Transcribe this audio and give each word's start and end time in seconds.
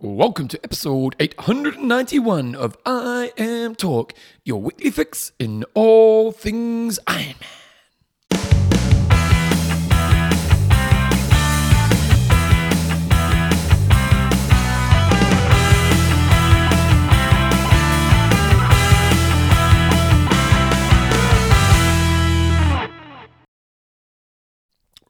Welcome 0.00 0.46
to 0.48 0.60
episode 0.62 1.16
891 1.18 2.54
of 2.54 2.80
IMTalk, 2.84 4.12
your 4.44 4.62
weekly 4.62 4.92
fix 4.92 5.32
in 5.40 5.64
all 5.74 6.30
things 6.30 7.00
Iron 7.08 7.34
Man. 7.40 7.67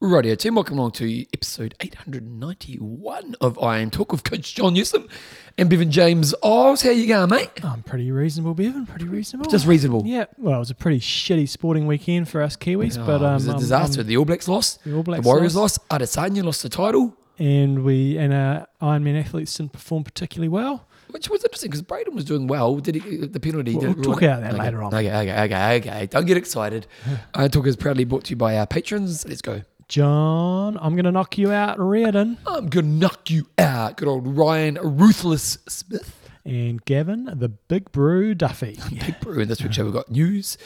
Radio 0.00 0.36
team, 0.36 0.54
welcome 0.54 0.78
along 0.78 0.92
to 0.92 1.22
episode 1.34 1.74
891 1.80 3.34
of 3.40 3.56
IMTalk 3.58 4.12
with 4.12 4.22
Coach 4.22 4.54
John 4.54 4.74
Newsom 4.74 5.08
and 5.56 5.68
Bevan 5.68 5.90
James 5.90 6.32
Oz. 6.40 6.82
How 6.82 6.90
you 6.90 7.08
going, 7.08 7.28
mate? 7.30 7.50
I'm 7.64 7.82
pretty 7.82 8.12
reasonable, 8.12 8.54
Bevan. 8.54 8.86
Pretty 8.86 9.06
reasonable. 9.06 9.50
Just 9.50 9.66
reasonable. 9.66 10.04
yeah. 10.06 10.26
Well, 10.36 10.54
it 10.54 10.58
was 10.60 10.70
a 10.70 10.76
pretty 10.76 11.00
shitty 11.00 11.48
sporting 11.48 11.88
weekend 11.88 12.28
for 12.28 12.42
us 12.42 12.56
Kiwis, 12.56 12.96
Oh, 12.96 13.06
but 13.06 13.16
it 13.22 13.24
um, 13.24 13.34
was 13.34 13.48
a 13.48 13.52
um, 13.54 13.58
disaster. 13.58 14.02
um, 14.02 14.06
the 14.06 14.16
All 14.16 14.24
Blacks 14.24 14.46
lost. 14.46 14.84
the 14.84 14.94
All 14.94 15.02
Blacks 15.02 15.22
the 15.24 15.26
Warriors 15.28 15.56
lost. 15.56 15.86
Adesanya 15.88 16.44
lost 16.44 16.62
the 16.62 16.68
title, 16.68 17.16
and 17.40 17.82
we 17.82 18.16
and 18.18 18.32
our 18.32 18.68
Ironman 18.80 19.18
athletes 19.18 19.52
didn't 19.56 19.72
perform 19.72 20.04
particularly 20.04 20.48
well. 20.48 20.86
which 21.10 21.28
was 21.28 21.42
interesting 21.42 21.70
because 21.70 21.82
Braden 21.82 22.14
was 22.14 22.24
doing 22.24 22.46
well. 22.46 22.76
Did 22.76 22.94
he? 22.94 23.26
The 23.26 23.40
penalty. 23.40 23.72
We'll- 23.72 23.80
did 23.94 23.96
we'll 23.96 24.04
talk 24.14 24.20
ruin 24.20 24.30
it? 24.32 24.36
about 24.36 24.40
that 24.42 24.54
okay. 24.54 24.62
later 24.62 24.82
on. 24.84 24.94
Okay, 24.94 25.08
okay, 25.32 25.42
okay, 25.42 25.76
okay. 25.78 26.06
Don't 26.06 26.26
get 26.26 26.36
excited. 26.36 26.86
I 27.34 27.48
Talk 27.48 27.66
is 27.66 27.74
proudly 27.74 28.04
brought 28.04 28.22
to 28.26 28.30
you 28.30 28.36
by 28.36 28.56
our 28.58 28.66
patrons. 28.68 29.26
Let's 29.26 29.42
go. 29.42 29.62
John, 29.88 30.76
I'm 30.82 30.94
going 30.94 31.06
to 31.06 31.12
knock 31.12 31.38
you 31.38 31.50
out, 31.50 31.78
Reardon, 31.80 32.36
I'm 32.46 32.68
gonna 32.68 32.86
knock 32.88 33.30
you 33.30 33.46
out. 33.56 33.96
Good 33.96 34.06
old 34.06 34.36
Ryan 34.36 34.78
Ruthless 34.82 35.56
Smith. 35.66 36.14
and 36.44 36.84
Gavin, 36.84 37.24
the 37.34 37.48
Big 37.48 37.90
Brew 37.90 38.34
Duffy. 38.34 38.78
Big 38.90 39.18
Brew. 39.20 39.40
In 39.40 39.48
this 39.48 39.62
week's 39.62 39.76
show, 39.76 39.84
we've 39.84 39.94
got 39.94 40.10
news. 40.10 40.58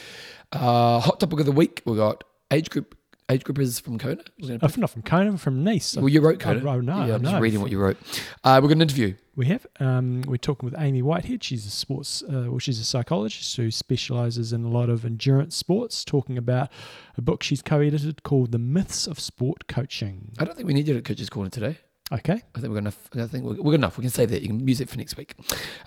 Uh, 0.51 0.99
hot 0.99 1.21
topic 1.21 1.39
of 1.39 1.47
the 1.47 1.53
week. 1.53 1.83
We've 1.87 1.97
got 1.97 2.25
age 2.51 2.69
group 2.69 2.97
age 3.31 3.45
groupers 3.45 3.81
from 3.81 3.99
Kona. 3.99 4.23
Oh, 4.63 4.69
from- 4.69 4.81
not 4.81 4.91
from 4.91 5.03
Kona, 5.03 5.39
from 5.39 5.65
Nice. 5.65 5.97
Well, 5.97 6.09
you 6.09 6.21
wrote 6.21 6.39
Kona. 6.41 6.59
Oh, 6.69 6.81
no, 6.81 7.05
yeah, 7.07 7.15
I'm 7.15 7.23
just 7.23 7.41
reading 7.41 7.61
what 7.61 7.71
you 7.71 7.79
wrote. 7.79 7.97
Uh, 8.45 8.59
we're 8.63 8.69
going 8.69 8.79
to 8.79 8.85
interview. 8.85 9.15
We 9.35 9.47
have. 9.47 9.67
Um, 9.81 10.23
we're 10.27 10.37
talking 10.37 10.69
with 10.69 10.79
Amy 10.79 11.01
Whitehead. 11.01 11.43
She's 11.43 11.65
a 11.65 11.71
sports, 11.71 12.23
uh, 12.23 12.45
well, 12.49 12.59
she's 12.59 12.79
a 12.79 12.85
psychologist 12.85 13.57
who 13.57 13.71
specialises 13.71 14.53
in 14.53 14.65
a 14.65 14.69
lot 14.69 14.91
of 14.91 15.05
endurance 15.07 15.57
sports. 15.57 16.05
Talking 16.05 16.37
about 16.37 16.69
a 17.17 17.23
book 17.23 17.43
she's 17.43 17.63
co-edited 17.63 18.23
called 18.25 18.53
"The 18.53 18.59
Myths 18.59 19.07
of 19.07 19.19
Sport 19.19 19.67
Coaching." 19.69 20.33
I 20.39 20.45
don't 20.45 20.55
think 20.55 20.67
we 20.69 20.75
need 20.75 20.87
you 20.87 20.97
at 20.99 21.05
Coach's 21.05 21.31
Corner 21.31 21.49
today. 21.49 21.79
Okay. 22.13 22.43
I 22.55 22.61
think 22.61 22.71
we're 22.73 22.79
enough. 22.79 23.09
I 23.15 23.27
think 23.27 23.45
we're, 23.45 23.55
we're 23.55 23.71
good 23.71 23.81
enough. 23.81 23.97
We 23.97 24.03
can 24.03 24.11
save 24.11 24.29
that. 24.29 24.43
You 24.43 24.49
can 24.49 24.69
use 24.69 24.83
it 24.83 24.91
for 24.91 24.99
next 24.99 25.17
week. 25.17 25.35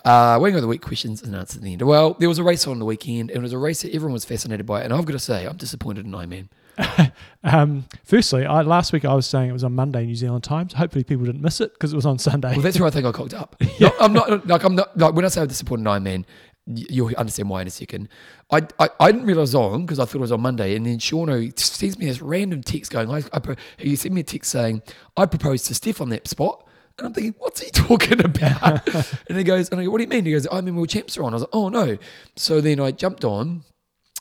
Uh, 0.04 0.40
waiting 0.42 0.56
on 0.56 0.62
the 0.64 0.68
week 0.68 0.82
questions 0.82 1.22
and 1.22 1.36
answers 1.36 1.58
at 1.58 1.62
the 1.64 1.74
end. 1.74 1.84
Well, 1.84 2.16
there 2.16 2.28
was 2.30 2.40
a 2.40 2.44
race 2.44 2.66
on 2.66 2.80
the 2.80 2.86
weekend, 2.86 3.30
and 3.30 3.38
it 3.38 3.44
was 3.44 3.54
a 3.54 3.60
race 3.60 3.84
that 3.84 3.94
everyone 3.94 4.14
was 4.14 4.26
fascinated 4.26 4.66
by. 4.66 4.82
And 4.82 4.92
I've 4.92 5.06
got 5.06 5.14
to 5.14 5.20
say, 5.20 5.46
I'm 5.46 5.58
disappointed 5.58 6.08
in 6.08 6.14
Ironman. 6.14 6.48
Um, 7.48 7.86
firstly, 8.04 8.44
I, 8.44 8.64
last 8.64 8.92
week 8.92 9.06
I 9.06 9.14
was 9.14 9.28
saying 9.28 9.52
it 9.52 9.54
was 9.54 9.64
on 9.64 9.76
Monday 9.76 10.04
New 10.04 10.16
Zealand 10.16 10.44
times. 10.44 10.74
Hopefully, 10.74 11.04
people 11.04 11.26
didn't 11.28 11.44
miss 11.44 11.62
it 11.62 11.72
because 11.74 11.94
it 11.94 11.96
was 11.96 12.08
on 12.08 12.18
Sunday. 12.18 12.54
Well, 12.54 12.62
that's 12.62 12.80
where 12.80 12.88
I 12.88 12.90
think 12.90 13.06
I 13.06 13.12
cocked 13.12 13.36
up. 13.36 13.56
No, 13.80 13.92
I'm 14.02 14.14
not 14.14 14.48
like 14.48 14.64
I'm 14.64 14.74
not 14.74 14.98
like 14.98 15.14
when 15.14 15.26
I 15.26 15.28
say 15.28 15.42
I'm 15.42 15.48
disappointed 15.48 15.82
in 15.82 15.86
Ironman. 15.88 16.26
y- 16.66 16.86
You'll 16.90 17.14
understand 17.16 17.52
why 17.52 17.62
in 17.62 17.68
a 17.68 17.70
second. 17.70 18.10
I 18.52 18.62
I, 18.80 18.90
I 19.00 19.12
didn't 19.12 19.28
realize 19.28 19.54
it 19.54 19.58
was 19.60 19.74
on 19.74 19.86
because 19.86 20.00
I 20.00 20.06
thought 20.06 20.16
it 20.16 20.22
was 20.22 20.32
on 20.32 20.42
Monday, 20.42 20.76
and 20.76 20.88
then 20.88 20.98
Shauno 20.98 21.56
sends 21.60 22.00
me 22.00 22.08
this 22.08 22.20
random 22.20 22.64
text 22.64 22.92
going. 22.92 23.12
I, 23.12 23.18
I 23.32 23.38
pro- 23.38 23.56
he 23.78 23.96
sent 23.96 24.16
me 24.16 24.22
a 24.22 24.24
text 24.24 24.50
saying 24.50 24.82
I 25.16 25.28
proposed 25.28 25.68
to 25.68 25.76
Steph 25.76 26.02
on 26.02 26.10
that 26.10 26.28
spot. 26.28 26.66
And 26.98 27.06
I'm 27.06 27.14
thinking, 27.14 27.36
what's 27.38 27.62
he 27.62 27.70
talking 27.74 28.26
about? 28.26 28.88
and 29.30 29.38
he 29.38 29.44
goes, 29.44 29.70
and 29.70 29.80
I 29.80 29.84
go, 29.84 29.92
what 29.92 30.00
do 30.00 30.06
you 30.06 30.10
mean? 30.10 30.26
He 30.26 30.32
goes, 30.32 30.48
I 30.52 30.62
mean, 30.62 30.76
World 30.76 30.90
Champs 30.90 31.16
are 31.18 31.24
on. 31.26 31.34
I 31.34 31.36
was 31.36 31.42
like, 31.44 31.50
oh 31.54 31.70
no. 31.70 32.00
So 32.38 32.60
then 32.60 32.80
I 32.80 32.90
jumped 32.90 33.24
on, 33.24 33.66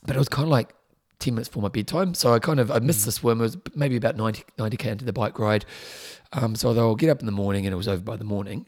but 0.05 0.15
it 0.15 0.19
was 0.19 0.29
kind 0.29 0.45
of 0.45 0.51
like 0.51 0.75
10 1.21 1.35
minutes 1.35 1.49
before 1.49 1.63
my 1.63 1.69
bedtime. 1.69 2.15
So 2.15 2.33
I 2.35 2.39
kind 2.39 2.61
of, 2.61 2.71
I 2.71 2.79
missed 2.81 3.05
the 3.05 3.13
swim. 3.13 3.41
It 3.41 3.43
was 3.45 3.57
maybe 3.75 3.97
about 3.97 4.17
90, 4.17 4.45
90k 4.59 4.87
into 4.87 5.05
the 5.05 5.13
bike 5.13 5.39
ride. 5.39 5.65
Um, 6.33 6.55
so 6.57 6.71
I'll 6.77 6.97
get 6.97 7.11
up 7.11 7.21
in 7.21 7.27
the 7.27 7.33
morning 7.33 7.67
and 7.67 7.73
it 7.73 7.77
was 7.77 7.89
over 7.89 8.03
by 8.03 8.17
the 8.17 8.25
morning. 8.25 8.67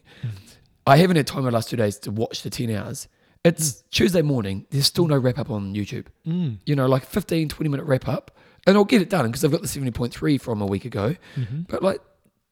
I 0.85 0.97
haven't 0.97 1.17
had 1.17 1.27
time 1.27 1.39
in 1.39 1.45
the 1.45 1.51
last 1.51 1.69
two 1.69 1.75
days 1.75 1.97
to 1.99 2.11
watch 2.11 2.41
the 2.43 2.49
10 2.49 2.69
hours. 2.71 3.07
It's 3.43 3.83
Tuesday 3.91 4.21
morning. 4.21 4.65
There's 4.71 4.85
still 4.85 5.07
no 5.07 5.17
wrap 5.17 5.37
up 5.37 5.49
on 5.49 5.73
YouTube. 5.75 6.05
Mm. 6.25 6.57
You 6.65 6.75
know, 6.75 6.87
like 6.87 7.05
15, 7.05 7.49
20 7.49 7.69
minute 7.69 7.85
wrap 7.85 8.07
up. 8.07 8.31
And 8.65 8.75
I'll 8.75 8.83
get 8.85 9.01
it 9.01 9.09
done 9.09 9.27
because 9.27 9.45
I've 9.45 9.51
got 9.51 9.61
the 9.61 9.67
70.3 9.67 10.41
from 10.41 10.61
a 10.61 10.65
week 10.65 10.85
ago. 10.85 11.15
Mm-hmm. 11.35 11.61
But 11.69 11.83
like 11.83 12.01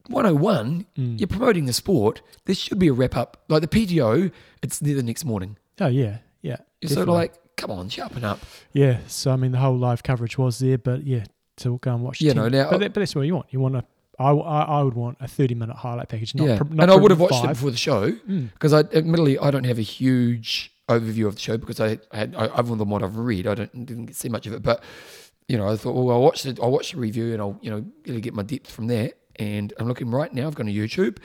101, 0.08 0.86
Mm. 0.98 1.19
you're 1.19 1.28
promoting 1.28 1.66
the 1.66 1.74
sport. 1.74 2.22
There 2.46 2.56
should 2.56 2.80
be 2.80 2.88
a 2.88 2.94
wrap 2.94 3.16
up. 3.18 3.44
Like 3.50 3.62
the 3.62 3.68
PTO, 3.68 4.31
it's 4.62 4.80
there 4.80 4.96
the 4.96 5.03
next 5.03 5.25
morning. 5.25 5.58
Oh 5.81 5.88
yeah, 5.88 6.19
yeah. 6.42 6.53
Of 6.84 6.90
definitely. 6.90 7.14
like, 7.14 7.34
come 7.58 7.72
on, 7.72 7.90
sharpen 7.90 8.24
up. 8.24 8.40
yeah. 8.74 9.00
So 9.08 9.32
I 9.32 9.36
mean, 9.36 9.52
the 9.52 9.58
whole 9.60 9.78
live 9.78 10.04
coverage 10.04 10.38
was 10.38 10.60
there, 10.60 10.78
but 10.78 11.06
yeah, 11.06 11.24
to 11.58 11.78
go 11.80 11.94
and 11.94 12.04
watch. 12.04 12.22
You 12.22 12.34
10 12.34 12.36
know, 12.38 12.50
now- 12.50 12.70
but, 12.70 12.80
that, 12.80 12.94
but 12.94 13.00
that's 13.02 13.16
what 13.16 13.22
you 13.28 13.36
want. 13.36 13.48
You 13.52 13.60
want 13.60 13.76
a. 13.78 13.86
I, 14.18 14.32
I, 14.32 14.62
I 14.80 14.82
would 14.84 14.94
want 14.94 15.18
a 15.20 15.28
30 15.28 15.56
minute 15.56 15.76
highlight 15.76 16.08
package. 16.08 16.36
Not 16.36 16.48
yeah, 16.48 16.58
pro- 16.58 16.68
not 16.70 16.84
and 16.84 16.92
I 16.92 16.96
would 16.96 17.12
have 17.12 17.20
watched 17.20 17.44
it 17.44 17.48
before 17.50 17.72
the 17.72 17.76
show 17.78 18.12
Mm. 18.12 18.54
because 18.54 18.72
I 18.72 18.80
admittedly 18.80 19.38
I 19.38 19.52
don't 19.52 19.66
have 19.66 19.78
a 19.78 19.82
huge 19.82 20.72
overview 20.88 21.28
of 21.28 21.36
the 21.36 21.42
show 21.42 21.58
because 21.58 21.82
I, 21.82 22.00
I 22.14 22.18
had 22.18 22.36
I, 22.36 22.46
other 22.46 22.76
than 22.76 22.88
what 22.90 23.04
I've 23.04 23.18
read 23.18 23.46
I 23.48 23.56
don't 23.56 23.86
didn't 23.86 24.14
see 24.16 24.30
much 24.30 24.46
of 24.48 24.54
it 24.54 24.62
but 24.64 24.84
you 25.50 25.58
know 25.58 25.68
I 25.68 25.76
thought 25.76 25.94
well 25.96 26.12
I'll 26.12 26.22
watch 26.22 26.46
it 26.46 26.60
I'll 26.62 26.72
watch 26.72 26.92
the 26.94 26.98
review 27.00 27.34
and 27.34 27.42
I'll 27.42 27.58
you 27.62 27.72
know 27.72 27.84
really 28.08 28.22
get 28.22 28.34
my 28.36 28.44
depth 28.44 28.70
from 28.72 28.86
there 28.88 29.12
and 29.38 29.74
I'm 29.80 29.88
looking 29.88 30.10
right 30.12 30.32
now 30.32 30.46
I've 30.48 30.54
gone 30.56 30.68
to 30.68 30.72
YouTube 30.72 31.18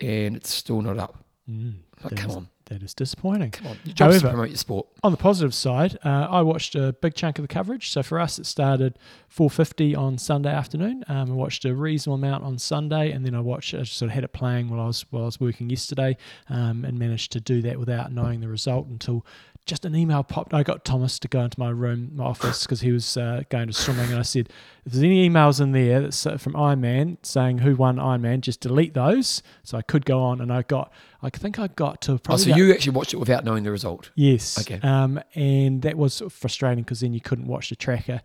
and 0.00 0.36
it's 0.36 0.52
still 0.52 0.82
not 0.82 0.98
up 0.98 1.24
Mm, 1.48 1.74
like 2.02 2.16
come 2.16 2.30
on 2.32 2.48
That 2.66 2.82
is 2.82 2.94
disappointing. 2.94 3.50
come 3.50 3.66
on 3.68 3.78
your 3.84 3.94
job's 3.94 4.22
to 4.22 4.28
promote 4.28 4.48
your 4.48 4.56
sport 4.56 4.86
On 5.02 5.10
the 5.10 5.18
positive 5.18 5.54
side, 5.54 5.98
uh, 6.04 6.28
I 6.30 6.40
watched 6.42 6.74
a 6.74 6.94
big 6.94 7.14
chunk 7.14 7.38
of 7.38 7.42
the 7.42 7.48
coverage. 7.48 7.90
So 7.90 8.02
for 8.02 8.18
us, 8.18 8.38
it 8.38 8.46
started 8.46 8.98
4:50 9.28 9.94
on 9.94 10.16
Sunday 10.16 10.50
afternoon. 10.50 11.04
Um, 11.08 11.30
I 11.30 11.34
watched 11.34 11.64
a 11.64 11.74
reasonable 11.74 12.14
amount 12.14 12.42
on 12.44 12.58
Sunday, 12.58 13.10
and 13.12 13.24
then 13.24 13.34
I 13.34 13.40
watched. 13.40 13.74
I 13.74 13.82
sort 13.82 14.10
of 14.10 14.14
had 14.14 14.24
it 14.24 14.32
playing 14.32 14.70
while 14.70 14.80
I 14.80 14.86
was 14.86 15.04
while 15.10 15.24
I 15.24 15.26
was 15.26 15.40
working 15.40 15.68
yesterday, 15.68 16.16
um, 16.48 16.84
and 16.84 16.98
managed 16.98 17.32
to 17.32 17.40
do 17.40 17.60
that 17.62 17.78
without 17.78 18.12
knowing 18.12 18.40
the 18.40 18.48
result 18.48 18.86
until 18.88 19.26
just 19.66 19.84
an 19.84 19.94
email 19.96 20.22
popped. 20.22 20.52
I 20.52 20.62
got 20.62 20.84
Thomas 20.84 21.18
to 21.20 21.28
go 21.28 21.40
into 21.40 21.58
my 21.58 21.70
room, 21.70 22.10
my 22.14 22.24
office, 22.24 22.64
because 22.64 22.82
he 22.82 22.92
was 22.92 23.16
uh, 23.16 23.42
going 23.48 23.66
to 23.68 23.72
swimming, 23.72 24.10
and 24.10 24.18
I 24.18 24.22
said, 24.22 24.50
"If 24.84 24.92
there's 24.92 25.02
any 25.02 25.28
emails 25.28 25.60
in 25.60 25.72
there 25.72 26.02
that's 26.02 26.26
uh, 26.26 26.36
from 26.36 26.52
Ironman 26.52 27.16
saying 27.22 27.58
who 27.58 27.74
won 27.74 27.96
Ironman, 27.96 28.40
just 28.40 28.60
delete 28.60 28.94
those." 28.94 29.42
So 29.62 29.78
I 29.78 29.82
could 29.82 30.04
go 30.04 30.22
on, 30.22 30.40
and 30.40 30.52
I 30.52 30.62
got. 30.62 30.92
I 31.22 31.30
think 31.30 31.58
I 31.58 31.68
got 31.68 32.02
to 32.02 32.12
oh 32.12 32.18
probably 32.18 32.44
so 32.44 32.50
about- 32.50 32.58
you 32.58 32.72
actually 32.72 32.92
watched 32.92 33.14
it 33.14 33.16
without 33.16 33.44
knowing 33.44 33.62
the 33.64 33.70
result 33.70 34.10
Yes. 34.14 34.58
Okay. 34.60 34.78
Um, 34.86 35.18
and 35.34 35.80
that 35.80 35.96
was 35.96 36.12
sort 36.12 36.30
of 36.30 36.34
frustrating 36.34 36.84
because 36.84 37.00
then 37.00 37.14
you 37.14 37.20
couldn't 37.22 37.46
watch 37.46 37.70
the 37.70 37.76
tracker. 37.76 38.20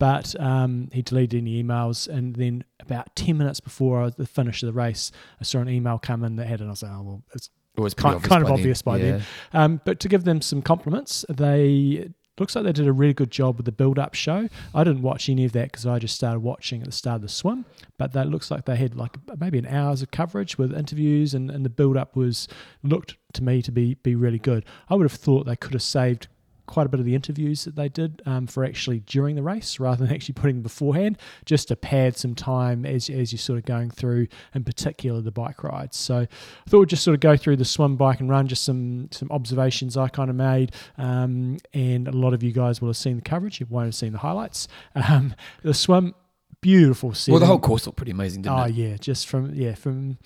But 0.00 0.34
um, 0.40 0.88
he 0.92 1.02
deleted 1.02 1.38
any 1.42 1.62
emails, 1.62 2.08
and 2.08 2.34
then 2.34 2.64
about 2.80 3.14
ten 3.14 3.36
minutes 3.38 3.60
before 3.60 4.10
the 4.10 4.26
finish 4.26 4.62
of 4.62 4.66
the 4.66 4.72
race, 4.72 5.12
I 5.40 5.44
saw 5.44 5.60
an 5.60 5.68
email 5.68 5.98
come 5.98 6.24
in 6.24 6.36
that 6.36 6.46
had, 6.46 6.54
it, 6.60 6.62
and 6.62 6.70
I 6.70 6.72
was 6.72 6.82
like, 6.82 6.92
"Oh 6.92 7.02
well, 7.02 7.22
it's 7.34 7.50
it 7.76 7.80
was 7.80 7.94
kind, 7.94 8.22
kind 8.22 8.42
of 8.42 8.50
obvious 8.50 8.82
by 8.82 8.98
then." 8.98 9.22
Um, 9.52 9.80
but 9.84 10.00
to 10.00 10.08
give 10.08 10.24
them 10.24 10.40
some 10.40 10.62
compliments, 10.62 11.24
they 11.28 12.10
looks 12.38 12.56
like 12.56 12.64
they 12.64 12.72
did 12.72 12.86
a 12.88 12.92
really 12.92 13.12
good 13.12 13.30
job 13.30 13.58
with 13.58 13.66
the 13.66 13.72
build-up 13.72 14.14
show. 14.14 14.48
I 14.74 14.82
didn't 14.82 15.02
watch 15.02 15.28
any 15.28 15.44
of 15.44 15.52
that 15.52 15.70
because 15.70 15.84
I 15.86 15.98
just 15.98 16.14
started 16.16 16.40
watching 16.40 16.80
at 16.80 16.86
the 16.86 16.92
start 16.92 17.16
of 17.16 17.22
the 17.22 17.28
swim. 17.28 17.66
But 17.98 18.12
that 18.14 18.28
looks 18.28 18.50
like 18.50 18.64
they 18.64 18.76
had 18.76 18.96
like 18.96 19.16
maybe 19.38 19.58
an 19.58 19.66
hours 19.66 20.00
of 20.00 20.10
coverage 20.10 20.56
with 20.56 20.72
interviews, 20.72 21.34
and, 21.34 21.50
and 21.50 21.64
the 21.64 21.70
build-up 21.70 22.16
was 22.16 22.48
looked 22.82 23.16
to 23.34 23.44
me 23.44 23.60
to 23.62 23.70
be 23.70 23.94
be 23.94 24.14
really 24.14 24.38
good. 24.38 24.64
I 24.88 24.94
would 24.94 25.04
have 25.04 25.20
thought 25.20 25.46
they 25.46 25.56
could 25.56 25.74
have 25.74 25.82
saved 25.82 26.28
quite 26.70 26.86
a 26.86 26.88
bit 26.88 27.00
of 27.00 27.06
the 27.06 27.16
interviews 27.16 27.64
that 27.64 27.74
they 27.74 27.88
did 27.88 28.22
um, 28.26 28.46
for 28.46 28.64
actually 28.64 29.00
during 29.00 29.34
the 29.34 29.42
race 29.42 29.80
rather 29.80 30.06
than 30.06 30.14
actually 30.14 30.34
putting 30.34 30.56
them 30.56 30.62
beforehand, 30.62 31.18
just 31.44 31.68
to 31.68 31.76
pad 31.76 32.16
some 32.16 32.34
time 32.34 32.86
as, 32.86 33.10
as 33.10 33.32
you're 33.32 33.38
sort 33.38 33.58
of 33.58 33.64
going 33.64 33.90
through, 33.90 34.28
in 34.54 34.62
particular 34.62 35.20
the 35.20 35.32
bike 35.32 35.64
rides. 35.64 35.96
So 35.96 36.18
I 36.18 36.28
thought 36.70 36.78
we'd 36.78 36.88
just 36.88 37.02
sort 37.02 37.14
of 37.14 37.20
go 37.20 37.36
through 37.36 37.56
the 37.56 37.64
swim, 37.64 37.96
bike, 37.96 38.20
and 38.20 38.30
run, 38.30 38.46
just 38.46 38.64
some 38.64 39.08
some 39.10 39.28
observations 39.32 39.96
I 39.96 40.08
kind 40.08 40.30
of 40.30 40.36
made. 40.36 40.72
Um, 40.96 41.58
and 41.74 42.06
a 42.06 42.12
lot 42.12 42.34
of 42.34 42.42
you 42.42 42.52
guys 42.52 42.80
will 42.80 42.88
have 42.88 42.96
seen 42.96 43.16
the 43.16 43.22
coverage, 43.22 43.58
you 43.58 43.66
won't 43.68 43.86
have 43.86 43.94
seen 43.94 44.12
the 44.12 44.18
highlights. 44.18 44.68
Um, 45.10 45.34
the 45.62 45.74
swim, 45.74 46.14
beautiful 46.60 47.14
setting. 47.14 47.32
well 47.32 47.40
the 47.40 47.46
whole 47.46 47.58
course 47.58 47.86
looked 47.86 47.96
pretty 47.96 48.12
amazing 48.12 48.42
didn't 48.42 48.58
Oh 48.58 48.64
it 48.64 48.74
yeah, 48.74 48.96
just 48.96 49.26
from 49.26 49.54
yeah 49.54 49.74
from 49.74 50.18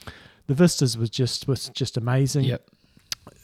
the 0.47 0.55
vistas 0.55 0.99
was 0.99 1.09
just 1.11 1.47
was 1.49 1.69
just 1.71 1.97
amazing 1.97 2.45
yep 2.45 2.69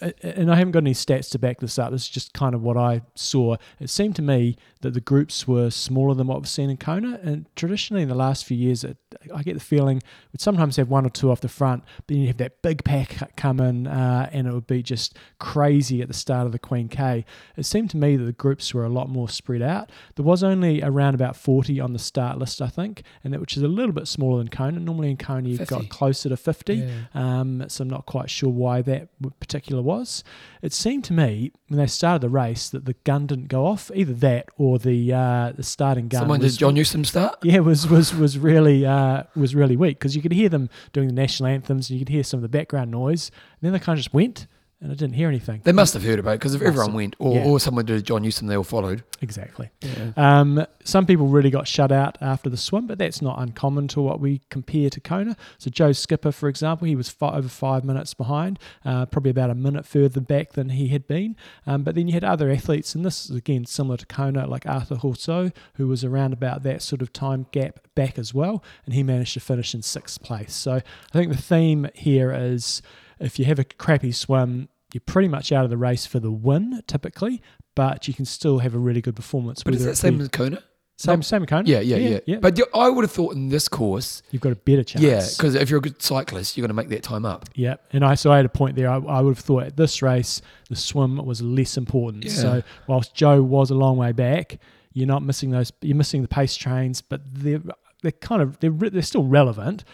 and 0.00 0.50
I 0.50 0.56
haven't 0.56 0.72
got 0.72 0.82
any 0.82 0.94
stats 0.94 1.30
to 1.32 1.38
back 1.38 1.60
this 1.60 1.78
up. 1.78 1.90
This 1.90 2.02
is 2.02 2.08
just 2.08 2.32
kind 2.32 2.54
of 2.54 2.62
what 2.62 2.76
I 2.76 3.02
saw. 3.14 3.56
It 3.78 3.90
seemed 3.90 4.16
to 4.16 4.22
me 4.22 4.56
that 4.80 4.94
the 4.94 5.00
groups 5.00 5.46
were 5.46 5.70
smaller 5.70 6.14
than 6.14 6.26
what 6.26 6.38
we've 6.38 6.48
seen 6.48 6.70
in 6.70 6.76
Kona. 6.76 7.20
And 7.22 7.46
traditionally, 7.54 8.02
in 8.02 8.08
the 8.08 8.14
last 8.14 8.44
few 8.44 8.56
years, 8.56 8.84
it, 8.84 8.96
I 9.34 9.42
get 9.42 9.54
the 9.54 9.60
feeling 9.60 10.02
we'd 10.32 10.40
sometimes 10.40 10.76
have 10.76 10.88
one 10.88 11.04
or 11.04 11.10
two 11.10 11.30
off 11.30 11.40
the 11.40 11.48
front, 11.48 11.84
but 11.96 12.08
then 12.08 12.18
you 12.18 12.28
have 12.28 12.38
that 12.38 12.62
big 12.62 12.84
pack 12.84 13.36
come 13.36 13.60
in, 13.60 13.86
uh, 13.86 14.30
and 14.32 14.46
it 14.46 14.52
would 14.52 14.66
be 14.66 14.82
just 14.82 15.16
crazy 15.38 16.00
at 16.00 16.08
the 16.08 16.14
start 16.14 16.46
of 16.46 16.52
the 16.52 16.58
Queen 16.58 16.88
K. 16.88 17.24
It 17.56 17.66
seemed 17.66 17.90
to 17.90 17.96
me 17.96 18.16
that 18.16 18.24
the 18.24 18.32
groups 18.32 18.72
were 18.72 18.84
a 18.84 18.88
lot 18.88 19.08
more 19.08 19.28
spread 19.28 19.62
out. 19.62 19.90
There 20.16 20.24
was 20.24 20.42
only 20.42 20.82
around 20.82 21.14
about 21.14 21.36
40 21.36 21.78
on 21.80 21.92
the 21.92 21.98
start 21.98 22.38
list, 22.38 22.62
I 22.62 22.68
think, 22.68 23.02
and 23.22 23.32
that 23.32 23.40
which 23.40 23.56
is 23.56 23.62
a 23.62 23.68
little 23.68 23.92
bit 23.92 24.08
smaller 24.08 24.38
than 24.38 24.48
Kona. 24.48 24.80
Normally 24.80 25.10
in 25.10 25.16
Kona, 25.16 25.48
you've 25.48 25.58
50. 25.58 25.74
got 25.74 25.88
closer 25.88 26.28
to 26.28 26.36
50. 26.36 26.74
Yeah. 26.74 26.90
Um, 27.14 27.64
so 27.68 27.82
I'm 27.82 27.90
not 27.90 28.06
quite 28.06 28.30
sure 28.30 28.50
why 28.50 28.82
that 28.82 29.08
particular 29.40 29.82
was. 29.90 30.24
It 30.62 30.72
seemed 30.72 31.04
to 31.04 31.12
me 31.12 31.52
when 31.68 31.78
they 31.78 31.86
started 31.86 32.22
the 32.22 32.28
race 32.28 32.68
that 32.70 32.84
the 32.84 32.94
gun 33.04 33.26
didn't 33.26 33.48
go 33.48 33.66
off. 33.66 33.90
Either 33.94 34.14
that 34.14 34.48
or 34.56 34.78
the 34.78 35.12
uh, 35.12 35.52
the 35.54 35.62
starting 35.62 36.08
gun. 36.08 36.22
Someone 36.22 36.40
was, 36.40 36.54
did 36.54 36.60
John 36.60 36.74
Newsom 36.74 37.04
start? 37.04 37.38
yeah, 37.42 37.58
was 37.58 37.88
was 37.88 38.14
was 38.14 38.38
really 38.38 38.86
uh, 38.86 39.24
was 39.34 39.54
really 39.54 39.76
weak 39.76 39.98
because 39.98 40.14
you 40.16 40.22
could 40.22 40.32
hear 40.32 40.48
them 40.48 40.68
doing 40.92 41.08
the 41.08 41.14
national 41.14 41.48
anthems 41.48 41.90
and 41.90 41.98
you 41.98 42.04
could 42.04 42.12
hear 42.12 42.24
some 42.24 42.38
of 42.38 42.42
the 42.42 42.48
background 42.48 42.90
noise. 42.90 43.30
And 43.60 43.66
then 43.66 43.72
they 43.72 43.78
kind 43.78 43.98
of 43.98 44.02
just 44.02 44.14
went, 44.14 44.46
and 44.82 44.90
I 44.90 44.94
didn't 44.94 45.14
hear 45.14 45.28
anything. 45.28 45.60
They 45.64 45.72
must 45.72 45.92
have 45.94 46.02
heard 46.02 46.18
about 46.18 46.32
it 46.32 46.38
because 46.38 46.54
if 46.54 46.62
everyone 46.62 46.86
have. 46.88 46.94
went, 46.94 47.16
or, 47.18 47.34
Yeah. 47.34 47.44
or 47.44 47.60
someone 47.60 47.84
did 47.84 48.02
John 48.04 48.22
Newsom, 48.22 48.46
they 48.46 48.56
all 48.56 48.64
followed. 48.64 49.02
Exactly. 49.20 49.68
Yeah. 49.82 50.12
Um, 50.16 50.64
some 50.84 51.04
people 51.04 51.26
really 51.26 51.50
got 51.50 51.68
shut 51.68 51.92
out 51.92 52.16
after 52.22 52.48
the 52.48 52.56
swim, 52.56 52.86
but 52.86 52.96
that's 52.96 53.20
not 53.20 53.38
uncommon 53.38 53.88
to 53.88 54.00
what 54.00 54.20
we 54.20 54.40
compare 54.48 54.88
to 54.88 54.98
Kona. 55.00 55.36
So 55.58 55.70
Joe 55.70 55.92
Skipper, 55.92 56.32
for 56.32 56.48
example, 56.48 56.86
he 56.86 56.96
was 56.96 57.10
fi- 57.10 57.34
over 57.34 57.48
five 57.48 57.84
minutes 57.84 58.14
behind, 58.14 58.58
uh, 58.84 59.04
probably 59.06 59.30
about 59.30 59.50
a 59.50 59.54
minute 59.54 59.84
further 59.84 60.20
back 60.20 60.52
than 60.54 60.70
he 60.70 60.88
had 60.88 61.06
been. 61.06 61.36
Um, 61.66 61.82
but 61.82 61.94
then 61.94 62.08
you 62.08 62.14
had 62.14 62.24
other 62.24 62.50
athletes, 62.50 62.94
and 62.94 63.04
this 63.04 63.28
is 63.28 63.36
again 63.36 63.66
similar 63.66 63.98
to 63.98 64.06
Kona, 64.06 64.46
like 64.46 64.66
Arthur 64.66 64.96
Horseau, 64.96 65.52
who 65.74 65.88
was 65.88 66.04
around 66.04 66.32
about 66.32 66.62
that 66.62 66.80
sort 66.80 67.02
of 67.02 67.12
time 67.12 67.46
gap 67.52 67.80
back 67.94 68.18
as 68.18 68.32
well, 68.32 68.64
and 68.86 68.94
he 68.94 69.02
managed 69.02 69.34
to 69.34 69.40
finish 69.40 69.74
in 69.74 69.82
sixth 69.82 70.22
place. 70.22 70.54
So 70.54 70.76
I 70.76 70.82
think 71.12 71.30
the 71.30 71.36
theme 71.36 71.88
here 71.94 72.32
is 72.32 72.80
if 73.20 73.38
you 73.38 73.44
have 73.46 73.58
a 73.58 73.64
crappy 73.64 74.12
swim, 74.12 74.68
you're 74.92 75.02
pretty 75.06 75.28
much 75.28 75.52
out 75.52 75.64
of 75.64 75.70
the 75.70 75.76
race 75.76 76.06
for 76.06 76.18
the 76.20 76.30
win 76.32 76.82
typically, 76.86 77.40
but 77.74 78.08
you 78.08 78.14
can 78.14 78.24
still 78.24 78.58
have 78.58 78.74
a 78.74 78.78
really 78.78 79.00
good 79.00 79.14
performance. 79.16 79.62
But 79.62 79.74
is 79.74 79.84
that 79.84 79.96
same 79.96 80.18
be- 80.18 80.22
as 80.24 80.28
Kona? 80.28 80.62
same, 80.98 81.22
same 81.22 81.46
Kona? 81.46 81.66
Yeah, 81.66 81.80
yeah, 81.80 82.18
yeah. 82.26 82.36
But 82.40 82.58
you- 82.58 82.66
I 82.74 82.90
would 82.90 83.04
have 83.04 83.10
thought 83.12 83.34
in 83.34 83.48
this 83.48 83.68
course, 83.68 84.22
You've 84.32 84.42
got 84.42 84.52
a 84.52 84.56
better 84.56 84.84
chance. 84.84 85.02
yeah, 85.02 85.24
because 85.36 85.54
if 85.54 85.70
you're 85.70 85.78
a 85.78 85.82
good 85.82 86.02
cyclist, 86.02 86.56
you're 86.56 86.62
going 86.62 86.68
to 86.68 86.74
make 86.74 86.88
that 86.90 87.02
time 87.02 87.24
up. 87.24 87.48
Yeah, 87.54 87.76
and 87.92 88.04
I 88.04 88.16
so 88.16 88.30
I 88.32 88.36
had 88.36 88.44
a 88.44 88.50
point 88.50 88.76
there. 88.76 88.90
I, 88.90 88.96
I 88.96 89.20
would 89.22 89.36
have 89.36 89.44
thought 89.44 89.62
at 89.62 89.76
this 89.76 90.02
race 90.02 90.42
the 90.68 90.76
swim 90.76 91.16
was 91.24 91.40
less 91.40 91.76
important. 91.78 92.24
Yeah. 92.24 92.30
So 92.32 92.62
whilst 92.86 93.14
Joe 93.14 93.42
was 93.42 93.70
a 93.70 93.74
long 93.74 93.96
way 93.96 94.12
back, 94.12 94.58
you're 94.92 95.06
not 95.06 95.22
missing 95.22 95.50
those. 95.50 95.72
You're 95.80 95.96
missing 95.96 96.20
the 96.22 96.28
pace 96.28 96.54
trains, 96.56 97.00
but 97.00 97.22
they're 97.32 97.62
they're 98.02 98.12
kind 98.12 98.42
of 98.42 98.58
they're 98.60 98.70
re- 98.70 98.88
they're 98.90 99.02
still 99.02 99.24
relevant, 99.24 99.84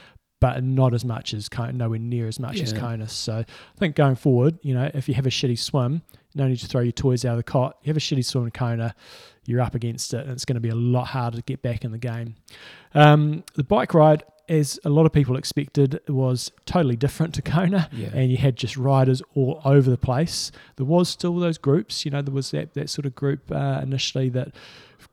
but 0.41 0.63
not 0.63 0.93
as 0.95 1.05
much 1.05 1.33
as 1.33 1.49
Kona, 1.49 1.73
nowhere 1.73 1.99
near 1.99 2.29
as 2.29 2.39
much 2.39 2.61
as 2.61 2.73
Yeah. 2.73 2.79
Kona. 2.81 3.09
So 3.09 3.39
I 3.39 3.79
think 3.79 3.97
going 3.97 4.17
forward, 4.17 4.59
you 4.63 4.75
know, 4.75 4.91
if 4.93 5.09
you 5.09 5.15
have 5.15 5.27
a 5.27 5.31
shitty 5.31 5.59
swim, 5.59 6.03
no 6.35 6.47
need 6.47 6.59
to 6.59 6.67
throw 6.67 6.83
your 6.83 6.93
toys 6.93 7.25
out 7.25 7.33
of 7.33 7.37
the 7.39 7.43
cot. 7.43 7.79
You 7.83 7.89
have 7.91 7.97
a 7.97 8.01
shitty 8.01 8.25
swim 8.25 8.45
in 8.45 8.51
Kona, 8.51 8.95
you're 9.47 9.63
up 9.63 9.75
against 9.75 10.13
it, 10.13 10.21
and 10.21 10.31
it's 10.33 10.45
going 10.45 10.55
to 10.57 10.61
be 10.61 10.69
a 10.69 10.75
lot 10.75 11.07
harder 11.09 11.39
to 11.39 11.43
get 11.43 11.63
back 11.63 11.85
in 11.85 11.93
the 11.93 11.99
game. 11.99 12.35
Um, 12.95 13.45
the 13.55 13.65
bike 13.65 13.95
ride, 13.95 14.25
as 14.49 14.79
a 14.85 14.91
lot 14.91 15.07
of 15.07 15.13
people 15.13 15.37
expected, 15.37 16.01
was 16.09 16.53
totally 16.67 16.97
different 16.97 17.35
to 17.35 17.43
Kona, 17.43 17.89
Yeah. 17.93 18.09
and 18.13 18.31
you 18.31 18.37
had 18.37 18.57
just 18.57 18.77
riders 18.77 19.23
all 19.35 19.61
over 19.65 19.89
the 19.91 19.97
place. 19.97 20.53
There 20.77 20.87
was 20.87 21.09
still 21.09 21.35
those 21.37 21.59
groups, 21.59 22.05
you 22.05 22.11
know, 22.11 22.21
there 22.23 22.35
was 22.35 22.51
that, 22.51 22.75
that 22.75 22.91
sort 22.91 23.07
of 23.07 23.15
group 23.15 23.51
uh, 23.51 23.81
initially 23.83 24.29
that 24.31 24.55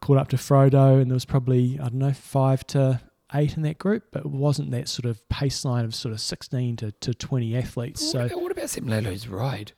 caught 0.01 0.17
up 0.17 0.27
to 0.29 0.35
Frodo, 0.37 1.01
and 1.01 1.09
there 1.09 1.15
was 1.15 1.25
probably, 1.25 1.79
I 1.79 1.83
don't 1.83 1.95
know, 1.95 2.11
five 2.13 2.67
to 2.67 2.99
eight 3.33 3.55
in 3.57 3.63
that 3.63 3.77
group, 3.77 4.03
but 4.11 4.19
it 4.25 4.31
wasn't 4.31 4.71
that 4.71 4.87
sort 4.87 5.05
of 5.05 5.27
pace 5.29 5.65
line 5.65 5.85
of 5.85 5.93
sort 5.95 6.13
of 6.13 6.21
16 6.21 6.75
to, 6.77 6.91
to 6.91 7.13
20 7.13 7.55
athletes. 7.57 8.01
what, 8.01 8.11
So, 8.11 8.25
about, 8.25 8.41
what 8.41 8.51
about 8.51 8.69
Sam 8.69 8.87
Laidlow's 8.87 9.27
ride? 9.27 9.71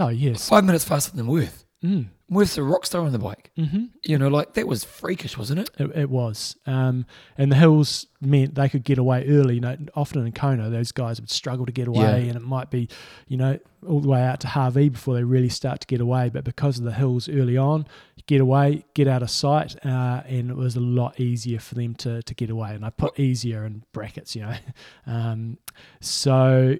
oh, 0.00 0.08
yes. 0.08 0.48
Five 0.48 0.64
minutes 0.64 0.84
faster 0.84 1.14
than 1.16 1.26
Wurf. 1.26 1.64
Mm. 1.82 2.06
Wurf's 2.30 2.56
a 2.56 2.62
rock 2.62 2.86
star 2.86 3.02
on 3.02 3.12
the 3.12 3.18
bike. 3.18 3.50
hmm 3.56 3.86
You 4.04 4.16
know, 4.16 4.28
like 4.28 4.54
that 4.54 4.66
was 4.66 4.84
freakish, 4.84 5.36
wasn't 5.36 5.60
it? 5.60 5.70
It, 5.78 5.96
it 5.96 6.10
was. 6.10 6.56
Um, 6.66 7.04
and 7.36 7.50
the 7.52 7.56
hills 7.56 8.06
meant 8.20 8.54
they 8.54 8.68
could 8.68 8.84
get 8.84 8.98
away 8.98 9.26
early. 9.28 9.56
You 9.56 9.60
know, 9.60 9.76
often 9.94 10.24
in 10.24 10.32
Kona, 10.32 10.70
those 10.70 10.92
guys 10.92 11.20
would 11.20 11.28
struggle 11.30 11.66
to 11.66 11.72
get 11.72 11.88
away, 11.88 11.98
Yeah. 12.22 12.28
and 12.28 12.36
it 12.36 12.42
might 12.42 12.70
be, 12.70 12.88
you 13.28 13.36
know, 13.36 13.58
all 13.86 14.00
the 14.00 14.08
way 14.08 14.22
out 14.22 14.40
to 14.40 14.46
Hawi 14.46 14.90
before 14.92 15.14
they 15.14 15.24
really 15.24 15.48
start 15.50 15.80
to 15.80 15.86
get 15.86 16.00
away. 16.00 16.30
But 16.30 16.44
because 16.44 16.78
of 16.78 16.84
the 16.84 16.92
hills 16.92 17.28
early 17.28 17.56
on, 17.58 17.86
get 18.26 18.40
away, 18.40 18.84
get 18.94 19.08
out 19.08 19.22
of 19.22 19.30
sight, 19.30 19.74
uh, 19.84 20.22
and 20.26 20.50
it 20.50 20.56
was 20.56 20.76
a 20.76 20.80
lot 20.80 21.18
easier 21.20 21.58
for 21.58 21.74
them 21.74 21.94
to, 21.96 22.22
to 22.22 22.34
get 22.34 22.48
away. 22.48 22.70
And 22.74 22.84
I 22.84 22.90
put 22.90 23.18
easier 23.18 23.66
in 23.66 23.82
brackets, 23.92 24.34
you 24.36 24.42
know. 24.42 24.54
Um, 25.06 25.58
so 26.00 26.76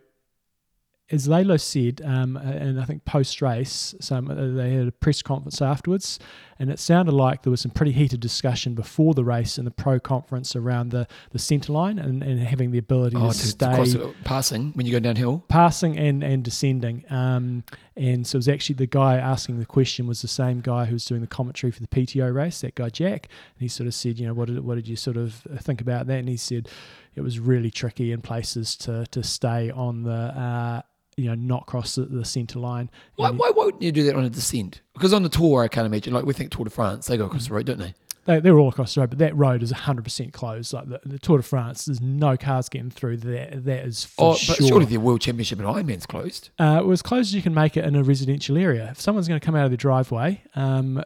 as 1.12 1.29
Laidlow 1.29 1.61
said, 1.61 2.00
um, 2.05 2.37
and 2.38 2.81
I 2.81 2.85
think 2.85 3.05
post 3.05 3.41
race, 3.43 3.94
some 4.00 4.31
uh, 4.31 4.35
they 4.35 4.73
had 4.73 4.88
a 4.88 4.93
press 4.93 5.20
conference 5.23 5.61
afterwards, 5.61 6.19
and 6.59 6.70
it 6.70 6.79
sounded 6.79 7.12
like 7.12 7.43
there 7.43 7.50
was 7.50 7.61
some 7.61 7.70
pretty 7.70 7.93
heated 7.93 8.20
discussion 8.20 8.75
before 8.75 9.12
the 9.12 9.23
race 9.23 9.59
in 9.59 9.64
the 9.67 9.70
pro 9.70 10.00
conference 10.00 10.56
around 10.56 10.91
the 10.91 11.06
the 11.31 11.38
centre 11.38 11.73
line 11.73 11.99
and, 11.99 12.23
and 12.23 12.41
having 12.41 12.70
the 12.70 12.79
ability 12.79 13.17
Oh, 13.19 13.31
to, 13.31 13.35
to, 13.37 13.41
to 13.43 13.47
stay 13.47 13.75
cross 13.75 13.97
passing 14.25 14.73
when 14.73 14.87
you 14.87 14.93
go 14.93 15.00
downhill. 15.00 15.44
passing 15.49 15.99
and 15.99 16.25
and 16.25 16.43
descending. 16.43 17.05
Um, 17.11 17.65
and 17.94 18.26
so 18.26 18.37
it 18.37 18.38
was 18.38 18.49
actually 18.49 18.76
the 18.76 18.87
guy 18.87 19.19
asking 19.19 19.58
the 19.58 19.67
question 19.67 20.06
was 20.06 20.23
the 20.23 20.29
same 20.29 20.61
guy 20.62 20.87
who 20.87 20.94
was 20.94 21.05
doing 21.05 21.20
the 21.20 21.26
commentary 21.26 21.70
for 21.70 21.81
the 21.81 21.88
PTO 21.88 22.32
race, 22.35 22.62
that 22.62 22.75
guy 22.75 22.88
Jack. 22.88 23.29
And 23.55 23.61
he 23.61 23.69
sort 23.69 23.87
of 23.87 23.93
said, 23.94 24.19
you 24.19 24.26
know, 24.26 24.32
what 24.32 24.49
did 24.49 24.61
what 24.65 24.76
did 24.76 24.88
you 24.88 24.97
sort 24.97 25.19
of 25.19 25.35
think 25.61 25.82
about 25.82 26.06
that? 26.06 26.19
And 26.20 26.29
he 26.29 26.38
said 26.38 26.70
it 27.15 27.20
was 27.20 27.38
really 27.38 27.70
tricky 27.70 28.12
in 28.12 28.23
places 28.23 28.76
to 28.76 29.05
to 29.11 29.23
stay 29.23 29.70
on 29.70 30.05
the. 30.05 30.11
Uh, 30.12 30.82
you 31.17 31.26
know, 31.29 31.35
not 31.35 31.67
cross 31.67 31.94
the, 31.97 32.05
the 32.05 32.25
centre 32.25 32.59
line. 32.59 32.91
Why, 33.17 33.31
why 33.31 33.50
won't 33.55 33.81
you 33.82 33.93
do 33.93 34.03
that 34.05 34.14
on 34.17 34.25
a 34.25 34.31
descent? 34.31 34.81
Because 34.94 35.12
on 35.12 35.23
the 35.23 35.29
tour, 35.29 35.62
I 35.62 35.69
can't 35.69 35.87
imagine. 35.87 36.12
Like 36.14 36.25
we 36.25 36.32
think 36.35 36.50
Tour 36.50 36.64
de 36.64 36.70
France, 36.70 37.06
they 37.06 37.17
go 37.17 37.26
across 37.26 37.49
the 37.49 37.55
road, 37.55 37.67
don't 37.67 37.79
they? 37.79 37.94
They, 38.25 38.38
they're 38.38 38.56
all 38.56 38.69
across 38.69 38.94
the 38.94 39.00
road, 39.00 39.11
but 39.11 39.19
that 39.19 39.37
road 39.37 39.64
is 39.64 39.73
100% 39.73 40.32
closed. 40.32 40.73
Like 40.73 40.88
the, 40.88 41.00
the 41.05 41.19
Tour 41.19 41.38
de 41.38 41.43
France, 41.43 41.87
there's 41.87 42.00
no 42.00 42.37
cars 42.37 42.69
getting 42.69 42.91
through 42.91 43.17
there. 43.17 43.50
That 43.53 43.85
is 43.85 44.05
for 44.05 44.26
Oh, 44.26 44.31
but 44.32 44.38
sure. 44.38 44.69
surely 44.69 44.85
the 44.87 44.99
World 44.99 45.20
Championship 45.20 45.59
in 45.59 45.64
Ironman's 45.67 46.06
closed. 46.06 46.50
Uh, 46.59 46.79
it 46.81 46.87
was 46.87 46.99
as 46.99 47.03
close 47.03 47.26
as 47.29 47.35
you 47.35 47.43
can 47.43 47.53
make 47.53 47.76
it 47.76 47.85
in 47.85 47.97
a 47.97 48.03
residential 48.05 48.56
area. 48.56 48.88
If 48.93 49.00
someone's 49.00 49.26
going 49.26 49.41
to 49.41 49.44
come 49.44 49.56
out 49.56 49.65
of 49.65 49.70
the 49.73 49.76
driveway, 49.76 50.41
um, 50.55 51.03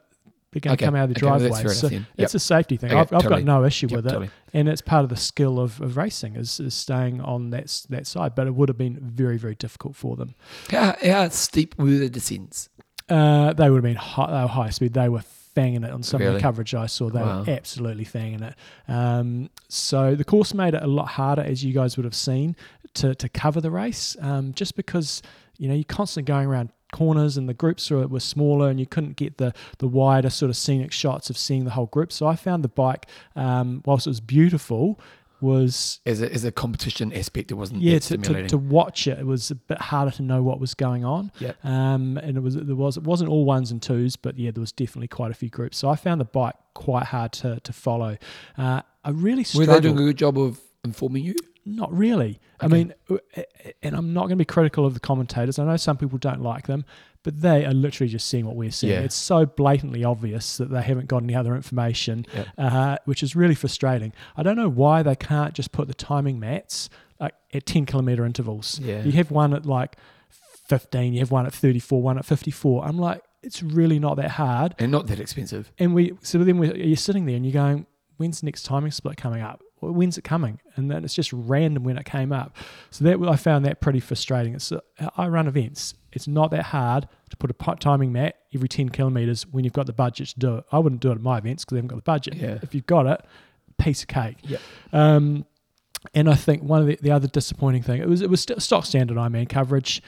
they're 0.53 0.61
going 0.61 0.77
to 0.77 0.83
Okay, 0.83 0.87
come 0.87 0.95
out 0.95 1.05
of 1.11 1.15
the 1.15 1.17
okay, 1.17 1.27
well, 1.27 1.39
driveway. 1.39 1.63
fair 1.65 1.73
so 1.75 1.89
then. 1.89 2.07
it's 2.17 2.35
a 2.35 2.39
safety 2.39 2.77
thing. 2.77 2.91
Okay, 2.91 2.99
I've, 2.99 3.13
I've 3.13 3.23
totally. 3.23 3.43
got 3.43 3.61
no 3.61 3.65
issue 3.67 3.89
Yep, 3.89 3.97
with 3.97 4.07
it, 4.07 4.11
totally. 4.11 4.31
and 4.55 4.69
it's 4.69 4.81
part 4.81 5.03
of 5.05 5.11
the 5.11 5.17
skill 5.17 5.59
of, 5.61 5.81
of 5.81 5.97
racing 5.97 6.37
is, 6.37 6.61
is 6.61 6.73
staying 6.75 7.21
on 7.21 7.51
that 7.51 7.85
that 7.91 8.07
side. 8.07 8.35
But 8.35 8.47
it 8.47 8.55
would 8.55 8.69
have 8.69 8.79
been 8.79 8.99
very 9.01 9.37
very 9.39 9.55
difficult 9.55 9.97
for 9.97 10.17
them. 10.17 10.35
How, 10.71 10.97
how 11.05 11.29
steep 11.31 11.77
were 11.79 11.87
the 11.87 12.09
descents? 12.09 12.69
Uh, 13.09 13.53
they 13.53 13.71
would 13.71 13.77
have 13.79 13.85
been 13.85 13.97
high, 13.97 14.27
they 14.27 14.43
were 14.43 14.49
high 14.49 14.71
speed. 14.71 14.95
They 14.95 15.09
were 15.09 15.23
fanging 15.57 15.85
it 15.87 15.91
on 15.91 16.03
some 16.03 16.21
of 16.23 16.35
the 16.35 16.41
coverage 16.41 16.75
I 16.75 16.87
saw. 16.87 17.09
They 17.09 17.21
Wow. 17.21 17.43
were 17.45 17.51
absolutely 17.51 18.05
fanging 18.05 18.43
it. 18.43 18.55
Um, 18.89 19.49
so 19.69 20.15
the 20.15 20.25
course 20.25 20.53
made 20.55 20.75
it 20.75 20.83
a 20.83 20.87
lot 20.87 21.09
harder, 21.09 21.43
as 21.43 21.65
you 21.65 21.73
guys 21.73 21.97
would 21.97 22.05
have 22.05 22.15
seen, 22.15 22.57
to 22.95 23.15
to 23.15 23.29
cover 23.29 23.61
the 23.61 23.71
race, 23.71 24.17
um, 24.21 24.53
just 24.55 24.75
because 24.77 25.23
you 25.59 25.69
know 25.69 25.75
you're 25.75 25.85
constantly 25.85 26.27
going 26.31 26.47
around 26.47 26.71
corners 26.93 27.37
and 27.37 27.49
the 27.49 27.55
groups 27.55 27.91
were, 27.91 28.07
were 28.07 28.21
smaller 28.21 28.69
and 28.71 28.79
you 28.79 28.87
couldn't 28.87 29.17
get 29.17 29.39
the 29.39 29.53
the 29.79 29.89
wider 29.89 30.31
sort 30.31 30.51
of 30.51 30.57
scenic 30.57 30.93
shots 30.93 31.31
of 31.31 31.37
seeing 31.37 31.65
the 31.65 31.73
whole 31.73 31.87
group. 31.87 32.13
So 32.13 32.27
I 32.27 32.37
found 32.37 32.65
the 32.65 32.69
bike, 32.69 33.07
um, 33.35 33.83
whilst 33.85 34.07
it 34.07 34.11
was 34.11 34.21
beautiful, 34.21 35.01
was 35.41 36.01
As 36.07 36.23
a, 36.23 36.33
as 36.33 36.45
a 36.45 36.53
competition 36.53 37.13
aspect, 37.13 37.51
it 37.51 37.55
wasn't 37.55 37.83
yeah 37.83 37.99
to, 37.99 38.17
to, 38.17 38.49
to 38.49 38.59
watch 38.59 39.07
it. 39.07 39.19
It 39.19 39.27
was 39.27 39.51
a 39.51 39.55
bit 39.55 39.79
harder 39.79 40.11
to 40.13 40.23
know 40.23 40.43
what 40.43 40.61
was 40.61 40.75
going 40.75 41.05
on. 41.05 41.31
Yep. 41.41 41.65
Um, 41.65 42.19
and 42.19 42.37
it 42.37 42.41
was 42.41 42.57
there 42.57 42.75
was 42.75 42.97
it 42.97 43.03
wasn't 43.03 43.31
all 43.31 43.45
ones 43.45 43.71
and 43.71 43.83
twos, 43.83 44.17
but 44.17 44.39
yeah, 44.39 44.51
there 44.51 44.61
was 44.61 44.73
definitely 44.73 45.09
quite 45.09 45.31
a 45.31 45.35
few 45.35 45.51
groups. 45.51 45.77
So 45.77 45.89
I 45.89 45.97
found 45.97 46.21
the 46.21 46.25
bike 46.27 46.55
quite 46.75 47.05
hard 47.07 47.33
to 47.33 47.61
to 47.61 47.73
follow. 47.73 48.17
Uh, 48.57 48.83
I 49.05 49.11
really 49.11 49.41
Were 49.41 49.45
struggled. 49.45 49.77
they 49.77 49.81
doing 49.81 49.99
a 49.99 50.05
good 50.05 50.19
job 50.19 50.39
of 50.39 50.61
informing 50.85 51.25
you? 51.25 51.35
Not 51.69 51.93
really. 51.93 52.39
I 52.61 52.69
mean, 52.69 52.95
and 53.83 53.97
I'm 53.97 54.13
not 54.13 54.23
going 54.23 54.31
to 54.31 54.37
be 54.37 54.45
critical 54.45 54.87
of 54.87 54.95
the 54.95 55.01
commentators. 55.01 55.59
I 55.59 55.65
know 55.65 55.77
some 55.77 55.97
people 55.97 56.17
don't 56.17 56.41
like 56.41 56.69
them, 56.69 56.85
but 57.25 57.43
they 57.43 57.65
are 57.65 57.75
literally 57.75 58.09
just 58.09 58.29
seeing 58.29 58.47
what 58.47 58.55
we're 58.55 58.71
seeing. 58.71 58.93
Yeah. 58.93 59.01
It's 59.01 59.17
so 59.17 59.47
blatantly 59.47 60.05
obvious 60.05 60.59
that 60.59 60.71
they 60.71 60.81
haven't 60.81 61.09
got 61.09 61.25
any 61.25 61.35
other 61.35 61.57
information, 61.57 62.25
uh, 62.57 62.99
which 63.05 63.25
is 63.25 63.35
really 63.35 63.57
frustrating. 63.57 64.13
I 64.37 64.45
don't 64.45 64.57
know 64.57 64.69
why 64.69 65.03
they 65.03 65.17
can't 65.17 65.53
just 65.53 65.73
put 65.73 65.89
the 65.89 65.95
timing 65.95 66.39
mats 66.39 66.89
like 67.19 67.35
at 67.53 67.67
10 67.67 67.85
kilometer 67.87 68.25
intervals. 68.25 68.79
Yeah. 68.79 69.03
You 69.03 69.11
have 69.13 69.33
one 69.33 69.53
at 69.53 69.67
like 69.67 69.97
15, 70.69 71.15
you 71.15 71.19
have 71.19 71.33
one 71.33 71.47
at 71.47 71.53
34, 71.53 72.01
one 72.01 72.17
at 72.17 72.25
54. 72.25 72.85
I'm 72.85 72.99
like, 72.99 73.23
it's 73.43 73.61
really 73.61 73.99
not 73.99 74.17
that 74.19 74.31
hard. 74.33 74.77
And 74.79 74.93
not 74.93 75.09
that 75.09 75.19
expensive. 75.19 75.73
And 75.81 75.95
we, 75.95 76.13
so 76.23 76.39
then 76.39 76.59
we, 76.59 76.73
you're 76.75 76.97
sitting 76.97 77.27
there 77.27 77.37
and 77.37 77.45
you're 77.45 77.53
going, 77.53 77.87
when's 78.19 78.41
the 78.41 78.47
next 78.47 78.65
timing 78.65 78.93
split 78.93 79.17
coming 79.17 79.43
up? 79.43 79.63
When's 79.81 80.17
it 80.17 80.25
coming? 80.25 80.61
And 80.75 80.91
then 80.91 81.05
it's 81.05 81.15
just 81.15 81.33
random 81.33 81.85
when 81.85 81.99
it 81.99 82.05
came 82.07 82.33
up. 82.33 82.57
So 82.91 83.05
that 83.05 83.21
I 83.29 83.37
found 83.37 83.65
that 83.67 83.81
pretty 83.81 84.01
frustrating. 84.01 84.55
It's 84.55 84.73
uh, 84.73 84.81
I 85.17 85.29
run 85.29 85.47
events. 85.47 85.95
It's 86.13 86.27
not 86.27 86.51
that 86.53 86.65
hard 86.65 87.09
to 87.29 87.37
put 87.37 87.51
a 87.51 87.77
timing 87.77 88.13
mat 88.13 88.37
every 88.55 88.69
10 88.69 88.89
kilometers 88.89 89.47
when 89.47 89.65
you've 89.65 89.75
got 89.75 89.87
the 89.87 89.93
budget 89.93 90.29
to 90.29 90.39
do 90.39 90.57
it. 90.57 90.65
I 90.73 90.79
wouldn't 90.79 91.03
do 91.03 91.11
it 91.11 91.17
at 91.17 91.21
my 91.21 91.39
events 91.39 91.65
because 91.65 91.77
I 91.77 91.79
haven't 91.79 91.89
got 91.89 91.97
the 91.97 92.03
budget. 92.03 92.35
Yeah. 92.37 92.59
If 92.63 92.75
you've 92.75 92.87
got 92.87 93.07
it, 93.07 93.21
piece 93.79 94.03
of 94.03 94.09
cake. 94.09 94.39
Yep. 94.43 94.61
Um, 94.93 95.45
and 96.15 96.31
I 96.31 96.35
think 96.35 96.63
one 96.63 96.81
of 96.81 96.87
the, 96.87 96.99
the 97.01 97.11
other 97.11 97.29
disappointing 97.29 97.83
thing 97.83 98.01
it 98.01 98.09
was 98.09 98.23
it 98.23 98.31
was 98.31 98.43
st- 98.43 98.63
stock 98.63 98.87
standard 98.87 99.17
Ironman 99.17 99.49
coverage. 99.49 100.03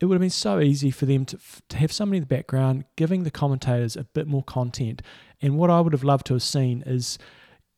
It 0.00 0.06
would 0.06 0.14
have 0.14 0.20
been 0.20 0.30
so 0.30 0.58
easy 0.58 0.90
for 0.90 1.06
them 1.06 1.24
to, 1.26 1.36
f- 1.36 1.62
to 1.68 1.76
have 1.76 1.92
somebody 1.92 2.16
in 2.16 2.22
the 2.22 2.26
background 2.34 2.84
giving 2.96 3.22
the 3.22 3.30
commentators 3.30 3.94
a 3.94 4.02
bit 4.02 4.26
more 4.26 4.42
content. 4.42 5.00
And 5.40 5.56
what 5.58 5.70
I 5.70 5.80
would 5.80 5.92
have 5.92 6.02
loved 6.02 6.26
to 6.26 6.34
have 6.34 6.42
seen 6.42 6.82
is, 6.86 7.18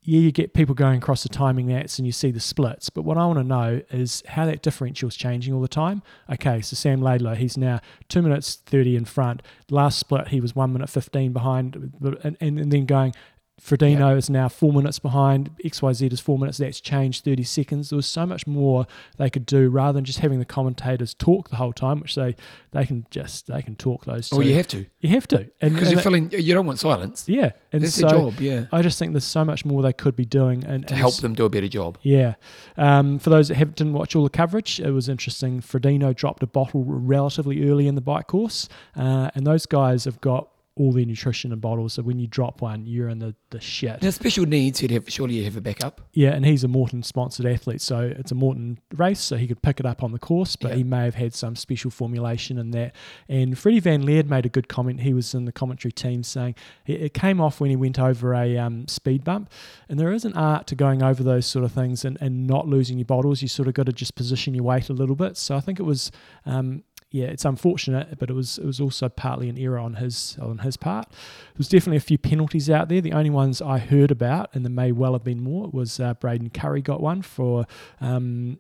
yeah, 0.04 0.20
you 0.20 0.32
get 0.32 0.52
people 0.52 0.74
going 0.74 0.98
across 0.98 1.22
the 1.22 1.30
timing 1.30 1.66
mats 1.66 1.98
and 1.98 2.04
you 2.04 2.12
see 2.12 2.30
the 2.30 2.40
splits. 2.40 2.90
But 2.90 3.02
what 3.02 3.16
I 3.16 3.24
want 3.24 3.38
to 3.38 3.44
know 3.44 3.80
is 3.90 4.22
how 4.28 4.44
that 4.44 4.60
differential 4.62 5.08
is 5.08 5.16
changing 5.16 5.54
all 5.54 5.62
the 5.62 5.68
time. 5.68 6.02
Okay, 6.30 6.60
so 6.60 6.76
Sam 6.76 7.00
Laidlow, 7.00 7.36
he's 7.36 7.56
now 7.56 7.80
two 8.08 8.20
minutes 8.20 8.56
thirty 8.66 8.96
in 8.96 9.06
front. 9.06 9.42
Last 9.70 9.98
split, 9.98 10.28
he 10.28 10.40
was 10.40 10.54
one 10.54 10.74
minute 10.74 10.90
fifteen 10.90 11.32
behind, 11.32 11.92
and, 12.02 12.36
and, 12.40 12.58
and 12.58 12.70
then 12.70 12.84
going. 12.84 13.14
Frodeno 13.60 14.16
is 14.16 14.28
now 14.28 14.48
four 14.48 14.72
minutes 14.72 14.98
behind. 14.98 15.50
XYZ 15.64 16.12
is 16.12 16.20
four 16.20 16.38
minutes. 16.38 16.58
That's 16.58 16.80
changed 16.80 17.24
30 17.24 17.44
seconds. 17.44 17.90
There 17.90 17.96
was 17.96 18.06
so 18.06 18.26
much 18.26 18.46
more 18.46 18.86
they 19.16 19.30
could 19.30 19.46
do 19.46 19.68
rather 19.68 19.92
than 19.96 20.04
just 20.04 20.18
having 20.18 20.38
the 20.40 20.44
commentators 20.44 21.14
talk 21.14 21.50
the 21.50 21.56
whole 21.56 21.72
time, 21.72 22.00
which 22.00 22.16
they, 22.16 22.34
they 22.72 22.84
can 22.84 23.06
just 23.10 23.46
they 23.46 23.62
can 23.62 23.76
talk 23.76 24.04
those 24.06 24.28
two. 24.28 24.36
Well, 24.36 24.46
you 24.46 24.54
have 24.56 24.66
to 24.68 24.86
You 25.00 25.10
have 25.10 25.28
to. 25.28 25.48
And, 25.60 25.72
because 25.72 25.92
you're 25.92 26.00
feeling 26.00 26.30
you 26.32 26.52
don't 26.52 26.66
want 26.66 26.80
silence. 26.80 27.24
yeah. 27.28 27.52
And 27.72 27.82
That's 27.82 27.94
so 27.94 28.08
their 28.08 28.18
job, 28.18 28.40
yeah, 28.40 28.66
I 28.72 28.82
just 28.82 28.98
think 28.98 29.12
there's 29.12 29.24
so 29.24 29.44
much 29.44 29.64
more 29.64 29.82
they 29.82 29.92
could 29.92 30.16
be 30.16 30.24
doing 30.24 30.64
and, 30.64 30.86
to 30.88 30.94
help 30.94 31.16
them 31.18 31.34
do 31.34 31.44
a 31.44 31.50
better 31.50 31.68
job. 31.68 31.98
yeah. 32.02 32.34
Um, 32.76 33.18
for 33.18 33.30
those 33.30 33.48
that 33.48 33.56
have, 33.56 33.74
didn't 33.74 33.92
watch 33.94 34.14
all 34.16 34.24
the 34.24 34.30
coverage, 34.30 34.80
it 34.80 34.90
was 34.90 35.08
interesting. 35.08 35.60
Frodeno 35.60 36.14
dropped 36.14 36.42
a 36.42 36.46
bottle 36.46 36.84
relatively 36.84 37.68
early 37.68 37.86
in 37.86 37.94
the 37.94 38.00
bike 38.00 38.26
course, 38.26 38.68
uh, 38.96 39.30
and 39.34 39.46
those 39.46 39.66
guys 39.66 40.04
have 40.04 40.20
got 40.20 40.48
all 40.76 40.90
their 40.92 41.04
nutrition 41.04 41.52
in 41.52 41.60
bottles. 41.60 41.92
So 41.92 42.02
when 42.02 42.18
you 42.18 42.26
drop 42.26 42.60
one, 42.60 42.84
you're 42.84 43.08
in 43.08 43.20
the, 43.20 43.34
the 43.50 43.60
shit. 43.60 44.02
Now, 44.02 44.10
special 44.10 44.44
needs, 44.44 44.82
you'd 44.82 44.90
have 44.90 45.04
surely 45.08 45.34
you 45.36 45.44
have 45.44 45.56
a 45.56 45.60
backup. 45.60 46.00
Yeah, 46.12 46.30
and 46.30 46.44
he's 46.44 46.64
a 46.64 46.68
Maurten 46.68 47.04
sponsored 47.04 47.46
athlete, 47.46 47.80
so 47.80 48.00
it's 48.00 48.32
a 48.32 48.34
Maurten 48.34 48.78
race, 48.96 49.20
so 49.20 49.36
he 49.36 49.46
could 49.46 49.62
pick 49.62 49.78
it 49.78 49.86
up 49.86 50.02
on 50.02 50.10
the 50.10 50.18
course, 50.18 50.56
but 50.56 50.70
Yeah. 50.72 50.76
he 50.78 50.82
may 50.84 51.04
have 51.04 51.14
had 51.14 51.32
some 51.32 51.54
special 51.54 51.92
formulation 51.92 52.58
in 52.58 52.72
that. 52.72 52.94
And 53.28 53.56
Frederik 53.56 53.84
Van 53.84 54.02
Lierde 54.02 54.28
made 54.28 54.46
a 54.46 54.48
good 54.48 54.66
comment. 54.68 55.02
He 55.02 55.14
was 55.14 55.32
in 55.32 55.44
the 55.44 55.52
commentary 55.52 55.92
team 55.92 56.24
saying 56.24 56.56
it, 56.86 57.00
it 57.02 57.14
came 57.14 57.40
off 57.40 57.60
when 57.60 57.70
he 57.70 57.76
went 57.76 57.98
over 58.00 58.34
a 58.34 58.58
um, 58.58 58.88
speed 58.88 59.22
bump, 59.22 59.50
and 59.88 60.00
there 60.00 60.12
is 60.12 60.24
an 60.24 60.32
art 60.34 60.66
to 60.66 60.74
going 60.74 61.02
over 61.04 61.22
those 61.22 61.46
sort 61.46 61.64
of 61.64 61.70
things 61.70 62.04
and, 62.04 62.18
and 62.20 62.48
not 62.48 62.66
losing 62.66 62.98
your 62.98 63.04
bottles. 63.04 63.42
You 63.42 63.48
sort 63.48 63.68
of 63.68 63.74
got 63.74 63.86
to 63.86 63.92
just 63.92 64.16
position 64.16 64.54
your 64.54 64.64
weight 64.64 64.88
a 64.88 64.92
little 64.92 65.14
bit. 65.16 65.36
So 65.36 65.54
I 65.56 65.60
think 65.60 65.78
it 65.78 65.84
was. 65.84 66.10
Um, 66.46 66.82
yeah, 67.14 67.26
it's 67.26 67.44
unfortunate, 67.44 68.18
but 68.18 68.28
it 68.28 68.32
was 68.32 68.58
it 68.58 68.66
was 68.66 68.80
also 68.80 69.08
partly 69.08 69.48
an 69.48 69.56
error 69.56 69.78
on 69.78 69.94
his 69.94 70.36
on 70.42 70.58
his 70.58 70.76
part. 70.76 71.08
There 71.10 71.58
was 71.58 71.68
definitely 71.68 71.98
a 71.98 72.00
few 72.00 72.18
penalties 72.18 72.68
out 72.68 72.88
there. 72.88 73.00
The 73.00 73.12
only 73.12 73.30
ones 73.30 73.62
I 73.62 73.78
heard 73.78 74.10
about, 74.10 74.50
and 74.52 74.64
there 74.64 74.70
may 74.72 74.90
well 74.90 75.12
have 75.12 75.22
been 75.22 75.40
more, 75.40 75.70
was 75.72 76.00
uh, 76.00 76.14
Braden 76.14 76.50
Currie 76.50 76.82
got 76.82 77.00
one 77.00 77.22
for 77.22 77.66
um, 78.00 78.58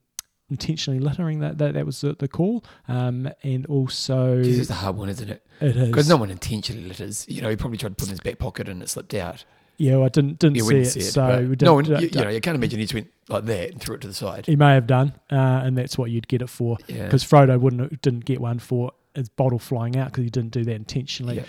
intentionally 0.48 1.00
littering. 1.00 1.40
That 1.40 1.58
that, 1.58 1.74
that 1.74 1.84
was 1.84 2.00
the, 2.00 2.14
the 2.16 2.28
call, 2.28 2.64
um, 2.86 3.28
and 3.42 3.66
also 3.66 4.36
This 4.38 4.60
is 4.60 4.70
a 4.70 4.74
hard 4.74 4.94
one, 4.96 5.08
isn't 5.08 5.28
it? 5.28 5.44
it 5.60 5.76
is. 5.76 5.88
Because 5.88 6.08
no 6.08 6.16
one 6.16 6.30
intentionally 6.30 6.86
litters. 6.86 7.26
You 7.28 7.42
know, 7.42 7.48
he 7.48 7.56
probably 7.56 7.78
tried 7.78 7.88
to 7.88 7.94
put 7.96 8.04
it 8.04 8.10
in 8.10 8.10
his 8.10 8.20
back 8.20 8.38
pocket 8.38 8.68
and 8.68 8.80
it 8.84 8.88
slipped 8.88 9.14
out. 9.14 9.44
Yeah, 9.76 9.96
well, 9.96 10.04
I 10.04 10.08
didn't 10.08 10.38
didn't 10.38 10.60
see, 10.60 10.76
it, 10.76 10.84
see 10.86 11.00
it. 11.00 11.02
so 11.04 11.38
we 11.40 11.48
didn't, 11.56 11.62
no 11.62 11.74
one, 11.74 11.84
don't- 11.84 12.00
you, 12.02 12.08
you 12.12 12.20
know, 12.20 12.30
you 12.30 12.40
can't 12.40 12.56
imagine 12.56 12.78
he 12.78 12.84
just 12.84 12.94
went 12.94 13.10
like 13.28 13.44
that 13.46 13.70
and 13.72 13.80
threw 13.80 13.94
it 13.96 14.00
to 14.02 14.08
the 14.08 14.14
side. 14.14 14.46
he 14.46 14.56
may 14.56 14.74
have 14.74 14.86
done, 14.86 15.12
uh, 15.32 15.34
and 15.64 15.76
that's 15.78 15.96
what 15.98 16.10
you'd 16.10 16.28
get 16.28 16.42
it 16.42 16.48
for. 16.48 16.76
Yeah. 16.86 17.04
Because 17.04 17.24
Frodo 17.24 17.58
wouldn't 17.58 18.00
didn't 18.02 18.24
get 18.24 18.40
one 18.40 18.58
for 18.58 18.92
his 19.14 19.28
bottle 19.28 19.60
flying 19.60 19.96
out 19.96 20.06
because 20.06 20.24
he 20.24 20.30
didn't 20.30 20.50
do 20.50 20.64
that 20.64 20.74
intentionally. 20.74 21.36
Yeah. 21.36 21.44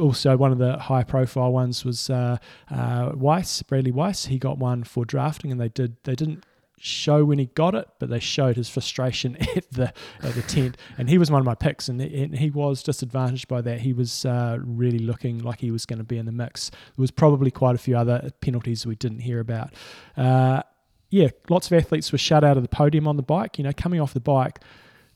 Also, 0.00 0.36
one 0.36 0.50
of 0.50 0.58
the 0.58 0.76
high 0.78 1.04
profile 1.04 1.52
ones 1.52 1.84
was 1.84 2.10
uh, 2.10 2.38
uh, 2.70 3.12
Weiss, 3.14 3.62
Bradley 3.62 3.92
Weiss. 3.92 4.26
He 4.26 4.38
got 4.38 4.58
one 4.58 4.82
for 4.84 5.04
drafting, 5.04 5.52
and 5.52 5.60
they 5.60 5.68
did 5.68 5.96
they 6.04 6.14
didn't 6.16 6.44
show 6.78 7.24
when 7.24 7.38
he 7.38 7.46
got 7.46 7.74
it, 7.74 7.88
but 7.98 8.10
they 8.10 8.18
showed 8.18 8.56
his 8.56 8.68
frustration 8.68 9.36
at 9.56 9.70
the 9.70 9.92
at 10.22 10.34
the 10.34 10.42
tent. 10.42 10.76
And 10.98 11.08
he 11.08 11.18
was 11.18 11.30
one 11.30 11.40
of 11.40 11.46
my 11.46 11.54
picks, 11.54 11.88
and, 11.88 12.00
and 12.00 12.36
he 12.38 12.50
was 12.50 12.82
disadvantaged 12.82 13.48
by 13.48 13.60
that. 13.62 13.80
He 13.80 13.92
was 13.92 14.24
uh, 14.24 14.58
really 14.62 14.98
looking 14.98 15.38
like 15.38 15.60
he 15.60 15.70
was 15.70 15.86
going 15.86 15.98
to 15.98 16.04
be 16.04 16.18
in 16.18 16.26
the 16.26 16.32
mix. 16.32 16.70
There 16.70 16.78
was 17.02 17.10
probably 17.10 17.50
quite 17.50 17.74
a 17.74 17.78
few 17.78 17.96
other 17.96 18.30
penalties 18.40 18.86
we 18.86 18.96
didn't 18.96 19.20
hear 19.20 19.40
about. 19.40 19.72
Uh, 20.16 20.62
yeah, 21.10 21.28
lots 21.48 21.66
of 21.70 21.72
athletes 21.74 22.10
were 22.12 22.18
shut 22.18 22.42
out 22.44 22.56
of 22.56 22.62
the 22.62 22.68
podium 22.68 23.06
on 23.06 23.16
the 23.16 23.22
bike. 23.22 23.56
You 23.58 23.64
know, 23.64 23.72
coming 23.76 24.00
off 24.00 24.12
the 24.12 24.20
bike, 24.20 24.60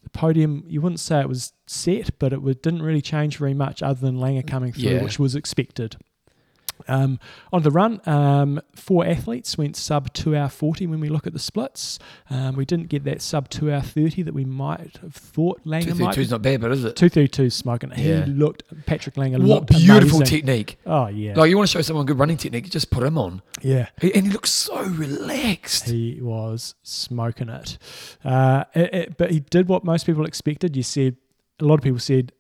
the 0.05 0.11
podium, 0.11 0.65
you 0.69 0.81
wouldn't 0.81 1.01
say 1.01 1.21
it 1.21 1.29
was 1.29 1.53
set, 1.67 2.19
but 2.21 2.33
it 2.33 2.41
was, 2.41 2.57
didn't 2.57 2.83
really 2.83 3.03
change 3.03 3.37
very 3.37 3.55
much 3.55 3.83
other 3.83 4.01
than 4.01 4.19
Lange 4.21 4.43
coming 4.45 4.73
through, 4.73 4.91
Yeah. 4.91 5.03
which 5.03 5.19
was 5.19 5.35
expected. 5.35 5.97
Um, 6.87 7.19
on 7.53 7.63
the 7.63 7.71
run, 7.71 8.01
um, 8.07 8.61
four 8.75 9.05
athletes 9.07 9.59
went 9.59 9.77
sub 9.77 10.13
2 10.13 10.37
hour 10.37 10.49
40 10.49 10.87
when 10.87 11.01
we 11.01 11.09
look 11.09 11.27
at 11.27 11.33
the 11.33 11.39
splits. 11.39 11.99
Um, 12.31 12.55
we 12.57 12.65
didn't 12.65 12.89
get 12.89 13.05
that 13.05 13.21
sub 13.21 13.49
2 13.49 13.73
hour 13.73 13.81
30 13.81 14.23
that 14.23 14.35
we 14.35 14.45
might 14.45 14.99
have 15.03 15.15
thought 15.15 15.61
Lange 15.65 15.85
Two 15.85 15.95
might. 15.95 16.07
thirty 16.07 16.15
two's 16.17 16.31
not 16.31 16.43
bad, 16.43 16.61
but 16.61 16.71
is 16.73 16.85
it? 16.85 16.95
232 16.97 17.51
smoking. 17.51 17.91
Yeah. 17.97 18.25
He 18.25 18.31
looked, 18.33 18.63
Patrick 18.87 19.17
Lange 19.17 19.33
What 19.33 19.43
looked 19.43 19.69
beautiful 19.71 20.19
amazing. 20.19 20.25
technique! 20.39 20.79
Oh, 20.87 21.09
yeah. 21.09 21.35
Like 21.35 21.51
you 21.51 21.57
want 21.57 21.69
to 21.69 21.73
show 21.73 21.83
someone 21.83 22.07
good 22.07 22.19
running 22.19 22.37
technique, 22.37 22.69
just 22.71 22.91
put 22.91 23.03
him 23.03 23.19
on, 23.19 23.43
yeah. 23.63 23.89
He- 24.01 24.15
and 24.15 24.27
he 24.27 24.33
looks 24.33 24.51
so 24.51 24.83
relaxed. 24.85 25.89
He 25.89 26.19
was 26.21 26.75
smoking 26.83 27.49
it. 27.49 27.79
Uh, 28.25 28.65
it, 28.75 28.95
it- 28.95 29.17
But 29.19 29.31
he 29.31 29.41
did 29.41 29.69
what 29.69 29.85
most 29.85 30.07
people 30.07 30.25
expected. 30.27 30.77
You 30.77 30.83
said, 30.83 31.17
a 31.61 31.65
lot 31.65 31.75
of 31.75 31.83
people 31.83 31.99
said, 31.99 32.33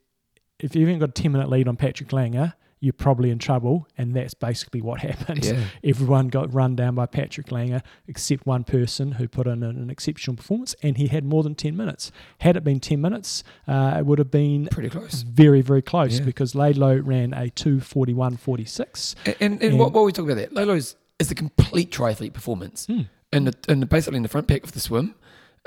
if 0.60 0.74
you 0.74 0.86
haven't 0.86 1.00
got 1.00 1.10
a 1.10 1.12
10 1.12 1.32
minute 1.32 1.48
lead 1.48 1.68
on 1.68 1.76
Patrick 1.76 2.12
Lange, 2.12 2.52
you're 2.80 2.92
probably 2.92 3.30
in 3.30 3.38
trouble. 3.38 3.86
And 3.98 4.14
that's 4.14 4.34
basically 4.34 4.80
what 4.80 5.00
happened. 5.08 5.44
Yeah. 5.44 5.64
Everyone 5.84 6.28
got 6.28 6.52
run 6.52 6.76
down 6.76 6.94
by 6.94 7.06
Patrick 7.06 7.50
Lange, 7.52 7.82
except 8.06 8.46
one 8.46 8.64
person 8.64 9.12
who 9.12 9.26
put 9.28 9.46
in 9.46 9.62
an, 9.62 9.76
an 9.76 9.90
exceptional 9.90 10.36
performance, 10.36 10.74
and 10.82 10.96
he 10.96 11.08
had 11.08 11.24
more 11.24 11.42
than 11.42 11.54
10 11.54 11.76
minutes. 11.76 12.12
Had 12.40 12.56
it 12.56 12.64
been 12.64 12.80
10 12.80 13.00
minutes, 13.00 13.42
uh, 13.66 13.96
it 13.98 14.06
would 14.06 14.18
have 14.18 14.30
been 14.30 14.68
Pretty 14.70 14.90
close. 14.90 15.22
very, 15.22 15.60
very 15.60 15.82
close 15.82 16.18
Yeah. 16.18 16.24
because 16.24 16.54
Laidlow 16.54 17.00
ran 17.04 17.32
a 17.32 17.50
241.46. 17.50 19.14
And 19.26 19.36
and, 19.40 19.52
and 19.54 19.62
And- 19.62 19.78
what, 19.78 19.92
what 19.92 20.04
we 20.04 20.12
talk 20.12 20.24
about 20.26 20.36
that, 20.36 20.52
Laidlow's 20.54 20.96
is 21.18 21.28
the 21.28 21.34
complete 21.34 21.90
triathlete 21.90 22.32
performance, 22.32 22.86
Hmm. 22.86 23.02
and 23.32 23.48
the, 23.48 23.54
and 23.68 23.82
the, 23.82 23.86
basically 23.86 24.18
in 24.18 24.22
the 24.22 24.28
front 24.28 24.46
pack 24.46 24.62
of 24.62 24.72
the 24.72 24.80
swim, 24.80 25.14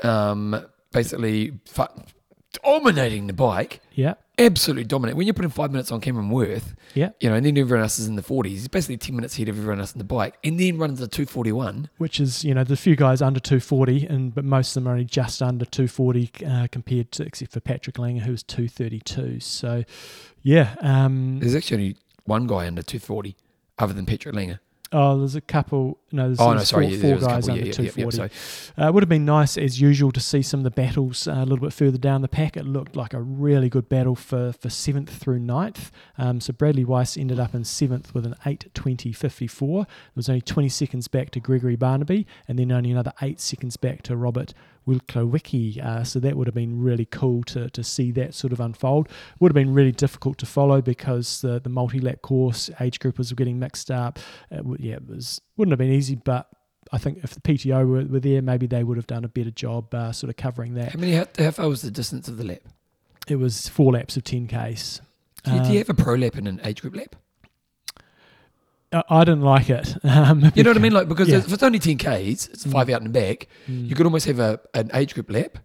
um, 0.04 0.66
basically 0.94 1.52
dominating 2.64 3.28
the 3.28 3.34
bike, 3.34 3.82
Yeah, 3.94 4.16
absolutely 4.38 4.84
dominant. 4.86 5.18
When 5.18 5.26
you're 5.28 5.34
putting 5.34 5.52
five 5.52 5.72
minutes 5.72 5.92
on 5.92 6.02
Cameron 6.02 6.30
Wurf, 6.30 6.76
yeah. 6.94 7.12
you 7.20 7.30
know, 7.30 7.36
and 7.36 7.46
then 7.46 7.58
everyone 7.58 7.84
else 7.84 8.00
is 8.00 8.08
in 8.08 8.16
the 8.16 8.22
40s, 8.22 8.48
he's 8.50 8.68
basically 8.68 8.98
10 8.98 9.16
minutes 9.16 9.36
ahead 9.36 9.50
of 9.50 9.58
everyone 9.58 9.80
else 9.80 9.94
in 9.94 10.00
the 10.00 10.04
bike, 10.04 10.36
and 10.44 10.60
then 10.60 10.78
runs 10.78 11.00
the 11.00 11.08
241. 11.08 11.90
which 11.98 12.20
is 12.20 12.44
you 12.44 12.54
know 12.54 12.64
the 12.64 12.76
few 12.76 12.96
guys 12.96 13.22
under 13.22 13.40
240 13.40 14.06
and 14.08 14.34
but 14.36 14.44
most 14.44 14.76
of 14.76 14.84
them 14.84 14.90
are 14.90 14.94
only 14.94 15.06
just 15.06 15.42
under 15.42 15.66
240 15.66 16.32
uh, 16.46 16.68
compared 16.72 17.12
to 17.14 17.24
except 17.24 17.52
for 17.54 17.60
Patrick 17.60 17.98
Lange 17.98 18.20
who's 18.20 18.44
232 18.44 19.40
so 19.40 19.84
yeah 20.42 20.76
um 20.82 21.40
There's 21.40 21.56
actually 21.56 21.76
only 21.78 21.98
one 22.26 22.48
guy 22.48 22.68
under 22.68 22.82
240, 22.84 23.36
other 23.80 23.94
than 23.94 24.06
Patrick 24.06 24.36
Lange. 24.36 24.60
Oh 24.94 25.18
there's 25.20 25.36
a 25.36 25.42
couple 25.42 25.98
no 26.12 26.28
there's, 26.28 26.40
Oh 26.40 26.54
no, 26.54 26.60
sorry, 26.64 26.88
four, 26.88 26.92
yeah, 26.92 27.00
four 27.00 27.08
there 27.08 27.16
was 27.16 27.24
a 27.24 27.28
guys 27.28 27.46
couple. 27.48 27.52
under 27.52 27.66
Yeah, 27.66 27.74
yeah, 27.78 27.82
yeah, 27.82 27.92
yeah, 27.96 28.12
240 28.12 28.82
uh, 28.82 28.88
it 28.88 28.94
would 28.94 29.04
have 29.04 29.10
been 29.10 29.26
nice 29.26 29.58
as 29.58 29.80
usual 29.80 30.12
to 30.12 30.20
see 30.20 30.42
some 30.42 30.60
of 30.60 30.64
the 30.66 30.72
battles 30.72 31.28
uh, 31.28 31.34
a 31.34 31.46
little 31.46 31.58
bit 31.66 31.74
further 31.74 31.98
down 31.98 32.22
the 32.22 32.28
pack. 32.28 32.58
It 32.58 32.66
looked 32.66 32.96
like 32.96 33.14
a 33.14 33.22
really 33.22 33.70
good 33.70 33.88
battle 33.90 34.16
for 34.16 34.52
for 34.54 34.68
7th 34.68 35.10
through 35.10 35.40
9th 35.40 35.92
um, 36.18 36.42
so 36.42 36.54
Bradley 36.54 36.84
Weiss 36.86 37.18
ended 37.18 37.40
up 37.40 37.56
in 37.56 37.64
7th 37.64 38.14
with 38.14 38.26
an 38.26 38.36
8.20.54 38.46 39.82
it 39.84 39.88
was 40.16 40.30
only 40.30 40.42
20 40.42 40.70
seconds 40.70 41.08
back 41.08 41.32
to 41.32 41.40
Gregory 41.40 41.76
Barnaby 41.76 42.28
and 42.48 42.58
then 42.60 42.72
only 42.72 42.92
another 42.92 43.14
8 43.22 43.40
seconds 43.40 43.78
back 43.78 44.02
to 44.04 44.16
Robert 44.16 44.54
Wilkowiecki. 44.88 45.84
Uh, 45.84 46.04
so 46.04 46.20
that 46.20 46.36
would 46.38 46.48
have 46.48 46.56
been 46.56 46.82
really 46.82 47.06
cool 47.06 47.44
to, 47.44 47.70
to 47.70 47.84
see 47.84 48.12
that 48.12 48.34
sort 48.34 48.54
of 48.54 48.60
unfold. 48.60 49.08
Would 49.40 49.50
have 49.52 49.56
been 49.56 49.74
really 49.74 49.92
difficult 49.92 50.38
to 50.40 50.46
follow 50.46 50.82
because 50.82 51.42
the, 51.42 51.60
the 51.60 51.70
multi 51.70 52.00
lap 52.00 52.22
course 52.22 52.70
age 52.80 53.00
groupers 53.00 53.32
were 53.32 53.36
getting 53.36 53.60
mixed 53.60 53.92
up. 53.92 54.20
It, 54.50 54.58
w- 54.58 54.78
yeah, 54.80 54.96
it 54.96 55.08
was 55.08 55.42
wouldn't 55.58 55.72
have 55.72 55.80
been 55.80 55.92
easy, 55.92 56.16
but 56.16 56.48
I 56.92 56.98
think 56.98 57.20
if 57.24 57.34
the 57.34 57.42
PTO 57.42 57.88
were, 57.88 58.04
were 58.06 58.20
there, 58.20 58.42
maybe 58.42 58.68
they 58.68 58.84
would 58.84 58.98
have 58.98 59.08
done 59.08 59.24
a 59.24 59.30
better 59.30 59.52
job 59.52 59.94
uh, 59.94 60.12
sort 60.12 60.30
of 60.30 60.36
covering 60.36 60.74
that. 60.76 60.94
How 60.94 61.00
many? 61.00 61.14
How, 61.14 61.26
how 61.38 61.52
far 61.52 61.70
was 61.70 61.82
the 61.84 61.92
distance 61.92 62.28
of 62.28 62.38
the 62.38 62.44
lap? 62.44 62.62
It 63.28 63.36
was 63.36 63.68
four 63.68 63.94
laps 63.94 64.18
of 64.18 64.24
10Ks. 64.24 65.00
Do 65.44 65.52
you, 65.52 65.58
do 65.60 65.64
Uh, 65.64 65.72
you 65.72 65.78
have 65.78 65.90
a 65.90 65.94
pro 65.94 66.16
lap 66.16 66.36
and 66.36 66.48
an 66.48 66.60
age 66.64 66.82
group 66.82 66.96
lap? 66.96 67.16
I, 68.94 69.04
I 69.10 69.24
didn't 69.24 69.42
like 69.42 69.70
it. 69.70 69.96
Um, 70.04 70.52
You 70.56 70.64
know 70.64 70.70
what 70.72 70.78
I 70.78 70.82
mean? 70.82 70.92
Like 70.94 71.08
because 71.08 71.30
Yeah. 71.30 71.38
if 71.38 71.52
it's 71.54 71.64
only 71.64 71.80
10 71.80 71.98
k's, 71.98 72.48
it's 72.52 72.66
five 72.66 72.90
out 72.90 73.02
and 73.02 73.12
back. 73.14 73.48
Mm, 73.70 73.88
You 73.90 73.96
could 73.96 74.06
almost 74.06 74.26
have 74.28 74.40
a 74.40 74.60
an 74.74 74.90
age 74.94 75.14
group 75.14 75.32
lap. 75.32 75.58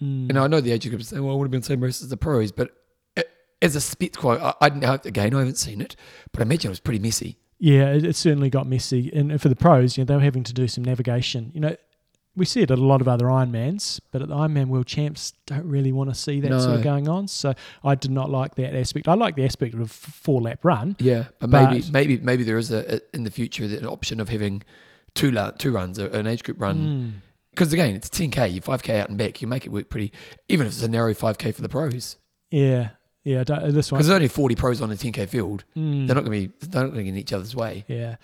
mm. 0.00 0.32
Know, 0.32 0.44
I 0.44 0.46
know 0.48 0.60
the 0.60 0.72
age 0.72 0.88
groups 0.88 1.08
say, 1.08 1.20
"Well, 1.20 1.32
I 1.32 1.36
would 1.36 1.44
have 1.46 1.50
been 1.50 1.60
the 1.60 1.66
same 1.66 1.80
race 1.82 2.02
as 2.02 2.08
the 2.08 2.16
pros," 2.16 2.50
but 2.52 2.70
a- 3.16 3.24
as 3.62 3.76
a 3.76 3.80
spit 3.80 4.16
quote, 4.16 4.40
I, 4.40 4.54
I 4.60 4.68
didn't. 4.68 5.06
Again, 5.06 5.34
I 5.34 5.38
haven't 5.38 5.58
seen 5.58 5.80
it, 5.80 5.94
but 6.32 6.40
I 6.40 6.42
imagine 6.42 6.68
it 6.68 6.72
was 6.72 6.80
pretty 6.80 6.98
messy. 6.98 7.38
Yeah, 7.58 7.92
it, 7.92 8.04
it 8.04 8.16
certainly 8.16 8.50
got 8.50 8.66
messy. 8.66 9.12
And 9.14 9.40
for 9.40 9.48
the 9.48 9.54
pros, 9.56 9.96
you 9.96 10.02
know, 10.02 10.06
they 10.06 10.14
were 10.16 10.20
having 10.30 10.42
to 10.44 10.52
do 10.52 10.66
some 10.66 10.82
navigation. 10.84 11.52
You 11.54 11.60
know, 11.60 11.76
we 12.34 12.44
see 12.46 12.62
it 12.62 12.70
at 12.70 12.78
a 12.78 12.82
lot 12.82 13.00
of 13.00 13.08
other 13.08 13.26
Ironmans, 13.26 14.00
but 14.10 14.22
at 14.22 14.28
the 14.28 14.34
Ironman 14.34 14.68
World 14.68 14.86
Champs, 14.86 15.32
don't 15.46 15.66
really 15.66 15.92
want 15.92 16.08
to 16.10 16.14
see 16.14 16.40
that 16.40 16.60
sort 16.62 16.76
of 16.76 16.82
going 16.82 17.08
on. 17.08 17.28
So 17.28 17.52
I 17.84 17.94
did 17.94 18.10
not 18.10 18.30
like 18.30 18.54
that 18.54 18.74
aspect. 18.74 19.06
I 19.08 19.14
like 19.14 19.36
the 19.36 19.44
aspect 19.44 19.74
of 19.74 19.80
a 19.80 19.86
four 19.86 20.40
lap 20.40 20.64
run. 20.64 20.96
Yeah, 20.98 21.24
but 21.40 21.50
maybe 21.50 21.80
But- 21.82 21.92
maybe 21.92 22.18
maybe 22.18 22.42
there 22.44 22.58
is 22.58 22.70
a, 22.70 22.96
a 22.96 23.00
in 23.14 23.24
the 23.24 23.30
future 23.30 23.64
an 23.64 23.86
option 23.86 24.18
of 24.20 24.28
having 24.30 24.62
two 25.14 25.30
la- 25.30 25.50
two 25.50 25.72
runs, 25.72 25.98
an 25.98 26.26
age 26.26 26.42
group 26.42 26.60
run. 26.60 26.78
Mm. 26.78 27.12
Because 27.50 27.70
again, 27.74 27.94
it's 27.94 28.08
10k, 28.08 28.50
you 28.50 28.62
5k 28.62 28.98
out 28.98 29.10
and 29.10 29.18
back, 29.18 29.42
you 29.42 29.46
make 29.46 29.66
it 29.66 29.68
work 29.68 29.90
pretty. 29.90 30.10
Even 30.48 30.66
if 30.66 30.72
it's 30.72 30.82
a 30.82 30.88
narrow 30.88 31.12
5k 31.12 31.54
for 31.54 31.60
the 31.60 31.68
pros, 31.68 32.16
Yeah, 32.50 32.90
yeah. 33.24 33.44
Don't- 33.44 33.74
This 33.74 33.92
one, 33.92 33.98
because 33.98 34.06
there's 34.08 34.16
only 34.16 34.28
40 34.28 34.54
pros 34.54 34.80
on 34.80 34.90
a 34.90 34.94
10k 34.96 35.26
field, 35.28 35.64
Mm. 35.76 36.06
they're 36.06 36.14
not 36.14 36.24
going 36.24 36.48
to 36.48 36.48
be 36.48 36.66
they're 36.66 36.82
not 36.84 36.92
going 36.94 37.00
to 37.00 37.02
get 37.04 37.10
in 37.10 37.16
each 37.18 37.34
other's 37.34 37.54
way. 37.54 37.84
Yeah. 37.88 38.16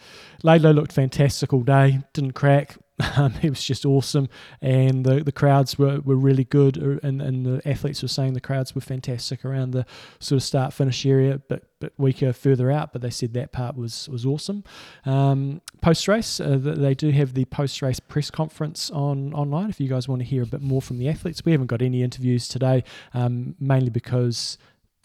Laidlow 0.44 0.74
looked 0.74 0.92
fantastic 0.92 1.52
all 1.52 1.62
day, 1.62 1.98
didn't 2.14 2.32
crack. 2.32 2.78
Um, 3.16 3.32
he 3.42 3.48
was 3.48 3.62
just 3.62 3.84
awesome. 3.84 4.28
And 4.60 5.04
the, 5.04 5.22
the 5.22 5.32
crowds 5.32 5.78
were, 5.78 6.00
were 6.00 6.16
really 6.16 6.44
good. 6.44 6.78
uh, 6.78 7.06
And, 7.06 7.22
and 7.22 7.46
the 7.46 7.68
athletes 7.68 8.02
were 8.02 8.08
saying 8.08 8.34
the 8.34 8.40
crowds 8.40 8.74
were 8.74 8.80
fantastic 8.80 9.44
around 9.44 9.72
the 9.72 9.86
sort 10.18 10.36
of 10.36 10.42
start 10.42 10.72
finish 10.72 11.04
area, 11.06 11.40
but, 11.48 11.64
but 11.80 11.92
weaker 11.96 12.32
further 12.32 12.70
out. 12.70 12.92
But 12.92 13.02
they 13.02 13.10
said 13.10 13.34
that 13.34 13.52
part 13.52 13.76
was, 13.76 14.08
was 14.08 14.26
awesome. 14.26 14.64
Um, 15.04 15.60
post 15.80 16.08
race, 16.08 16.40
uh, 16.40 16.58
they 16.60 16.94
do 16.94 17.10
have 17.10 17.34
the 17.34 17.44
post 17.46 17.82
race 17.82 18.00
press 18.00 18.30
conference 18.30 18.90
on 18.90 19.32
online 19.34 19.70
if 19.70 19.80
you 19.80 19.88
guys 19.88 20.08
want 20.08 20.20
to 20.20 20.26
hear 20.26 20.42
a 20.42 20.46
bit 20.46 20.62
more 20.62 20.82
from 20.82 20.98
the 20.98 21.08
athletes. 21.08 21.44
We 21.44 21.52
haven't 21.52 21.68
got 21.68 21.82
any 21.82 22.02
interviews 22.02 22.48
today, 22.48 22.84
um, 23.14 23.54
mainly 23.60 23.90
because 23.90 24.58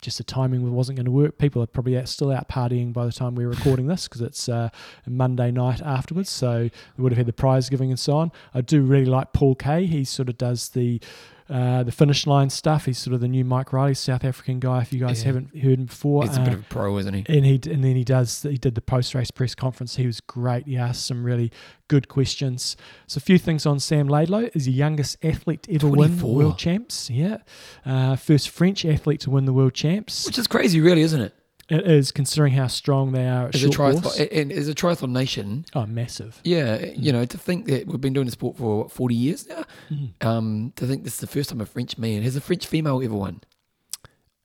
just 0.04 0.18
the 0.18 0.24
timing 0.24 0.72
wasn't 0.74 0.98
going 0.98 1.06
to 1.06 1.12
work. 1.12 1.38
People 1.38 1.64
are 1.64 1.68
probably 1.68 2.04
still 2.06 2.32
out 2.32 2.48
partying 2.48 2.94
by 2.94 3.06
the 3.06 3.12
time 3.12 3.36
we're 3.36 3.50
recording 3.50 3.88
this 3.88 4.08
because 4.08 4.22
it's 4.22 4.48
uh, 4.48 4.70
Monday 5.08 5.50
night 5.50 5.82
afterwards. 5.82 6.30
So 6.30 6.70
we 6.98 7.04
would 7.04 7.12
have 7.12 7.18
had 7.18 7.26
the 7.26 7.34
prize 7.34 7.70
giving 7.70 7.90
and 7.90 8.00
so 8.00 8.18
on. 8.18 8.32
I 8.54 8.62
do 8.62 8.82
really 8.82 9.06
like 9.06 9.34
Paul 9.34 9.56
Kaye. 9.56 9.86
He 9.86 10.04
sort 10.04 10.30
of 10.30 10.38
does 10.38 10.70
the 10.70 11.02
uh, 11.50 11.84
the 11.84 11.92
finish 11.92 12.26
line 12.26 12.50
stuff. 12.50 12.86
He's 12.86 12.98
sort 12.98 13.14
of 13.14 13.22
the 13.22 13.28
new 13.28 13.44
Mike 13.44 13.74
Reilly, 13.74 13.94
South 13.94 14.24
African 14.24 14.60
guy. 14.60 14.82
If 14.82 14.94
you 14.94 15.00
guys 15.00 15.22
Yeah. 15.22 15.28
haven't 15.28 15.58
heard 15.58 15.80
him 15.80 15.86
before, 15.86 16.24
He's 16.26 16.38
a 16.38 16.42
Uh, 16.42 16.46
bit 16.46 16.54
of 16.54 16.60
a 16.62 16.64
pro, 16.64 16.98
isn't 16.98 17.14
he? 17.14 17.26
and 17.28 17.46
he 17.46 17.56
and 17.70 17.84
then 17.84 17.96
he 17.96 18.04
does 18.04 18.44
he 18.44 18.58
did 18.58 18.76
the 18.76 18.82
post 18.82 19.14
race 19.14 19.32
press 19.32 19.54
conference. 19.56 19.96
He 19.98 20.06
was 20.06 20.20
great. 20.22 20.66
He 20.68 20.78
asked 20.78 21.06
some 21.06 21.24
really 21.24 21.52
good 21.90 22.08
questions. 22.08 22.76
So 23.08 23.18
a 23.18 23.22
few 23.22 23.38
things 23.38 23.66
on 23.66 23.80
Sam 23.80 24.08
Laidlow 24.08 24.50
is 24.56 24.66
the 24.66 24.72
youngest 24.72 25.18
athlete 25.24 25.64
to 25.64 25.76
ever 25.76 25.88
win 25.90 26.10
24. 26.18 26.36
world 26.36 26.58
champs. 26.58 27.10
Yeah, 27.10 27.38
uh, 27.86 28.16
first 28.16 28.50
French 28.50 28.86
athlete 28.86 29.20
to 29.22 29.30
win 29.30 29.46
the 29.46 29.54
world 29.54 29.74
champs. 29.74 30.26
Which 30.26 30.38
is 30.40 30.48
crazy, 30.48 30.80
really, 30.82 31.02
isn't 31.02 31.22
it? 31.22 31.34
It 31.70 31.88
is 31.88 32.12
considering 32.12 32.54
how 32.54 32.68
strong 32.68 33.14
they 33.14 33.26
are 33.28 33.48
at 33.48 33.56
As 33.56 33.64
a 33.64 33.72
short 33.72 34.02
course. 34.02 34.18
triathlon, 34.20 34.28
and 34.42 34.52
as 34.52 34.68
a 34.68 34.76
triathlon 34.76 35.12
nation, 35.12 35.66
Oh, 35.74 35.86
massive. 35.86 36.42
yeah, 36.44 36.86
you 36.96 37.12
know, 37.14 37.24
to 37.26 37.38
think 37.38 37.68
that 37.68 37.88
we've 37.88 38.02
been 38.02 38.12
doing 38.14 38.26
the 38.26 38.32
sport 38.34 38.58
for 38.58 38.80
what, 38.80 38.92
40 38.92 39.16
years 39.16 39.48
now, 39.48 39.64
Mm. 39.90 40.10
um, 40.26 40.74
to 40.76 40.86
think 40.86 41.04
this 41.06 41.14
is 41.16 41.20
the 41.22 41.28
first 41.28 41.50
time 41.50 41.62
a 41.62 41.66
French 41.66 41.98
man 41.98 42.22
has 42.24 42.36
a 42.36 42.42
French 42.42 42.68
female 42.68 43.02
ever 43.02 43.16
won. 43.16 43.42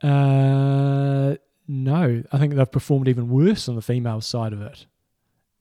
Uh, 0.02 1.36
no, 1.66 2.22
I 2.32 2.38
think 2.38 2.54
they've 2.54 2.70
performed 2.70 3.08
even 3.08 3.28
worse 3.28 3.68
on 3.68 3.74
the 3.74 3.82
female 3.82 4.20
side 4.20 4.52
of 4.52 4.62
it. 4.62 4.86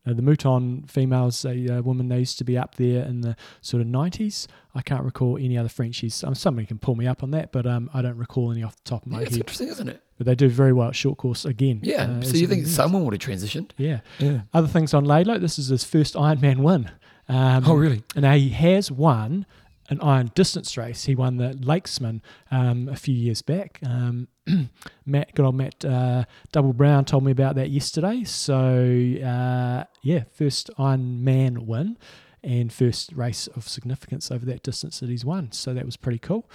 Uh, 0.08 0.14
the 0.14 0.22
Mouthon 0.22 0.86
females, 0.88 1.44
a 1.44 1.78
uh, 1.78 1.82
woman, 1.82 2.08
they 2.08 2.20
used 2.20 2.38
to 2.38 2.44
be 2.44 2.58
up 2.58 2.76
there 2.76 3.04
in 3.06 3.22
the 3.22 3.36
sort 3.62 3.82
of 3.82 3.88
90s. 3.88 4.48
I 4.74 4.82
can't 4.82 5.04
recall 5.04 5.38
any 5.38 5.58
other 5.58 5.70
Frenchies. 5.70 6.24
Um, 6.24 6.34
somebody 6.36 6.66
can 6.66 6.78
pull 6.80 6.96
me 6.96 7.08
up 7.08 7.24
on 7.24 7.32
that, 7.32 7.52
but 7.52 7.66
um, 7.68 7.90
I 7.94 8.02
don't 8.02 8.18
recall 8.18 8.52
any 8.52 8.64
off 8.64 8.76
the 8.78 8.90
top 8.90 9.06
of 9.06 9.12
my 9.12 9.18
Yeah, 9.20 9.24
it's 9.26 9.32
head. 9.36 9.42
interesting, 9.42 9.68
isn't 9.70 9.90
it? 9.90 10.02
But 10.18 10.28
they 10.28 10.36
do 10.36 10.48
very 10.50 10.72
well 10.74 10.88
at 10.90 10.96
short 10.96 11.18
course 11.18 11.44
again. 11.46 11.80
Yeah. 11.84 12.04
uh, 12.06 12.22
so 12.22 12.38
you 12.38 12.48
think 12.48 12.64
is. 12.64 12.74
someone 12.74 13.04
would 13.06 13.14
have 13.14 13.22
transitioned? 13.22 13.72
Yeah. 13.78 14.00
Yeah. 14.20 14.42
Other 14.54 14.68
things 14.68 14.94
on 14.94 15.04
Laidlow, 15.06 15.40
this 15.42 15.60
is 15.60 15.68
his 15.68 15.84
first 15.84 16.14
Ironman 16.16 16.58
win. 16.60 16.90
Um, 17.30 17.64
Oh, 17.68 17.74
really? 17.76 18.04
And 18.16 18.24
now 18.24 18.36
he 18.36 18.50
has 18.50 18.90
won 18.90 19.46
an 19.90 20.00
iron 20.02 20.32
distance 20.36 20.78
race. 20.78 21.06
He 21.06 21.16
won 21.16 21.38
the 21.38 21.54
Lakesman 21.54 22.22
um, 22.52 22.90
a 22.90 22.96
few 22.96 23.16
years 23.16 23.42
back. 23.42 23.80
Um, 23.86 24.28
Matt, 25.06 25.34
good 25.36 25.46
old 25.46 25.56
Matt 25.56 25.84
uh, 25.86 26.26
Double 26.52 26.74
Brown 26.74 27.06
told 27.06 27.24
me 27.24 27.32
about 27.32 27.56
that 27.56 27.70
yesterday. 27.70 28.24
So, 28.24 28.56
uh, 28.56 29.86
yeah, 30.02 30.24
first 30.34 30.70
Iron 30.78 31.24
Man 31.24 31.66
win 31.66 31.98
and 32.44 32.72
first 32.72 33.12
race 33.14 33.48
of 33.48 33.68
significance 33.68 34.32
over 34.32 34.46
that 34.46 34.64
distance 34.64 35.00
that 35.00 35.10
he's 35.10 35.26
won. 35.26 35.52
So 35.52 35.74
that 35.74 35.86
was 35.86 35.98
pretty 35.98 36.20
cool. 36.20 36.50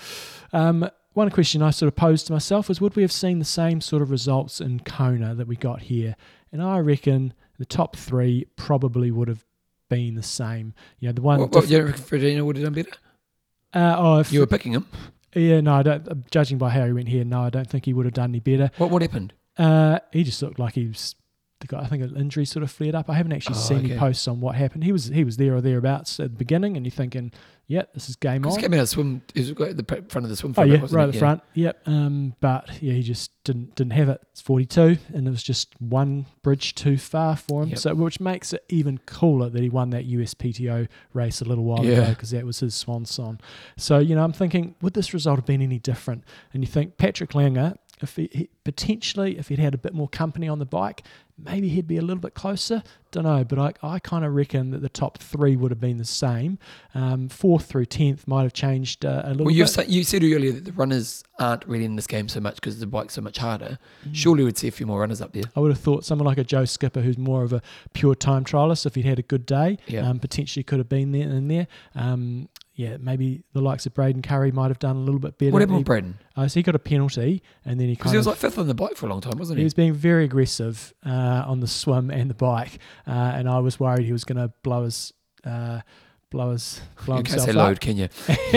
Um, 0.52 0.88
one 1.14 1.30
question 1.30 1.62
I 1.62 1.70
sort 1.70 1.88
of 1.88 1.96
posed 1.96 2.26
to 2.28 2.32
myself 2.32 2.68
was 2.68 2.80
would 2.80 2.96
we 2.96 3.02
have 3.02 3.12
seen 3.12 3.38
the 3.38 3.44
same 3.44 3.80
sort 3.80 4.00
of 4.00 4.10
results 4.10 4.60
in 4.60 4.80
Kona 4.80 5.34
that 5.34 5.46
we 5.46 5.56
got 5.56 5.82
here? 5.82 6.16
And 6.50 6.62
I 6.62 6.78
reckon 6.78 7.34
the 7.58 7.66
top 7.66 7.96
three 7.96 8.46
probably 8.56 9.10
would 9.10 9.28
have 9.28 9.44
been 9.90 10.14
the 10.14 10.22
same. 10.22 10.72
You 10.98 11.08
know, 11.08 11.12
the 11.12 11.22
one. 11.22 11.40
What, 11.40 11.54
what, 11.54 11.68
reckon 11.68 11.92
Frodeno 11.92 12.44
would 12.46 12.56
have 12.56 12.64
done 12.64 12.74
better? 12.74 12.96
Uh, 13.74 13.96
oh, 13.98 14.18
if, 14.20 14.32
You 14.32 14.40
were 14.40 14.46
picking 14.46 14.72
him. 14.72 14.86
yeah, 15.34 15.60
no, 15.60 15.74
I 15.74 15.82
don't. 15.82 16.30
Judging 16.30 16.58
by 16.58 16.70
how 16.70 16.84
he 16.86 16.92
went 16.92 17.08
here, 17.08 17.24
no, 17.24 17.42
I 17.42 17.50
don't 17.50 17.68
think 17.68 17.84
he 17.86 17.92
would 17.92 18.06
have 18.06 18.14
done 18.14 18.30
any 18.30 18.40
better. 18.40 18.70
What 18.78 18.90
what 18.90 19.02
happened? 19.02 19.32
Uh, 19.56 19.98
he 20.12 20.24
just 20.24 20.42
looked 20.42 20.58
like 20.58 20.74
he 20.74 20.88
was. 20.88 21.14
The 21.62 21.68
guy, 21.68 21.80
I 21.80 21.86
think 21.86 22.02
an 22.02 22.16
injury 22.16 22.44
sort 22.44 22.62
of 22.62 22.70
flared 22.70 22.94
up. 22.94 23.08
I 23.08 23.14
haven't 23.14 23.32
actually 23.32 23.56
Oh, 23.56 23.60
seen 23.60 23.78
any 23.86 23.96
posts 23.96 24.28
on 24.28 24.40
what 24.40 24.54
happened. 24.56 24.84
He 24.84 24.92
was 24.92 25.06
he 25.06 25.24
was 25.24 25.36
there 25.38 25.54
or 25.56 25.60
thereabouts 25.60 26.20
at 26.20 26.32
the 26.32 26.36
beginning, 26.36 26.76
and 26.76 26.84
you're 26.84 26.90
thinking, 26.90 27.32
yeah, 27.68 27.84
this 27.94 28.08
is 28.08 28.16
game 28.16 28.44
on. 28.44 28.54
he 28.56 28.60
came 28.60 28.74
out 28.74 28.80
of 28.80 28.88
swim, 28.88 29.22
he 29.34 29.40
was 29.40 29.50
at 29.50 29.76
the 29.76 30.04
front 30.08 30.24
of 30.24 30.28
the 30.28 30.36
swim. 30.36 30.54
Oh 30.56 30.62
yeah, 30.64 30.80
right 30.90 31.04
at 31.06 31.12
the 31.12 31.18
front. 31.18 31.40
Yep. 31.54 31.82
Um, 31.86 32.34
but 32.40 32.82
yeah, 32.82 32.92
he 32.94 33.02
just 33.02 33.30
didn't 33.44 33.74
didn't 33.76 33.92
have 33.92 34.08
it. 34.08 34.20
It's 34.32 34.40
42, 34.40 34.98
and 35.14 35.26
it 35.26 35.30
was 35.30 35.42
just 35.42 35.80
one 35.80 36.26
bridge 36.42 36.74
too 36.74 36.96
far 36.98 37.36
for 37.36 37.62
him. 37.62 37.70
Yep. 37.70 37.78
So 37.78 37.94
which 37.94 38.20
makes 38.20 38.52
it 38.52 38.64
even 38.68 38.98
cooler 39.06 39.48
that 39.48 39.62
he 39.62 39.68
won 39.68 39.90
that 39.90 40.06
USPTO 40.08 40.88
race 41.14 41.40
a 41.40 41.44
little 41.44 41.64
while 41.64 41.82
ago 41.82 42.08
because 42.10 42.30
that 42.32 42.44
was 42.44 42.60
his 42.60 42.74
swan 42.74 43.04
song. 43.04 43.38
So 43.76 43.98
you 43.98 44.14
know, 44.16 44.24
I'm 44.24 44.32
thinking, 44.32 44.74
would 44.82 44.94
this 44.94 45.14
result 45.14 45.38
have 45.38 45.46
been 45.46 45.62
any 45.62 45.78
different? 45.78 46.24
And 46.52 46.62
you 46.62 46.66
think 46.68 46.98
Patrick 46.98 47.34
Lange, 47.34 47.76
if 48.02 48.16
he, 48.16 48.28
he 48.32 48.48
potentially 48.64 49.38
if 49.38 49.48
he'd 49.48 49.58
had 49.58 49.74
a 49.74 49.78
bit 49.78 49.94
more 49.94 50.08
company 50.08 50.48
on 50.48 50.58
the 50.58 50.64
bike, 50.66 51.02
maybe 51.38 51.68
he'd 51.68 51.86
be 51.86 51.96
a 51.96 52.02
little 52.02 52.20
bit 52.20 52.34
closer. 52.34 52.82
Don't 53.10 53.24
know, 53.24 53.44
but 53.44 53.58
I, 53.58 53.72
I 53.82 53.98
kind 53.98 54.24
of 54.24 54.34
reckon 54.34 54.70
that 54.70 54.80
the 54.80 54.88
top 54.88 55.18
three 55.18 55.56
would 55.56 55.70
have 55.70 55.80
been 55.80 55.98
the 55.98 56.04
same. 56.04 56.58
Um, 56.94 57.28
fourth 57.28 57.66
through 57.66 57.86
tenth 57.86 58.26
might 58.26 58.42
have 58.42 58.52
changed 58.52 59.04
uh, 59.04 59.22
a 59.24 59.28
little 59.30 59.36
bit. 59.38 59.44
Well, 59.46 59.54
you 59.54 59.66
said 59.66 59.90
you 59.90 60.04
said 60.04 60.22
earlier 60.22 60.52
that 60.52 60.64
the 60.64 60.72
runners 60.72 61.22
aren't 61.38 61.66
really 61.66 61.84
in 61.84 61.96
this 61.96 62.06
game 62.06 62.28
so 62.28 62.40
much 62.40 62.56
because 62.56 62.78
the 62.80 62.86
bike's 62.86 63.14
so 63.14 63.20
much 63.20 63.38
harder. 63.38 63.78
Mm. 64.06 64.14
Surely 64.14 64.44
we'd 64.44 64.56
see 64.58 64.68
a 64.68 64.72
few 64.72 64.86
more 64.86 65.00
runners 65.00 65.20
up 65.20 65.32
there. 65.32 65.44
I 65.56 65.60
would 65.60 65.70
have 65.72 65.80
thought 65.80 66.04
someone 66.04 66.26
like 66.26 66.38
a 66.38 66.44
Joe 66.44 66.64
Skipper, 66.64 67.00
who's 67.00 67.18
more 67.18 67.42
of 67.42 67.52
a 67.52 67.60
pure 67.92 68.14
time 68.14 68.44
trialist, 68.44 68.86
if 68.86 68.94
he'd 68.94 69.04
had 69.04 69.18
a 69.18 69.22
good 69.22 69.44
day, 69.46 69.78
Yeah. 69.86 70.08
um, 70.08 70.18
potentially 70.20 70.62
could 70.62 70.78
have 70.78 70.88
been 70.88 71.12
there 71.12 71.22
in 71.28 71.48
there. 71.48 71.66
Um, 71.94 72.48
yeah, 72.74 72.96
maybe 72.98 73.44
the 73.52 73.60
likes 73.60 73.84
of 73.86 73.94
Braden 73.94 74.22
Currie 74.22 74.50
might 74.52 74.68
have 74.68 74.78
done 74.78 74.96
a 74.96 75.00
little 75.00 75.20
bit 75.20 75.36
better. 75.38 75.52
What 75.52 75.60
happened 75.60 75.78
with 75.78 75.86
Braden? 75.86 76.18
uh, 76.36 76.48
so 76.48 76.58
he 76.60 76.62
got 76.62 76.74
a 76.74 76.78
penalty, 76.78 77.42
and 77.64 77.78
then 77.78 77.88
he 77.88 77.94
Because 77.94 78.12
he 78.12 78.16
was 78.16 78.26
like 78.26 78.36
fifth 78.38 78.58
on 78.58 78.66
the 78.66 78.74
bike 78.74 78.96
for 78.96 79.06
a 79.06 79.08
long 79.10 79.20
time, 79.20 79.38
wasn't 79.38 79.58
he 79.58 79.62
he? 79.62 79.64
was 79.64 79.74
being 79.74 79.92
very 79.92 80.24
aggressive 80.24 80.92
uh, 81.04 81.44
on 81.46 81.60
the 81.60 81.66
swim 81.66 82.10
and 82.10 82.30
the 82.30 82.34
bike, 82.34 82.78
uh, 83.06 83.10
and 83.10 83.48
I 83.48 83.58
was 83.58 83.78
worried 83.78 84.04
he 84.06 84.12
was 84.12 84.24
going 84.24 84.38
to 84.38 84.52
blow 84.62 84.84
his. 84.84 85.12
Uh, 85.44 85.80
blow 86.30 86.52
his 86.52 86.80
blow 87.04 87.18
You 87.18 87.24
can't 87.24 87.42
say 87.42 87.50
up 87.50 87.56
load, 87.56 87.80
can 87.82 87.98
you? 87.98 88.08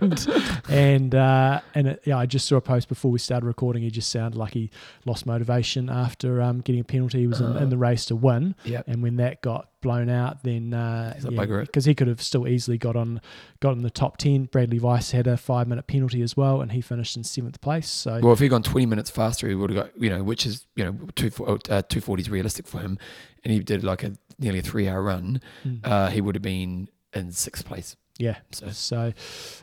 and 0.00 0.26
and 0.68 1.14
uh, 1.14 1.60
and 1.74 1.88
it, 1.88 2.02
yeah, 2.04 2.18
I 2.18 2.26
just 2.26 2.46
saw 2.48 2.56
a 2.56 2.60
post 2.60 2.88
before 2.88 3.10
we 3.10 3.18
started 3.18 3.46
recording. 3.46 3.82
He 3.82 3.90
just 3.90 4.10
sounded 4.10 4.36
like 4.36 4.52
he 4.54 4.70
lost 5.04 5.24
motivation 5.26 5.88
after 5.88 6.42
um, 6.42 6.60
getting 6.60 6.80
a 6.80 6.84
penalty. 6.84 7.20
He 7.20 7.26
was 7.26 7.40
in, 7.40 7.56
in 7.56 7.68
the 7.68 7.76
race 7.78 8.04
to 8.06 8.16
win, 8.16 8.54
Yeah. 8.64 8.82
and 8.86 9.02
when 9.02 9.14
that 9.16 9.42
got 9.42 9.68
blown 9.84 10.08
out, 10.10 10.42
then 10.42 10.74
uh, 10.74 11.14
He's 11.14 11.24
like, 11.24 11.48
"Bugger 11.48 11.62
it." 11.62 11.66
because 11.66 11.84
he 11.84 11.94
could 11.94 12.08
have 12.08 12.20
still 12.20 12.48
easily 12.48 12.76
got 12.76 12.96
on 12.96 13.20
got 13.60 13.76
in 13.76 13.82
the 13.82 13.90
top 13.90 14.16
ten. 14.16 14.46
Bradley 14.46 14.80
Weiss 14.80 15.12
had 15.12 15.28
a 15.28 15.36
five 15.36 15.68
minute 15.68 15.86
penalty 15.86 16.20
as 16.22 16.36
well, 16.36 16.60
and 16.60 16.72
he 16.72 16.80
finished 16.80 17.16
in 17.16 17.22
seventh 17.22 17.60
place. 17.60 17.88
So 17.88 18.18
Well, 18.20 18.32
if 18.32 18.40
he'd 18.40 18.48
gone 18.48 18.64
20 18.64 18.86
minutes 18.86 19.10
faster, 19.10 19.46
he 19.48 19.54
would 19.54 19.70
have 19.70 19.84
got, 19.84 20.02
you 20.02 20.10
know, 20.10 20.24
which 20.24 20.44
is, 20.46 20.66
you 20.74 20.84
know, 20.84 20.98
two, 21.14 21.28
uh, 21.46 21.56
240 21.82 22.22
is 22.22 22.30
realistic 22.30 22.66
for 22.66 22.78
him. 22.80 22.98
And 23.44 23.52
he 23.52 23.60
did 23.60 23.84
like 23.84 24.02
a 24.02 24.12
nearly 24.38 24.58
a 24.58 24.62
three 24.62 24.88
hour 24.88 25.02
run, 25.02 25.40
mm, 25.64 25.80
uh, 25.84 26.08
he 26.08 26.20
would 26.20 26.34
have 26.34 26.42
been 26.42 26.88
in 27.12 27.30
sixth 27.30 27.64
place. 27.64 27.94
yeah, 28.18 28.38
So, 28.50 28.70
So, 28.70 29.12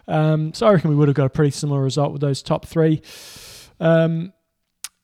um, 0.07 0.53
so 0.53 0.67
I 0.67 0.73
reckon 0.73 0.89
we 0.91 0.95
would 0.95 1.07
have 1.10 1.15
got 1.15 1.25
a 1.25 1.29
pretty 1.29 1.51
similar 1.51 1.81
result 1.81 2.12
with 2.13 2.21
those 2.21 2.41
top 2.41 2.65
three. 2.65 3.01
Um, 3.79 4.34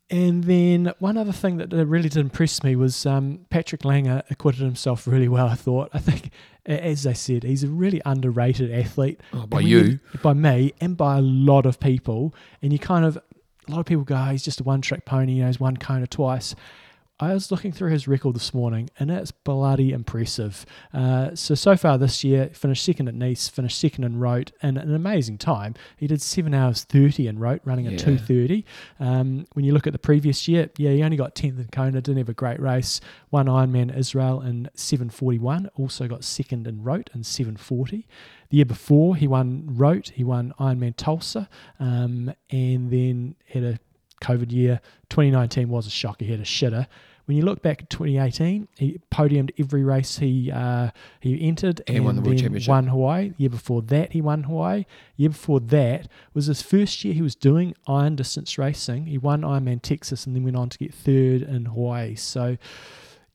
and 0.10 0.46
then 0.46 0.93
one 1.00 1.17
other 1.17 1.34
thing 1.34 1.58
that 1.58 1.74
really 1.74 2.08
did 2.08 2.20
impress 2.20 2.63
me 2.63 2.76
was 2.78 3.06
um, 3.06 3.46
Patrick 3.50 3.84
Lange 3.84 4.24
acquitted 4.30 4.62
himself 4.62 5.06
really 5.06 5.28
well. 5.28 5.48
I 5.48 5.56
thought. 5.56 5.89
I 5.93 6.00
think, 6.00 6.32
as 6.65 7.04
they 7.04 7.13
said, 7.13 7.43
he's 7.43 7.63
a 7.63 7.67
really 7.67 8.02
underrated 8.06 8.72
athlete 8.72 9.20
oh, 9.34 9.46
by 9.46 9.58
when 9.58 9.67
you. 9.67 10.00
by 10.24 10.34
me, 10.34 10.74
and 10.80 10.96
by 10.96 11.17
a 11.17 11.22
lot 11.22 11.65
of 11.65 11.80
people. 11.80 12.34
And 12.62 12.72
you 12.72 12.80
kind 12.80 13.04
of, 13.04 13.17
a 13.17 13.72
lot 13.72 13.82
of 13.82 13.86
people 13.86 14.06
go, 14.06 14.15
"Oh, 14.15 14.32
he's 14.32 14.43
just 14.43 14.62
a 14.62 14.63
one-trick 14.63 15.04
pony. 15.04 15.34
You 15.34 15.41
know, 15.41 15.48
he's 15.48 15.60
won 15.60 15.76
Kona 15.76 16.08
twice. 16.08 16.56
I 17.19 17.34
was 17.34 17.49
looking 17.49 17.71
through 17.71 17.89
his 17.89 18.08
record 18.08 18.36
this 18.36 18.53
morning, 18.53 18.91
and 18.99 19.10
it's 19.10 19.32
bloody 19.32 19.91
impressive. 19.91 20.67
Uh, 20.93 21.34
so 21.34 21.56
so 21.56 21.75
far 21.75 21.97
this 21.97 22.23
year, 22.23 22.51
finished 22.53 22.86
second 22.86 23.08
at 23.08 23.15
Nice, 23.15 23.49
finished 23.49 23.80
second 23.80 24.03
in 24.03 24.19
Roth, 24.19 24.51
and 24.62 24.77
an 24.77 24.93
amazing 24.93 25.39
time. 25.39 25.73
He 25.97 26.06
did 26.06 26.21
seven 26.21 26.53
hours 26.53 26.84
thirty 26.84 27.27
in 27.27 27.39
Roth, 27.39 27.62
running 27.65 27.88
at 27.88 27.93
Yeah. 27.93 27.97
two 27.97 28.17
thirty. 28.19 28.65
Um, 28.99 29.47
when 29.53 29.65
you 29.65 29.73
look 29.73 29.88
at 29.88 29.93
the 29.93 29.99
previous 29.99 30.47
year, 30.47 30.69
yeah, 30.77 30.91
he 30.91 31.01
only 31.01 31.17
got 31.17 31.34
tenth 31.34 31.58
in 31.60 31.69
Kona, 31.71 32.01
didn't 32.01 32.19
have 32.19 32.30
a 32.30 32.34
great 32.34 32.60
race. 32.60 33.01
Won 33.32 33.47
Ironman 33.47 33.97
Israel 33.97 34.39
in 34.41 34.69
seven 34.75 35.10
forty 35.10 35.39
one. 35.39 35.71
Also 35.75 36.08
got 36.08 36.23
second 36.23 36.67
in 36.67 36.84
Roth 36.84 37.08
in 37.15 37.23
seven 37.23 37.58
forty. 37.58 38.06
The 38.49 38.58
year 38.58 38.65
before, 38.65 39.15
he 39.15 39.27
won 39.27 39.63
Roth, 39.67 40.10
he 40.10 40.23
won 40.23 40.53
Ironman 40.60 40.95
Tulsa, 40.95 41.49
um, 41.80 42.32
and 42.51 42.91
then 42.91 43.36
had 43.47 43.63
a 43.63 43.80
COVID 44.21 44.51
year. 44.51 44.82
2019 45.10 45.69
was 45.69 45.88
a 45.88 45.89
shock. 45.89 46.21
He 46.21 46.32
had 46.32 46.39
a 46.39 46.43
shitter. 46.43 46.88
When 47.25 47.36
you 47.36 47.43
look 47.43 47.62
back 47.62 47.82
at 47.82 47.89
2018, 47.89 48.69
he 48.77 49.01
podiumed 49.12 49.51
every 49.60 49.84
race 49.84 50.17
he 50.19 50.49
uh, 50.49 50.91
he 51.19 51.45
entered 51.45 51.82
And 51.86 51.95
he 51.95 51.99
won 51.99 52.15
the 52.15 52.21
World 52.21 52.38
Championship. 52.38 52.69
won 52.69 52.88
Hawaii. 52.88 53.30
The 53.30 53.36
year 53.38 53.49
before 53.49 53.82
that, 53.82 54.13
he 54.13 54.21
won 54.21 54.43
Hawaii. 54.43 54.86
year 55.17 55.30
before 55.30 55.60
that 55.60 56.08
was 56.34 56.45
his 56.45 56.62
first 56.62 57.03
year 57.03 57.13
he 57.13 57.21
was 57.21 57.36
doing 57.36 57.75
iron 57.86 58.15
distance 58.15 58.58
racing. 58.58 59.08
He 59.08 59.17
won 59.17 59.41
Ironman 59.41 59.82
Texas 59.82 60.25
and 60.25 60.36
then 60.36 60.43
went 60.45 60.56
on 60.56 60.69
to 60.69 60.77
get 60.77 60.93
third 60.93 61.41
in 61.41 61.65
Hawaii. 61.65 62.15
So 62.15 62.58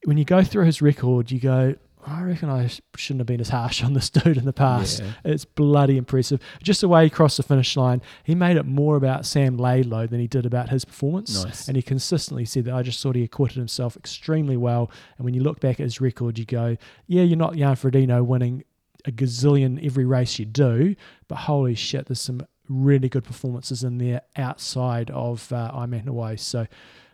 when 0.05 0.17
you 0.17 0.25
go 0.25 0.43
through 0.43 0.65
his 0.65 0.81
record, 0.81 1.31
you 1.31 1.39
go, 1.39 1.75
I 2.05 2.23
reckon 2.23 2.49
I 2.49 2.69
shouldn't 2.97 3.21
have 3.21 3.27
been 3.27 3.41
as 3.41 3.51
harsh 3.51 3.83
on 3.83 3.93
this 3.93 4.11
dude 4.11 4.37
in 4.37 4.45
the 4.45 4.53
past. 4.53 5.01
Yeah. 5.01 5.13
It's 5.25 5.45
bloody 5.45 5.97
impressive. 5.97 6.41
Just 6.63 6.81
the 6.81 6.89
way 6.89 7.05
he 7.05 7.11
crossed 7.11 7.37
the 7.37 7.43
finish 7.43 7.77
line, 7.77 8.03
he 8.25 8.35
made 8.35 8.57
it 8.57 8.67
more 8.67 8.97
about 8.97 9.25
Sam 9.25 9.57
Laidlow 9.57 10.11
than 10.11 10.21
he 10.21 10.27
did 10.27 10.45
about 10.45 10.71
his 10.71 10.85
performance. 10.85 11.45
Nice. 11.45 11.69
And 11.69 11.77
he 11.77 11.83
consistently 11.83 12.45
said 12.45 12.65
that 12.65 12.75
I 12.75 12.83
just 12.83 13.03
thought 13.03 13.15
he 13.15 13.23
acquitted 13.23 13.57
himself 13.57 13.97
extremely 13.97 14.57
well. 14.57 14.91
And 15.17 15.25
when 15.25 15.35
you 15.35 15.43
look 15.43 15.61
back 15.61 15.79
at 15.79 15.85
his 15.85 16.01
record, 16.01 16.39
you 16.39 16.45
go, 16.45 16.77
yeah, 17.07 17.23
you're 17.23 17.39
not 17.39 17.57
Jan 17.57 17.77
Frodeno 17.77 18.25
winning 18.25 18.65
a 19.05 19.13
gazillion 19.13 19.85
every 19.85 20.05
race 20.05 20.39
you 20.39 20.45
do, 20.45 20.95
but 21.29 21.37
holy 21.37 21.75
shit, 21.75 22.07
there's 22.07 22.21
some 22.21 22.47
really 22.69 23.09
good 23.09 23.25
performances 23.25 23.85
in 23.85 23.99
there 23.99 24.23
outside 24.37 25.11
of 25.11 25.53
uh, 25.53 25.73
Ironman 25.75 26.05
Hawaii. 26.05 26.37
So, 26.37 26.67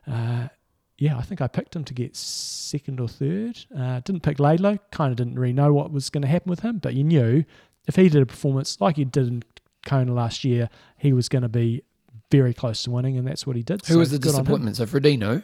uh, 0.07 0.49
yeah, 0.99 1.17
I 1.17 1.23
think 1.23 1.41
I 1.41 1.47
picked 1.47 1.75
him 1.77 1.85
to 1.85 1.95
get 1.95 2.15
second 2.17 3.01
or 3.01 3.09
third. 3.09 3.59
Uh, 3.77 4.01
didn't 4.01 4.23
pick 4.23 4.39
Laidlow. 4.39 4.79
Kind 4.91 5.11
of 5.13 5.17
didn't 5.17 5.39
really 5.39 5.53
know 5.53 5.73
what 5.73 5.93
was 5.93 6.11
going 6.11 6.23
to 6.23 6.29
happen 6.29 6.51
with 6.51 6.61
him, 6.61 6.79
but 6.79 6.95
you 6.95 7.05
knew 7.05 7.45
if 7.87 7.97
he 7.97 8.09
did 8.09 8.21
a 8.23 8.27
performance 8.27 8.81
like 8.81 8.97
he 8.97 9.05
did 9.05 9.29
in 9.29 9.43
Kona 9.87 10.13
last 10.13 10.45
year, 10.45 10.69
he 10.99 11.13
was 11.13 11.29
going 11.29 11.43
to 11.43 11.49
be 11.49 11.83
very 12.31 12.53
close 12.53 12.83
to 12.83 12.91
winning, 12.91 13.17
and 13.17 13.27
that's 13.27 13.47
what 13.47 13.57
he 13.57 13.63
did. 13.63 13.85
Who 13.87 13.95
So 13.95 13.99
was 14.01 14.11
the 14.11 14.19
good 14.19 14.35
on 14.35 14.41
him. 14.41 14.45
disappointment? 14.45 14.77
So 14.77 14.87
Frodeno. 14.87 15.43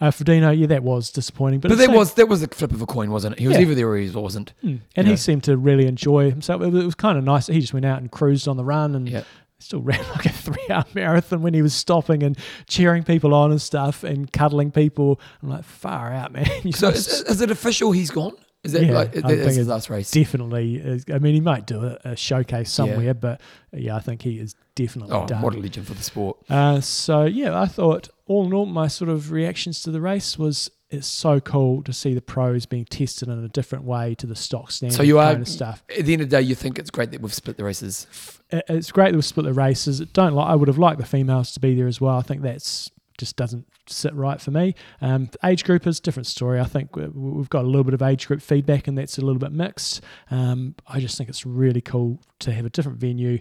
Uh, 0.00 0.10
Frodeno, 0.10 0.58
yeah, 0.58 0.66
that 0.66 0.82
was 0.82 1.10
disappointing, 1.10 1.60
but, 1.60 1.68
But, 1.68 1.78
that 1.78 1.86
same- 1.86 1.94
was 1.96 2.14
that 2.14 2.28
was 2.28 2.42
a 2.42 2.48
flip 2.48 2.72
of 2.72 2.82
a 2.82 2.86
coin, 2.86 3.10
wasn't 3.12 3.34
it? 3.36 3.38
He 3.38 3.46
was 3.46 3.56
Yeah. 3.56 3.62
either 3.62 3.74
there 3.76 3.88
or 3.88 3.96
he 3.96 4.10
wasn't. 4.10 4.52
Mm. 4.62 4.80
and 4.96 5.06
he 5.06 5.16
seemed 5.16 5.44
to 5.44 5.56
really 5.56 5.86
enjoy 5.86 6.30
himself. 6.30 6.60
It 6.62 6.70
was, 6.72 6.84
was 6.84 6.94
kind 6.96 7.16
of 7.16 7.22
nice. 7.24 7.46
He 7.46 7.60
just 7.60 7.72
went 7.72 7.86
out 7.86 8.00
and 8.00 8.10
cruised 8.10 8.48
on 8.48 8.56
the 8.56 8.64
run 8.64 8.96
and 8.96 9.08
Yeah. 9.08 9.22
Still 9.64 9.82
ran 9.82 10.00
like 10.14 10.26
a 10.26 10.30
three-hour 10.30 10.84
marathon 10.94 11.42
when 11.42 11.54
he 11.54 11.62
was 11.62 11.74
stopping 11.74 12.22
and 12.22 12.38
cheering 12.68 13.02
people 13.02 13.34
on 13.34 13.50
and 13.50 13.60
stuff 13.60 14.04
and 14.04 14.30
cuddling 14.32 14.70
people. 14.70 15.20
I'm 15.42 15.50
like, 15.50 15.64
far 15.64 16.12
out, 16.12 16.32
man. 16.32 16.46
You 16.64 16.72
So 16.72 16.88
is, 16.88 17.08
is 17.22 17.40
it 17.40 17.50
official? 17.50 17.92
He's 17.92 18.10
gone. 18.10 18.32
Is 18.62 18.72
that 18.72 18.82
Yeah, 18.84 18.92
like 18.92 19.08
I 19.16 19.20
that 19.20 19.28
think 19.28 19.40
is 19.40 19.46
his 19.46 19.58
it's 19.58 19.68
last 19.68 19.90
race? 19.90 20.10
definitely. 20.10 20.76
Is, 20.76 21.04
I 21.12 21.18
mean, 21.18 21.34
he 21.34 21.40
might 21.42 21.66
do 21.66 21.84
a, 21.84 21.98
a 22.12 22.16
showcase 22.16 22.70
somewhere, 22.70 23.12
but 23.12 23.40
yeah, 23.72 23.94
I 23.94 24.00
think 24.00 24.22
he 24.22 24.38
is 24.38 24.54
definitely 24.74 25.14
Oh, 25.14 25.26
done. 25.26 25.42
what 25.42 25.54
a 25.54 25.58
legend 25.58 25.86
for 25.86 25.92
the 25.92 26.02
sport. 26.02 26.38
Uh, 26.48 26.80
so 26.80 27.24
yeah, 27.24 27.60
I 27.60 27.66
thought 27.66 28.08
all 28.26 28.46
in 28.46 28.54
all, 28.54 28.64
my 28.64 28.88
sort 28.88 29.10
of 29.10 29.30
reactions 29.32 29.82
to 29.82 29.90
the 29.90 30.00
race 30.00 30.38
was 30.38 30.70
it's 30.94 31.06
so 31.06 31.40
cool 31.40 31.82
to 31.82 31.92
see 31.92 32.14
the 32.14 32.22
pros 32.22 32.66
being 32.66 32.84
tested 32.84 33.28
in 33.28 33.44
a 33.44 33.48
different 33.48 33.84
way 33.84 34.14
to 34.16 34.26
the 34.26 34.36
stock 34.36 34.70
standard 34.70 34.96
So 34.96 35.02
you 35.02 35.18
are 35.18 35.32
kind 35.32 35.42
of 35.42 35.48
stuff. 35.48 35.82
at 35.96 36.04
the 36.06 36.12
end 36.12 36.22
of 36.22 36.30
the 36.30 36.36
day, 36.36 36.42
you 36.42 36.54
think 36.54 36.78
it's 36.78 36.90
great 36.90 37.10
that 37.10 37.20
we've 37.20 37.34
split 37.34 37.56
the 37.56 37.64
races. 37.64 38.06
It's 38.50 38.92
great 38.92 39.10
that 39.10 39.16
we've 39.16 39.24
split 39.24 39.44
the 39.46 39.52
races. 39.52 40.00
Don't 40.00 40.34
like. 40.34 40.46
I 40.48 40.54
would 40.54 40.68
have 40.68 40.78
liked 40.78 41.00
the 41.00 41.06
females 41.06 41.52
to 41.52 41.60
be 41.60 41.74
there 41.74 41.86
as 41.86 42.00
well. 42.00 42.16
I 42.18 42.22
think 42.22 42.42
that's 42.42 42.90
just 43.18 43.36
doesn't 43.36 43.66
sit 43.86 44.12
right 44.14 44.40
for 44.40 44.50
me. 44.50 44.74
Um, 45.00 45.28
age 45.44 45.62
group 45.64 45.86
is 45.86 45.98
a 45.98 46.02
different 46.02 46.26
story. 46.26 46.58
I 46.58 46.64
think 46.64 46.96
we- 46.96 47.06
we've 47.06 47.48
got 47.50 47.64
a 47.64 47.68
little 47.68 47.84
bit 47.84 47.94
of 47.94 48.02
age 48.02 48.26
group 48.26 48.42
feedback, 48.42 48.88
and 48.88 48.98
that's 48.98 49.18
a 49.18 49.20
little 49.20 49.38
bit 49.38 49.52
mixed. 49.52 50.00
Um, 50.32 50.74
I 50.88 50.98
just 51.00 51.16
think 51.16 51.28
it's 51.30 51.46
really 51.46 51.80
cool 51.80 52.20
to 52.40 52.52
have 52.52 52.64
a 52.66 52.70
different 52.70 52.98
venue. 52.98 53.38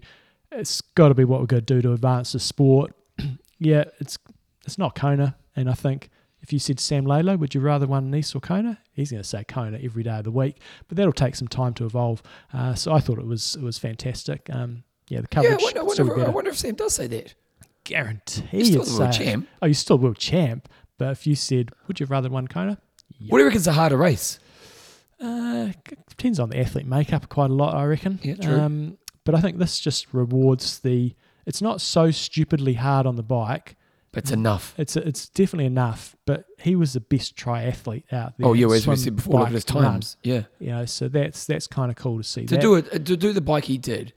It's 0.52 0.82
got 0.82 1.08
to 1.08 1.16
be 1.16 1.24
what 1.24 1.39
we're 1.39 1.48
going 1.48 1.66
to 1.66 1.74
do 1.76 1.82
to 1.82 1.94
advance 1.94 2.34
the 2.34 2.39
sport. 2.39 2.94
yeah, 3.60 3.86
it's 4.00 4.18
it's 4.66 4.78
not 4.78 4.94
Kona, 4.96 5.36
and 5.56 5.70
I 5.70 5.74
think 5.74 6.10
if 6.44 6.54
you 6.54 6.60
said 6.60 6.80
Sam 6.80 7.06
Laidlow, 7.06 7.40
would 7.40 7.56
you 7.56 7.62
rather 7.62 7.88
one 7.88 8.12
Nice 8.12 8.36
or 8.36 8.40
Kona? 8.42 8.78
He's 8.92 9.10
going 9.12 9.24
to 9.24 9.28
say 9.28 9.44
Kona 9.46 9.80
every 9.82 10.04
day 10.04 10.18
of 10.18 10.26
the 10.26 10.32
week, 10.32 10.60
but 10.88 10.98
that'll 10.98 11.14
take 11.14 11.36
some 11.36 11.48
time 11.48 11.74
to 11.76 11.86
evolve. 11.86 12.22
Uh, 12.54 12.76
so 12.76 12.94
I 12.94 13.00
thought 13.00 13.18
it 13.18 13.26
was 13.26 13.56
it 13.56 13.64
was 13.64 13.80
fantastic. 13.80 14.50
Um, 14.52 14.84
yeah, 15.08 15.22
the 15.22 15.28
Yeah, 15.42 15.56
coverage 15.56 15.62
I 15.76 15.82
wonder, 15.82 16.04
I, 16.04 16.06
wonder, 16.06 16.26
I 16.26 16.30
wonder 16.30 16.52
if 16.52 16.58
Sam 16.60 16.76
does 16.76 16.94
say 16.94 17.08
that. 17.08 17.34
Guarantee 17.86 18.44
He's 18.52 18.68
still 18.68 18.84
the 18.84 19.00
world 19.00 19.14
champ. 19.14 19.48
Oh, 19.62 19.66
you're 19.66 19.74
still 19.74 19.98
world 19.98 20.18
champ, 20.18 20.70
but 20.98 21.10
if 21.12 21.26
you 21.28 21.36
said, 21.36 21.72
would 21.88 22.00
you 22.00 22.06
rather 22.06 22.30
one 22.30 22.48
Kona? 22.48 22.78
What 23.30 23.38
do 23.38 23.44
you 23.44 23.46
reckon's 23.46 23.68
a 23.68 23.74
harder 23.74 23.98
race? 23.98 24.40
Uh, 25.20 25.70
depends 26.10 26.40
on 26.40 26.50
the 26.50 26.60
athlete 26.60 26.86
makeup 26.86 27.30
quite 27.30 27.50
a 27.50 27.54
lot, 27.54 27.74
I 27.76 27.86
reckon. 27.86 28.20
Yeah, 28.22 28.36
true. 28.36 28.60
Um, 28.60 28.98
but 29.24 29.36
I 29.36 29.42
think 29.42 29.58
this 29.58 29.80
just 29.80 30.14
rewards 30.14 30.80
the. 30.80 31.16
It's 31.46 31.62
not 31.62 31.80
so 31.82 32.12
stupidly 32.12 32.74
hard 32.74 33.06
on 33.06 33.16
the 33.16 33.24
bike. 33.24 33.76
It's 34.15 34.32
enough. 34.32 34.73
It's 34.78 34.95
it's 34.95 35.30
definitely 35.30 35.65
enough. 35.65 36.15
But 36.26 36.45
he 36.60 36.76
was 36.76 36.93
the 36.93 36.99
best 36.99 37.36
triathlete 37.36 38.12
out 38.13 38.38
there. 38.38 38.47
Oh 38.47 38.54
yeah, 38.54 38.67
as 38.67 38.86
we 38.88 38.95
said 38.95 39.15
before, 39.15 39.39
look 39.39 39.47
at 39.47 39.54
his 39.54 39.65
run. 39.73 39.84
times. 39.84 40.17
Yeah, 40.23 40.43
You 40.60 40.69
know, 40.69 40.86
so 40.86 41.08
that's 41.08 41.45
that's 41.45 41.67
kind 41.67 41.89
of 41.89 41.97
cool 41.97 42.17
to 42.17 42.23
see. 42.23 42.45
to 42.45 42.56
that. 42.56 42.62
do 42.62 42.76
it, 42.76 43.06
to 43.06 43.17
do 43.17 43.34
the 43.34 43.41
bike 43.41 43.65
he 43.65 43.78
did, 43.78 44.13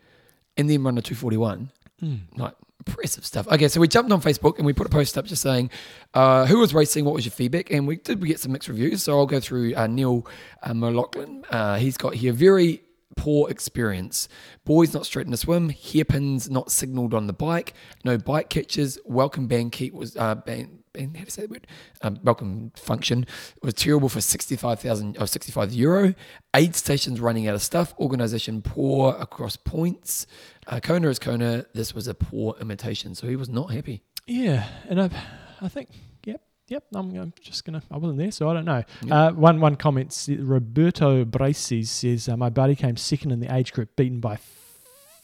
and 0.57 0.69
then 0.69 0.83
run 0.83 0.99
a 0.99 1.03
two 1.03 1.15
forty 1.15 1.37
one. 1.37 1.71
Mm. 2.03 2.21
like 2.37 2.53
impressive 2.87 3.25
stuff. 3.25 3.49
Okay, 3.49 3.69
so 3.69 3.81
we 3.81 3.89
jumped 3.89 4.13
on 4.13 4.21
Facebook 4.21 4.59
and 4.59 4.67
we 4.67 4.75
put 4.75 4.87
a 4.87 4.91
post 4.91 5.17
up 5.17 5.25
just 5.25 5.41
saying 5.41 5.71
uh, 6.13 6.45
who 6.45 6.59
was 6.59 6.75
racing, 6.75 7.07
what 7.07 7.15
was 7.15 7.25
your 7.25 7.33
feedback, 7.33 7.71
and 7.71 7.87
we 7.87 7.97
did 7.97 8.21
we 8.21 8.29
get 8.29 8.39
some 8.39 8.53
mixed 8.53 8.69
reviews. 8.69 9.03
So 9.03 9.19
I'll 9.19 9.25
go 9.25 9.41
through 9.41 9.75
uh, 9.75 9.87
Neil 9.87 10.27
uh, 10.63 10.75
McLaughlin. 10.75 11.45
Uh, 11.51 11.77
he's 11.77 11.97
got 11.97 12.15
here 12.15 12.35
very 12.35 12.83
poor 13.17 13.51
experience. 13.51 14.29
Boys 14.65 14.95
not 14.95 15.07
straight 15.07 15.27
in 15.27 15.33
the 15.33 15.37
swim, 15.37 15.71
hairpins 15.71 16.49
not 16.49 16.71
signalled 16.71 17.15
on 17.15 17.27
the 17.27 17.33
bike, 17.33 17.75
no 18.05 18.19
bike 18.19 18.49
catches. 18.49 18.99
Welcome 19.05 19.47
band 19.49 19.73
keep 19.73 19.95
was 19.95 20.17
uh, 20.17 20.35
band. 20.37 20.83
band 20.93 21.17
how 21.17 21.25
to 21.25 21.31
say 21.31 21.43
the 21.43 21.49
word? 21.49 21.67
Um, 22.03 22.19
welcome 22.23 22.73
function 22.77 23.27
was 23.63 23.75
terrible 23.75 24.09
for 24.09 24.21
sixty 24.21 24.57
five 24.57 24.81
thousand 24.81 25.17
or 25.19 25.27
sixty 25.27 25.51
five 25.53 25.73
euro. 25.73 26.15
Aid 26.55 26.77
stations 26.77 27.21
running 27.21 27.49
out 27.49 27.55
of 27.55 27.63
stuff. 27.63 27.95
Organisation 27.99 28.63
poor 28.63 29.17
across 29.19 29.57
points. 29.57 30.27
Uh, 30.67 30.81
Kona 30.81 31.09
is 31.09 31.19
Kona. 31.19 31.67
This 31.75 31.95
was 31.95 32.09
a 32.09 32.15
poor 32.15 32.55
imitation, 32.61 33.15
so 33.15 33.27
he 33.27 33.37
was 33.37 33.49
not 33.49 33.73
happy. 33.73 34.03
Yeah, 34.27 34.67
and 34.89 35.01
I, 35.01 35.11
I 35.61 35.69
think, 35.69 35.89
yep, 36.69 36.85
yep. 36.91 37.01
I'm, 37.01 37.17
I'm 37.17 37.33
just 37.41 37.65
gonna. 37.65 37.83
I 37.91 37.97
wasn't 37.97 38.19
there, 38.19 38.31
so 38.31 38.49
I 38.49 38.55
don't 38.55 38.65
know. 38.65 38.83
Uh, 39.11 39.33
one 39.33 39.61
one 39.61 39.77
comment. 39.77 40.09
s- 40.13 40.29
Roberto 40.29 41.25
Braces 41.25 41.91
says 41.91 42.29
uh, 42.29 42.37
my 42.37 42.49
buddy 42.51 42.75
came 42.75 42.97
second 42.97 43.31
in 43.33 43.41
the 43.41 43.55
age 43.55 43.73
group, 43.73 43.95
beaten 43.97 44.21
by 44.21 44.39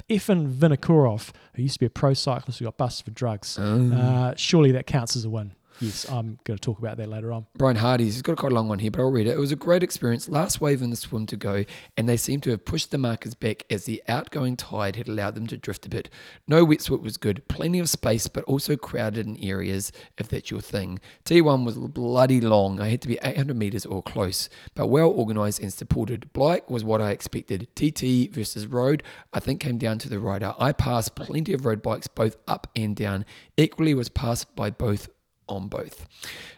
Efan 0.08 0.52
Vinokurov, 0.52 1.30
who 1.54 1.62
used 1.62 1.74
to 1.74 1.80
be 1.80 1.86
a 1.86 1.90
pro 1.90 2.12
cyclist 2.14 2.58
who 2.58 2.64
got 2.64 2.76
busted 2.76 3.04
for 3.04 3.10
drugs. 3.12 3.58
Uh, 3.58 4.34
surely 4.36 4.72
that 4.72 4.86
counts 4.86 5.16
as 5.16 5.24
a 5.24 5.30
win. 5.30 5.52
Yes, 5.80 6.08
I'm 6.08 6.38
going 6.44 6.58
to 6.58 6.60
talk 6.60 6.78
about 6.78 6.96
that 6.98 7.08
later 7.08 7.32
on. 7.32 7.46
Brian 7.56 7.76
Hardy's 7.76 8.14
he's 8.14 8.22
got 8.22 8.36
quite 8.36 8.52
a 8.52 8.54
long 8.54 8.68
one 8.68 8.78
here, 8.78 8.90
but 8.90 9.00
I'll 9.00 9.10
read 9.10 9.26
it. 9.26 9.32
It 9.32 9.38
was 9.38 9.52
a 9.52 9.56
great 9.56 9.82
experience. 9.82 10.28
Last 10.28 10.60
wave 10.60 10.82
in 10.82 10.90
the 10.90 10.96
swim 10.96 11.26
to 11.26 11.36
go, 11.36 11.64
and 11.96 12.08
they 12.08 12.16
seemed 12.16 12.42
to 12.44 12.50
have 12.50 12.64
pushed 12.64 12.90
the 12.90 12.98
markers 12.98 13.34
back 13.34 13.64
as 13.70 13.84
the 13.84 14.02
outgoing 14.08 14.56
tide 14.56 14.96
had 14.96 15.08
allowed 15.08 15.34
them 15.34 15.46
to 15.48 15.56
drift 15.56 15.86
a 15.86 15.88
bit. 15.88 16.08
No 16.46 16.64
wetsuit 16.64 17.02
was 17.02 17.16
good, 17.16 17.46
plenty 17.48 17.78
of 17.78 17.88
space, 17.88 18.28
but 18.28 18.44
also 18.44 18.76
crowded 18.76 19.26
in 19.26 19.36
areas 19.42 19.92
if 20.18 20.28
that's 20.28 20.50
your 20.50 20.60
thing. 20.60 21.00
T1 21.24 21.64
was 21.64 21.76
bloody 21.76 22.40
long. 22.40 22.80
I 22.80 22.88
had 22.88 23.02
to 23.02 23.08
be 23.08 23.18
800 23.22 23.56
meters 23.56 23.86
or 23.86 24.02
close, 24.02 24.48
but 24.74 24.88
well 24.88 25.08
organized 25.08 25.62
and 25.62 25.72
supported. 25.72 26.32
Blike 26.32 26.70
was 26.70 26.84
what 26.84 27.00
I 27.00 27.10
expected. 27.10 27.68
TT 27.74 28.32
versus 28.32 28.66
road, 28.66 29.02
I 29.32 29.40
think 29.40 29.60
came 29.60 29.78
down 29.78 29.98
to 30.00 30.08
the 30.08 30.18
rider. 30.18 30.54
I 30.58 30.72
passed 30.72 31.14
plenty 31.14 31.52
of 31.52 31.64
road 31.64 31.82
bikes 31.82 32.06
both 32.06 32.36
up 32.46 32.68
and 32.76 32.94
down. 32.94 33.24
Equally 33.56 33.94
was 33.94 34.08
passed 34.08 34.54
by 34.54 34.70
both 34.70 35.08
on 35.48 35.68
both. 35.68 36.06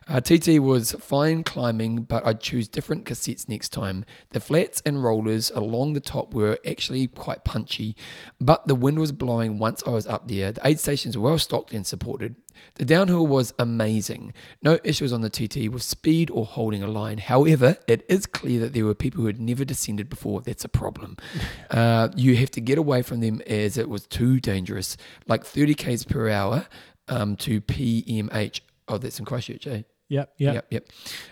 Uh, 0.06 0.20
TT 0.20 0.60
was 0.60 0.92
fine 0.92 1.42
climbing, 1.44 2.02
but 2.02 2.26
I'd 2.26 2.40
choose 2.40 2.68
different 2.68 3.04
cassettes 3.06 3.48
next 3.48 3.70
time. 3.70 4.04
The 4.30 4.40
flats 4.40 4.82
and 4.84 5.02
rollers 5.02 5.50
along 5.50 5.94
the 5.94 6.00
top 6.00 6.34
were 6.34 6.58
actually 6.66 7.06
quite 7.06 7.44
punchy, 7.44 7.96
but 8.40 8.66
the 8.66 8.74
wind 8.74 8.98
was 8.98 9.12
blowing 9.12 9.58
once 9.58 9.82
I 9.86 9.90
was 9.90 10.06
up 10.06 10.28
there. 10.28 10.52
The 10.52 10.66
aid 10.66 10.80
stations 10.80 11.16
were 11.16 11.30
well 11.30 11.38
stocked 11.38 11.72
and 11.72 11.86
supported. 11.86 12.36
The 12.76 12.84
downhill 12.84 13.26
was 13.26 13.52
amazing. 13.58 14.32
No 14.62 14.78
issues 14.84 15.12
on 15.12 15.22
the 15.22 15.30
TT 15.30 15.68
with 15.68 15.82
speed 15.82 16.30
or 16.30 16.44
holding 16.44 16.82
a 16.82 16.88
line. 16.88 17.18
However, 17.18 17.76
it 17.88 18.04
is 18.08 18.26
clear 18.26 18.60
that 18.60 18.72
there 18.72 18.84
were 18.84 18.94
people 18.94 19.22
who 19.22 19.26
had 19.26 19.40
never 19.40 19.64
descended 19.64 20.08
before. 20.08 20.40
That's 20.40 20.64
a 20.64 20.68
problem. 20.68 21.16
Uh, 21.70 22.08
you 22.14 22.36
have 22.36 22.50
to 22.50 22.60
get 22.60 22.78
away 22.78 23.02
from 23.02 23.20
them 23.20 23.40
as 23.46 23.76
it 23.76 23.88
was 23.88 24.06
too 24.06 24.38
dangerous, 24.38 24.96
like 25.26 25.44
30 25.44 25.74
k's 25.74 26.04
per 26.04 26.28
hour 26.28 26.66
um, 27.08 27.36
to 27.36 27.60
PMH. 27.60 28.60
Oh, 28.88 28.98
that's 28.98 29.18
in 29.18 29.24
Christchurch, 29.24 29.66
eh? 29.66 29.82
Yep. 30.08 30.34
Yep. 30.36 30.54
Yep, 30.54 30.66
yep. 30.70 30.88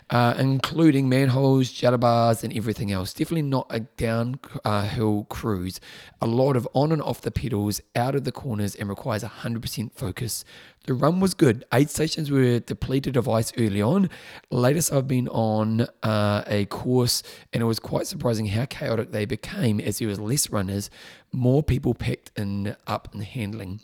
Uh, 0.09 0.35
including 0.39 1.07
manholes, 1.07 1.71
judder 1.71 1.99
bars, 1.99 2.43
and 2.43 2.57
everything 2.57 2.91
else. 2.91 3.13
Definitely 3.13 3.43
not 3.43 3.67
a 3.69 3.81
downhill 3.81 5.25
cruise. 5.29 5.79
A 6.23 6.27
lot 6.27 6.57
of 6.57 6.67
on 6.73 6.91
and 6.91 7.03
off 7.03 7.21
the 7.21 7.31
pedals, 7.31 7.83
out 7.95 8.15
of 8.15 8.25
the 8.25 8.33
corners, 8.33 8.75
and 8.75 8.89
requires 8.89 9.23
100% 9.23 9.93
focus. 9.93 10.45
The 10.87 10.95
run 10.95 11.21
was 11.21 11.35
good. 11.35 11.67
Aid 11.73 11.91
stations 11.91 12.31
were 12.31 12.61
depleted 12.61 13.17
of 13.17 13.29
ice 13.29 13.53
early 13.59 13.83
on. 13.83 14.09
Latest 14.51 14.91
I've 14.91 15.07
been 15.07 15.29
on 15.29 15.87
uh, 16.03 16.43
a 16.47 16.65
course, 16.65 17.23
and 17.53 17.63
it 17.63 17.67
was 17.67 17.79
quite 17.79 18.07
surprising 18.07 18.47
how 18.47 18.65
chaotic 18.65 19.13
they 19.13 19.27
became 19.27 19.81
as 19.81 19.99
there 19.99 20.09
was 20.09 20.19
less 20.19 20.49
runners, 20.49 20.89
more 21.31 21.63
people 21.63 21.93
packed 21.93 22.33
in 22.37 22.75
up 22.87 23.13
and 23.13 23.23
handling, 23.23 23.81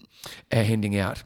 uh, 0.50 0.64
handing 0.64 0.96
out. 0.96 1.24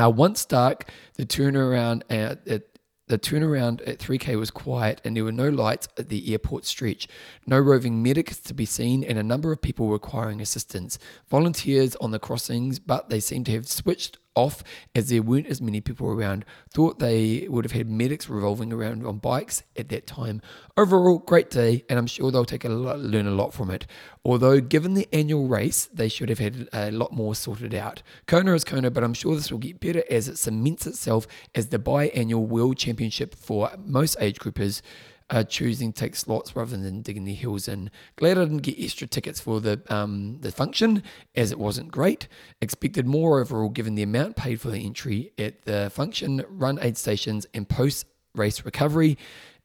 Uh, 0.00 0.10
once 0.10 0.44
dark, 0.44 0.90
the 1.14 1.26
turnaround 1.26 2.02
at, 2.08 2.46
at 2.48 2.62
the 3.08 3.18
turnaround 3.18 3.86
at 3.86 3.98
3K 3.98 4.38
was 4.38 4.50
quiet 4.50 5.00
and 5.04 5.16
there 5.16 5.24
were 5.24 5.32
no 5.32 5.50
lights 5.50 5.88
at 5.98 6.08
the 6.08 6.32
airport 6.32 6.64
stretch. 6.64 7.08
No 7.44 7.58
roving 7.58 8.02
medics 8.02 8.38
to 8.38 8.54
be 8.54 8.64
seen 8.64 9.02
and 9.02 9.18
a 9.18 9.22
number 9.22 9.50
of 9.50 9.60
people 9.60 9.88
requiring 9.88 10.40
assistance. 10.40 10.98
Volunteers 11.28 11.96
on 11.96 12.12
the 12.12 12.20
crossings, 12.20 12.78
but 12.78 13.08
they 13.08 13.18
seem 13.18 13.42
to 13.44 13.52
have 13.52 13.66
switched 13.66 14.18
off 14.34 14.62
as 14.94 15.08
there 15.08 15.22
weren't 15.22 15.48
as 15.48 15.60
many 15.60 15.80
people 15.80 16.08
around. 16.08 16.44
Thought 16.72 16.98
they 16.98 17.46
would 17.48 17.64
have 17.64 17.72
had 17.72 17.90
medics 17.90 18.28
revolving 18.28 18.72
around 18.72 19.04
on 19.04 19.18
bikes 19.18 19.62
at 19.76 19.88
that 19.88 20.06
time. 20.06 20.40
Overall, 20.76 21.18
great 21.18 21.50
day, 21.50 21.84
and 21.88 21.98
I'm 21.98 22.06
sure 22.06 22.30
they'll 22.30 22.44
take 22.44 22.64
a 22.64 22.68
lot, 22.68 23.00
learn 23.00 23.26
a 23.26 23.32
lot 23.32 23.52
from 23.52 23.70
it. 23.70 23.86
Although, 24.24 24.60
given 24.60 24.94
the 24.94 25.08
annual 25.12 25.48
race, 25.48 25.86
they 25.92 26.08
should 26.08 26.28
have 26.28 26.38
had 26.38 26.68
a 26.72 26.90
lot 26.92 27.12
more 27.12 27.34
sorted 27.34 27.74
out. 27.74 28.02
Kona 28.26 28.54
is 28.54 28.64
Kona, 28.64 28.90
but 28.90 29.04
I'm 29.04 29.14
sure 29.14 29.34
this 29.34 29.50
will 29.50 29.58
get 29.58 29.80
better 29.80 30.04
as 30.08 30.28
it 30.28 30.38
cements 30.38 30.86
itself 30.86 31.26
as 31.54 31.68
the 31.68 31.78
biannual 31.78 32.46
World 32.46 32.78
Championship 32.78 33.34
for 33.34 33.70
most 33.84 34.16
age 34.20 34.38
groupers 34.38 34.80
uh, 35.32 35.42
choosing 35.42 35.92
to 35.92 35.98
take 35.98 36.14
slots 36.14 36.54
rather 36.54 36.76
than 36.76 37.00
digging 37.00 37.24
the 37.24 37.34
hills 37.34 37.66
in. 37.66 37.90
Glad 38.16 38.36
I 38.36 38.44
didn't 38.44 38.58
get 38.58 38.78
extra 38.78 39.06
tickets 39.06 39.40
for 39.40 39.60
the 39.60 39.82
um, 39.88 40.38
the 40.40 40.52
function 40.52 41.02
as 41.34 41.50
it 41.50 41.58
wasn't 41.58 41.90
great. 41.90 42.28
Expected 42.60 43.06
more 43.06 43.40
overall 43.40 43.70
given 43.70 43.94
the 43.94 44.02
amount 44.02 44.36
paid 44.36 44.60
for 44.60 44.70
the 44.70 44.78
entry 44.78 45.32
at 45.38 45.62
the 45.62 45.90
function, 45.90 46.44
run 46.48 46.78
aid 46.82 46.98
stations, 46.98 47.46
and 47.54 47.68
post 47.68 48.06
race 48.34 48.64
recovery. 48.64 49.16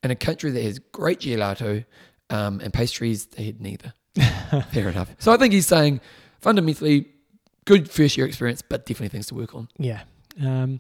In 0.04 0.12
a 0.12 0.16
country 0.16 0.52
that 0.52 0.64
has 0.64 0.80
great 0.80 1.20
gelato 1.20 1.84
um, 2.30 2.62
and 2.62 2.72
pastries, 2.72 3.26
they 3.26 3.44
had 3.44 3.60
neither. 3.60 3.94
Fair 4.72 4.90
enough. 4.90 5.10
So 5.20 5.34
I 5.34 5.38
think 5.38 5.54
he's 5.54 5.68
saying 5.68 6.00
fundamentally 6.40 7.08
good 7.66 7.90
first 7.90 8.16
year 8.16 8.26
experience, 8.26 8.62
but 8.62 8.86
definitely 8.86 9.10
things 9.10 9.28
to 9.28 9.36
work 9.36 9.54
on. 9.54 9.68
Yeah. 9.78 10.04
Um, 10.40 10.80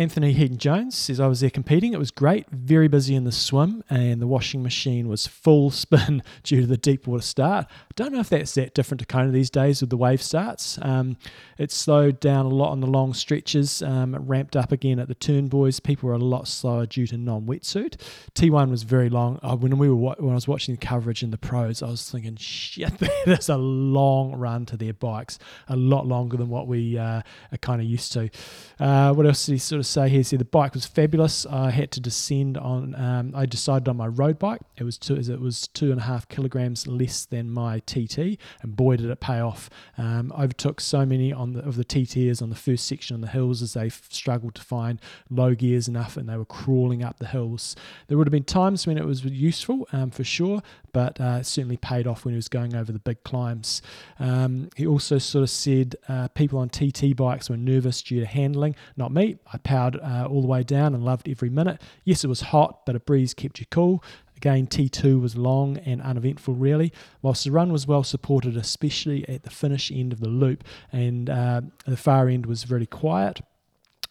Anthony 0.00 0.32
Heaton 0.32 0.56
Jones 0.56 0.96
says, 0.96 1.20
I 1.20 1.26
was 1.26 1.40
there 1.40 1.50
competing. 1.50 1.92
It 1.92 1.98
was 1.98 2.10
great, 2.10 2.48
very 2.50 2.88
busy 2.88 3.14
in 3.14 3.24
the 3.24 3.32
swim, 3.32 3.84
and 3.90 4.18
the 4.18 4.26
washing 4.26 4.62
machine 4.62 5.08
was 5.08 5.26
full 5.26 5.70
spin 5.70 6.22
due 6.42 6.62
to 6.62 6.66
the 6.66 6.78
deep 6.78 7.06
water 7.06 7.22
start. 7.22 7.66
Don't 8.00 8.14
know 8.14 8.20
if 8.20 8.30
that's 8.30 8.54
that 8.54 8.72
different 8.72 9.00
to 9.00 9.04
Kona 9.04 9.30
these 9.30 9.50
days 9.50 9.82
with 9.82 9.90
the 9.90 9.96
wave 9.98 10.22
starts. 10.22 10.78
Um, 10.80 11.18
it 11.58 11.70
slowed 11.70 12.18
down 12.18 12.46
a 12.46 12.48
lot 12.48 12.70
on 12.70 12.80
the 12.80 12.86
long 12.86 13.12
stretches. 13.12 13.82
Um, 13.82 14.14
it 14.14 14.22
ramped 14.24 14.56
up 14.56 14.72
again 14.72 14.98
at 14.98 15.08
the 15.08 15.14
turn 15.14 15.48
boys. 15.48 15.80
People 15.80 16.08
were 16.08 16.14
a 16.14 16.18
lot 16.18 16.48
slower 16.48 16.86
due 16.86 17.06
to 17.08 17.18
non 17.18 17.42
wetsuit. 17.42 17.96
T1 18.34 18.70
was 18.70 18.84
very 18.84 19.10
long. 19.10 19.38
Uh, 19.42 19.54
when, 19.54 19.76
we 19.76 19.90
were 19.90 20.14
when 20.14 20.30
I 20.30 20.34
was 20.34 20.48
watching 20.48 20.74
the 20.74 20.80
coverage 20.80 21.22
in 21.22 21.30
the 21.30 21.36
pros, 21.36 21.82
I 21.82 21.90
was 21.90 22.10
thinking, 22.10 22.36
shit, 22.36 22.96
that 23.00 23.38
is 23.38 23.50
a 23.50 23.58
long 23.58 24.34
run 24.34 24.64
to 24.64 24.78
their 24.78 24.94
bikes, 24.94 25.38
a 25.68 25.76
lot 25.76 26.06
longer 26.06 26.38
than 26.38 26.48
what 26.48 26.66
we 26.66 26.96
uh, 26.96 27.20
are 27.52 27.58
kind 27.60 27.82
of 27.82 27.86
used 27.86 28.14
to. 28.14 28.30
Uh, 28.78 29.12
what 29.12 29.26
else 29.26 29.44
did 29.44 29.52
he 29.52 29.58
sort 29.58 29.78
of 29.78 29.84
say 29.84 30.08
here? 30.08 30.24
See, 30.24 30.38
the 30.38 30.46
bike 30.46 30.72
was 30.72 30.86
fabulous. 30.86 31.44
I 31.44 31.70
had 31.70 31.90
to 31.90 32.00
descend 32.00 32.56
on. 32.56 32.94
Um, 32.94 33.32
I 33.34 33.44
decided 33.44 33.90
on 33.90 33.98
my 33.98 34.06
road 34.06 34.38
bike. 34.38 34.62
It 34.78 34.84
was 34.84 34.96
two. 34.96 35.16
It 35.16 35.38
was 35.38 35.68
two 35.68 35.90
and 35.90 36.00
a 36.00 36.04
half 36.04 36.26
kilograms 36.28 36.86
less 36.86 37.26
than 37.26 37.50
my 37.50 37.80
TT, 37.90 38.38
and 38.62 38.76
boy 38.76 38.96
did 38.96 39.10
it 39.10 39.20
pay 39.20 39.40
off. 39.40 39.68
Um, 39.98 40.32
overtook 40.38 40.80
so 40.80 41.04
many 41.04 41.32
on 41.32 41.52
the, 41.52 41.60
of 41.60 41.76
the 41.76 41.84
TTers 41.84 42.40
on 42.40 42.50
the 42.50 42.56
first 42.56 42.86
section 42.86 43.14
on 43.14 43.20
the 43.20 43.28
hills 43.28 43.62
as 43.62 43.74
they 43.74 43.86
f- 43.86 44.06
struggled 44.10 44.54
to 44.54 44.62
find 44.62 45.00
low 45.28 45.54
gears 45.54 45.88
enough, 45.88 46.16
and 46.16 46.28
they 46.28 46.36
were 46.36 46.44
crawling 46.44 47.02
up 47.02 47.18
the 47.18 47.26
hills. 47.26 47.76
There 48.08 48.16
would 48.16 48.26
have 48.26 48.32
been 48.32 48.44
times 48.44 48.86
when 48.86 48.98
it 48.98 49.04
was 49.04 49.24
useful 49.24 49.88
um, 49.92 50.10
for 50.10 50.24
sure, 50.24 50.62
but 50.92 51.20
uh, 51.20 51.42
certainly 51.42 51.76
paid 51.76 52.06
off 52.06 52.24
when 52.24 52.32
he 52.32 52.36
was 52.36 52.48
going 52.48 52.74
over 52.74 52.92
the 52.92 52.98
big 52.98 53.22
climbs. 53.24 53.82
Um, 54.18 54.70
he 54.76 54.86
also 54.86 55.18
sort 55.18 55.42
of 55.42 55.50
said 55.50 55.96
uh, 56.08 56.28
people 56.28 56.58
on 56.58 56.68
TT 56.68 57.16
bikes 57.16 57.50
were 57.50 57.56
nervous 57.56 58.02
due 58.02 58.20
to 58.20 58.26
handling. 58.26 58.74
Not 58.96 59.12
me. 59.12 59.38
I 59.52 59.58
powered 59.58 59.96
uh, 59.96 60.26
all 60.30 60.42
the 60.42 60.48
way 60.48 60.62
down 60.62 60.94
and 60.94 61.04
loved 61.04 61.28
every 61.28 61.50
minute. 61.50 61.80
Yes, 62.04 62.24
it 62.24 62.28
was 62.28 62.40
hot, 62.40 62.84
but 62.86 62.96
a 62.96 63.00
breeze 63.00 63.34
kept 63.34 63.60
you 63.60 63.66
cool. 63.70 64.02
Again, 64.40 64.68
T2 64.68 65.20
was 65.20 65.36
long 65.36 65.76
and 65.84 66.00
uneventful, 66.00 66.54
really, 66.54 66.94
whilst 67.20 67.44
the 67.44 67.50
run 67.50 67.70
was 67.70 67.86
well 67.86 68.02
supported, 68.02 68.56
especially 68.56 69.28
at 69.28 69.42
the 69.42 69.50
finish 69.50 69.92
end 69.92 70.14
of 70.14 70.20
the 70.20 70.30
loop, 70.30 70.64
and 70.90 71.28
uh, 71.28 71.60
the 71.84 71.98
far 71.98 72.26
end 72.26 72.46
was 72.46 72.64
very 72.64 72.86
quiet. 72.86 73.42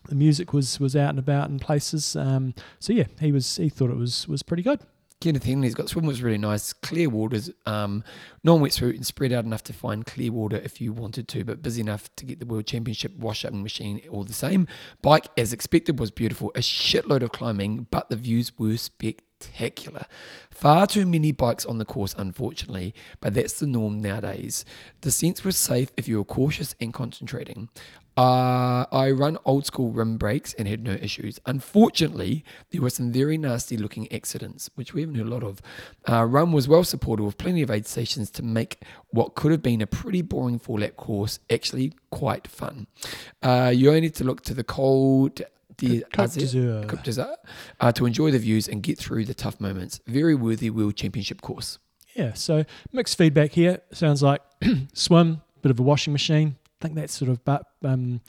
The 0.08 0.14
music 0.14 0.54
was 0.54 0.80
was 0.80 0.96
out 0.96 1.10
and 1.10 1.18
about 1.18 1.50
in 1.50 1.58
places, 1.58 2.16
um, 2.16 2.54
so 2.78 2.94
yeah, 2.94 3.06
he 3.20 3.32
was 3.32 3.56
he 3.56 3.70
thought 3.70 3.90
it 3.90 3.98
was 3.98 4.28
was 4.28 4.44
pretty 4.44 4.62
good. 4.62 4.82
Kenneth 5.20 5.46
Henley's 5.46 5.74
got 5.74 5.90
swim 5.90 6.06
was 6.06 6.22
really 6.22 6.38
nice. 6.38 6.74
Clear 6.74 7.10
waters, 7.10 7.50
um, 7.66 8.04
non 8.44 8.60
wetsuit 8.60 8.96
and 8.96 9.06
spread 9.08 9.34
out 9.34 9.46
enough 9.46 9.64
to 9.64 9.74
find 9.74 10.06
clear 10.06 10.32
water 10.32 10.58
if 10.58 10.80
you 10.80 10.94
wanted 10.94 11.28
to, 11.30 11.44
but 11.44 11.64
busy 11.64 11.82
enough 11.82 12.08
to 12.18 12.26
get 12.26 12.40
the 12.40 12.46
World 12.46 12.68
Championship 12.68 13.18
wash 13.18 13.46
up 13.46 13.52
machine 13.52 14.00
all 14.12 14.24
the 14.24 14.32
same. 14.32 14.68
Bike, 15.02 15.26
as 15.40 15.54
expected, 15.54 16.00
was 16.00 16.12
beautiful. 16.12 16.52
A 16.54 16.60
shitload 16.60 17.24
of 17.24 17.32
climbing, 17.32 17.88
but 17.90 18.10
the 18.10 18.16
views 18.16 18.52
were 18.60 18.78
spectacular. 18.78 19.26
Far 20.50 20.88
too 20.88 21.06
many 21.06 21.32
bikes 21.32 21.66
on 21.66 21.78
the 21.78 21.86
course, 21.86 22.14
unfortunately, 22.18 22.94
but 23.22 23.34
that's 23.34 23.60
the 23.60 23.68
norm 23.68 24.02
nowadays. 24.02 24.66
Descents 25.02 25.44
were 25.44 25.52
safe 25.52 25.92
if 25.96 26.08
you 26.08 26.18
were 26.18 26.26
cautious 26.26 26.76
and 26.82 26.94
concentrating. 26.94 27.70
Uh, 28.18 28.86
I 28.92 29.12
run 29.12 29.38
old 29.46 29.66
school 29.66 29.92
rim 29.92 30.18
brakes 30.18 30.54
and 30.56 30.68
had 30.68 30.84
no 30.84 30.92
issues. 30.92 31.40
Unfortunately, 31.46 32.44
there 32.70 32.82
were 32.82 32.90
some 32.90 33.14
very 33.14 33.38
nasty 33.38 33.78
looking 33.78 34.12
accidents, 34.12 34.70
which 34.76 34.94
we 34.94 35.00
haven't 35.00 35.16
heard 35.16 35.28
a 35.28 35.30
lot 35.30 35.44
of. 35.44 35.62
Uh, 36.10 36.26
run 36.26 36.52
was 36.52 36.68
well 36.68 36.84
supported 36.84 37.24
with 37.24 37.38
plenty 37.38 37.62
of 37.62 37.72
aid 37.72 37.86
stations 37.86 38.30
to 38.32 38.44
make 38.44 38.82
what 39.12 39.36
could 39.36 39.54
have 39.54 39.62
been 39.62 39.82
a 39.82 39.88
pretty 39.88 40.22
boring 40.22 40.60
four 40.60 40.82
lap 40.82 40.98
course 40.98 41.40
actually 41.50 41.94
quite 42.10 42.46
fun. 42.46 42.88
Uh, 43.42 43.72
you 43.74 43.88
only 43.88 44.02
need 44.02 44.16
to 44.16 44.26
look 44.26 44.42
to 44.42 44.54
the 44.54 44.66
cold 44.66 45.42
Côte 45.88 46.38
d'Azur. 46.38 46.86
Côte 46.88 47.04
d'Azur, 47.04 47.36
uh, 47.80 47.92
to 47.92 48.06
enjoy 48.06 48.32
the 48.32 48.40
views 48.40 48.68
and 48.68 48.82
get 48.84 48.98
through 48.98 49.26
the 49.26 49.34
tough 49.34 49.60
moments. 49.60 50.00
Very 50.08 50.36
worthy 50.36 50.70
World 50.70 50.96
Championship 50.96 51.42
course. 51.42 51.80
Yeah, 52.16 52.34
so 52.34 52.66
mixed 52.92 53.18
feedback 53.18 53.52
here. 53.52 53.82
Sounds 53.92 54.22
like 54.22 54.42
swim, 54.94 55.42
bit 55.62 55.72
of 55.72 55.80
a 55.80 55.84
washing 55.84 56.14
machine. 56.14 56.56
I 56.66 56.86
think 56.86 56.96
that's 56.96 57.14
sort 57.14 57.30
of 57.30 57.44
but, 57.46 57.64
um, 57.84 58.22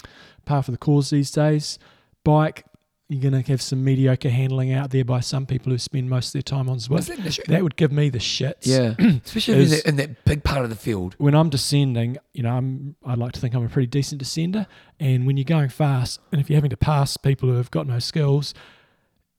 par 0.44 0.62
for 0.62 0.70
the 0.70 0.78
course 0.78 1.10
these 1.10 1.30
days. 1.30 1.78
Bike, 2.24 2.64
you're 3.11 3.29
going 3.29 3.42
to 3.42 3.51
have 3.51 3.61
some 3.61 3.83
mediocre 3.83 4.31
handling 4.31 4.73
out 4.73 4.90
there 4.90 5.05
by 5.05 5.18
some 5.18 5.44
people 5.44 5.73
who 5.73 5.79
spend 5.79 6.09
most 6.09 6.29
of 6.29 6.33
their 6.35 6.42
time 6.42 6.70
on 6.70 6.79
swim. 6.79 7.01
Is 7.01 7.09
that? 7.09 7.44
That 7.49 7.64
would 7.64 7.75
give 7.75 7.90
me 7.90 8.09
the 8.09 8.20
shits. 8.20 8.59
Yeah, 8.62 8.94
especially 9.25 9.64
in 9.64 9.68
that, 9.68 9.87
in 9.87 9.96
that 9.96 10.25
big 10.25 10.44
part 10.44 10.62
of 10.62 10.70
the 10.70 10.77
field. 10.77 11.16
when 11.18 11.35
I'm 11.35 11.51
descending, 11.51 12.18
you 12.35 12.44
know, 12.44 12.57
I'm 12.57 12.94
I 13.05 13.14
like 13.14 13.33
to 13.33 13.40
think 13.40 13.55
I'm 13.55 13.66
a 13.66 13.68
pretty 13.68 13.88
decent 13.88 14.23
descender. 14.23 14.66
And 15.01 15.27
when 15.27 15.37
you're 15.37 15.44
going 15.44 15.70
fast, 15.70 16.20
and 16.31 16.40
if 16.40 16.49
you're 16.49 16.57
having 16.57 16.70
to 16.70 16.77
pass 16.77 17.16
people 17.16 17.49
who 17.49 17.57
have 17.57 17.73
got 17.73 17.88
no 17.88 17.99
skills, 17.99 18.55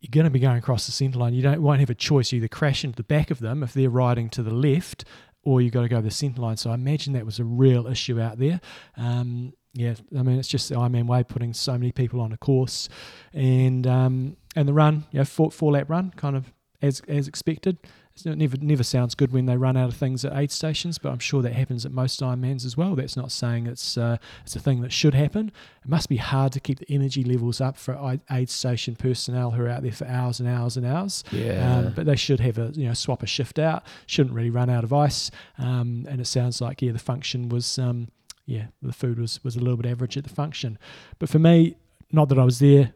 you're 0.01 0.11
going 0.11 0.25
to 0.25 0.31
be 0.31 0.39
going 0.39 0.57
across 0.57 0.85
the 0.85 0.91
centre 0.91 1.19
line. 1.19 1.33
You 1.33 1.41
don't 1.41 1.61
won't 1.61 1.79
have 1.79 1.89
a 1.89 1.95
choice. 1.95 2.33
You 2.33 2.37
either 2.37 2.49
crash 2.49 2.83
into 2.83 2.97
the 2.97 3.03
back 3.03 3.31
of 3.31 3.39
them 3.39 3.63
if 3.63 3.73
they're 3.73 3.89
riding 3.89 4.27
to 4.31 4.43
the 4.43 4.53
left, 4.53 5.05
or 5.43 5.61
you've 5.61 5.71
got 5.71 5.83
to 5.83 5.87
go 5.87 6.01
the 6.01 6.11
centre 6.11 6.41
line. 6.41 6.57
So 6.57 6.71
I 6.71 6.73
imagine 6.73 7.13
that 7.13 7.25
was 7.25 7.39
a 7.39 7.45
real 7.45 7.87
issue 7.87 8.19
out 8.19 8.37
there. 8.37 8.59
Um, 8.97 9.53
yeah, 9.73 9.95
I 10.17 10.23
mean 10.23 10.37
it's 10.39 10.47
just 10.47 10.69
the 10.69 10.75
Ironman 10.75 11.07
way 11.07 11.23
putting 11.23 11.53
so 11.53 11.73
many 11.73 11.91
people 11.91 12.19
on 12.21 12.31
a 12.31 12.37
course, 12.37 12.89
and 13.33 13.87
um, 13.87 14.37
and 14.55 14.67
the 14.67 14.73
run, 14.73 15.05
you 15.11 15.19
know, 15.19 15.25
four, 15.25 15.51
four 15.51 15.71
lap 15.73 15.89
run, 15.89 16.11
kind 16.15 16.35
of 16.35 16.53
as 16.81 17.01
as 17.07 17.27
expected. 17.27 17.77
It's 18.13 18.25
not- 18.25 18.37
never 18.37 18.57
never 18.57 18.83
sounds 18.83 19.15
good 19.15 19.31
when 19.31 19.45
they 19.45 19.55
run 19.55 19.77
out 19.77 19.87
of 19.87 19.95
things 19.95 20.25
at 20.25 20.35
aid 20.35 20.51
stations, 20.51 20.97
but 20.97 21.13
I'm 21.13 21.19
sure 21.19 21.41
that 21.43 21.53
happens 21.53 21.85
at 21.85 21.93
most 21.93 22.19
Ironmans 22.19 22.65
as 22.65 22.75
well. 22.75 22.93
That's 22.95 23.15
not 23.15 23.31
saying 23.31 23.67
it's 23.67 23.97
uh, 23.97 24.17
it's 24.43 24.53
a 24.53 24.59
thing 24.59 24.81
that 24.81 24.91
should 24.91 25.13
happen. 25.13 25.49
It 25.81 25.89
must 25.89 26.09
be 26.09 26.17
hard 26.17 26.51
to 26.51 26.59
keep 26.59 26.79
the 26.79 26.91
energy 26.93 27.23
levels 27.23 27.61
up 27.61 27.77
for 27.77 27.93
aid- 28.11 28.19
aid 28.29 28.49
station 28.49 28.97
personnel 28.97 29.51
who 29.51 29.63
are 29.63 29.69
out 29.69 29.83
there 29.83 29.93
for 29.93 30.05
hours 30.07 30.41
and 30.41 30.49
hours 30.49 30.75
and 30.75 30.85
hours. 30.85 31.23
Yeah. 31.31 31.77
Um, 31.77 31.93
but 31.95 32.05
they 32.05 32.17
should 32.17 32.41
have 32.41 32.57
a 32.57 32.71
you 32.75 32.87
know 32.89 32.93
swap 32.93 33.23
a 33.23 33.27
shift 33.27 33.57
out. 33.57 33.83
Shouldn't 34.07 34.35
really 34.35 34.49
run 34.49 34.69
out 34.69 34.83
of 34.83 34.91
ice. 34.91 35.31
Um, 35.57 36.05
and 36.09 36.19
it 36.19 36.27
sounds 36.27 36.59
like 36.59 36.81
yeah 36.81 36.91
the 36.91 36.99
function 36.99 37.47
was 37.47 37.79
um, 37.79 38.09
yeah 38.45 38.67
the 38.81 38.93
food 38.93 39.19
was 39.19 39.43
was 39.43 39.55
a 39.55 39.59
little 39.59 39.77
bit 39.77 39.85
average 39.89 40.17
at 40.17 40.23
the 40.23 40.29
function. 40.29 40.77
But 41.19 41.29
for 41.29 41.39
me, 41.39 41.75
not 42.11 42.29
that 42.29 42.39
I 42.39 42.43
was 42.43 42.59
there, 42.59 42.93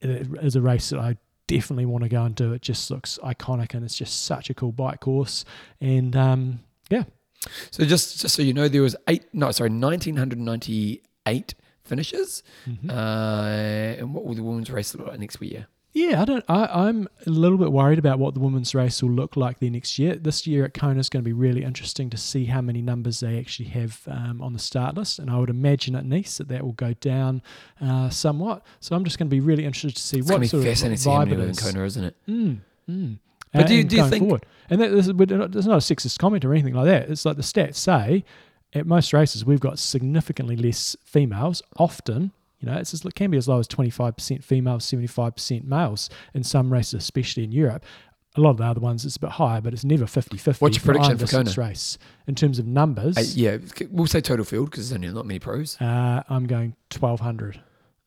it 0.00 0.28
is 0.42 0.56
a 0.56 0.60
race 0.60 0.90
that 0.90 0.98
I 1.00 1.16
definitely 1.46 1.86
want 1.86 2.02
to 2.04 2.08
go 2.08 2.22
and 2.24 2.34
do. 2.34 2.52
It 2.52 2.62
just 2.62 2.90
looks 2.90 3.18
iconic 3.22 3.74
and 3.74 3.84
it's 3.84 3.96
just 3.96 4.24
such 4.24 4.50
a 4.50 4.54
cool 4.54 4.72
bike 4.72 5.00
course. 5.00 5.44
And 5.80 6.14
um, 6.16 6.60
yeah, 6.90 7.04
So 7.70 7.84
just, 7.84 8.20
just 8.20 8.34
so 8.34 8.42
you 8.42 8.52
know, 8.54 8.68
there 8.68 8.82
was 8.82 8.96
eight. 9.08 9.24
No, 9.32 9.50
sorry, 9.50 9.70
nineteen 9.70 10.16
hundred 10.16 10.38
ninety-eight 10.38 11.54
finishes. 11.84 12.42
Mhm. 12.66 12.90
Uh, 12.90 13.98
and 14.00 14.14
what 14.14 14.24
will 14.24 14.34
the 14.34 14.42
women's 14.42 14.70
race 14.70 14.94
look 14.94 15.08
like 15.08 15.18
next 15.18 15.42
year? 15.42 15.66
Yeah, 15.94 16.22
I 16.22 16.24
don't. 16.24 16.42
I, 16.48 16.64
I'm 16.88 17.06
a 17.26 17.30
little 17.30 17.58
bit 17.58 17.70
worried 17.70 17.98
about 17.98 18.18
what 18.18 18.32
the 18.32 18.40
women's 18.40 18.74
race 18.74 19.02
will 19.02 19.10
look 19.10 19.36
like 19.36 19.58
there 19.60 19.68
next 19.70 19.98
year. 19.98 20.14
This 20.16 20.46
year 20.46 20.64
at 20.64 20.72
Kona 20.72 20.98
is 20.98 21.10
going 21.10 21.22
to 21.22 21.28
be 21.28 21.34
really 21.34 21.62
interesting 21.62 22.08
to 22.10 22.16
see 22.16 22.46
how 22.46 22.62
many 22.62 22.80
numbers 22.80 23.20
they 23.20 23.38
actually 23.38 23.68
have 23.70 24.00
um, 24.06 24.40
on 24.40 24.54
the 24.54 24.58
start 24.58 24.94
list, 24.96 25.18
and 25.18 25.30
I 25.30 25.38
would 25.38 25.50
imagine 25.50 25.94
at 25.94 26.06
Nice 26.06 26.38
that 26.38 26.48
that 26.48 26.64
will 26.64 26.72
go 26.72 26.94
down 26.94 27.42
uh, 27.80 28.08
somewhat. 28.08 28.64
So 28.80 28.96
I'm 28.96 29.04
just 29.04 29.18
going 29.18 29.28
to 29.28 29.30
be 29.34 29.40
really 29.40 29.66
interested 29.66 29.94
to 29.96 30.02
see 30.02 30.18
It's 30.20 30.28
what 30.28 30.36
going 30.36 30.42
to 30.44 30.48
sort 30.48 30.62
of 30.62 30.68
fascinating 30.70 30.96
to 30.96 31.02
see 31.02 31.10
how 31.10 31.24
vibe 31.26 31.32
it 31.32 31.40
in. 31.40 31.54
Kona, 31.56 31.84
isn't 31.84 32.04
it? 32.04 32.16
Mm, 32.26 32.58
mm. 32.88 33.18
But 33.52 33.66
do 33.66 33.74
you- 33.74 33.80
And 33.80 33.90
do 33.90 33.96
you 33.96 34.08
think- 34.08 34.22
forward. 34.24 34.46
and 34.70 34.80
that, 34.80 34.88
this, 34.92 35.06
there's 35.08 35.66
not 35.66 35.74
a 35.76 35.94
sexist 35.94 36.18
comment 36.18 36.42
or 36.46 36.52
anything 36.54 36.72
like 36.72 36.86
that. 36.86 37.10
It's 37.10 37.26
like 37.26 37.36
the 37.36 37.42
stats 37.42 37.74
say 37.76 38.24
at 38.74 38.86
most 38.86 39.12
races 39.12 39.44
we've 39.44 39.60
got 39.60 39.78
significantly 39.78 40.56
less 40.56 40.96
females. 41.04 41.62
Often, 41.76 42.32
you 42.62 42.70
know, 42.70 42.78
it's 42.78 42.92
just, 42.92 43.04
it 43.04 43.14
can 43.14 43.30
be 43.30 43.36
as 43.36 43.48
low 43.48 43.58
as 43.58 43.66
25% 43.68 44.42
females, 44.44 44.86
75% 44.86 45.64
males 45.64 46.08
in 46.32 46.44
some 46.44 46.72
races, 46.72 46.94
especially 46.94 47.42
in 47.44 47.50
Europe. 47.52 47.84
A 48.36 48.40
lot 48.40 48.50
of 48.50 48.56
the 48.58 48.64
other 48.64 48.80
ones 48.80 49.04
it's 49.04 49.16
a 49.16 49.20
bit 49.20 49.30
higher, 49.30 49.60
but 49.60 49.74
it's 49.74 49.84
never 49.84 50.04
50-50 50.04 50.60
What's 50.60 50.76
your 50.76 50.84
prediction 50.84 51.18
for 51.18 51.26
Kona? 51.26 51.52
race 51.58 51.98
in 52.26 52.34
terms 52.34 52.58
of 52.58 52.66
numbers. 52.66 53.18
Uh, 53.18 53.24
yeah, 53.34 53.58
we'll 53.90 54.06
say 54.06 54.20
total 54.22 54.44
field 54.46 54.70
because 54.70 54.88
there's 54.88 54.96
only 54.96 55.12
not 55.12 55.26
many 55.26 55.38
pros. 55.40 55.76
uh, 55.80 56.22
I'm 56.30 56.46
going 56.46 56.74
1200. 56.98 57.60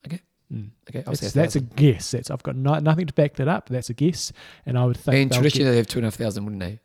Okay. 0.06 0.20
Mm. 0.52 0.70
Okay, 0.88 1.00
I'll 1.00 1.12
That's, 1.12 1.20
say 1.20 1.26
a 1.28 1.30
that's 1.30 1.56
a 1.56 1.60
guess. 1.60 2.10
That's 2.12 2.30
I've 2.30 2.42
got 2.42 2.56
no, 2.56 2.78
nothing 2.78 3.06
to 3.06 3.12
back 3.12 3.34
that 3.34 3.46
up. 3.46 3.66
But 3.66 3.74
that's 3.74 3.90
a 3.90 3.94
guess, 3.94 4.32
and 4.64 4.78
I 4.78 4.84
would 4.84 4.96
think 4.96 5.16
And 5.16 5.32
traditionally 5.32 5.70
they 5.70 5.76
have 5.76 5.86
two 5.86 5.98
and 5.98 6.06
a 6.06 6.08
half 6.08 6.14
thousand, 6.14 6.44
wouldn't 6.44 6.60
they? 6.60 6.80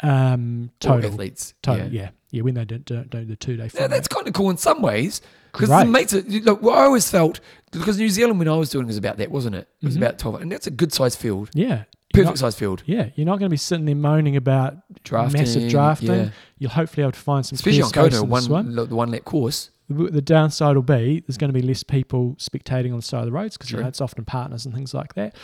get, 0.00 0.10
um, 0.10 0.70
All 0.84 0.90
total 0.96 1.10
athletes. 1.12 1.54
Total, 1.62 1.86
yeah. 1.88 2.02
yeah. 2.02 2.08
Yeah, 2.34 2.42
When 2.42 2.54
they 2.54 2.64
don't, 2.64 2.84
don't 2.84 3.10
do 3.10 3.24
the 3.24 3.36
two 3.36 3.56
day 3.56 3.70
Yeah, 3.74 3.86
that's 3.86 4.08
kind 4.08 4.26
of 4.26 4.34
cool 4.34 4.50
in 4.50 4.56
some 4.56 4.82
ways 4.82 5.20
because 5.52 5.70
it 5.70 5.88
makes 5.88 6.12
it. 6.12 6.28
Look, 6.44 6.60
what 6.62 6.76
I 6.78 6.82
always 6.84 7.08
felt 7.10 7.40
because 7.70 7.96
New 7.98 8.08
Zealand 8.08 8.38
when 8.38 8.48
I 8.48 8.56
was 8.56 8.70
doing 8.70 8.86
was 8.86 8.96
about 8.96 9.16
that, 9.18 9.30
wasn't 9.30 9.54
it? 9.56 9.68
It 9.82 9.86
was 9.86 9.94
Mhm. 9.94 9.98
about 9.98 10.18
twelve, 10.18 10.40
and 10.42 10.50
that's 10.52 10.66
a 10.66 10.70
good 10.70 10.92
sized 10.92 11.18
field, 11.18 11.50
yeah, 11.54 11.84
perfect 12.12 12.38
sized 12.38 12.58
field. 12.58 12.82
yeah, 12.86 13.10
you're 13.14 13.26
not 13.26 13.38
going 13.38 13.48
to 13.48 13.50
be 13.50 13.56
sitting 13.56 13.84
there 13.86 13.94
moaning 13.94 14.36
about 14.36 14.76
Drafting, 15.04 15.40
massive 15.40 15.68
drafting. 15.70 16.08
yeah. 16.08 16.28
You'll 16.58 16.70
hopefully 16.70 17.02
be 17.02 17.04
able 17.04 17.12
to 17.12 17.18
find 17.20 17.44
some 17.46 17.54
especially 17.56 17.82
on 17.82 17.90
Kona, 17.90 18.10
the 18.10 18.24
one 18.24 18.74
the 18.74 18.86
one 18.96 19.10
lap 19.10 19.24
course. 19.24 19.70
The, 19.88 20.04
the 20.10 20.22
downside 20.22 20.76
will 20.76 20.82
be 20.82 21.20
there's 21.26 21.36
going 21.36 21.52
to 21.52 21.58
be 21.60 21.60
less 21.66 21.82
people 21.82 22.36
spectating 22.40 22.90
on 22.90 22.96
the 22.96 23.02
side 23.02 23.20
of 23.20 23.26
the 23.26 23.32
roads 23.32 23.56
because 23.58 23.70
you 23.70 23.78
know, 23.78 23.86
it's 23.86 24.00
often 24.00 24.24
partners 24.24 24.64
and 24.64 24.74
things 24.74 24.94
like 24.94 25.14
that. 25.14 25.36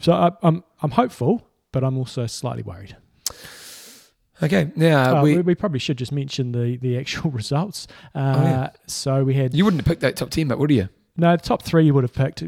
So 0.00 0.12
I, 0.12 0.30
I'm 0.42 0.62
I'm 0.82 0.90
hopeful, 0.92 1.48
but 1.72 1.82
I'm 1.82 1.96
also 1.98 2.26
slightly 2.26 2.62
worried. 2.62 2.94
Okay, 4.42 4.70
now 4.76 5.18
Uh, 5.18 5.22
we, 5.22 5.38
we, 5.38 5.54
probably 5.54 5.78
should 5.78 5.96
just 5.96 6.12
mention 6.12 6.52
the 6.52 6.76
the 6.76 6.98
actual 6.98 7.30
results. 7.42 7.86
Uh, 8.14 8.34
Oh, 8.36 8.42
yeah. 8.42 8.70
So 8.86 9.24
we 9.24 9.34
had 9.34 9.54
you 9.54 9.64
wouldn't 9.64 9.80
have 9.80 9.86
picked 9.86 10.02
that 10.02 10.16
top 10.16 10.30
ten, 10.30 10.48
but 10.48 10.58
would 10.58 10.70
you? 10.70 10.88
No, 11.18 11.34
the 11.34 11.42
top 11.42 11.62
three 11.62 11.86
you 11.86 11.94
would 11.94 12.04
have 12.04 12.12
picked. 12.12 12.42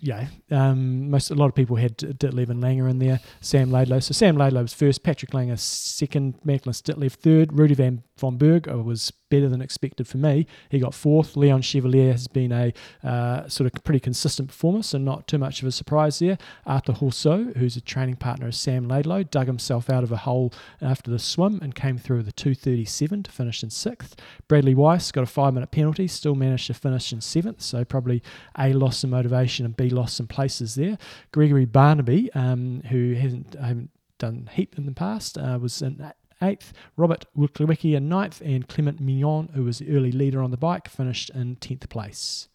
Yeah, 0.00 0.28
um, 0.50 1.10
most 1.10 1.30
a 1.30 1.34
lot 1.34 1.46
of 1.46 1.54
people 1.54 1.76
had 1.76 1.98
Ditlev 1.98 2.48
and 2.48 2.62
Lange 2.62 2.88
in 2.88 2.98
there. 2.98 3.20
Sam 3.42 3.70
Laidlow. 3.70 4.02
So 4.02 4.12
Sam 4.12 4.36
Laidlow 4.36 4.62
was 4.62 4.72
first. 4.72 5.02
Patrick 5.02 5.34
Lange 5.34 5.54
second. 5.58 6.36
Magnus 6.44 6.80
Ditlev 6.80 7.12
third. 7.12 7.58
Rudy 7.58 7.74
Van 7.74 8.02
von 8.18 8.38
Berg 8.38 8.68
uh, 8.68 8.78
was 8.78 9.12
better 9.28 9.48
than 9.48 9.60
expected 9.60 10.06
for 10.06 10.18
me. 10.18 10.46
He 10.70 10.78
got 10.78 10.94
fourth. 10.94 11.36
Leon 11.36 11.62
Chevalier 11.62 12.12
has 12.12 12.28
been 12.28 12.52
a 12.52 12.72
uh, 13.02 13.48
sort 13.48 13.72
of 13.72 13.84
pretty 13.84 14.00
consistent 14.00 14.48
performer, 14.48 14.82
so 14.82 14.98
not 14.98 15.26
too 15.26 15.38
much 15.38 15.60
of 15.60 15.68
a 15.68 15.72
surprise 15.72 16.18
there. 16.18 16.38
Arthur 16.64 16.94
Horseau, 16.94 17.56
who's 17.56 17.76
a 17.76 17.80
training 17.80 18.16
partner 18.16 18.46
of 18.46 18.54
Sam 18.54 18.88
Laidlow, 18.88 19.30
dug 19.30 19.46
himself 19.46 19.90
out 19.90 20.04
of 20.04 20.12
a 20.12 20.18
hole 20.18 20.52
after 20.80 21.10
the 21.10 21.18
swim 21.18 21.58
and 21.62 21.74
came 21.74 21.98
through 21.98 22.18
with 22.18 22.28
a 22.28 22.32
237 22.32 23.24
to 23.24 23.30
finish 23.30 23.62
in 23.62 23.70
sixth. 23.70 24.16
Bradley 24.48 24.74
Weiss 24.74 25.12
got 25.12 25.24
a 25.24 25.26
five 25.26 25.54
minute 25.54 25.70
penalty, 25.70 26.08
still 26.08 26.34
managed 26.34 26.68
to 26.68 26.74
finish 26.74 27.12
in 27.12 27.20
seventh, 27.20 27.60
so 27.62 27.84
probably 27.84 28.22
A, 28.58 28.72
lost 28.72 29.00
some 29.00 29.10
motivation 29.10 29.66
and 29.66 29.76
B, 29.76 29.90
lost 29.90 30.16
some 30.16 30.26
places 30.26 30.74
there. 30.74 30.96
Gregory 31.32 31.66
Barnaby, 31.66 32.32
um, 32.32 32.82
who 32.88 33.14
hasn't, 33.14 33.54
hasn't 33.54 33.90
done 34.18 34.48
heap 34.52 34.78
in 34.78 34.86
the 34.86 34.92
past, 34.92 35.36
uh, 35.36 35.58
was 35.60 35.82
in 35.82 36.12
eighth. 36.42 36.72
Robert 36.96 37.24
Wilkowiecki 37.36 37.94
in 37.94 38.08
ninth, 38.08 38.40
and 38.44 38.68
Clement 38.68 39.00
Mignon, 39.00 39.50
who 39.54 39.64
was 39.64 39.78
the 39.78 39.94
early 39.96 40.12
leader 40.12 40.42
on 40.42 40.50
the 40.50 40.56
bike, 40.56 40.88
finished 40.88 41.30
in 41.30 41.56
10th 41.56 41.88
place. 41.88 42.48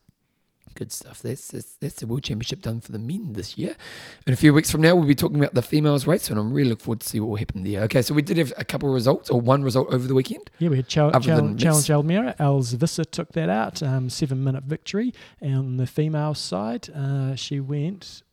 Good 0.73 0.91
stuff. 0.91 1.21
That's, 1.21 1.49
that's 1.49 1.75
that's 1.81 1.95
the 1.95 2.07
World 2.07 2.23
Championship 2.23 2.61
done 2.61 2.79
for 2.79 2.93
the 2.93 2.99
men 2.99 3.33
this 3.33 3.57
year. 3.57 3.75
In 4.25 4.31
a 4.31 4.37
few 4.37 4.53
weeks 4.53 4.71
from 4.71 4.79
now, 4.79 4.95
we'll 4.95 5.05
be 5.07 5.15
talking 5.15 5.37
about 5.37 5.53
the 5.53 5.61
females 5.61 6.07
race, 6.07 6.29
and 6.29 6.39
I'm 6.39 6.53
really 6.53 6.69
looking 6.69 6.83
forward 6.85 7.01
to 7.01 7.09
see 7.09 7.19
what 7.19 7.29
will 7.29 7.35
happen 7.35 7.63
there. 7.63 7.81
Okay, 7.83 8.01
so 8.01 8.13
we 8.13 8.21
did 8.21 8.37
have 8.37 8.53
a 8.57 8.63
couple 8.63 8.87
of 8.87 8.95
results, 8.95 9.29
or 9.29 9.41
one 9.41 9.63
result 9.63 9.93
over 9.93 10.07
the 10.07 10.13
weekend. 10.13 10.49
Yeah, 10.59 10.69
we 10.69 10.77
had 10.77 10.97
Other 10.97 11.19
Chal- 11.19 11.55
Challenge 11.55 11.87
Almere. 11.89 12.35
Els 12.39 12.71
Visser 12.73 13.03
took 13.03 13.33
that 13.33 13.49
out, 13.49 13.83
um, 13.83 14.09
seven 14.09 14.43
minute 14.43 14.63
victory. 14.63 15.13
And 15.41 15.57
on 15.57 15.77
the 15.77 15.87
female 15.87 16.35
side, 16.35 16.89
uh, 16.95 17.35
she 17.35 17.59
went. 17.59 18.23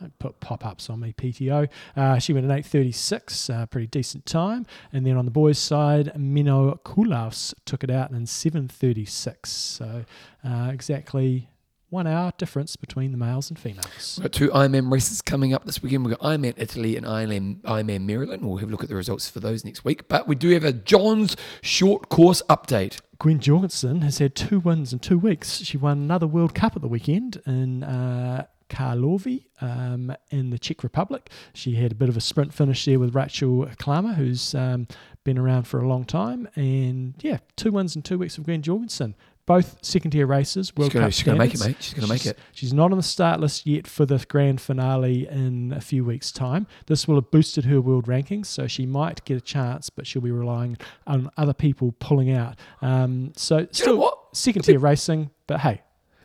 Don't 0.00 0.18
put 0.18 0.40
pop 0.40 0.64
ups 0.64 0.88
on 0.90 1.00
me, 1.00 1.12
PTO. 1.12 1.68
Uh, 1.96 2.18
she 2.18 2.32
went 2.32 2.50
at 2.50 2.64
8.36, 2.64 3.54
uh, 3.54 3.66
pretty 3.66 3.86
decent 3.86 4.26
time. 4.26 4.66
And 4.92 5.06
then 5.06 5.16
on 5.16 5.24
the 5.24 5.30
boys' 5.30 5.58
side, 5.58 6.12
Menno 6.16 6.80
Koolhaas 6.80 7.54
took 7.64 7.82
it 7.84 7.90
out 7.90 8.10
in 8.10 8.24
7.36. 8.24 9.46
So 9.46 10.04
uh, 10.44 10.70
exactly 10.72 11.48
one 11.94 12.06
hour 12.08 12.32
difference 12.38 12.74
between 12.74 13.12
the 13.12 13.16
males 13.16 13.50
and 13.50 13.58
females. 13.58 14.16
We've 14.18 14.24
got 14.24 14.32
two 14.32 14.48
Ironman 14.48 14.90
races 14.90 15.22
coming 15.22 15.54
up 15.54 15.64
this 15.64 15.80
weekend. 15.80 16.04
We've 16.04 16.18
got 16.18 16.28
Ironman 16.28 16.54
Italy 16.56 16.96
and 16.96 17.06
Ironman, 17.06 17.60
Ironman 17.62 18.00
Maryland. 18.00 18.44
We'll 18.44 18.56
have 18.56 18.68
a 18.68 18.72
look 18.72 18.82
at 18.82 18.88
the 18.88 18.96
results 18.96 19.30
for 19.30 19.38
those 19.38 19.64
next 19.64 19.84
week. 19.84 20.08
But 20.08 20.26
we 20.26 20.34
do 20.34 20.50
have 20.50 20.64
a 20.64 20.72
John's 20.72 21.36
short 21.62 22.08
course 22.08 22.42
update. 22.50 23.00
Gwen 23.20 23.38
Jorgensen 23.38 24.00
has 24.02 24.18
had 24.18 24.34
two 24.34 24.58
wins 24.58 24.92
in 24.92 24.98
two 24.98 25.18
weeks. 25.18 25.58
She 25.58 25.76
won 25.76 25.98
another 25.98 26.26
World 26.26 26.52
Cup 26.52 26.74
at 26.74 26.82
the 26.82 26.88
weekend 26.88 27.40
in 27.46 27.84
uh, 27.84 28.46
Karlovy 28.74 29.46
um, 29.60 30.14
in 30.30 30.50
the 30.50 30.58
Czech 30.58 30.82
Republic. 30.82 31.30
She 31.52 31.74
had 31.76 31.92
a 31.92 31.94
bit 31.94 32.08
of 32.08 32.16
a 32.16 32.20
sprint 32.20 32.52
finish 32.52 32.84
there 32.84 32.98
with 32.98 33.14
Rachel 33.14 33.66
Klamer, 33.78 34.14
who's 34.14 34.54
um, 34.54 34.88
been 35.24 35.38
around 35.38 35.64
for 35.64 35.78
a 35.80 35.88
long 35.88 36.04
time. 36.04 36.48
And 36.56 37.14
yeah, 37.20 37.38
two 37.56 37.72
wins 37.72 37.94
in 37.96 38.02
two 38.02 38.18
weeks 38.18 38.38
of 38.38 38.44
Gwen 38.44 38.62
Jorgensen. 38.62 39.14
Both 39.46 39.76
second 39.82 40.12
tier 40.12 40.26
races, 40.26 40.74
World 40.74 40.90
she's 40.90 40.94
gonna, 40.94 41.06
Cup 41.06 41.12
she's 41.12 41.22
gonna 41.22 41.38
make 41.38 41.52
it, 41.52 41.60
mate. 41.60 41.76
She's 41.78 41.92
gonna 41.92 42.08
make 42.08 42.24
it. 42.24 42.38
She's 42.52 42.72
not 42.72 42.92
on 42.92 42.96
the 42.96 43.02
start 43.02 43.40
list 43.40 43.66
yet 43.66 43.86
for 43.86 44.06
the 44.06 44.24
grand 44.26 44.58
finale 44.58 45.28
in 45.28 45.70
a 45.70 45.82
few 45.82 46.02
weeks' 46.02 46.32
time. 46.32 46.66
This 46.86 47.06
will 47.06 47.16
have 47.16 47.30
boosted 47.30 47.66
her 47.66 47.78
world 47.78 48.06
rankings, 48.06 48.46
so 48.46 48.66
she 48.66 48.86
might 48.86 49.22
get 49.26 49.36
a 49.36 49.42
chance, 49.42 49.90
but 49.90 50.06
she'll 50.06 50.22
be 50.22 50.30
relying 50.30 50.78
on 51.06 51.30
other 51.36 51.52
people 51.52 51.92
pulling 51.98 52.30
out. 52.32 52.56
Um, 52.80 53.32
so 53.36 53.56
Do 53.56 53.60
you 53.60 53.66
know 53.66 53.72
still 53.72 53.98
what? 53.98 54.18
second 54.32 54.62
tier 54.62 54.78
racing, 54.78 55.30
but 55.46 55.60
hey, 55.60 55.82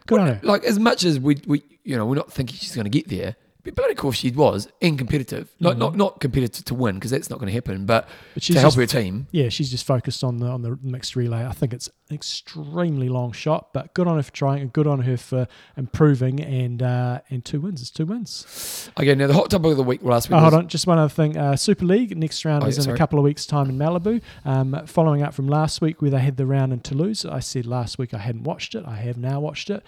good 0.08 0.22
on 0.22 0.28
her. 0.28 0.40
Like 0.42 0.64
as 0.64 0.80
much 0.80 1.04
as 1.04 1.20
we, 1.20 1.42
we, 1.46 1.62
you 1.90 1.98
know, 1.98 2.06
we're 2.06 2.16
not 2.16 2.32
thinking 2.32 2.56
she's 2.58 2.76
going 2.76 2.86
to 2.86 2.90
get 2.90 3.08
there. 3.10 3.36
But 3.62 3.76
bloody 3.76 3.94
course 3.94 4.16
she 4.16 4.32
was 4.32 4.70
in 4.80 4.96
competitive, 4.96 5.50
not 5.60 5.76
Mhm. 5.76 5.80
not 5.80 5.96
not 5.98 6.20
competitive 6.22 6.64
to 6.66 6.74
win 6.74 6.96
because 6.96 7.12
that's 7.12 7.30
not 7.30 7.40
going 7.40 7.48
to 7.48 7.54
happen. 7.54 7.86
But 7.86 8.08
But 8.34 8.42
she's 8.42 8.56
to 8.56 8.62
help 8.62 8.76
just, 8.76 8.94
her 8.94 9.02
team, 9.02 9.28
yeah, 9.32 9.50
she's 9.50 9.70
just 9.70 9.86
focused 9.86 10.24
on 10.24 10.38
the 10.38 10.46
on 10.48 10.62
the 10.62 10.80
mixed 10.82 11.14
relay. 11.18 11.46
I 11.46 11.52
think 11.52 11.74
it's 11.74 11.88
an 12.10 12.16
extremely 12.16 13.10
long 13.10 13.34
shot, 13.34 13.74
but 13.74 13.94
good 13.94 14.08
on 14.08 14.16
her 14.16 14.24
for 14.24 14.32
trying, 14.32 14.62
and 14.62 14.72
good 14.72 14.88
on 14.88 15.02
her 15.02 15.18
for 15.18 15.46
improving. 15.76 16.40
And 16.40 16.82
uh, 16.82 17.20
and 17.30 17.44
two 17.44 17.60
wins 17.60 17.82
is 17.82 17.92
two 17.92 18.06
wins. 18.06 18.90
okay. 18.98 19.14
Now 19.14 19.28
the 19.28 19.34
hot 19.34 19.50
topic 19.50 19.72
of 19.72 19.78
the 19.78 19.84
week 19.84 20.04
last 20.04 20.30
week. 20.30 20.38
Oh, 20.38 20.40
hold 20.40 20.54
on, 20.54 20.70
just 20.70 20.88
one 20.88 20.98
other 20.98 21.10
thing. 21.14 21.38
Uh, 21.38 21.58
Super 21.58 21.84
League 21.86 22.18
next 22.18 22.46
round 22.46 22.64
Oh, 22.64 22.68
is 22.68 22.78
yeah, 22.78 22.80
in 22.80 22.84
sorry. 22.86 22.96
a 22.96 22.98
couple 22.98 23.20
of 23.20 23.24
weeks' 23.26 23.46
time 23.46 23.70
in 23.70 23.78
Malibu. 23.78 24.22
Um, 24.46 24.82
following 24.86 25.22
up 25.22 25.34
from 25.34 25.50
last 25.50 25.82
week 25.82 26.02
where 26.02 26.12
they 26.12 26.20
had 26.22 26.38
the 26.38 26.46
round 26.46 26.72
in 26.72 26.80
Toulouse, 26.80 27.26
I 27.26 27.40
said 27.42 27.66
last 27.66 27.98
week 28.00 28.14
I 28.14 28.20
hadn't 28.20 28.44
watched 28.44 28.74
it. 28.74 28.86
I 28.88 28.96
have 28.96 29.18
now 29.18 29.42
watched 29.42 29.70
it. 29.70 29.84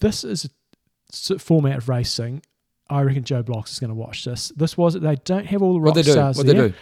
This 0.00 0.22
is 0.22 0.44
a 0.44 0.48
format 1.12 1.78
of 1.78 1.88
racing. 1.88 2.42
I 2.90 3.02
reckon 3.02 3.22
Joe 3.24 3.42
Blocks 3.42 3.72
is 3.72 3.78
going 3.78 3.90
to 3.90 3.94
watch 3.94 4.24
this. 4.24 4.50
This 4.56 4.76
was 4.76 4.94
they 4.94 5.16
don't 5.24 5.46
have 5.46 5.62
all 5.62 5.74
the 5.74 5.80
rock 5.80 5.94
What 5.94 5.94
they 5.96 6.02
do? 6.02 6.12
stars 6.12 6.36
What 6.38 6.46
they 6.46 6.54
do? 6.54 6.72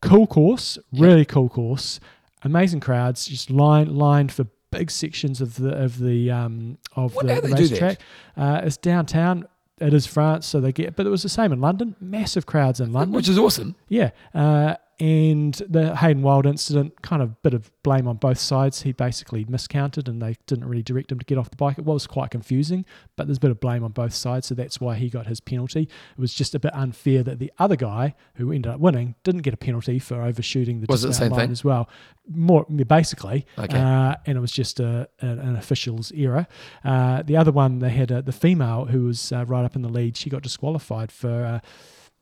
Cool 0.00 0.26
course, 0.26 0.78
Yeah. 0.90 1.06
really 1.06 1.24
cool 1.24 1.48
course. 1.48 2.00
Amazing 2.44 2.80
crowds, 2.80 3.26
just 3.26 3.50
line 3.50 3.94
lined 3.94 4.32
for 4.32 4.46
big 4.70 4.90
sections 4.90 5.40
of 5.40 5.56
the 5.56 5.70
of 5.76 5.98
the 5.98 6.30
um 6.30 6.78
of 6.96 7.14
Wonder 7.14 7.36
the, 7.40 7.48
the 7.48 7.54
do 7.56 7.62
racetrack. 7.62 7.98
Uh, 8.36 8.60
it's 8.64 8.76
downtown. 8.76 9.46
It 9.80 9.94
is 9.94 10.06
France, 10.06 10.46
so 10.46 10.60
they 10.60 10.70
get. 10.72 10.94
But 10.96 11.06
it 11.06 11.10
was 11.10 11.22
the 11.22 11.28
same 11.28 11.52
in 11.52 11.60
London. 11.60 11.96
Massive 12.00 12.46
crowds 12.46 12.78
in 12.80 12.92
London. 12.92 13.14
Which 13.16 13.28
is 13.28 13.38
awesome. 13.38 13.74
Yeah. 13.88 14.10
Uh, 14.34 14.76
and 15.02 15.54
the 15.68 15.96
Hayden 15.96 16.22
Wilde 16.22 16.46
incident, 16.46 17.02
kind 17.02 17.22
of 17.22 17.42
bit 17.42 17.54
of 17.54 17.72
blame 17.82 18.06
on 18.06 18.16
both 18.18 18.38
sides. 18.38 18.82
He 18.82 18.92
basically 18.92 19.44
miscounted 19.48 20.06
and 20.08 20.22
they 20.22 20.36
didn't 20.46 20.64
really 20.66 20.84
direct 20.84 21.10
him 21.10 21.18
to 21.18 21.24
get 21.24 21.38
off 21.38 21.50
the 21.50 21.56
bike. 21.56 21.76
It 21.76 21.84
was 21.84 22.06
quite 22.06 22.30
confusing, 22.30 22.84
but 23.16 23.26
there's 23.26 23.38
a 23.38 23.40
bit 23.40 23.50
of 23.50 23.58
blame 23.58 23.82
on 23.82 23.90
both 23.90 24.14
sides. 24.14 24.46
So 24.46 24.54
that's 24.54 24.80
why 24.80 24.94
he 24.94 25.10
got 25.10 25.26
his 25.26 25.40
penalty. 25.40 25.82
It 25.82 26.20
was 26.20 26.32
just 26.32 26.54
a 26.54 26.60
bit 26.60 26.72
unfair 26.72 27.24
that 27.24 27.40
the 27.40 27.50
other 27.58 27.74
guy 27.74 28.14
who 28.36 28.52
ended 28.52 28.70
up 28.72 28.78
winning 28.78 29.16
didn't 29.24 29.42
get 29.42 29.52
a 29.52 29.56
penalty 29.56 29.98
for 29.98 30.22
overshooting 30.22 30.80
the 30.80 30.86
Was 30.88 31.02
it 31.02 31.08
the 31.08 31.14
same 31.14 31.32
line 31.32 31.40
thing? 31.40 31.50
as 31.50 31.64
well. 31.64 31.88
More 32.28 32.64
basically, 32.66 33.44
Okay. 33.58 33.76
uh, 33.76 34.14
and 34.24 34.38
it 34.38 34.40
was 34.40 34.52
just 34.52 34.78
a, 34.78 35.08
an, 35.20 35.40
an 35.40 35.56
official's 35.56 36.12
error. 36.14 36.46
Uh, 36.84 37.22
the 37.24 37.36
other 37.36 37.50
one, 37.50 37.80
they 37.80 37.90
had 37.90 38.12
a, 38.12 38.22
the 38.22 38.30
female 38.30 38.84
who 38.84 39.06
was 39.06 39.32
uh, 39.32 39.44
right 39.46 39.64
up 39.64 39.74
in 39.74 39.82
the 39.82 39.88
lead. 39.88 40.16
She 40.16 40.30
got 40.30 40.42
disqualified 40.42 41.10
for 41.10 41.44
uh, 41.44 41.60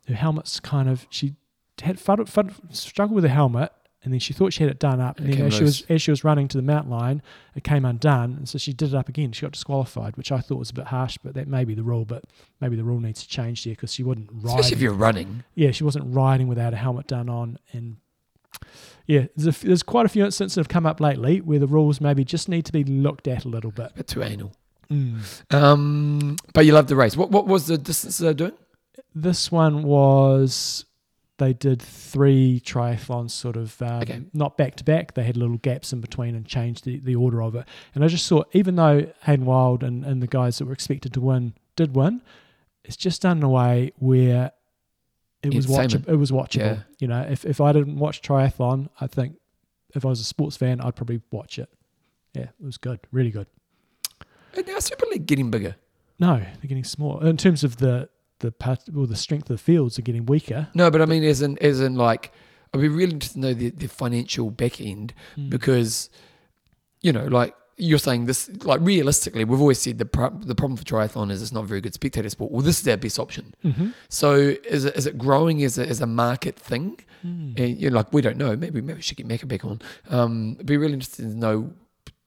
her 0.08 0.14
helmet's 0.14 0.60
kind 0.60 0.88
of 0.88 1.06
she 1.10 1.34
had 1.80 1.96
fud, 1.96 2.28
fud, 2.30 2.52
struggled 2.74 3.14
with 3.14 3.24
the 3.24 3.30
helmet 3.30 3.72
and 4.02 4.12
then 4.12 4.20
she 4.20 4.32
thought 4.32 4.52
she 4.52 4.62
had 4.62 4.70
it 4.70 4.78
done 4.78 5.00
up, 5.00 5.18
and 5.18 5.28
It 5.28 5.36
then 5.36 5.46
as 5.46 5.54
she 5.54 5.62
was 5.62 5.82
as 5.90 6.00
she 6.00 6.10
was 6.10 6.24
running 6.24 6.48
to 6.48 6.56
the 6.56 6.62
mount 6.62 6.88
line, 6.88 7.22
it 7.54 7.64
came 7.64 7.84
undone, 7.84 8.32
and 8.32 8.48
so 8.48 8.56
she 8.56 8.72
did 8.72 8.88
it 8.90 8.94
up 8.94 9.08
again. 9.08 9.32
She 9.32 9.42
got 9.42 9.52
disqualified, 9.52 10.16
which 10.16 10.32
I 10.32 10.40
thought 10.40 10.58
was 10.58 10.70
a 10.70 10.74
bit 10.74 10.86
harsh, 10.86 11.18
but 11.22 11.34
that 11.34 11.48
may 11.48 11.64
be 11.64 11.74
the 11.74 11.82
rule. 11.82 12.06
But 12.06 12.24
maybe 12.60 12.76
the 12.76 12.84
rule 12.84 13.00
needs 13.00 13.22
to 13.22 13.28
change 13.28 13.64
there 13.64 13.74
because 13.74 13.92
she 13.92 14.02
wasn't 14.02 14.30
Especially 14.44 14.72
if 14.72 14.80
you're 14.80 14.94
running. 14.94 15.44
Yeah, 15.54 15.70
she 15.72 15.84
wasn't 15.84 16.14
riding 16.14 16.48
without 16.48 16.72
a 16.72 16.76
helmet 16.76 17.08
done 17.08 17.28
on, 17.28 17.58
and 17.72 17.96
yeah, 19.06 19.26
there's, 19.36 19.62
a 19.62 19.66
there's 19.66 19.82
quite 19.82 20.06
a 20.06 20.08
few 20.08 20.24
instances 20.24 20.54
that 20.54 20.60
have 20.60 20.68
come 20.68 20.86
up 20.86 20.98
lately 20.98 21.42
where 21.42 21.58
the 21.58 21.66
rules 21.66 22.00
maybe 22.00 22.24
just 22.24 22.48
need 22.48 22.64
to 22.66 22.72
be 22.72 22.84
looked 22.84 23.28
at 23.28 23.44
a 23.44 23.48
little 23.48 23.70
bit. 23.70 23.90
A 23.90 23.94
bit 23.96 24.08
too 24.08 24.22
anal. 24.22 24.52
Mm. 24.90 25.20
Um, 25.54 26.36
but 26.54 26.64
you 26.64 26.72
loved 26.72 26.88
the 26.88 26.96
race. 26.96 27.18
What 27.18 27.30
what 27.30 27.46
was 27.46 27.66
the 27.66 27.76
distance 27.76 28.16
they're 28.16 28.32
doing? 28.32 28.52
This 29.14 29.52
one 29.52 29.82
was 29.82 30.86
they 31.40 31.52
did 31.52 31.82
three 31.82 32.62
triathlons, 32.64 33.32
sort 33.32 33.56
of 33.56 33.82
um, 33.82 34.02
Okay. 34.02 34.22
not 34.32 34.56
back 34.56 34.76
to 34.76 34.84
back. 34.84 35.14
They 35.14 35.24
had 35.24 35.36
little 35.36 35.56
gaps 35.58 35.92
in 35.92 36.00
between 36.00 36.36
and 36.36 36.46
changed 36.46 36.84
the, 36.84 37.00
the 37.00 37.16
order 37.16 37.42
of 37.42 37.56
it. 37.56 37.66
And 37.96 38.04
I 38.04 38.06
just 38.06 38.28
thought, 38.28 38.48
even 38.52 38.76
though 38.76 39.10
Hayden 39.24 39.44
Wilde 39.46 39.82
and, 39.82 40.04
and 40.04 40.22
the 40.22 40.28
guys 40.28 40.58
that 40.58 40.66
were 40.66 40.72
expected 40.72 41.12
to 41.14 41.20
win 41.20 41.54
did 41.74 41.96
win, 41.96 42.22
it's 42.84 42.96
just 42.96 43.22
done 43.22 43.38
in 43.38 43.42
a 43.42 43.48
way 43.48 43.92
where 43.98 44.52
it 45.42 45.52
was 45.54 45.66
watchable. 45.66 46.08
It 46.08 46.16
was 46.16 46.30
watchable. 46.30 46.58
Yeah. 46.58 46.78
You 47.00 47.08
know, 47.08 47.22
if 47.22 47.44
if 47.44 47.60
I 47.60 47.72
didn't 47.72 47.96
watch 47.96 48.22
triathlon, 48.22 48.88
I 49.00 49.06
think 49.08 49.36
if 49.94 50.04
I 50.04 50.08
was 50.08 50.20
a 50.20 50.24
sports 50.24 50.56
fan, 50.56 50.80
I'd 50.80 50.94
probably 50.94 51.20
watch 51.32 51.58
it. 51.58 51.68
Yeah, 52.34 52.42
it 52.44 52.64
was 52.64 52.76
good, 52.76 53.00
really 53.10 53.30
good. 53.30 53.46
And 54.56 54.66
now 54.66 54.78
Super 54.78 55.06
League 55.10 55.26
getting 55.26 55.50
bigger. 55.50 55.76
No, 56.18 56.36
they're 56.38 56.68
getting 56.68 56.84
smaller 56.84 57.26
in 57.26 57.36
terms 57.36 57.64
of 57.64 57.78
the 57.78 58.08
the 58.40 58.52
part 58.52 58.80
or 58.96 59.06
the 59.06 59.16
strength 59.16 59.48
of 59.50 59.56
the 59.56 59.62
fields 59.62 59.98
are 59.98 60.02
getting 60.02 60.26
weaker. 60.26 60.68
No, 60.74 60.90
but 60.90 61.00
I 61.00 61.06
mean, 61.06 61.24
as 61.24 61.40
in, 61.40 61.56
as 61.58 61.80
in, 61.80 61.94
like, 61.94 62.32
I'd 62.74 62.80
be 62.80 62.88
really 62.88 63.12
interested 63.12 63.40
to 63.40 63.46
know 63.46 63.54
the, 63.54 63.70
the 63.70 63.86
financial 63.88 64.50
back 64.50 64.80
end 64.80 65.14
Hmm. 65.36 65.48
because, 65.48 66.10
you 67.00 67.12
know, 67.12 67.24
like 67.26 67.54
you're 67.76 67.98
saying 67.98 68.26
this, 68.26 68.50
like 68.64 68.80
realistically, 68.82 69.44
we've 69.44 69.60
always 69.60 69.80
said 69.80 69.98
the 69.98 70.04
pro- 70.04 70.30
the 70.30 70.54
problem 70.54 70.76
for 70.76 70.84
triathlon 70.84 71.30
is 71.30 71.40
it's 71.40 71.50
not 71.52 71.64
a 71.64 71.66
very 71.66 71.80
good 71.80 71.94
spectator 71.94 72.28
sport. 72.28 72.52
Well, 72.52 72.60
this 72.60 72.80
is 72.80 72.86
our 72.88 72.98
best 72.98 73.18
option. 73.18 73.54
Mm-hmm. 73.64 73.90
So 74.10 74.34
is 74.34 74.84
it, 74.84 74.94
is 74.96 75.06
it 75.06 75.16
growing 75.16 75.62
as 75.64 75.78
a, 75.78 75.88
as 75.88 76.00
a 76.02 76.06
market 76.06 76.56
thing? 76.56 77.00
Hmm. 77.22 77.52
And 77.56 77.78
you're 77.78 77.90
like, 77.90 78.12
we 78.12 78.20
don't 78.22 78.36
know. 78.36 78.54
Maybe 78.56 78.80
maybe 78.80 78.96
we 78.98 79.02
should 79.02 79.16
get 79.16 79.26
Mecca 79.26 79.46
back 79.46 79.64
on. 79.64 79.80
Um, 80.10 80.52
it'd 80.56 80.66
be 80.66 80.76
really 80.76 80.92
interesting 80.94 81.30
to 81.30 81.36
know, 81.36 81.72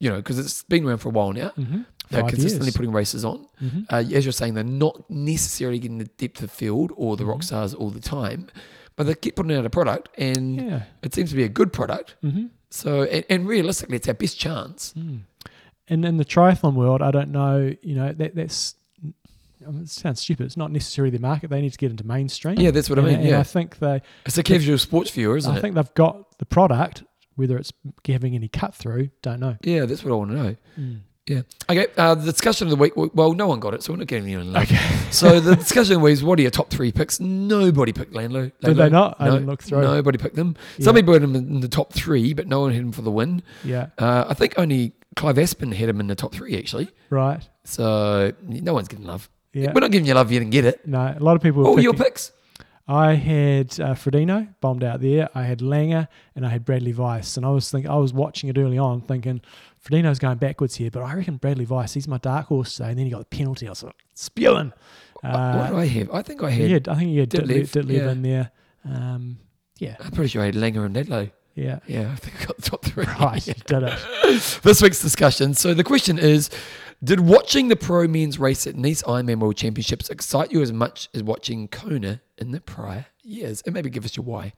you 0.00 0.10
know, 0.10 0.16
because 0.16 0.38
it's 0.38 0.62
been 0.64 0.84
around 0.86 0.98
for 0.98 1.08
a 1.08 1.12
while 1.12 1.32
now. 1.32 1.50
Mm-hmm. 1.56 1.82
They're 2.10 2.20
Five 2.22 2.30
consistently 2.30 2.66
years. 2.66 2.76
putting 2.76 2.92
races 2.92 3.24
on. 3.24 3.46
Mm-hmm. 3.62 3.80
Uh, 3.88 4.04
as 4.14 4.24
you're 4.24 4.32
saying, 4.32 4.54
they're 4.54 4.62
not 4.64 5.08
necessarily 5.10 5.78
getting 5.78 5.98
the 5.98 6.04
depth 6.04 6.42
of 6.42 6.50
field 6.50 6.92
or 6.96 7.16
the 7.16 7.24
rock 7.24 7.38
Mhm. 7.38 7.44
stars 7.44 7.74
all 7.74 7.90
the 7.90 8.00
time, 8.00 8.48
but 8.96 9.04
they 9.06 9.14
keep 9.14 9.36
putting 9.36 9.52
out 9.56 9.64
a 9.64 9.70
product, 9.70 10.10
and 10.18 10.56
Yeah. 10.56 10.82
it 11.02 11.14
seems 11.14 11.30
to 11.30 11.36
be 11.36 11.44
a 11.44 11.48
good 11.48 11.72
product. 11.72 12.16
Mm-hmm. 12.22 12.46
So, 12.70 13.04
and, 13.04 13.24
and 13.30 13.48
realistically, 13.48 13.96
it's 13.96 14.06
our 14.08 14.14
best 14.14 14.38
chance. 14.38 14.92
Mm. 14.98 15.20
And 15.88 16.04
in 16.04 16.16
the 16.18 16.24
triathlon 16.24 16.74
world, 16.74 17.02
I 17.02 17.10
don't 17.10 17.30
know. 17.30 17.74
You 17.82 17.94
know 17.94 18.12
that 18.12 18.34
that's. 18.34 18.74
I 19.66 19.70
mean, 19.70 19.82
it 19.84 19.88
sounds 19.88 20.20
stupid. 20.20 20.44
It's 20.44 20.56
not 20.58 20.70
necessarily 20.72 21.10
the 21.10 21.20
market. 21.22 21.48
They 21.48 21.60
need 21.62 21.72
to 21.72 21.78
get 21.78 21.90
into 21.90 22.06
mainstream. 22.06 22.58
Yeah, 22.58 22.70
that's 22.70 22.90
what 22.90 22.98
I 22.98 23.02
And- 23.02 23.10
mean. 23.12 23.20
and 23.20 23.28
Yeah, 23.28 23.40
I 23.40 23.44
think 23.44 23.78
they. 23.78 24.02
it's 24.26 24.36
a 24.36 24.42
casual 24.42 24.76
sports 24.78 25.10
viewer, 25.10 25.36
isn't 25.38 25.50
I 25.50 25.54
it? 25.54 25.58
I 25.58 25.60
think 25.62 25.74
they've 25.74 25.94
got 25.94 26.38
the 26.38 26.44
product. 26.44 27.02
Whether 27.36 27.56
it's 27.58 27.72
having 28.06 28.34
any 28.36 28.46
cut 28.48 28.74
through, 28.76 29.08
don't 29.22 29.40
know. 29.40 29.56
yeah, 29.64 29.86
that's 29.86 30.04
what 30.04 30.12
I 30.12 30.16
want 30.16 30.30
to 30.30 30.36
know. 30.36 30.56
Mm. 30.78 31.00
Yeah. 31.26 31.42
Okay. 31.70 31.86
Uh, 31.96 32.14
the 32.14 32.30
discussion 32.30 32.66
of 32.66 32.70
the 32.70 32.76
week. 32.76 32.92
Well, 32.96 33.32
no 33.32 33.46
one 33.46 33.58
got 33.58 33.72
it, 33.72 33.82
so 33.82 33.92
we're 33.92 33.98
not 33.98 34.08
getting 34.08 34.24
anyone. 34.26 34.52
love. 34.52 34.64
Okay. 34.64 34.76
So 35.10 35.40
the 35.40 35.56
discussion 35.56 36.00
was, 36.00 36.22
what 36.22 36.38
are 36.38 36.42
your 36.42 36.50
top 36.50 36.68
three 36.70 36.92
picks? 36.92 37.18
Nobody 37.20 37.92
picked 37.92 38.12
Laidlow. 38.12 38.52
Did 38.60 38.76
they 38.76 38.90
not? 38.90 39.16
I 39.18 39.26
No, 39.26 39.32
didn't 39.34 39.46
look 39.46 39.62
through. 39.62 39.80
Nobody 39.82 40.18
picked 40.18 40.36
them. 40.36 40.56
Yeah. 40.76 40.84
Some 40.84 40.96
people 40.96 41.14
had 41.14 41.22
him 41.22 41.34
in 41.34 41.60
the 41.60 41.68
top 41.68 41.92
three, 41.94 42.34
but 42.34 42.46
no 42.46 42.60
one 42.60 42.72
had 42.72 42.82
him 42.82 42.92
for 42.92 43.02
the 43.02 43.10
win. 43.10 43.42
Yeah. 43.64 43.86
Uh, 43.96 44.26
I 44.28 44.34
think 44.34 44.54
only 44.58 44.92
Clive 45.16 45.38
Aspen 45.38 45.72
had 45.72 45.88
him 45.88 46.00
in 46.00 46.08
the 46.08 46.14
top 46.14 46.34
three, 46.34 46.58
actually. 46.58 46.90
Right. 47.10 47.40
So 47.64 48.32
no 48.42 48.74
one's 48.74 48.88
getting 48.88 49.06
love. 49.06 49.30
Yeah. 49.54 49.72
We're 49.72 49.80
not 49.80 49.92
giving 49.92 50.06
you 50.06 50.14
love. 50.14 50.30
You 50.32 50.40
didn't 50.40 50.50
get 50.52 50.64
it. 50.64 50.86
No. 50.86 51.14
A 51.16 51.22
lot 51.22 51.36
of 51.36 51.42
people. 51.42 51.62
Were 51.62 51.68
What 51.70 51.76
were 51.76 51.80
your 51.82 51.94
picks? 51.94 52.32
I 52.86 53.14
had 53.14 53.68
uh, 53.80 53.94
Frodeno 53.94 54.54
bombed 54.60 54.84
out 54.84 55.00
there. 55.00 55.30
I 55.34 55.44
had 55.44 55.62
Lange 55.62 56.06
and 56.36 56.44
I 56.46 56.50
had 56.50 56.64
Bradley 56.66 56.92
Weiss. 56.92 57.36
And 57.38 57.46
I 57.46 57.48
was 57.50 57.70
thinking, 57.70 57.90
I 57.90 57.96
was 57.96 58.12
watching 58.12 58.50
it 58.50 58.58
early 58.58 58.76
on, 58.78 59.00
thinking 59.00 59.40
Frodeno's 59.82 60.18
going 60.18 60.36
backwards 60.36 60.74
here, 60.76 60.90
but 60.90 61.02
I 61.02 61.14
reckon 61.14 61.36
Bradley 61.38 61.64
Weiss, 61.64 61.94
he's 61.94 62.06
my 62.08 62.18
dark 62.18 62.46
horse 62.46 62.76
today. 62.76 62.90
And 62.90 62.98
then 62.98 63.06
he 63.06 63.10
got 63.10 63.20
the 63.30 63.36
penalty. 63.36 63.66
I 63.66 63.70
was 63.70 63.82
like, 63.82 63.94
spewing. 64.14 64.72
what 65.22 65.30
did 65.32 65.34
Uh, 65.34 65.76
I 65.76 65.86
have? 65.86 66.10
I 66.10 66.22
think 66.22 66.42
I 66.42 66.50
had. 66.50 66.70
had, 66.70 66.88
I 66.88 66.94
think 66.96 67.10
you 67.10 67.20
had 67.20 67.30
Ditlev, 67.30 67.70
Ditlev, 67.70 67.90
yeah. 67.90 68.10
in 68.10 68.22
there. 68.22 68.50
Um, 68.84 69.38
yeah, 69.78 69.96
I'm 70.00 70.10
pretty 70.10 70.28
sure 70.28 70.42
I 70.42 70.46
had 70.46 70.54
Lange 70.56 70.76
and 70.76 70.94
Laidlow. 70.94 71.30
yeah. 71.54 71.78
Yeah, 71.86 72.12
I 72.12 72.16
think 72.16 72.42
I 72.42 72.44
got 72.44 72.56
the 72.56 72.62
top 72.70 72.84
three. 72.84 73.04
Right, 73.04 73.42
he 73.42 73.52
did 73.54 73.82
it. 73.82 74.60
this 74.62 74.82
week's 74.82 75.00
discussion. 75.00 75.54
So 75.54 75.72
the 75.72 75.84
question 75.84 76.18
is 76.18 76.50
Did 77.02 77.20
watching 77.20 77.68
the 77.68 77.76
pro 77.76 78.06
men's 78.06 78.38
race 78.38 78.66
at 78.66 78.76
Nice 78.76 79.02
Ironman 79.02 79.38
World 79.40 79.56
Championships 79.56 80.08
excite 80.10 80.52
you 80.52 80.62
as 80.62 80.72
much 80.72 81.08
as 81.14 81.22
watching 81.22 81.68
Kona 81.68 82.20
in 82.38 82.52
the 82.52 82.60
prior 82.60 83.06
years? 83.22 83.62
And 83.66 83.74
maybe 83.74 83.90
give 83.90 84.04
us 84.04 84.16
your 84.16 84.24
why. 84.24 84.52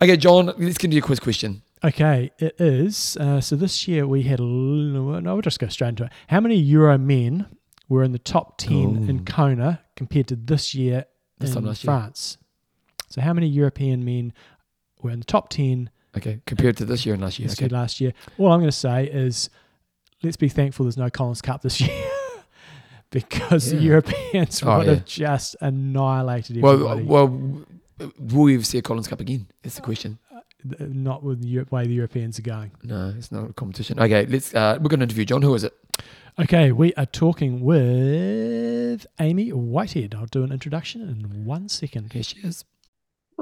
Okay, 0.00 0.16
John, 0.16 0.46
let's 0.46 0.78
get 0.78 0.84
into 0.84 0.96
your 0.96 1.04
quiz 1.04 1.20
question. 1.20 1.62
Okay, 1.84 2.30
it 2.38 2.60
is. 2.60 3.16
Uh, 3.18 3.40
so 3.40 3.56
this 3.56 3.88
year 3.88 4.06
we 4.06 4.22
had, 4.22 4.38
a 4.38 4.42
no, 4.44 5.20
we'll 5.20 5.42
just 5.42 5.58
go 5.58 5.66
straight 5.68 5.88
into 5.88 6.04
it. 6.04 6.12
How 6.28 6.40
many 6.40 6.56
Euro 6.56 6.96
men 6.98 7.46
were 7.88 8.04
in 8.04 8.12
the 8.12 8.18
top 8.18 8.58
10 8.58 9.08
in 9.08 9.24
Kona 9.24 9.80
compared 9.96 10.28
to 10.28 10.36
this 10.36 10.74
year 10.74 11.06
This 11.38 11.56
in 11.56 11.64
last 11.64 11.82
year. 11.82 11.86
France? 11.86 12.38
So 13.08 13.20
how 13.20 13.32
many 13.32 13.48
European 13.48 14.04
men 14.04 14.32
were 15.02 15.10
in 15.10 15.18
the 15.18 15.24
top 15.24 15.48
10 15.48 15.90
Okay, 16.16 16.40
compared 16.46 16.76
to 16.76 16.84
this 16.84 17.06
year 17.06 17.14
and 17.14 17.22
last 17.22 17.38
year. 17.38 17.48
Okay. 17.50 17.68
last 17.68 18.00
year? 18.00 18.12
All 18.38 18.52
I'm 18.52 18.60
going 18.60 18.70
to 18.70 18.76
say 18.76 19.06
is 19.06 19.48
let's 20.22 20.36
be 20.36 20.48
thankful 20.48 20.84
there's 20.84 20.96
no 20.96 21.10
Collins 21.10 21.42
Cup 21.42 21.62
this 21.62 21.80
year. 21.80 21.90
Because 23.10 23.70
the 23.70 23.76
Europeans 23.76 24.62
Oh, 24.64 24.78
would 24.78 24.86
yeah. 24.86 24.94
have 24.94 25.04
just 25.04 25.54
annihilated 25.60 26.62
Well, 26.62 26.74
everybody. 26.74 27.02
well, 27.02 27.28
will 28.18 28.42
we 28.44 28.54
ever 28.54 28.64
see 28.64 28.78
a 28.78 28.82
Collins 28.82 29.06
Cup 29.08 29.20
again? 29.20 29.48
That's 29.62 29.74
the 29.76 29.82
question. 29.82 30.18
Th- 30.78 30.88
not 30.90 31.22
with 31.22 31.42
the 31.42 31.64
way 31.70 31.86
the 31.86 31.92
Europeans 31.92 32.38
are 32.38 32.42
going. 32.42 32.70
No, 32.82 33.12
it's 33.16 33.30
not 33.30 33.50
a 33.50 33.52
competition. 33.52 34.00
Okay, 34.00 34.24
let's. 34.26 34.54
Uh, 34.54 34.78
we're 34.80 34.88
going 34.88 35.00
to 35.00 35.04
interview 35.04 35.24
John. 35.26 35.42
Who 35.42 35.54
is 35.54 35.64
it? 35.64 35.74
Okay, 36.38 36.72
we 36.72 36.94
are 36.94 37.04
talking 37.04 37.60
with 37.60 39.06
Amy 39.20 39.50
Whitehead. 39.52 40.14
I'll 40.14 40.24
do 40.26 40.42
an 40.44 40.52
introduction 40.52 41.02
in 41.02 41.44
one 41.44 41.68
second. 41.68 42.12
Here 42.14 42.22
she 42.22 42.38
is. 42.40 42.64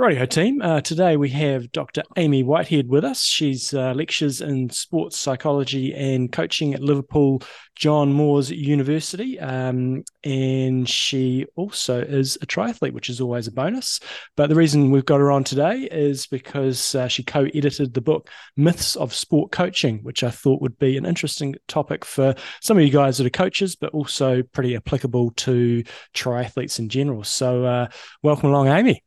Radio 0.00 0.24
team. 0.24 0.62
Uh, 0.62 0.80
today 0.80 1.18
we 1.18 1.28
have 1.28 1.70
Dr. 1.72 2.02
Amy 2.16 2.42
Whitehead 2.42 2.88
with 2.88 3.04
us. 3.04 3.22
She's 3.22 3.74
uh, 3.74 3.92
lectures 3.92 4.40
in 4.40 4.70
sports 4.70 5.18
psychology 5.18 5.92
and 5.92 6.32
coaching 6.32 6.72
at 6.72 6.80
Liverpool 6.80 7.42
John 7.74 8.10
Moores 8.10 8.50
University, 8.50 9.38
um, 9.38 10.02
and 10.24 10.88
she 10.88 11.44
also 11.54 12.00
is 12.00 12.38
a 12.40 12.46
triathlete, 12.46 12.94
which 12.94 13.10
is 13.10 13.20
always 13.20 13.46
a 13.46 13.52
bonus. 13.52 14.00
But 14.38 14.48
the 14.48 14.54
reason 14.54 14.90
we've 14.90 15.04
got 15.04 15.20
her 15.20 15.30
on 15.30 15.44
today 15.44 15.86
is 15.92 16.26
because 16.26 16.94
uh, 16.94 17.06
she 17.06 17.22
co-edited 17.22 17.92
the 17.92 18.00
book 18.00 18.30
Myths 18.56 18.96
of 18.96 19.12
Sport 19.12 19.52
Coaching, 19.52 19.98
which 19.98 20.24
I 20.24 20.30
thought 20.30 20.62
would 20.62 20.78
be 20.78 20.96
an 20.96 21.04
interesting 21.04 21.56
topic 21.68 22.06
for 22.06 22.34
some 22.62 22.78
of 22.78 22.84
you 22.84 22.90
guys 22.90 23.18
that 23.18 23.26
are 23.26 23.30
coaches, 23.30 23.76
but 23.76 23.92
also 23.92 24.42
pretty 24.44 24.76
applicable 24.76 25.32
to 25.32 25.84
triathletes 26.14 26.78
in 26.78 26.88
general. 26.88 27.22
So, 27.22 27.66
uh, 27.66 27.88
welcome 28.22 28.48
along, 28.48 28.68
Amy. 28.68 29.04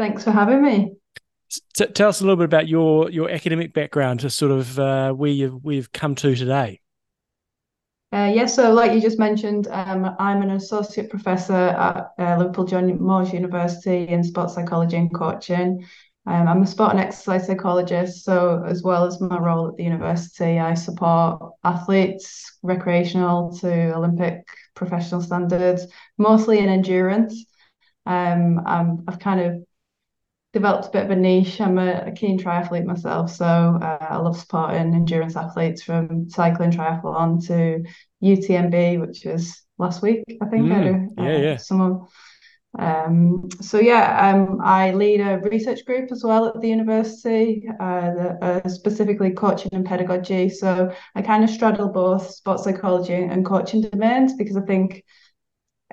Thanks 0.00 0.24
for 0.24 0.30
having 0.30 0.62
me. 0.62 0.94
T- 1.74 1.86
tell 1.88 2.08
us 2.08 2.22
a 2.22 2.24
little 2.24 2.38
bit 2.38 2.46
about 2.46 2.66
your 2.66 3.10
your 3.10 3.28
academic 3.28 3.74
background, 3.74 4.20
to 4.20 4.30
sort 4.30 4.50
of 4.50 4.78
uh, 4.78 5.12
where 5.12 5.30
you've 5.30 5.62
we've 5.62 5.92
come 5.92 6.14
to 6.14 6.34
today. 6.34 6.80
Uh, 8.10 8.32
yes, 8.34 8.56
so 8.56 8.72
like 8.72 8.92
you 8.92 9.00
just 9.02 9.18
mentioned, 9.18 9.68
um, 9.70 10.16
I'm 10.18 10.40
an 10.40 10.52
associate 10.52 11.10
professor 11.10 11.52
at 11.52 12.12
uh, 12.18 12.38
Liverpool 12.38 12.64
John 12.64 12.98
Moores 12.98 13.34
University 13.34 14.08
in 14.08 14.24
sports 14.24 14.54
psychology 14.54 14.96
and 14.96 15.14
coaching. 15.14 15.86
Um, 16.26 16.48
I'm 16.48 16.62
a 16.62 16.66
sport 16.66 16.92
and 16.92 17.00
exercise 17.00 17.46
psychologist, 17.46 18.24
so 18.24 18.64
as 18.66 18.82
well 18.82 19.04
as 19.04 19.20
my 19.20 19.38
role 19.38 19.68
at 19.68 19.76
the 19.76 19.84
university, 19.84 20.58
I 20.58 20.72
support 20.72 21.42
athletes, 21.62 22.56
recreational 22.62 23.54
to 23.58 23.94
Olympic 23.94 24.46
professional 24.74 25.20
standards, 25.20 25.88
mostly 26.16 26.60
in 26.60 26.70
endurance. 26.70 27.44
Um, 28.06 28.62
I'm, 28.64 29.04
I've 29.06 29.18
kind 29.18 29.40
of 29.40 29.62
developed 30.52 30.86
a 30.88 30.90
bit 30.90 31.04
of 31.04 31.10
a 31.10 31.16
niche. 31.16 31.60
I'm 31.60 31.78
a, 31.78 32.04
a 32.08 32.12
keen 32.12 32.38
triathlete 32.38 32.84
myself, 32.84 33.30
so 33.32 33.44
uh, 33.46 33.98
I 34.00 34.16
love 34.16 34.38
supporting 34.38 34.94
endurance 34.94 35.36
athletes 35.36 35.82
from 35.82 36.28
cycling 36.30 36.70
triathlon 36.72 37.46
to 37.48 37.84
UTMB, 38.20 38.98
which 38.98 39.24
was 39.24 39.62
last 39.78 40.02
week, 40.02 40.24
I 40.42 40.46
think. 40.46 40.72
I 40.72 40.80
Mm, 40.80 40.82
do, 40.82 41.08
yeah, 41.16 41.36
uh, 41.38 41.38
yeah. 41.38 41.56
Someone. 41.56 42.06
Um, 42.78 43.48
so 43.60 43.80
yeah, 43.80 44.30
um, 44.32 44.60
I 44.62 44.92
lead 44.92 45.20
a 45.20 45.38
research 45.38 45.84
group 45.84 46.12
as 46.12 46.22
well 46.22 46.46
at 46.46 46.60
the 46.60 46.68
university, 46.68 47.64
uh, 47.80 48.14
the, 48.14 48.38
uh, 48.64 48.68
specifically 48.68 49.32
coaching 49.32 49.70
and 49.72 49.84
pedagogy. 49.84 50.48
So 50.48 50.94
I 51.16 51.22
kind 51.22 51.42
of 51.42 51.50
straddle 51.50 51.88
both 51.88 52.30
sports 52.30 52.62
psychology 52.64 53.14
and 53.14 53.44
coaching 53.44 53.80
domains 53.82 54.34
because 54.36 54.56
I 54.56 54.60
think 54.62 55.04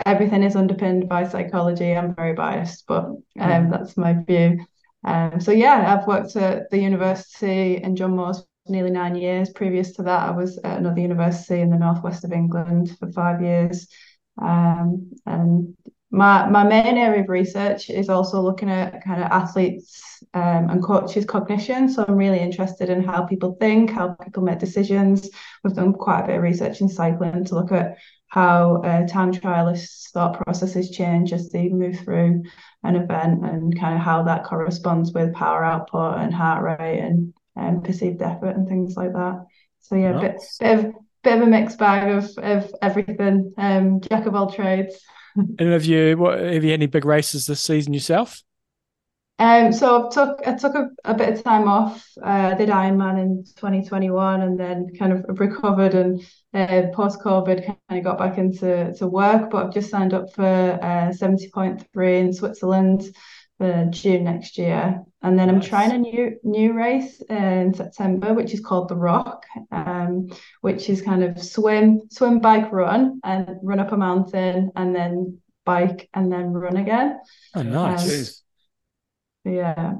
everything 0.05 0.43
is 0.43 0.55
underpinned 0.55 1.09
by 1.09 1.27
psychology. 1.27 1.95
I'm 1.95 2.15
very 2.15 2.33
biased, 2.33 2.85
but 2.87 3.05
um, 3.05 3.21
Mhm. 3.37 3.71
that's 3.71 3.97
my 3.97 4.13
view. 4.13 4.65
Um, 5.03 5.39
so 5.39 5.51
yeah, 5.51 5.95
I've 5.97 6.07
worked 6.07 6.35
at 6.35 6.69
the 6.69 6.77
university 6.79 7.77
in 7.77 7.95
John 7.95 8.15
Moores 8.15 8.39
for 8.65 8.71
nearly 8.71 8.91
nine 8.91 9.15
years. 9.15 9.49
Previous 9.51 9.93
to 9.93 10.03
that, 10.03 10.27
I 10.27 10.31
was 10.31 10.57
at 10.63 10.77
another 10.79 11.01
university 11.01 11.61
in 11.61 11.69
the 11.69 11.77
northwest 11.77 12.23
of 12.25 12.31
England 12.31 12.95
for 12.99 13.11
five 13.11 13.41
years. 13.41 13.87
Um, 14.41 15.11
and 15.25 15.75
my 16.11 16.47
my 16.49 16.63
main 16.63 16.97
area 16.97 17.21
of 17.21 17.29
research 17.29 17.89
is 17.89 18.07
also 18.09 18.41
looking 18.41 18.69
at 18.69 19.03
kind 19.03 19.21
of 19.21 19.29
athletes 19.31 20.23
um, 20.33 20.69
and 20.69 20.81
coaches 20.81 21.25
cognition 21.25 21.89
so 21.89 22.05
i'm 22.07 22.15
really 22.15 22.39
interested 22.39 22.89
in 22.89 23.03
how 23.03 23.25
people 23.25 23.57
think 23.59 23.91
how 23.91 24.15
people 24.23 24.41
make 24.41 24.57
decisions 24.57 25.29
we've 25.63 25.73
done 25.75 25.91
quite 25.91 26.21
a 26.21 26.27
bit 26.27 26.37
of 26.37 26.43
research 26.43 26.79
in 26.79 26.87
cycling 26.87 27.43
to 27.43 27.55
look 27.55 27.73
at 27.73 27.97
how 28.27 28.81
uh, 28.83 29.07
time 29.07 29.31
trialists 29.31 30.09
thought 30.11 30.41
processes 30.43 30.91
change 30.91 31.33
as 31.33 31.49
they 31.49 31.69
move 31.69 31.99
through 31.99 32.43
an 32.83 32.95
event 32.95 33.45
and 33.45 33.79
kind 33.79 33.95
of 33.95 34.01
how 34.01 34.23
that 34.23 34.43
corresponds 34.43 35.13
with 35.13 35.33
power 35.33 35.63
output 35.63 36.17
and 36.19 36.33
heart 36.33 36.63
rate 36.79 36.99
and, 36.99 37.33
and 37.55 37.83
perceived 37.83 38.21
effort 38.21 38.55
and 38.55 38.67
things 38.67 38.95
like 38.95 39.13
that 39.13 39.45
so 39.79 39.95
yeah 39.95 40.11
nice. 40.11 40.57
bit, 40.57 40.77
bit 40.77 40.85
of 40.85 40.93
bit 41.23 41.37
of 41.37 41.41
a 41.41 41.47
mixed 41.47 41.77
bag 41.77 42.09
of 42.09 42.29
of 42.37 42.71
everything 42.81 43.53
um 43.57 44.01
jack 44.01 44.25
of 44.25 44.35
all 44.35 44.51
trades 44.51 44.95
and 45.37 45.71
have 45.71 45.85
you 45.85 46.17
what 46.17 46.39
have 46.39 46.63
you 46.63 46.71
had 46.71 46.79
any 46.79 46.87
big 46.87 47.05
races 47.05 47.45
this 47.45 47.61
season 47.61 47.93
yourself? 47.93 48.41
Um, 49.39 49.71
so 49.71 50.07
I 50.07 50.09
took 50.09 50.47
I 50.47 50.55
took 50.55 50.73
a, 50.73 50.89
a 51.05 51.13
bit 51.13 51.29
of 51.29 51.43
time 51.43 51.67
off. 51.67 52.07
Uh, 52.19 52.51
I 52.53 52.55
did 52.55 52.69
Ironman 52.69 53.21
in 53.21 53.43
2021, 53.55 54.41
and 54.41 54.59
then 54.59 54.87
kind 54.97 55.13
of 55.13 55.39
recovered 55.39 55.93
and 55.93 56.21
uh, 56.55 56.87
post 56.93 57.19
COVID 57.19 57.65
kind 57.65 57.99
of 57.99 58.03
got 58.03 58.17
back 58.17 58.39
into 58.39 58.93
to 58.93 59.07
work. 59.07 59.51
But 59.51 59.67
I've 59.67 59.73
just 59.73 59.91
signed 59.91 60.15
up 60.15 60.33
for 60.33 60.43
uh, 60.43 61.11
70.3 61.11 62.19
in 62.19 62.33
Switzerland 62.33 63.03
for 63.59 63.87
June 63.91 64.23
next 64.23 64.57
year, 64.57 65.03
and 65.21 65.37
then. 65.37 65.49
I'm 65.49 65.61
trying 65.61 65.91
a 65.91 65.97
new 65.99 66.39
new 66.43 66.73
race 66.73 67.21
in 67.29 67.75
September, 67.75 68.33
which 68.33 68.55
is 68.55 68.59
called 68.59 68.89
the 68.89 68.95
Rock, 68.95 69.45
um, 69.71 70.29
which 70.61 70.89
is 70.89 71.03
kind 71.03 71.23
of 71.23 71.39
swim, 71.43 72.01
swim, 72.09 72.39
bike, 72.39 72.71
run, 72.71 73.19
and 73.23 73.57
run 73.61 73.79
up 73.79 73.91
a 73.91 73.97
mountain, 73.97 74.71
and 74.75 74.95
then 74.95 75.39
bike, 75.63 76.09
and 76.15 76.31
then 76.31 76.53
run 76.53 76.77
again. 76.77 77.19
Oh, 77.53 77.61
nice. 77.61 78.29
Um, 78.29 78.46
yeah. 79.47 79.93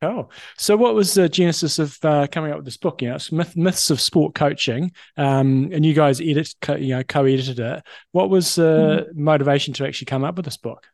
Cool. 0.00 0.30
So, 0.56 0.76
what 0.76 0.94
was 0.94 1.14
the 1.14 1.28
genesis 1.28 1.78
of 1.78 1.98
uh, 2.02 2.26
coming 2.26 2.50
up 2.50 2.56
with 2.56 2.64
this 2.64 2.76
book? 2.76 3.02
You 3.02 3.10
know, 3.10 3.16
it's 3.16 3.30
Myth, 3.30 3.56
myths 3.56 3.90
of 3.90 4.00
sport 4.00 4.34
coaching, 4.34 4.92
um, 5.16 5.70
and 5.72 5.84
you 5.84 5.94
guys 5.94 6.20
edit, 6.20 6.54
co- 6.60 6.76
you 6.76 6.96
know, 6.96 7.04
co-edited 7.04 7.60
it. 7.60 7.82
What 8.12 8.30
was 8.30 8.54
the 8.56 8.66
uh, 8.66 9.00
mm-hmm. 9.04 9.22
motivation 9.22 9.74
to 9.74 9.86
actually 9.86 10.06
come 10.06 10.24
up 10.24 10.36
with 10.36 10.44
this 10.44 10.56
book? 10.56 10.86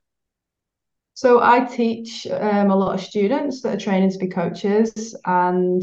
So 1.14 1.43
I 1.43 1.64
teach 1.64 2.26
um, 2.30 2.70
a 2.70 2.76
lot 2.76 2.95
of 2.95 3.01
students 3.01 3.61
that 3.62 3.74
are 3.74 3.80
training 3.80 4.11
to 4.12 4.18
be 4.18 4.28
coaches, 4.28 5.16
and 5.24 5.82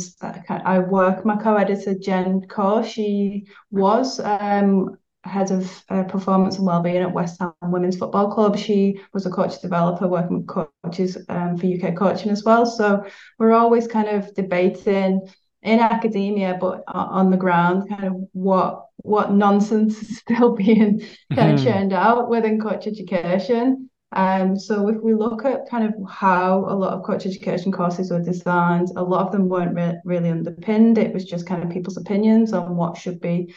I 0.49 0.79
work. 0.79 1.25
My 1.25 1.35
co-editor 1.35 1.95
Jen 1.95 2.41
Coe, 2.47 2.83
she 2.83 3.47
was 3.71 4.19
um, 4.19 4.97
head 5.25 5.51
of 5.51 5.83
uh, 5.89 6.03
performance 6.03 6.57
and 6.57 6.65
wellbeing 6.65 6.97
at 6.97 7.11
West 7.11 7.39
Ham 7.39 7.53
Women's 7.63 7.97
Football 7.97 8.31
Club. 8.31 8.57
She 8.57 9.01
was 9.13 9.25
a 9.25 9.31
coach 9.31 9.61
developer 9.61 10.07
working 10.07 10.37
with 10.37 10.47
coaches 10.47 11.17
um, 11.29 11.57
for 11.57 11.65
UK 11.65 11.95
coaching 11.95 12.31
as 12.31 12.43
well. 12.43 12.65
So 12.65 13.05
we're 13.39 13.53
always 13.53 13.87
kind 13.87 14.07
of 14.07 14.33
debating 14.35 15.27
in 15.63 15.79
academia, 15.79 16.57
but 16.61 16.83
on 16.87 17.31
the 17.31 17.37
ground, 17.37 17.89
kind 17.89 18.05
of 18.05 18.15
what 18.33 18.85
what 18.97 19.31
nonsense 19.31 20.01
is 20.01 20.17
still 20.19 20.55
being 20.55 21.01
kind 21.33 21.53
of 21.53 21.59
mm-hmm. 21.59 21.65
churned 21.65 21.93
out 21.93 22.29
within 22.29 22.61
coach 22.61 22.87
education. 22.87 23.89
Um, 24.11 24.57
so 24.57 24.87
if 24.87 25.01
we 25.01 25.13
look 25.13 25.43
at 25.43 25.69
kind 25.69 25.83
of 25.83 25.93
how 26.09 26.59
a 26.59 26.75
lot 26.75 26.93
of 26.93 27.03
coach 27.03 27.25
education 27.25 27.71
courses 27.71 28.11
were 28.11 28.21
designed, 28.21 28.89
a 28.95 29.03
lot 29.03 29.25
of 29.25 29.31
them 29.31 29.49
weren't 29.49 29.75
re- 29.75 29.99
really 30.05 30.29
underpinned. 30.29 30.97
It 30.97 31.13
was 31.13 31.25
just 31.25 31.45
kind 31.45 31.63
of 31.63 31.69
people's 31.69 31.97
opinions 31.97 32.53
on 32.53 32.77
what 32.77 32.97
should 32.97 33.19
be 33.19 33.53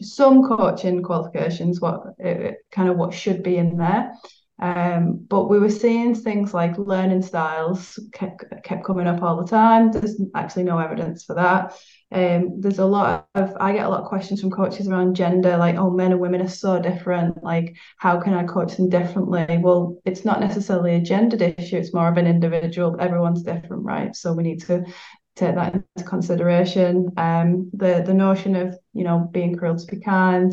some 0.00 0.42
coaching 0.42 1.02
qualifications, 1.02 1.80
what 1.80 2.02
it, 2.18 2.56
kind 2.72 2.88
of 2.88 2.96
what 2.96 3.14
should 3.14 3.42
be 3.42 3.56
in 3.56 3.76
there. 3.76 4.12
Um, 4.58 5.26
but 5.28 5.50
we 5.50 5.58
were 5.58 5.70
seeing 5.70 6.14
things 6.14 6.54
like 6.54 6.78
learning 6.78 7.20
styles 7.20 7.98
kept, 8.14 8.44
kept 8.64 8.84
coming 8.84 9.06
up 9.06 9.22
all 9.22 9.36
the 9.36 9.48
time. 9.48 9.92
There's 9.92 10.18
actually 10.34 10.62
no 10.62 10.78
evidence 10.78 11.24
for 11.24 11.34
that. 11.34 11.78
Um, 12.10 12.60
there's 12.60 12.78
a 12.78 12.86
lot 12.86 13.28
of 13.34 13.54
I 13.60 13.72
get 13.72 13.84
a 13.84 13.88
lot 13.88 14.00
of 14.00 14.08
questions 14.08 14.40
from 14.40 14.50
coaches 14.50 14.88
around 14.88 15.16
gender, 15.16 15.56
like, 15.58 15.74
oh, 15.74 15.90
men 15.90 16.12
and 16.12 16.20
women 16.20 16.40
are 16.40 16.48
so 16.48 16.80
different. 16.80 17.42
Like, 17.42 17.76
how 17.98 18.18
can 18.20 18.32
I 18.32 18.44
coach 18.44 18.76
them 18.76 18.88
differently? 18.88 19.58
Well, 19.60 19.98
it's 20.06 20.24
not 20.24 20.40
necessarily 20.40 20.94
a 20.94 21.00
gendered 21.00 21.42
issue, 21.42 21.76
it's 21.76 21.92
more 21.92 22.08
of 22.08 22.16
an 22.16 22.26
individual. 22.26 22.96
Everyone's 22.98 23.42
different, 23.42 23.84
right? 23.84 24.16
So 24.16 24.32
we 24.32 24.44
need 24.44 24.62
to 24.62 24.86
take 25.36 25.54
that 25.54 25.74
into 25.74 26.08
consideration. 26.08 27.12
Um, 27.16 27.70
the 27.72 28.02
the 28.04 28.14
notion 28.14 28.56
of 28.56 28.76
you 28.92 29.04
know 29.04 29.28
being 29.32 29.56
cruel 29.56 29.76
to 29.76 29.86
be 29.86 30.00
kind. 30.00 30.52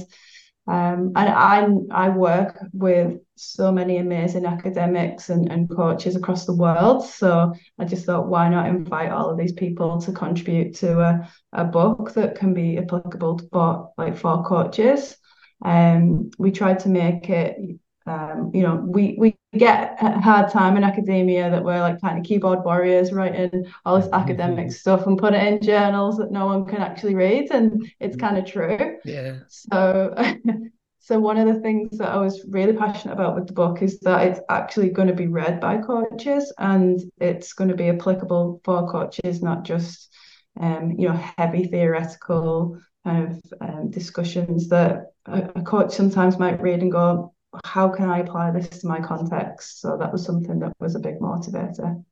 Um, 0.65 1.11
and 1.15 1.29
I 1.29 1.67
I 1.91 2.09
work 2.09 2.57
with 2.71 3.19
so 3.35 3.71
many 3.71 3.97
amazing 3.97 4.45
academics 4.45 5.29
and, 5.29 5.51
and 5.51 5.69
coaches 5.69 6.15
across 6.15 6.45
the 6.45 6.55
world. 6.55 7.05
So 7.05 7.53
I 7.79 7.85
just 7.85 8.05
thought, 8.05 8.27
why 8.27 8.47
not 8.47 8.67
invite 8.67 9.11
all 9.11 9.29
of 9.29 9.37
these 9.37 9.51
people 9.53 9.99
to 10.01 10.11
contribute 10.13 10.75
to 10.75 11.01
a, 11.01 11.29
a 11.51 11.65
book 11.65 12.13
that 12.13 12.35
can 12.35 12.53
be 12.53 12.77
applicable 12.77 13.41
for 13.51 13.91
like 13.97 14.17
for 14.17 14.43
coaches. 14.43 15.17
Um, 15.65 16.29
we 16.37 16.51
tried 16.51 16.79
to 16.79 16.89
make 16.89 17.29
it 17.29 17.57
um, 18.05 18.51
you 18.53 18.61
know, 18.61 18.75
we 18.75 19.15
we 19.17 19.35
get 19.57 19.97
a 20.01 20.19
hard 20.19 20.51
time 20.51 20.75
in 20.77 20.83
academia 20.83 21.49
that 21.49 21.63
we're 21.63 21.79
like 21.79 22.01
kind 22.01 22.17
of 22.17 22.25
keyboard 22.25 22.63
warriors 22.65 23.13
writing 23.13 23.65
all 23.85 23.99
this 23.99 24.11
academic 24.11 24.67
mm-hmm. 24.67 24.71
stuff 24.71 25.05
and 25.07 25.17
put 25.17 25.33
it 25.33 25.43
in 25.43 25.61
journals 25.61 26.17
that 26.17 26.31
no 26.31 26.45
one 26.45 26.65
can 26.65 26.81
actually 26.81 27.15
read, 27.15 27.51
and 27.51 27.89
it's 27.99 28.17
kind 28.17 28.37
of 28.37 28.45
true. 28.45 28.97
Yeah. 29.05 29.39
So. 29.47 30.15
so 30.99 31.19
one 31.19 31.37
of 31.37 31.53
the 31.53 31.59
things 31.59 31.97
that 31.97 32.11
I 32.11 32.17
was 32.17 32.45
really 32.47 32.71
passionate 32.71 33.15
about 33.15 33.35
with 33.35 33.47
the 33.47 33.53
book 33.53 33.81
is 33.81 33.99
that 34.01 34.25
it's 34.25 34.39
actually 34.47 34.89
going 34.89 35.09
to 35.09 35.13
be 35.13 35.27
read 35.27 35.59
by 35.59 35.79
coaches 35.79 36.53
and 36.59 36.97
it's 37.19 37.51
going 37.51 37.69
to 37.69 37.75
be 37.75 37.89
applicable 37.89 38.61
for 38.63 38.89
coaches, 38.89 39.41
not 39.41 39.65
just 39.65 40.09
um, 40.61 40.95
you 40.97 41.09
know 41.09 41.19
heavy 41.37 41.65
theoretical 41.65 42.79
kind 43.03 43.31
of 43.31 43.53
um, 43.61 43.91
discussions 43.91 44.69
that 44.69 45.11
a, 45.25 45.49
a 45.55 45.61
coach 45.61 45.93
sometimes 45.93 46.39
might 46.39 46.61
read 46.61 46.81
and 46.81 46.91
go, 46.91 47.32
how 47.65 47.89
can 47.89 48.09
I 48.09 48.19
apply 48.19 48.51
this 48.51 48.69
to 48.79 48.87
my 48.87 48.99
context? 48.99 49.81
So 49.81 49.97
that 49.97 50.11
was 50.11 50.25
something 50.25 50.59
that 50.59 50.73
was 50.79 50.95
a 50.95 50.99
big 50.99 51.19
motivator. 51.19 52.03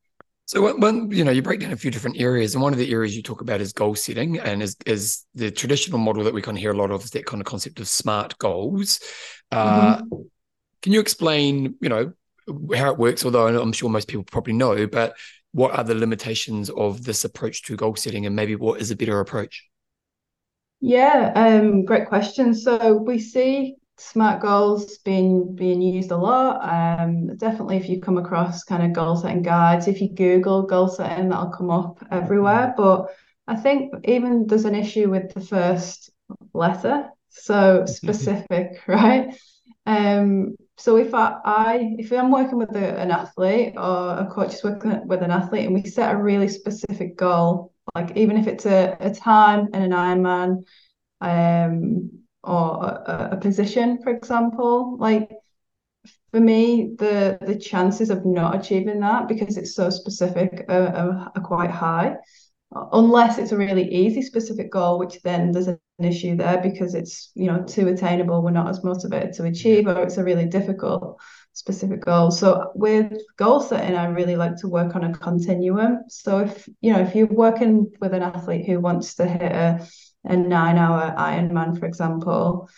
So 0.46 0.62
when, 0.62 0.80
when, 0.82 1.12
you 1.12 1.24
know 1.24 1.32
you 1.32 1.42
break 1.42 1.62
down 1.62 1.72
a 1.72 1.78
few 1.78 1.92
different 1.92 2.20
areas, 2.20 2.54
and 2.54 2.62
one 2.62 2.74
of 2.74 2.80
the 2.80 2.92
areas 2.92 3.16
you 3.16 3.24
talk 3.24 3.42
about 3.42 3.62
is 3.62 3.72
goal 3.72 3.96
setting, 3.96 4.38
and 4.40 4.62
is 4.62 4.76
is 4.86 5.26
the 5.34 5.50
traditional 5.50 5.98
model 5.98 6.24
that 6.26 6.34
we 6.34 6.42
kind 6.42 6.58
of 6.58 6.62
hear 6.62 6.72
a 6.72 6.78
lot 6.78 6.92
of 6.92 7.04
is 7.04 7.12
that 7.12 7.26
kind 7.26 7.42
of 7.42 7.48
concept 7.48 7.80
of 7.80 7.88
smart 7.88 8.38
goals. 8.38 9.00
Uh, 9.52 9.98
mm-hmm. 9.98 10.22
Can 10.82 10.92
you 10.92 11.00
explain, 11.00 11.76
you 11.80 11.90
know, 11.90 12.12
how 12.76 12.92
it 12.92 12.98
works? 12.98 13.24
Although 13.24 13.48
I'm 13.48 13.72
sure 13.72 13.90
most 13.90 14.08
people 14.08 14.26
probably 14.26 14.54
know, 14.54 14.88
but 14.88 15.16
what 15.54 15.78
are 15.78 15.84
the 15.84 15.96
limitations 15.96 16.70
of 16.72 17.04
this 17.04 17.24
approach 17.24 17.64
to 17.64 17.76
goal 17.76 17.96
setting, 17.96 18.26
and 18.26 18.36
maybe 18.36 18.56
what 18.56 18.82
is 18.82 18.92
a 18.92 18.96
better 18.96 19.20
approach? 19.20 19.68
Yeah, 20.82 21.32
um, 21.36 21.86
great 21.86 22.08
question. 22.08 22.56
So 22.56 22.98
we 22.98 23.20
see 23.20 23.76
smart 24.02 24.42
goals 24.42 24.98
being 25.00 25.56
being 25.56 25.82
used 25.82 26.12
a 26.12 26.18
lot. 26.18 26.62
Um, 26.64 27.36
definitely, 27.38 27.78
if 27.78 27.88
you 27.88 28.02
come 28.02 28.18
across 28.18 28.64
kind 28.64 28.84
of 28.84 28.94
goal 28.94 29.16
setting 29.16 29.42
guides, 29.44 29.88
if 29.88 30.02
you 30.02 30.10
Google 30.10 30.64
goal 30.64 30.88
setting, 30.88 31.30
that'll 31.30 31.52
come 31.52 31.70
up 31.70 32.04
everywhere. 32.12 32.74
Mm-hmm. 32.76 32.82
But 32.82 33.16
I 33.48 33.56
think 33.56 33.94
even 34.06 34.48
there's 34.48 34.66
an 34.66 34.76
issue 34.76 35.10
with 35.10 35.34
the 35.34 35.42
first 35.42 36.10
letter, 36.54 37.10
so 37.30 37.86
specific, 37.86 38.82
right? 38.88 39.36
Um, 39.86 40.56
so 40.78 40.98
if 40.98 41.14
I, 41.14 41.38
I 41.46 41.96
if 42.00 42.12
I'm 42.12 42.32
working 42.32 42.58
with 42.58 42.76
a, 42.76 43.00
an 43.00 43.12
athlete 43.12 43.74
or 43.78 44.18
a 44.18 44.28
coach 44.32 44.56
is 44.56 44.64
working 44.64 45.08
with 45.08 45.22
an 45.22 45.32
athlete, 45.32 45.66
and 45.66 45.74
we 45.76 45.84
set 45.84 46.14
a 46.14 46.18
really 46.22 46.48
specific 46.48 47.16
goal, 47.18 47.74
like 47.94 48.18
even 48.18 48.38
if 48.38 48.48
it's 48.48 48.66
a, 48.66 48.98
a 49.00 49.14
time 49.14 49.68
in 49.74 49.82
an 49.82 49.92
Ironman, 49.92 50.64
um, 51.22 52.21
or 52.44 52.86
a, 52.86 53.30
a 53.34 53.38
position, 53.38 54.02
for 54.02 54.10
example. 54.10 54.98
Like 54.98 55.32
for 56.32 56.40
me, 56.40 56.96
the 56.98 57.38
the 57.42 57.56
chances 57.56 58.10
of 58.10 58.26
not 58.26 58.56
achieving 58.56 59.00
that 59.02 59.28
because 59.28 59.58
it's 59.58 59.76
so 59.76 59.90
specific 59.90 60.66
are, 60.70 60.88
are, 60.88 61.32
are, 61.36 61.42
quite 61.44 61.72
high. 61.72 62.16
Unless 62.94 63.38
it's 63.38 63.52
a 63.52 63.58
really 63.58 63.94
easy 63.94 64.22
specific 64.22 64.72
goal, 64.72 64.98
which 64.98 65.22
then 65.24 65.52
there's 65.52 65.68
an 65.68 65.80
issue 66.00 66.38
there 66.38 66.62
because 66.62 66.96
it's 66.96 67.32
you 67.36 67.48
know 67.48 67.64
too 67.64 67.90
attainable, 67.90 68.42
we're 68.42 68.52
not 68.52 68.70
as 68.70 68.84
motivated 68.84 69.34
to 69.34 69.46
achieve, 69.46 69.88
or 69.88 70.04
it's 70.04 70.18
a 70.18 70.24
really 70.24 70.46
difficult 70.46 71.20
specific 71.54 72.02
goal. 72.06 72.32
So 72.32 72.72
with 72.76 73.22
goal 73.38 73.60
setting, 73.60 73.96
I 73.96 74.06
really 74.06 74.38
like 74.38 74.56
to 74.58 74.70
work 74.70 74.96
on 74.96 75.04
a 75.04 75.14
continuum. 75.14 76.04
So 76.08 76.40
if 76.40 76.68
you 76.80 76.94
know 76.94 77.02
if 77.02 77.14
you're 77.14 77.28
working 77.28 77.92
with 78.00 78.14
an 78.14 78.24
athlete 78.24 78.66
who 78.66 78.80
wants 78.80 79.16
to 79.16 79.28
hit 79.28 79.52
a 79.52 79.86
a 80.24 80.36
nine 80.36 80.78
hour 80.78 81.14
Ironman, 81.18 81.80
for 81.80 81.86
example, 81.86 82.70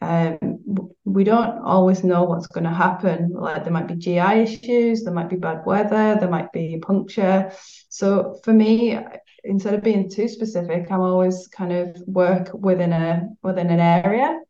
um, 0.00 0.58
we 1.04 1.24
don't 1.24 1.58
always 1.58 2.02
know 2.02 2.24
what's 2.24 2.46
going 2.46 2.64
to 2.64 2.70
happen. 2.70 3.30
Like 3.32 3.64
there 3.64 3.72
might 3.72 3.88
be 3.88 3.94
GI 3.94 4.42
issues, 4.42 5.04
there 5.04 5.14
might 5.14 5.28
be 5.28 5.36
bad 5.36 5.64
weather, 5.64 6.16
there 6.18 6.30
might 6.30 6.52
be 6.52 6.78
puncture. 6.80 7.52
So 7.88 8.40
for 8.44 8.52
me, 8.52 8.98
instead 9.44 9.74
of 9.74 9.82
being 9.82 10.10
too 10.10 10.28
specific, 10.28 10.90
I'm 10.90 11.00
always 11.00 11.48
kind 11.48 11.72
of 11.72 11.96
work 12.06 12.50
within 12.52 12.92
a 12.92 13.28
within 13.42 13.70
an 13.70 13.80
area, 13.80 14.40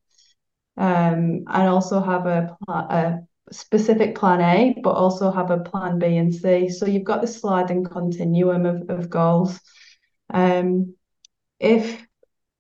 um, 0.77 1.45
and 1.47 1.69
also 1.69 2.01
have 2.01 2.27
a, 2.27 2.57
a 2.69 3.19
specific 3.51 4.15
plan 4.15 4.41
A, 4.41 4.81
but 4.83 4.93
also 4.93 5.31
have 5.31 5.51
a 5.51 5.59
plan 5.59 5.99
B 5.99 6.17
and 6.17 6.35
C. 6.35 6.69
So 6.71 6.87
you've 6.87 7.05
got 7.05 7.21
the 7.21 7.27
sliding 7.27 7.85
continuum 7.85 8.67
of, 8.67 8.89
of 8.89 9.11
goals. 9.11 9.61
Um, 10.33 10.95
if 11.59 12.05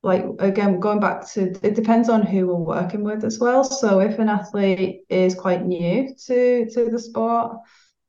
like 0.02 0.24
again 0.40 0.80
going 0.80 1.00
back 1.00 1.28
to 1.32 1.52
it 1.62 1.74
depends 1.74 2.08
on 2.08 2.22
who 2.22 2.46
we're 2.46 2.54
working 2.54 3.04
with 3.04 3.24
as 3.24 3.38
well. 3.38 3.62
So 3.64 4.00
if 4.00 4.18
an 4.18 4.28
athlete 4.28 5.02
is 5.08 5.34
quite 5.34 5.64
new 5.64 6.14
to 6.26 6.68
to 6.70 6.90
the 6.90 6.98
sport 6.98 7.56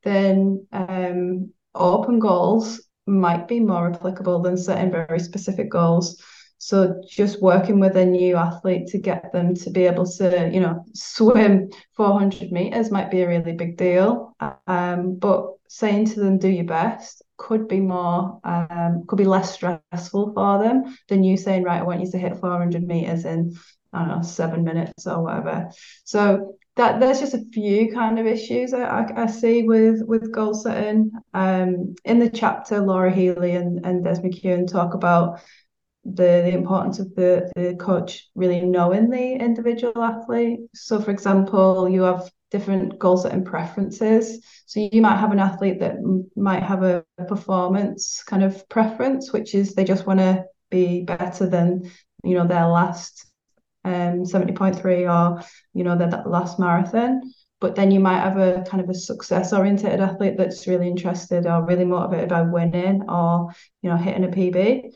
then 0.04 0.68
um, 0.72 1.52
open 1.74 2.20
goals 2.20 2.82
might 3.06 3.48
be 3.48 3.60
more 3.60 3.92
applicable 3.92 4.42
than 4.42 4.58
setting 4.58 4.92
very 4.92 5.20
specific 5.20 5.70
goals 5.70 6.22
so 6.64 7.02
just 7.06 7.42
working 7.42 7.78
with 7.78 7.98
a 7.98 8.06
new 8.06 8.38
athlete 8.38 8.88
to 8.88 8.98
get 8.98 9.34
them 9.34 9.54
to 9.54 9.70
be 9.70 9.86
able 9.86 10.06
to 10.06 10.50
you 10.54 10.62
know 10.62 10.86
swim 10.94 11.70
400 11.98 12.54
meters 12.54 12.90
might 12.90 13.12
be 13.12 13.22
a 13.22 13.28
really 13.28 13.52
big 13.52 13.76
deal. 13.76 14.34
Um, 14.66 15.16
but 15.16 15.48
saying 15.68 16.06
to 16.06 16.22
them 16.22 16.38
do 16.38 16.48
your 16.48 16.64
best 16.64 17.22
could 17.36 17.68
be 17.68 17.82
more 17.82 18.40
um, 18.46 19.04
could 19.08 19.18
be 19.18 19.26
less 19.26 19.54
stressful 19.54 20.32
for 20.34 20.64
them 20.64 20.96
than 21.10 21.26
you 21.26 21.36
saying 21.36 21.64
right 21.64 21.82
I 21.82 21.84
want 21.84 22.00
you 22.00 22.10
to 22.12 22.18
hit 22.18 22.38
400 22.38 22.88
meters 22.88 23.26
in 23.26 23.58
I 23.92 24.00
don't 24.00 24.08
know 24.08 24.22
seven 24.22 24.64
minutes 24.64 25.06
or 25.06 25.22
whatever. 25.22 25.70
So 26.06 26.56
that 26.78 27.00
there's 27.00 27.20
just 27.20 27.34
a 27.34 27.46
few 27.52 27.92
kind 27.94 28.18
of 28.18 28.26
issues 28.26 28.74
I, 28.74 28.84
I, 28.84 29.24
I 29.24 29.26
see 29.28 29.64
with 29.64 30.02
with 30.06 30.32
goal 30.32 30.54
setting. 30.54 31.12
Um, 31.34 31.96
in 32.06 32.20
the 32.20 32.30
chapter 32.30 32.80
Laura 32.80 33.12
Healy 33.12 33.52
and, 33.52 33.86
and 33.86 34.02
Des 34.02 34.22
McKeown 34.22 34.66
talk 34.66 34.94
about 34.94 35.42
the, 36.06 36.42
the 36.44 36.54
importance 36.54 37.00
of 37.00 37.14
the, 37.16 37.52
the 37.56 37.76
coach 37.80 38.30
really 38.36 38.62
knowing 38.62 39.10
the 39.10 39.34
individual 39.34 40.04
athlete 40.04 40.60
so 40.74 41.00
for 41.00 41.12
example 41.12 41.88
you 41.88 42.02
have 42.02 42.30
different 42.54 43.00
goal 43.00 43.18
setting 43.18 43.44
preferences. 43.44 44.46
So 44.68 44.80
you 44.80 45.02
might 45.02 45.18
have 45.18 45.32
an 45.32 45.40
athlete 45.40 45.80
that 45.80 45.96
might 46.36 46.64
have 46.64 46.84
a 46.84 47.04
performance 47.28 48.24
kind 48.24 48.44
of 48.44 48.70
preference, 48.70 49.34
which 49.34 49.56
is 49.56 49.74
they 49.74 49.84
just 49.84 50.06
want 50.06 50.20
to 50.20 50.46
be 50.70 51.04
better 51.04 51.50
than 51.50 51.92
you 52.24 52.36
know 52.36 52.48
their 52.48 52.68
last 52.68 53.26
um 53.84 54.24
70.3 54.24 55.08
or 55.08 55.44
you 55.74 55.84
know 55.84 55.98
their 55.98 56.12
that 56.12 56.30
last 56.30 56.60
marathon. 56.60 57.22
But 57.60 57.76
then 57.76 57.92
you 57.92 58.00
might 58.00 58.20
have 58.20 58.38
a 58.38 58.64
kind 58.70 58.84
of 58.84 58.90
a 58.90 58.94
success 58.94 59.52
oriented 59.52 60.00
athlete 60.00 60.38
that's 60.38 60.68
really 60.68 60.88
interested 60.88 61.48
or 61.48 61.66
really 61.66 61.86
motivated 61.86 62.30
by 62.30 62.44
winning 62.44 63.10
or 63.10 63.52
you 63.82 63.90
know 63.90 63.98
hitting 63.98 64.26
a 64.26 64.28
PB 64.28 64.92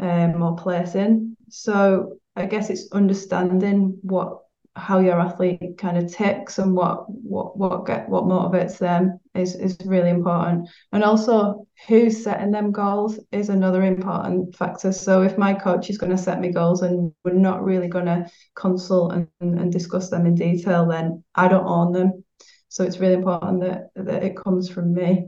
um, 0.00 0.42
or 0.42 0.56
placing. 0.56 1.36
So 1.48 2.18
I 2.36 2.46
guess 2.46 2.70
it's 2.70 2.90
understanding 2.92 3.98
what 4.02 4.40
how 4.76 5.00
your 5.00 5.20
athlete 5.20 5.76
kind 5.78 5.98
of 5.98 6.12
ticks 6.12 6.58
and 6.58 6.74
what 6.74 7.10
what 7.10 7.56
what 7.56 7.86
get 7.86 8.08
what 8.08 8.24
motivates 8.24 8.78
them 8.78 9.18
is 9.34 9.56
is 9.56 9.76
really 9.84 10.10
important 10.10 10.68
and 10.92 11.02
also 11.02 11.66
who's 11.88 12.22
setting 12.22 12.52
them 12.52 12.70
goals 12.70 13.18
is 13.32 13.48
another 13.48 13.82
important 13.82 14.54
factor 14.54 14.92
so 14.92 15.22
if 15.22 15.36
my 15.36 15.52
coach 15.52 15.90
is 15.90 15.98
going 15.98 16.10
to 16.10 16.16
set 16.16 16.40
me 16.40 16.52
goals 16.52 16.82
and 16.82 17.12
we're 17.24 17.32
not 17.32 17.64
really 17.64 17.88
going 17.88 18.06
to 18.06 18.24
consult 18.54 19.12
and, 19.12 19.28
and 19.40 19.72
discuss 19.72 20.08
them 20.08 20.24
in 20.24 20.36
detail 20.36 20.86
then 20.86 21.22
i 21.34 21.48
don't 21.48 21.66
own 21.66 21.92
them 21.92 22.24
so 22.68 22.84
it's 22.84 22.98
really 22.98 23.14
important 23.14 23.60
that 23.60 23.90
that 23.96 24.22
it 24.22 24.36
comes 24.36 24.68
from 24.68 24.94
me 24.94 25.26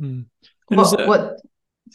mm. 0.00 0.24
what, 0.66 1.06
what 1.06 1.40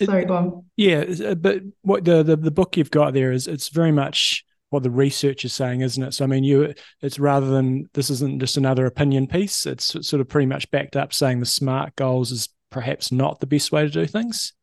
sorry 0.04 0.24
it, 0.24 0.28
go 0.28 0.36
on 0.36 0.66
yeah 0.76 1.06
uh, 1.26 1.36
but 1.36 1.62
what 1.82 2.04
the, 2.06 2.24
the 2.24 2.36
the 2.36 2.52
book 2.52 2.78
you've 2.78 2.92
got 2.92 3.14
there 3.14 3.32
is 3.32 3.48
it's 3.48 3.70
very 3.70 3.92
much 3.92 4.46
what 4.70 4.84
the 4.84 4.92
research 4.92 5.46
is 5.46 5.54
saying, 5.54 5.82
isn't 5.82 6.04
it? 6.04 6.14
So 6.14 6.26
I 6.26 6.28
mean, 6.28 6.44
you 6.44 6.74
it's 7.02 7.18
rather 7.18 7.48
than 7.48 7.90
this 7.94 8.10
isn't 8.10 8.40
just 8.40 8.58
another 8.58 8.86
opinion 8.86 9.26
piece. 9.26 9.66
It's 9.66 9.86
sort 10.06 10.20
of 10.20 10.28
pretty 10.28 10.48
much 10.48 10.70
backed 10.72 10.98
up, 10.98 11.14
saying 11.14 11.40
the 11.40 11.46
smart 11.46 11.96
goals 11.96 12.32
is 12.32 12.50
perhaps 12.72 13.12
not 13.12 13.40
the 13.40 13.48
best 13.48 13.72
way 13.72 13.84
to 13.84 13.90
do 13.90 14.06
things. 14.06 14.54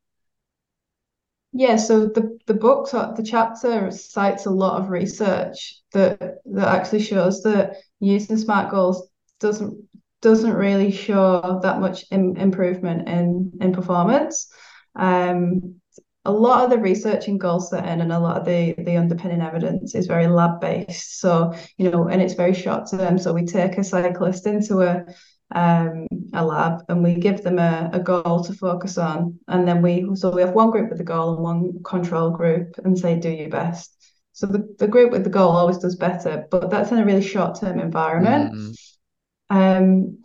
Yeah, 1.52 1.76
so 1.76 2.06
the 2.06 2.38
the 2.46 2.54
book 2.54 2.90
the 2.90 3.24
chapter 3.24 3.90
cites 3.90 4.46
a 4.46 4.50
lot 4.50 4.80
of 4.80 4.90
research 4.90 5.80
that 5.92 6.42
that 6.44 6.68
actually 6.68 7.02
shows 7.02 7.42
that 7.42 7.76
using 8.00 8.36
smart 8.36 8.70
goals 8.70 9.08
doesn't 9.40 9.88
doesn't 10.20 10.52
really 10.52 10.90
show 10.92 11.58
that 11.62 11.80
much 11.80 12.04
in, 12.10 12.36
improvement 12.36 13.08
in 13.08 13.52
in 13.60 13.72
performance. 13.72 14.52
Um, 14.94 15.80
a 16.24 16.32
lot 16.32 16.64
of 16.64 16.70
the 16.70 16.78
research 16.78 17.26
in 17.26 17.36
goal 17.36 17.58
setting 17.58 18.00
and 18.00 18.12
a 18.12 18.18
lot 18.18 18.36
of 18.36 18.44
the 18.44 18.74
the 18.78 18.96
underpinning 18.96 19.40
evidence 19.40 19.94
is 19.94 20.06
very 20.06 20.28
lab 20.28 20.60
based. 20.60 21.20
So 21.20 21.52
you 21.78 21.90
know, 21.90 22.08
and 22.08 22.22
it's 22.22 22.34
very 22.34 22.54
short 22.54 22.88
term. 22.90 23.18
So 23.18 23.32
we 23.32 23.44
take 23.44 23.76
a 23.78 23.84
cyclist 23.84 24.46
into 24.46 24.82
a 24.82 25.04
um, 25.54 26.06
a 26.32 26.44
lab 26.44 26.84
and 26.88 27.02
we 27.02 27.14
give 27.14 27.42
them 27.42 27.58
a, 27.58 27.90
a 27.92 28.00
goal 28.00 28.44
to 28.44 28.54
focus 28.54 28.98
on, 28.98 29.38
and 29.48 29.66
then 29.66 29.82
we 29.82 30.14
so 30.14 30.30
we 30.30 30.42
have 30.42 30.54
one 30.54 30.70
group 30.70 30.90
with 30.90 30.98
the 30.98 31.04
goal 31.04 31.34
and 31.34 31.42
one 31.42 31.82
control 31.82 32.30
group, 32.30 32.78
and 32.84 32.98
say 32.98 33.18
do 33.18 33.30
your 33.30 33.50
best. 33.50 33.96
So 34.32 34.46
the, 34.46 34.74
the 34.78 34.88
group 34.88 35.12
with 35.12 35.24
the 35.24 35.30
goal 35.30 35.50
always 35.50 35.78
does 35.78 35.96
better, 35.96 36.46
but 36.50 36.70
that's 36.70 36.90
in 36.90 36.98
a 36.98 37.04
really 37.04 37.22
short 37.22 37.60
term 37.60 37.78
environment. 37.80 38.54
Mm-hmm. 38.54 38.72
Um, 39.56 40.21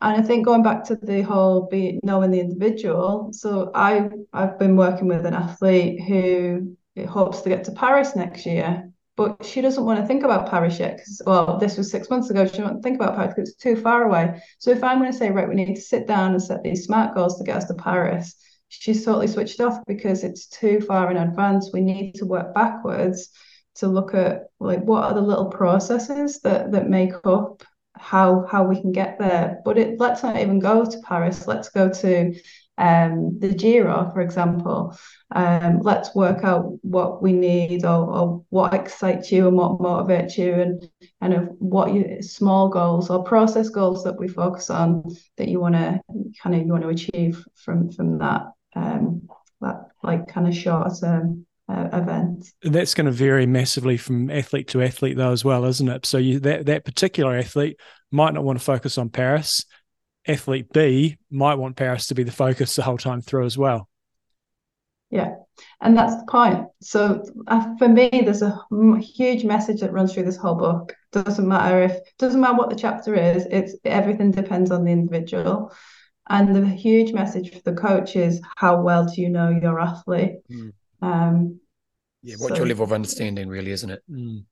and 0.00 0.16
I 0.16 0.22
think 0.22 0.44
going 0.44 0.62
back 0.62 0.84
to 0.84 0.96
the 0.96 1.22
whole 1.22 1.68
be 1.68 2.00
knowing 2.02 2.30
the 2.30 2.40
individual. 2.40 3.30
So 3.32 3.70
I 3.74 4.10
I've 4.32 4.58
been 4.58 4.76
working 4.76 5.08
with 5.08 5.24
an 5.26 5.34
athlete 5.34 6.02
who 6.02 6.76
hopes 7.08 7.42
to 7.42 7.48
get 7.48 7.64
to 7.64 7.72
Paris 7.72 8.16
next 8.16 8.46
year, 8.46 8.90
but 9.16 9.44
she 9.44 9.60
doesn't 9.60 9.84
want 9.84 10.00
to 10.00 10.06
think 10.06 10.22
about 10.24 10.50
Paris 10.50 10.78
yet 10.78 10.96
because 10.96 11.22
well, 11.26 11.58
this 11.58 11.76
was 11.76 11.90
six 11.90 12.10
months 12.10 12.30
ago. 12.30 12.46
She 12.46 12.58
doesn't 12.58 12.82
think 12.82 12.96
about 13.00 13.16
Paris 13.16 13.34
because 13.34 13.50
it's 13.50 13.62
too 13.62 13.76
far 13.76 14.04
away. 14.04 14.42
So 14.58 14.70
if 14.70 14.82
I'm 14.84 14.98
going 14.98 15.12
to 15.12 15.16
say 15.16 15.30
right, 15.30 15.48
we 15.48 15.54
need 15.54 15.74
to 15.74 15.80
sit 15.80 16.06
down 16.06 16.32
and 16.32 16.42
set 16.42 16.62
these 16.62 16.84
smart 16.84 17.14
goals 17.14 17.38
to 17.38 17.44
get 17.44 17.56
us 17.56 17.64
to 17.64 17.74
Paris, 17.74 18.34
she's 18.68 19.04
totally 19.04 19.28
switched 19.28 19.60
off 19.60 19.78
because 19.86 20.24
it's 20.24 20.46
too 20.46 20.80
far 20.80 21.10
in 21.10 21.16
advance. 21.16 21.70
We 21.72 21.80
need 21.80 22.14
to 22.16 22.26
work 22.26 22.54
backwards 22.54 23.30
to 23.76 23.88
look 23.88 24.14
at 24.14 24.44
like 24.58 24.80
what 24.80 25.04
are 25.04 25.14
the 25.14 25.20
little 25.20 25.46
processes 25.46 26.40
that 26.40 26.72
that 26.72 26.88
make 26.88 27.12
up 27.24 27.62
how 27.98 28.46
how 28.50 28.64
we 28.64 28.80
can 28.80 28.92
get 28.92 29.18
there. 29.18 29.60
But 29.64 29.78
it, 29.78 30.00
let's 30.00 30.22
not 30.22 30.36
even 30.36 30.58
go 30.58 30.84
to 30.84 30.98
Paris. 31.00 31.46
Let's 31.46 31.68
go 31.68 31.88
to 31.88 32.34
um, 32.78 33.38
the 33.38 33.54
Giro, 33.54 34.10
for 34.12 34.20
example. 34.20 34.96
Um, 35.34 35.80
let's 35.80 36.14
work 36.14 36.44
out 36.44 36.78
what 36.82 37.22
we 37.22 37.32
need 37.32 37.84
or, 37.84 38.10
or, 38.10 38.44
what 38.50 38.74
excites 38.74 39.32
you 39.32 39.48
and 39.48 39.56
what 39.56 39.78
motivates 39.78 40.36
you, 40.36 40.52
and 40.52 40.88
kind 41.20 41.34
of 41.34 41.48
what 41.58 41.94
you 41.94 42.22
small 42.22 42.68
goals 42.68 43.08
or 43.08 43.24
process 43.24 43.70
goals 43.70 44.04
that 44.04 44.18
we 44.18 44.28
focus 44.28 44.70
on 44.70 45.04
that 45.38 45.48
you 45.48 45.58
want 45.60 45.74
to 45.74 46.00
kind 46.42 46.54
of 46.54 46.62
you 46.62 46.68
want 46.68 46.82
to 46.82 46.90
achieve 46.90 47.44
from 47.54 47.90
from 47.90 48.18
that 48.18 48.42
um, 48.74 49.26
that 49.60 49.88
like 50.02 50.28
kind 50.28 50.46
of 50.46 50.54
short 50.54 50.92
term 51.00 51.45
uh, 51.68 51.88
event. 51.92 52.52
That's 52.62 52.94
going 52.94 53.06
to 53.06 53.12
vary 53.12 53.46
massively 53.46 53.96
from 53.96 54.30
athlete 54.30 54.68
to 54.68 54.82
athlete, 54.82 55.16
though, 55.16 55.32
as 55.32 55.44
well, 55.44 55.64
isn't 55.64 55.88
it? 55.88 56.06
So 56.06 56.18
you, 56.18 56.40
that 56.40 56.66
that 56.66 56.84
particular 56.84 57.36
athlete 57.36 57.78
might 58.10 58.34
not 58.34 58.44
want 58.44 58.58
to 58.58 58.64
focus 58.64 58.98
on 58.98 59.08
Paris. 59.08 59.64
Athlete 60.28 60.72
B 60.72 61.18
might 61.30 61.54
want 61.54 61.76
Paris 61.76 62.08
to 62.08 62.14
be 62.14 62.24
the 62.24 62.32
focus 62.32 62.74
the 62.74 62.82
whole 62.82 62.98
time 62.98 63.20
through 63.20 63.46
as 63.46 63.56
well. 63.56 63.88
Yeah, 65.10 65.34
and 65.80 65.96
that's 65.96 66.16
the 66.16 66.26
point. 66.28 66.66
So 66.80 67.24
uh, 67.46 67.76
for 67.78 67.88
me, 67.88 68.10
there's 68.10 68.42
a 68.42 68.60
huge 69.00 69.44
message 69.44 69.80
that 69.80 69.92
runs 69.92 70.12
through 70.12 70.24
this 70.24 70.36
whole 70.36 70.56
book. 70.56 70.94
Doesn't 71.12 71.46
matter 71.46 71.82
if 71.82 71.98
doesn't 72.18 72.40
matter 72.40 72.56
what 72.56 72.70
the 72.70 72.76
chapter 72.76 73.14
is. 73.14 73.46
It's 73.50 73.74
everything 73.84 74.32
depends 74.32 74.70
on 74.70 74.84
the 74.84 74.92
individual. 74.92 75.72
And 76.28 76.56
the 76.56 76.66
huge 76.66 77.12
message 77.12 77.52
for 77.52 77.60
the 77.60 77.80
coach 77.80 78.16
is 78.16 78.40
how 78.56 78.82
well 78.82 79.06
do 79.06 79.20
you 79.20 79.28
know 79.28 79.50
your 79.50 79.78
athlete? 79.80 80.38
Mm. 80.50 80.72
Um, 81.02 81.60
yeah, 82.22 82.34
what's 82.38 82.54
so, 82.54 82.56
your 82.56 82.66
level 82.66 82.84
of 82.84 82.92
understanding, 82.92 83.48
really, 83.48 83.70
isn't 83.70 83.90
it? 83.90 84.02
Mm. 84.10 84.44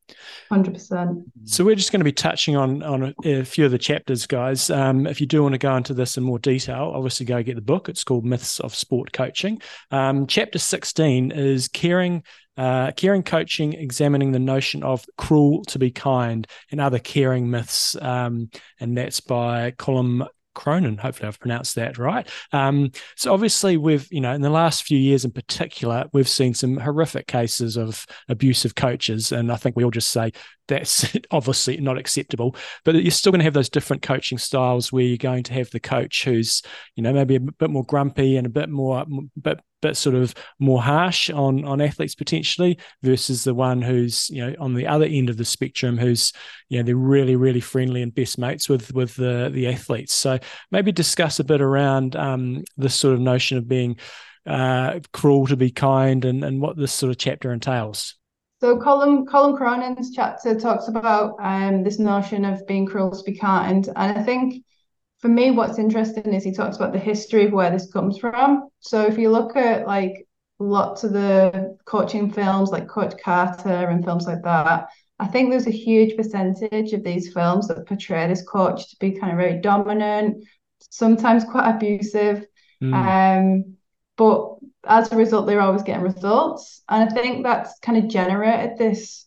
Hundred 0.49 0.75
percent. 0.75 1.25
So 1.45 1.65
we're 1.65 1.75
just 1.75 1.91
going 1.91 2.01
to 2.01 2.05
be 2.05 2.13
touching 2.13 2.55
on 2.55 2.83
on 2.83 3.15
a, 3.25 3.41
a 3.41 3.45
few 3.45 3.65
of 3.65 3.73
the 3.73 3.79
chapters, 3.79 4.27
guys. 4.27 4.71
Um, 4.71 5.07
if 5.07 5.21
you 5.21 5.27
do 5.27 5.43
want 5.43 5.55
to 5.55 5.59
go 5.59 5.75
into 5.77 5.93
this 5.95 6.17
in 6.17 6.23
more 6.23 6.39
detail, 6.39 6.93
obviously 6.95 7.27
go 7.27 7.43
get 7.43 7.57
the 7.57 7.63
book. 7.63 7.89
It's 7.89 8.05
called 8.05 8.25
Myths 8.25 8.61
of 8.61 8.75
Sport 8.75 9.13
Coaching. 9.13 9.61
Um, 9.91 10.27
chapter 10.27 10.59
sixteen 10.59 11.33
is 11.33 11.69
caring. 11.69 12.23
Uh, 12.57 12.93
caring 12.93 13.25
coaching, 13.25 13.73
examining 13.73 14.31
the 14.31 14.39
notion 14.39 14.85
of 14.85 15.05
cruel 15.19 15.65
to 15.65 15.77
be 15.77 15.91
kind 15.91 16.47
and 16.71 16.81
other 16.81 17.01
caring 17.01 17.51
myths. 17.51 17.97
Um, 18.01 18.49
and 18.79 18.97
that's 18.97 19.19
by 19.19 19.73
Colm 19.73 20.29
Cronin. 20.55 20.99
Hopefully, 20.99 21.29
I've 21.29 21.41
pronounced 21.41 21.75
that 21.75 21.99
right. 21.99 22.29
Um, 22.53 22.93
so 23.17 23.33
obviously, 23.33 23.77
we've 23.77 24.07
you 24.11 24.21
know 24.21 24.33
in 24.33 24.41
the 24.41 24.51
last 24.51 24.85
few 24.85 24.99
years 24.99 25.25
in 25.25 25.31
particular, 25.31 26.07
we've 26.13 26.29
seen 26.29 26.55
some 26.55 26.77
horrific 26.77 27.27
cases 27.27 27.77
of 27.77 28.07
abusive 28.29 28.75
coaches, 28.75 29.33
and 29.33 29.51
I 29.53 29.57
think 29.57 29.77
we 29.77 29.85
all 29.85 29.91
just 29.91 30.11
say 30.11 30.33
that's 30.69 31.17
obviously 31.31 31.77
not 31.79 31.99
acceptable. 31.99 32.57
But 32.85 32.97
you're 32.97 33.11
still 33.11 33.33
going 33.33 33.41
to 33.41 33.45
have 33.45 33.55
those 33.55 33.69
different 33.69 34.03
coaching 34.03 34.39
styles 34.39 34.93
where 34.93 35.05
you're 35.05 35.17
going 35.17 35.43
to 35.45 35.53
have 35.55 35.71
the 35.71 35.81
coach 35.81 36.25
who's 36.25 36.63
you 36.97 37.03
know 37.03 37.13
maybe 37.13 37.37
a 37.37 37.41
bit 37.41 37.71
more 37.71 37.85
grumpy 37.85 38.37
and 38.37 38.47
a 38.47 38.51
bit 38.51 38.69
more 38.69 39.05
bit 39.41 39.61
bit 39.85 39.97
sort 39.97 40.17
of 40.17 40.35
more 40.59 40.83
harsh 40.83 41.29
on 41.31 41.65
on 41.65 41.81
athletes 41.81 42.15
potentially 42.15 42.79
versus 43.03 43.45
the 43.45 43.55
one 43.55 43.83
who's 43.83 44.31
you 44.31 44.45
know 44.45 44.55
on 44.59 44.75
the 44.75 44.87
other 44.87 45.05
end 45.05 45.29
of 45.29 45.37
the 45.37 45.45
spectrum 45.45 45.99
who's 45.99 46.33
you 46.71 46.79
know 46.79 46.85
they're 46.85 46.97
really 46.97 47.37
really 47.37 47.61
friendly 47.61 48.01
and 48.01 48.15
best 48.15 48.39
mates 48.39 48.69
with 48.69 48.95
with 48.95 49.15
the 49.17 49.51
the 49.53 49.69
athletes. 49.69 50.15
So 50.15 50.39
maybe 50.71 50.91
discuss 50.93 51.39
a 51.39 51.45
bit 51.45 51.61
around 51.61 52.17
um, 52.17 52.65
this 52.77 52.95
sort 52.95 53.15
of 53.15 53.21
notion 53.21 53.59
of 53.59 53.69
being 53.69 53.97
uh, 54.47 55.01
cruel 55.13 55.47
to 55.47 55.57
be 55.57 55.71
kind 55.71 56.25
and 56.25 56.43
and 56.43 56.61
what 56.61 56.77
this 56.77 56.93
sort 56.93 57.11
of 57.11 57.19
chapter 57.19 57.53
entails. 57.53 58.17
So 58.61 58.79
Colin 58.81 59.27
Colin 59.27 59.57
Cronin's 59.57 60.11
chapter 60.11 60.59
talks 60.59 60.89
about 60.89 61.37
um, 61.43 61.83
this 61.83 61.99
notion 61.99 62.45
of 62.47 62.67
being 62.67 62.87
cruel 62.87 63.11
to 63.11 63.23
be 63.23 63.37
kind, 63.37 63.87
and 63.95 64.19
I 64.19 64.23
think 64.23 64.65
for 65.25 65.31
me, 65.31 65.51
what's 65.51 65.79
interesting 65.79 66.35
is 66.35 66.45
he 66.45 66.53
talks 66.53 66.77
about 66.77 66.93
the 66.93 66.99
history 66.99 67.47
of 67.47 67.53
where 67.53 67.71
this 67.71 67.91
comes 67.91 68.19
from. 68.19 68.69
So 68.81 69.07
if 69.07 69.17
you 69.17 69.31
look 69.31 69.57
at 69.57 69.87
like 69.87 70.29
lots 70.59 71.03
of 71.03 71.15
the 71.15 71.79
coaching 71.87 72.31
films, 72.31 72.71
like 72.71 72.89
Coach 72.89 73.15
Carter 73.25 73.89
and 73.89 74.05
films 74.05 74.27
like 74.27 74.43
that, 74.43 74.89
I 75.19 75.27
think 75.27 75.49
there's 75.49 75.67
a 75.67 75.71
huge 75.71 76.15
percentage 76.15 76.93
of 76.93 77.03
these 77.03 77.33
films 77.33 77.69
that 77.69 77.87
portray 77.87 78.29
this 78.29 78.47
coach 78.47 78.91
to 78.91 78.97
be 79.01 79.19
kind 79.19 79.33
of 79.33 79.39
very 79.39 79.63
dominant, 79.63 80.45
sometimes 80.91 81.43
quite 81.45 81.75
abusive. 81.75 82.45
Mm. 82.83 82.93
Um, 82.93 83.77
but 84.19 84.57
as 84.87 85.11
a 85.11 85.17
result, 85.17 85.47
they're 85.47 85.63
always 85.63 85.85
getting 85.85 86.05
results. 86.05 86.83
And 86.87 87.09
I 87.09 87.15
think 87.15 87.45
that's 87.45 87.79
kind 87.79 87.97
of 87.97 88.11
generated 88.11 88.77
this 88.77 89.24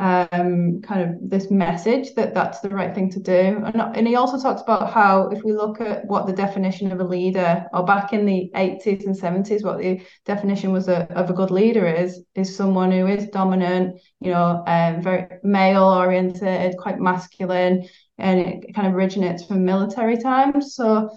um, 0.00 0.80
kind 0.80 1.02
of 1.02 1.30
this 1.30 1.50
message 1.50 2.14
that 2.14 2.32
that's 2.32 2.60
the 2.60 2.70
right 2.70 2.94
thing 2.94 3.10
to 3.10 3.20
do. 3.20 3.62
And, 3.66 3.82
and 3.94 4.08
he 4.08 4.16
also 4.16 4.40
talks 4.40 4.62
about 4.62 4.90
how 4.90 5.28
if 5.28 5.44
we 5.44 5.52
look 5.52 5.78
at 5.82 6.06
what 6.06 6.26
the 6.26 6.32
definition 6.32 6.90
of 6.90 7.00
a 7.00 7.04
leader, 7.04 7.66
or 7.74 7.84
back 7.84 8.14
in 8.14 8.24
the 8.24 8.50
80s 8.54 9.04
and 9.04 9.14
70s, 9.14 9.62
what 9.62 9.78
the 9.78 10.00
definition 10.24 10.72
was 10.72 10.88
a, 10.88 11.02
of 11.12 11.28
a 11.28 11.34
good 11.34 11.50
leader 11.50 11.86
is, 11.86 12.24
is 12.34 12.56
someone 12.56 12.90
who 12.90 13.06
is 13.06 13.26
dominant, 13.26 14.00
you 14.20 14.30
know, 14.30 14.64
um, 14.66 15.02
very 15.02 15.26
male 15.42 15.84
oriented, 15.84 16.78
quite 16.78 16.98
masculine, 16.98 17.86
and 18.16 18.40
it 18.40 18.74
kind 18.74 18.88
of 18.88 18.94
originates 18.94 19.44
from 19.44 19.66
military 19.66 20.16
times. 20.16 20.76
So 20.76 21.10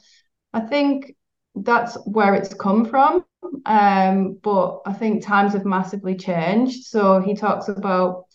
I 0.52 0.60
think 0.60 1.16
that's 1.56 1.96
where 2.06 2.36
it's 2.36 2.54
come 2.54 2.84
from. 2.84 3.24
Um, 3.66 4.40
but 4.44 4.82
I 4.86 4.92
think 4.92 5.24
times 5.24 5.54
have 5.54 5.66
massively 5.66 6.16
changed. 6.16 6.86
So 6.86 7.22
he 7.22 7.34
talks 7.34 7.70
about 7.70 8.26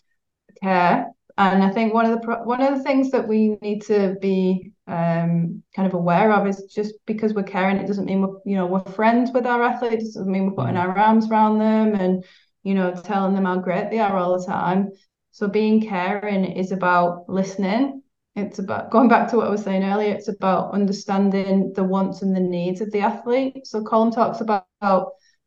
care. 0.61 1.07
And 1.37 1.63
I 1.63 1.71
think 1.71 1.93
one 1.93 2.05
of 2.05 2.21
the 2.21 2.27
one 2.43 2.61
of 2.61 2.77
the 2.77 2.83
things 2.83 3.11
that 3.11 3.25
we 3.25 3.57
need 3.61 3.81
to 3.83 4.17
be 4.21 4.73
um, 4.87 5.63
kind 5.73 5.87
of 5.87 5.93
aware 5.93 6.33
of 6.33 6.45
is 6.45 6.63
just 6.63 6.95
because 7.05 7.33
we're 7.33 7.43
caring, 7.43 7.77
it 7.77 7.87
doesn't 7.87 8.05
mean 8.05 8.21
we're 8.21 8.35
you 8.45 8.57
know 8.57 8.65
we're 8.65 8.83
friends 8.91 9.31
with 9.31 9.45
our 9.45 9.63
athletes. 9.63 10.03
It 10.03 10.19
doesn't 10.19 10.31
mean 10.31 10.47
we're 10.47 10.63
putting 10.63 10.75
mm. 10.75 10.81
our 10.81 10.97
arms 10.97 11.29
around 11.29 11.59
them 11.59 11.95
and 11.95 12.25
you 12.63 12.73
know 12.73 12.93
telling 12.93 13.35
them 13.35 13.45
how 13.45 13.57
great 13.57 13.89
they 13.89 13.99
are 13.99 14.17
all 14.17 14.37
the 14.37 14.45
time. 14.45 14.89
So 15.31 15.47
being 15.47 15.87
caring 15.87 16.43
is 16.43 16.73
about 16.73 17.29
listening. 17.29 18.03
It's 18.35 18.59
about 18.59 18.91
going 18.91 19.07
back 19.07 19.29
to 19.29 19.37
what 19.37 19.47
I 19.47 19.49
was 19.49 19.63
saying 19.63 19.83
earlier. 19.83 20.13
It's 20.13 20.27
about 20.27 20.73
understanding 20.73 21.71
the 21.73 21.85
wants 21.85 22.21
and 22.21 22.35
the 22.35 22.41
needs 22.41 22.81
of 22.81 22.91
the 22.91 22.99
athlete. 22.99 23.65
So 23.65 23.83
Colin 23.83 24.11
talks 24.11 24.41
about 24.41 24.65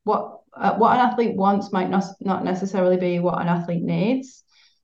what 0.04 0.40
uh, 0.54 0.74
what 0.76 0.94
an 0.94 1.06
athlete 1.06 1.36
wants 1.36 1.70
might 1.70 1.90
not 1.90 2.04
not 2.20 2.44
necessarily 2.44 2.96
be 2.96 3.18
what 3.18 3.40
an 3.40 3.48
athlete 3.48 3.82
needs. 3.82 4.41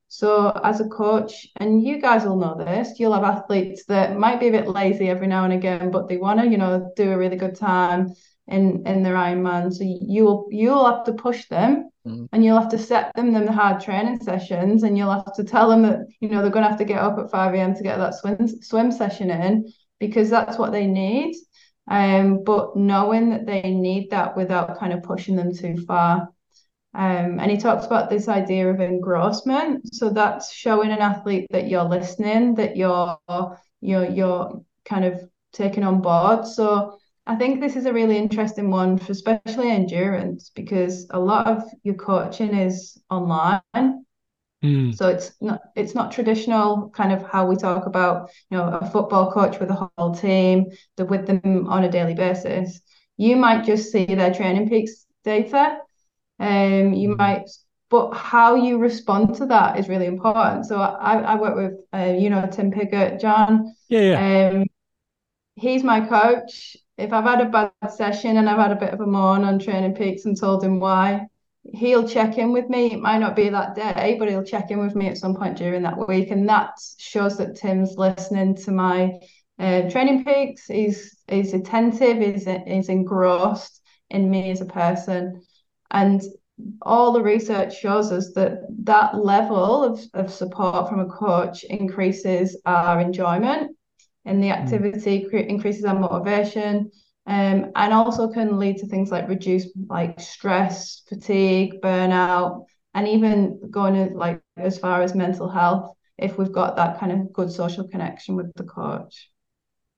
So, 0.09 0.51
as 0.65 0.81
a 0.81 0.89
coach, 0.89 1.47
and 1.57 1.83
you 1.83 2.01
guys 2.01 2.25
will 2.25 2.37
know 2.37 2.57
this, 2.57 2.99
you'll 2.99 3.13
have 3.13 3.25
athletes 3.25 3.85
that 3.87 4.17
might 4.17 4.41
be 4.41 4.49
a 4.49 4.53
bit 4.53 4.67
lazy 4.67 5.09
every 5.09 5.27
now 5.27 5.45
and 5.45 5.53
again, 5.53 5.91
but 5.91 6.09
they 6.09 6.17
want 6.17 6.41
to, 6.41 6.49
you 6.49 6.57
know, 6.57 6.91
do 6.97 7.13
a 7.13 7.19
really 7.19 7.37
good 7.37 7.55
time 7.55 8.15
in 8.47 8.87
in 8.87 9.03
their 9.03 9.15
Ironman. 9.15 9.73
So 9.73 9.85
you'll 9.85 10.49
you'll 10.51 10.87
have 10.87 11.05
to 11.05 11.13
push 11.13 11.47
them, 11.49 11.91
mm. 12.07 12.27
and 12.33 12.43
you'll 12.43 12.59
have 12.61 12.71
to 12.71 12.79
set 12.79 13.15
them 13.15 13.33
them 13.33 13.47
hard 13.47 13.83
training 13.83 14.21
sessions, 14.21 14.83
and 14.83 14.97
you'll 14.97 15.13
have 15.13 15.35
to 15.35 15.45
tell 15.45 15.69
them 15.69 15.83
that 15.83 16.01
you 16.21 16.29
know 16.31 16.41
they're 16.41 16.51
going 16.51 16.65
to 16.65 16.71
have 16.71 16.79
to 16.79 16.85
get 16.85 17.01
up 17.01 17.19
at 17.19 17.31
five 17.31 17.55
a.m. 17.55 17.75
to 17.75 17.83
get 17.83 17.99
that 17.99 18.15
swim 18.15 18.49
swim 18.63 18.91
session 18.91 19.31
in 19.31 19.71
because 20.01 20.31
that's 20.31 20.57
what 20.59 20.73
they 20.73 20.87
need. 20.87 21.35
Um, 21.91 22.45
but 22.45 22.77
knowing 22.77 23.31
that 23.31 23.47
they 23.47 23.63
need 23.63 24.11
that 24.11 24.37
without 24.37 24.79
kind 24.79 24.93
of 24.93 25.03
pushing 25.03 25.37
them 25.37 25.55
too 25.55 25.77
far. 25.87 26.29
Um, 26.95 27.39
and 27.39 27.51
he 27.51 27.57
talks 27.59 27.87
about 27.87 28.11
this 28.11 28.29
idea 28.29 28.69
of 28.69 28.81
engrossment. 28.81 29.95
So 29.95 30.11
that's 30.11 30.53
showing 30.53 30.91
an 30.91 31.01
athlete 31.01 31.47
that 31.51 31.69
you're 31.69 31.85
listening, 31.85 32.55
that 32.55 32.77
you're 32.77 33.19
you're 33.81 34.11
you're 34.11 34.65
kind 34.85 35.05
of 35.05 35.23
taking 35.53 35.85
on 35.85 36.01
board. 36.01 36.47
So 36.47 36.99
I 37.27 37.37
think 37.37 37.61
this 37.61 37.77
is 37.77 37.87
a 37.87 37.93
really 37.93 38.17
interesting 38.17 38.71
one 38.71 38.97
for 38.97 39.13
especially 39.13 39.71
endurance 39.71 40.51
because 40.55 41.07
a 41.11 41.21
lot 41.21 41.47
of 41.47 41.63
your 41.83 41.95
coaching 41.95 42.55
is 42.55 42.99
online. 43.11 43.61
Mm. 44.65 44.97
So 44.97 45.09
it's 45.09 45.33
not 45.41 45.61
it's 45.77 45.95
not 45.95 46.11
traditional 46.11 46.91
kind 46.91 47.13
of 47.13 47.23
how 47.23 47.47
we 47.47 47.55
talk 47.55 47.87
about 47.87 48.31
you 48.51 48.57
know 48.57 48.69
a 48.69 48.91
football 48.91 49.31
coach 49.31 49.61
with 49.61 49.71
a 49.71 49.91
whole 49.99 50.15
team, 50.15 50.67
the 50.97 51.05
with 51.05 51.27
them 51.27 51.67
on 51.69 51.85
a 51.85 51.91
daily 51.91 52.15
basis. 52.15 52.81
You 53.19 53.37
might 53.37 53.65
just 53.65 53.93
see 53.93 54.07
their 54.07 54.31
TrainingPeaks 54.31 55.05
data 55.23 55.79
um, 56.39 56.93
you 56.93 57.11
mm. 57.11 57.17
might, 57.17 57.49
but 57.91 58.13
how 58.13 58.55
you 58.55 58.79
respond 58.79 59.35
to 59.37 59.47
that 59.47 59.79
is 59.79 59.89
really 59.89 60.07
important. 60.07 60.67
So 60.67 60.79
I, 60.79 61.21
I 61.21 61.35
work 61.37 61.57
with, 61.57 61.81
uh, 61.93 62.15
you 62.19 62.31
know, 62.31 62.47
Tim 62.51 62.71
Piggott, 62.71 63.21
John. 63.21 63.75
Yeah, 63.89 64.01
yeah. 64.01 64.49
Um, 64.51 64.65
he's 65.55 65.83
my 65.83 66.01
coach. 66.01 66.77
If 66.97 67.13
I've 67.13 67.25
had 67.25 67.41
a 67.41 67.47
bad 67.47 67.73
session 67.93 68.37
and 68.37 68.49
I've 68.49 68.59
had 68.59 68.73
a 68.73 68.77
bit 68.77 68.93
of 68.93 69.01
a 69.01 69.07
moan 69.07 69.45
on 69.45 69.59
TrainingPeaks 69.59 70.25
and 70.25 70.39
told 70.39 70.65
him 70.65 70.81
why, 70.81 71.27
he'll 71.75 72.09
check 72.09 72.39
in 72.39 72.53
with 72.53 72.69
me. 72.69 72.93
It 72.93 73.01
might 73.01 73.19
not 73.19 73.37
be 73.37 73.49
that 73.49 73.75
day, 73.75 74.17
but 74.19 74.29
he'll 74.29 74.45
check 74.45 74.71
in 74.71 74.81
with 74.81 74.95
me 74.95 75.09
at 75.09 75.19
some 75.19 75.35
point 75.35 75.57
during 75.57 75.83
that 75.83 76.09
week, 76.09 76.31
and 76.31 76.49
that 76.49 76.73
shows 76.99 77.37
that 77.39 77.57
Tim's 77.57 77.97
listening 77.97 78.57
to 78.57 78.71
my 78.71 79.13
uh, 79.59 79.83
TrainingPeaks. 79.83 80.63
He's 80.69 81.17
he's 81.29 81.55
attentive. 81.55 82.19
He's 82.19 82.49
he's 82.67 82.89
engrossed 82.89 83.81
in 84.11 84.31
me 84.31 84.51
as 84.51 84.61
a 84.61 84.67
person. 84.67 85.43
And 85.91 86.23
all 86.83 87.13
the 87.13 87.23
research 87.23 87.79
shows 87.79 88.11
us 88.13 88.33
that 88.35 88.61
that 88.85 89.17
level 89.17 89.85
of, 89.85 90.01
of 90.15 90.33
support 90.33 90.89
from 90.89 91.01
a 91.01 91.07
coach 91.07 91.65
increases 91.65 92.61
our 92.67 93.01
enjoyment 93.01 93.77
in 94.25 94.41
the 94.41 94.49
mm. 94.49 94.57
activity, 94.57 95.27
mm. 95.33 95.47
increases 95.47 95.85
our 95.85 95.99
motivation, 95.99 96.91
um, 97.27 97.71
and 97.77 97.93
also 97.93 98.29
can 98.29 98.59
lead 98.59 98.79
to 98.79 98.87
things 98.87 99.11
like 99.11 99.29
reduced 99.29 99.69
like 99.89 100.21
stress, 100.21 101.03
fatigue, 101.09 101.81
burnout, 101.83 102.65
and 102.95 103.07
even 103.07 103.61
going 103.71 103.95
to, 103.95 104.17
like 104.17 104.43
as 104.57 104.79
far 104.79 105.03
as 105.03 105.15
mental 105.15 105.49
health 105.49 105.95
if 106.19 106.37
we've 106.37 106.53
got 106.53 106.77
that 106.77 106.99
kind 106.99 107.13
of 107.13 107.33
good 107.33 107.51
social 107.53 107.87
connection 107.87 108.35
with 108.35 108.53
the 108.55 108.65
coach. 108.65 109.31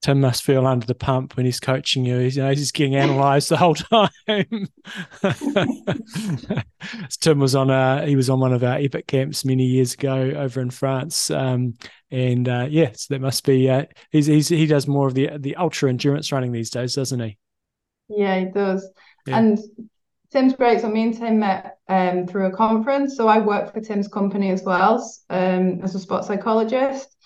Tim 0.03 0.21
must 0.21 0.43
feel 0.43 0.67
under 0.67 0.87
the 0.87 0.95
pump 0.95 1.37
when 1.37 1.45
he's 1.45 1.61
coaching 1.61 2.07
you. 2.07 2.19
He's, 2.19 2.37
you 2.37 2.43
know, 2.43 2.51
he's 2.51 2.73
getting 2.73 2.97
analysed 2.97 3.51
the 3.51 3.59
whole 3.59 3.75
time. 3.75 4.09
Tim 7.21 7.39
was 7.39 7.55
on 7.55 7.69
a 7.69 8.07
he 8.07 8.17
was 8.17 8.31
on 8.31 8.41
one 8.41 8.55
of 8.55 8.65
our 8.65 8.79
epic 8.79 9.07
camps 9.07 9.45
many 9.45 9.65
years 9.65 9.95
ago 9.95 10.15
over 10.15 10.61
in 10.61 10.71
France, 10.71 11.31
um, 11.31 11.75
and 12.11 12.49
uh, 12.49 12.67
yeah, 12.71 12.93
so 12.95 13.15
that 13.15 13.21
must 13.21 13.45
be 13.45 13.69
uh, 13.69 13.85
he's, 14.11 14.27
he's 14.27 14.49
he 14.49 14.67
does 14.67 14.89
more 14.89 15.07
of 15.07 15.15
the 15.15 15.31
the 15.39 15.57
ultra 15.57 15.91
endurance 15.91 16.33
running 16.33 16.53
these 16.53 16.71
days, 16.71 16.95
doesn't 16.95 17.21
he? 17.21 17.37
Yeah, 18.09 18.39
he 18.39 18.47
does. 18.47 18.89
Yeah. 19.27 19.39
And 19.39 19.59
Tim's 20.33 20.55
great. 20.55 20.81
So 20.81 20.89
me 20.89 21.03
and 21.03 21.17
Tim 21.17 21.41
met 21.41 21.79
um, 21.89 22.27
through 22.27 22.47
a 22.47 22.57
conference. 22.57 23.17
So 23.17 23.29
I 23.29 23.39
work 23.39 23.73
for 23.73 23.81
Tim's 23.81 24.09
company 24.09 24.51
as 24.51 24.63
well 24.63 24.97
um, 25.29 25.81
as 25.83 25.95
a 25.95 25.99
sports 25.99 26.27
psychologist. 26.27 27.17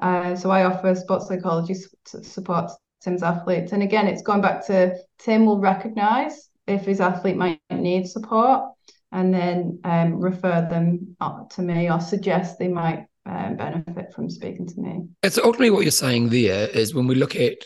Uh, 0.00 0.36
so 0.36 0.50
I 0.50 0.64
offer 0.64 0.94
sports 0.94 1.28
psychology 1.28 1.74
support 2.04 2.68
to 2.68 2.74
Tim's 3.02 3.22
athletes. 3.22 3.72
And 3.72 3.82
again, 3.82 4.06
it's 4.06 4.22
going 4.22 4.40
back 4.40 4.66
to 4.66 4.96
Tim 5.18 5.46
will 5.46 5.58
recognize 5.58 6.48
if 6.66 6.84
his 6.84 7.00
athlete 7.00 7.36
might 7.36 7.60
need 7.70 8.08
support 8.08 8.64
and 9.12 9.32
then 9.32 9.80
um, 9.84 10.20
refer 10.20 10.66
them 10.70 11.16
to 11.50 11.62
me 11.62 11.90
or 11.90 12.00
suggest 12.00 12.58
they 12.58 12.68
might 12.68 13.06
um, 13.26 13.56
benefit 13.56 14.12
from 14.14 14.28
speaking 14.28 14.66
to 14.66 14.80
me. 14.80 15.08
It's 15.22 15.38
ultimately 15.38 15.70
what 15.70 15.82
you're 15.82 15.90
saying 15.90 16.28
there 16.28 16.68
is 16.68 16.94
when 16.94 17.06
we 17.06 17.14
look 17.14 17.36
at 17.36 17.58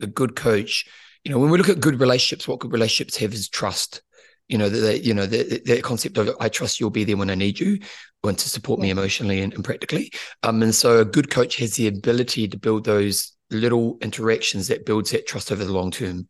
the 0.00 0.06
good 0.06 0.36
coach, 0.36 0.86
you 1.22 1.30
know, 1.30 1.38
when 1.38 1.50
we 1.50 1.58
look 1.58 1.68
at 1.68 1.80
good 1.80 2.00
relationships, 2.00 2.48
what 2.48 2.58
good 2.58 2.72
relationships 2.72 3.16
have 3.18 3.32
is 3.32 3.48
trust 3.48 4.02
you 4.48 4.58
know, 4.58 4.68
the, 4.68 5.02
you 5.02 5.14
know, 5.14 5.26
the, 5.26 5.62
the 5.64 5.80
concept 5.80 6.18
of 6.18 6.36
I 6.40 6.48
trust 6.48 6.78
you'll 6.78 6.90
be 6.90 7.04
there 7.04 7.16
when 7.16 7.30
I 7.30 7.34
need 7.34 7.58
you 7.58 7.78
and 8.22 8.38
to 8.38 8.48
support 8.48 8.80
me 8.80 8.90
emotionally 8.90 9.40
and, 9.40 9.52
and 9.54 9.64
practically. 9.64 10.12
Um, 10.42 10.62
and 10.62 10.74
so 10.74 11.00
a 11.00 11.04
good 11.04 11.30
coach 11.30 11.56
has 11.56 11.74
the 11.74 11.88
ability 11.88 12.48
to 12.48 12.58
build 12.58 12.84
those 12.84 13.32
little 13.50 13.98
interactions 14.00 14.68
that 14.68 14.86
builds 14.86 15.10
that 15.10 15.26
trust 15.26 15.52
over 15.52 15.64
the 15.64 15.72
long 15.72 15.90
term. 15.90 16.28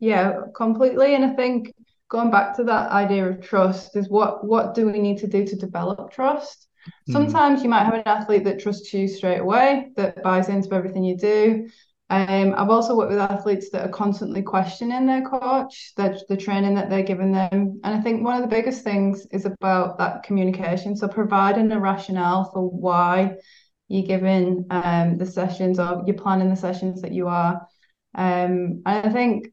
Yeah, 0.00 0.40
completely. 0.54 1.14
And 1.14 1.24
I 1.24 1.34
think 1.34 1.74
going 2.08 2.30
back 2.30 2.56
to 2.56 2.64
that 2.64 2.90
idea 2.90 3.28
of 3.28 3.40
trust 3.40 3.96
is 3.96 4.08
what 4.08 4.44
what 4.44 4.74
do 4.74 4.86
we 4.86 4.98
need 4.98 5.18
to 5.18 5.26
do 5.26 5.46
to 5.46 5.56
develop 5.56 6.10
trust? 6.12 6.68
Mm. 7.08 7.12
Sometimes 7.12 7.62
you 7.62 7.68
might 7.68 7.84
have 7.84 7.94
an 7.94 8.02
athlete 8.06 8.44
that 8.44 8.60
trusts 8.60 8.92
you 8.92 9.08
straight 9.08 9.38
away, 9.38 9.90
that 9.96 10.22
buys 10.22 10.48
into 10.48 10.72
everything 10.72 11.04
you 11.04 11.16
do. 11.16 11.68
Um, 12.10 12.54
I've 12.56 12.70
also 12.70 12.96
worked 12.96 13.10
with 13.10 13.18
athletes 13.18 13.68
that 13.70 13.84
are 13.84 13.90
constantly 13.90 14.40
questioning 14.40 15.06
their 15.06 15.28
coach, 15.28 15.92
the, 15.96 16.20
the 16.28 16.36
training 16.38 16.74
that 16.74 16.88
they're 16.88 17.02
giving 17.02 17.32
them. 17.32 17.80
And 17.84 17.94
I 17.94 18.00
think 18.00 18.24
one 18.24 18.36
of 18.36 18.42
the 18.42 18.54
biggest 18.54 18.82
things 18.82 19.26
is 19.30 19.44
about 19.44 19.98
that 19.98 20.22
communication. 20.22 20.96
So 20.96 21.06
providing 21.06 21.70
a 21.70 21.78
rationale 21.78 22.50
for 22.52 22.62
why 22.62 23.36
you're 23.88 24.06
giving 24.06 24.64
um, 24.70 25.18
the 25.18 25.26
sessions 25.26 25.78
or 25.78 26.02
you're 26.06 26.16
planning 26.16 26.48
the 26.48 26.56
sessions 26.56 27.02
that 27.02 27.12
you 27.12 27.28
are. 27.28 27.66
Um, 28.14 28.82
and 28.86 29.06
I 29.06 29.10
think 29.10 29.48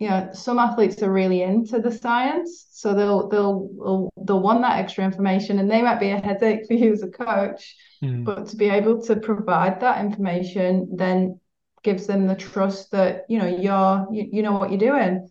you 0.00 0.08
know 0.08 0.30
some 0.32 0.58
athletes 0.58 1.00
are 1.02 1.12
really 1.12 1.42
into 1.42 1.78
the 1.78 1.92
science 1.92 2.66
so 2.72 2.94
they'll 2.94 3.28
they'll 3.28 4.10
they'll, 4.26 4.40
want 4.40 4.60
that 4.62 4.78
extra 4.78 5.04
information 5.04 5.60
and 5.60 5.70
they 5.70 5.82
might 5.82 6.00
be 6.00 6.10
a 6.10 6.20
headache 6.20 6.66
for 6.66 6.74
you 6.74 6.92
as 6.92 7.02
a 7.02 7.08
coach 7.08 7.76
mm. 8.02 8.24
but 8.24 8.48
to 8.48 8.56
be 8.56 8.68
able 8.68 9.00
to 9.00 9.14
provide 9.16 9.80
that 9.80 10.04
information 10.04 10.88
then 10.96 11.38
gives 11.84 12.06
them 12.06 12.26
the 12.26 12.34
trust 12.34 12.90
that 12.92 13.24
you 13.28 13.38
know 13.38 13.46
you're 13.46 14.06
you, 14.12 14.28
you 14.32 14.42
know 14.42 14.52
what 14.52 14.70
you're 14.70 14.78
doing. 14.92 15.28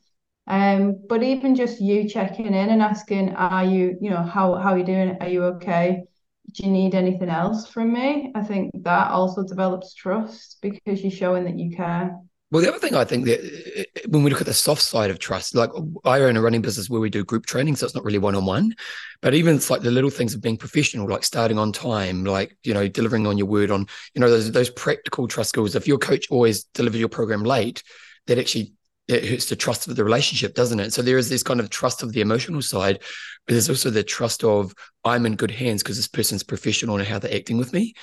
Um 0.48 1.06
but 1.08 1.24
even 1.24 1.56
just 1.56 1.82
you 1.82 2.08
checking 2.10 2.48
in 2.48 2.70
and 2.70 2.82
asking 2.82 3.36
are 3.36 3.66
you 3.66 3.98
you 4.02 4.10
know 4.10 4.24
how 4.24 4.56
how 4.56 4.74
are 4.74 4.78
you 4.78 4.86
doing? 4.86 5.18
Are 5.22 5.30
you 5.30 5.44
okay? 5.56 6.06
Do 6.54 6.64
you 6.64 6.72
need 6.72 6.96
anything 6.96 7.30
else 7.30 7.68
from 7.68 7.94
me? 7.94 8.32
I 8.36 8.44
think 8.44 8.72
that 8.84 9.12
also 9.12 9.44
develops 9.44 9.94
trust 9.94 10.58
because 10.62 11.02
you're 11.02 11.12
showing 11.12 11.46
that 11.46 11.58
you 11.58 11.76
care 11.76 12.18
well, 12.54 12.62
the 12.62 12.70
other 12.70 12.78
thing 12.78 12.94
I 12.94 13.04
think 13.04 13.26
that 13.26 13.40
uh, 13.80 14.08
when 14.10 14.22
we 14.22 14.30
look 14.30 14.40
at 14.40 14.46
the 14.46 14.54
soft 14.54 14.84
side 14.84 15.10
of 15.10 15.18
trust, 15.18 15.56
like 15.56 15.72
I 16.06 16.20
own 16.20 16.38
a 16.38 16.42
running 16.42 16.62
business 16.62 16.88
where 16.88 17.02
we 17.02 17.10
do 17.10 17.26
group 17.26 17.48
training, 17.48 17.76
so 17.76 17.88
it's 17.88 17.96
not 17.96 18.04
really 18.04 18.20
one 18.20 18.36
on 18.36 18.46
one, 18.46 18.76
but 19.24 19.34
even 19.34 19.56
it's 19.56 19.72
like 19.72 19.82
the 19.82 19.90
little 19.90 20.12
things 20.12 20.36
of 20.36 20.42
being 20.44 20.58
professional, 20.58 21.08
like 21.08 21.24
starting 21.24 21.58
on 21.58 21.72
time, 21.72 22.24
like 22.24 22.56
you 22.64 22.76
know 22.76 22.88
delivering 22.88 23.26
on 23.26 23.40
your 23.40 23.48
word, 23.48 23.72
on 23.72 23.88
you 24.14 24.22
know 24.22 24.30
those 24.30 24.52
those 24.52 24.70
practical 24.70 25.28
trust 25.28 25.50
skills. 25.50 25.74
If 25.74 25.88
your 25.88 25.98
coach 25.98 26.28
always 26.30 26.66
delivers 26.76 27.00
your 27.00 27.10
program 27.10 27.42
late, 27.42 27.82
that 28.28 28.38
actually 28.38 28.74
it 29.08 29.26
hurts 29.26 29.50
the 29.50 29.56
trust 29.56 29.88
of 29.88 29.96
the 29.96 30.04
relationship, 30.04 30.54
doesn't 30.54 30.80
it? 30.80 30.94
So 30.94 31.02
there 31.02 31.18
is 31.18 31.30
this 31.30 31.42
kind 31.42 31.60
of 31.60 31.72
trust 31.72 32.04
of 32.04 32.14
the 32.14 32.22
emotional 32.22 32.62
side, 32.62 33.00
but 33.48 33.54
there's 33.54 33.68
also 33.68 33.90
the 33.90 34.04
trust 34.04 34.44
of 34.44 34.76
I'm 35.04 35.26
in 35.26 35.38
good 35.38 35.50
hands 35.50 35.82
because 35.82 35.98
this 35.98 36.08
person's 36.08 36.44
professional 36.44 36.98
and 36.98 37.08
how 37.08 37.18
they're 37.18 37.36
acting 37.36 37.58
with 37.58 37.74
me. 37.74 37.96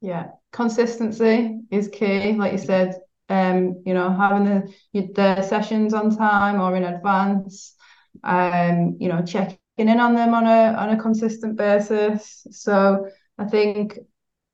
Yeah, 0.00 0.28
consistency 0.52 1.62
is 1.72 1.88
key. 1.88 2.32
Like 2.34 2.52
you 2.52 2.58
said, 2.58 2.94
um, 3.30 3.82
you 3.86 3.94
know, 3.94 4.12
having 4.12 4.44
the 4.92 5.06
the 5.14 5.42
sessions 5.42 5.94
on 5.94 6.16
time 6.16 6.60
or 6.60 6.76
in 6.76 6.84
advance, 6.84 7.74
um, 8.24 8.96
you 9.00 9.08
know, 9.08 9.22
checking 9.24 9.58
in 9.78 10.00
on 10.00 10.14
them 10.14 10.34
on 10.34 10.46
a 10.46 10.74
on 10.76 10.90
a 10.90 11.00
consistent 11.00 11.56
basis. 11.56 12.46
So 12.50 13.06
I 13.38 13.46
think 13.46 13.98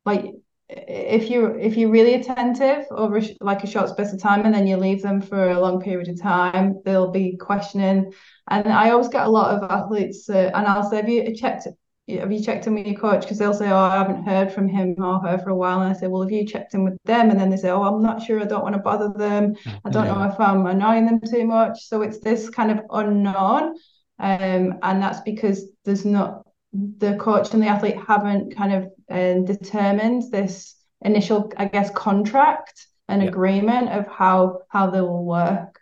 like 0.04 0.32
if 0.68 1.30
you 1.30 1.54
if 1.56 1.76
you're 1.76 1.90
really 1.90 2.14
attentive 2.14 2.86
over 2.90 3.20
like 3.40 3.62
a 3.64 3.66
short 3.66 3.88
space 3.88 4.12
of 4.12 4.20
time 4.20 4.44
and 4.44 4.54
then 4.54 4.66
you 4.66 4.76
leave 4.76 5.02
them 5.02 5.20
for 5.20 5.50
a 5.50 5.60
long 5.60 5.80
period 5.80 6.08
of 6.08 6.20
time, 6.20 6.80
they'll 6.84 7.10
be 7.12 7.36
questioning. 7.36 8.12
And 8.48 8.68
I 8.68 8.90
always 8.90 9.08
get 9.08 9.26
a 9.26 9.30
lot 9.30 9.54
of 9.54 9.70
athletes, 9.70 10.28
uh, 10.28 10.50
and 10.54 10.66
I'll 10.66 10.88
say, 10.88 10.96
"Have 10.96 11.08
you 11.08 11.34
checked 11.36 11.66
have 12.08 12.30
you 12.30 12.40
checked 12.40 12.66
in 12.66 12.74
with 12.74 12.86
your 12.86 12.98
coach? 12.98 13.22
Because 13.22 13.38
they'll 13.38 13.54
say, 13.54 13.68
oh, 13.68 13.76
I 13.76 13.96
haven't 13.96 14.24
heard 14.24 14.52
from 14.52 14.68
him 14.68 14.94
or 14.98 15.18
her 15.20 15.38
for 15.38 15.50
a 15.50 15.56
while. 15.56 15.80
And 15.80 15.90
I 15.90 15.98
say, 15.98 16.06
well, 16.06 16.22
have 16.22 16.30
you 16.30 16.46
checked 16.46 16.74
in 16.74 16.84
with 16.84 16.96
them? 17.04 17.30
And 17.30 17.38
then 17.38 17.50
they 17.50 17.56
say, 17.56 17.70
oh, 17.70 17.82
I'm 17.82 18.02
not 18.02 18.22
sure. 18.22 18.40
I 18.40 18.44
don't 18.44 18.62
want 18.62 18.74
to 18.74 18.80
bother 18.80 19.12
them. 19.16 19.56
I 19.84 19.90
don't 19.90 20.06
yeah. 20.06 20.14
know 20.14 20.22
if 20.24 20.38
I'm 20.38 20.66
annoying 20.66 21.06
them 21.06 21.20
too 21.20 21.44
much. 21.44 21.86
So 21.86 22.02
it's 22.02 22.20
this 22.20 22.48
kind 22.48 22.70
of 22.70 22.80
unknown. 22.90 23.74
Um, 24.18 24.78
and 24.82 25.02
that's 25.02 25.20
because 25.20 25.64
there's 25.84 26.04
not, 26.04 26.46
the 26.72 27.16
coach 27.16 27.52
and 27.52 27.62
the 27.62 27.68
athlete 27.68 27.96
haven't 28.06 28.54
kind 28.54 28.72
of 28.72 28.84
um, 29.10 29.44
determined 29.44 30.30
this 30.30 30.76
initial, 31.00 31.52
I 31.56 31.66
guess, 31.66 31.90
contract 31.90 32.86
and 33.08 33.22
yeah. 33.22 33.28
agreement 33.28 33.88
of 33.88 34.06
how 34.08 34.60
how 34.68 34.90
they 34.90 35.00
will 35.00 35.24
work. 35.24 35.80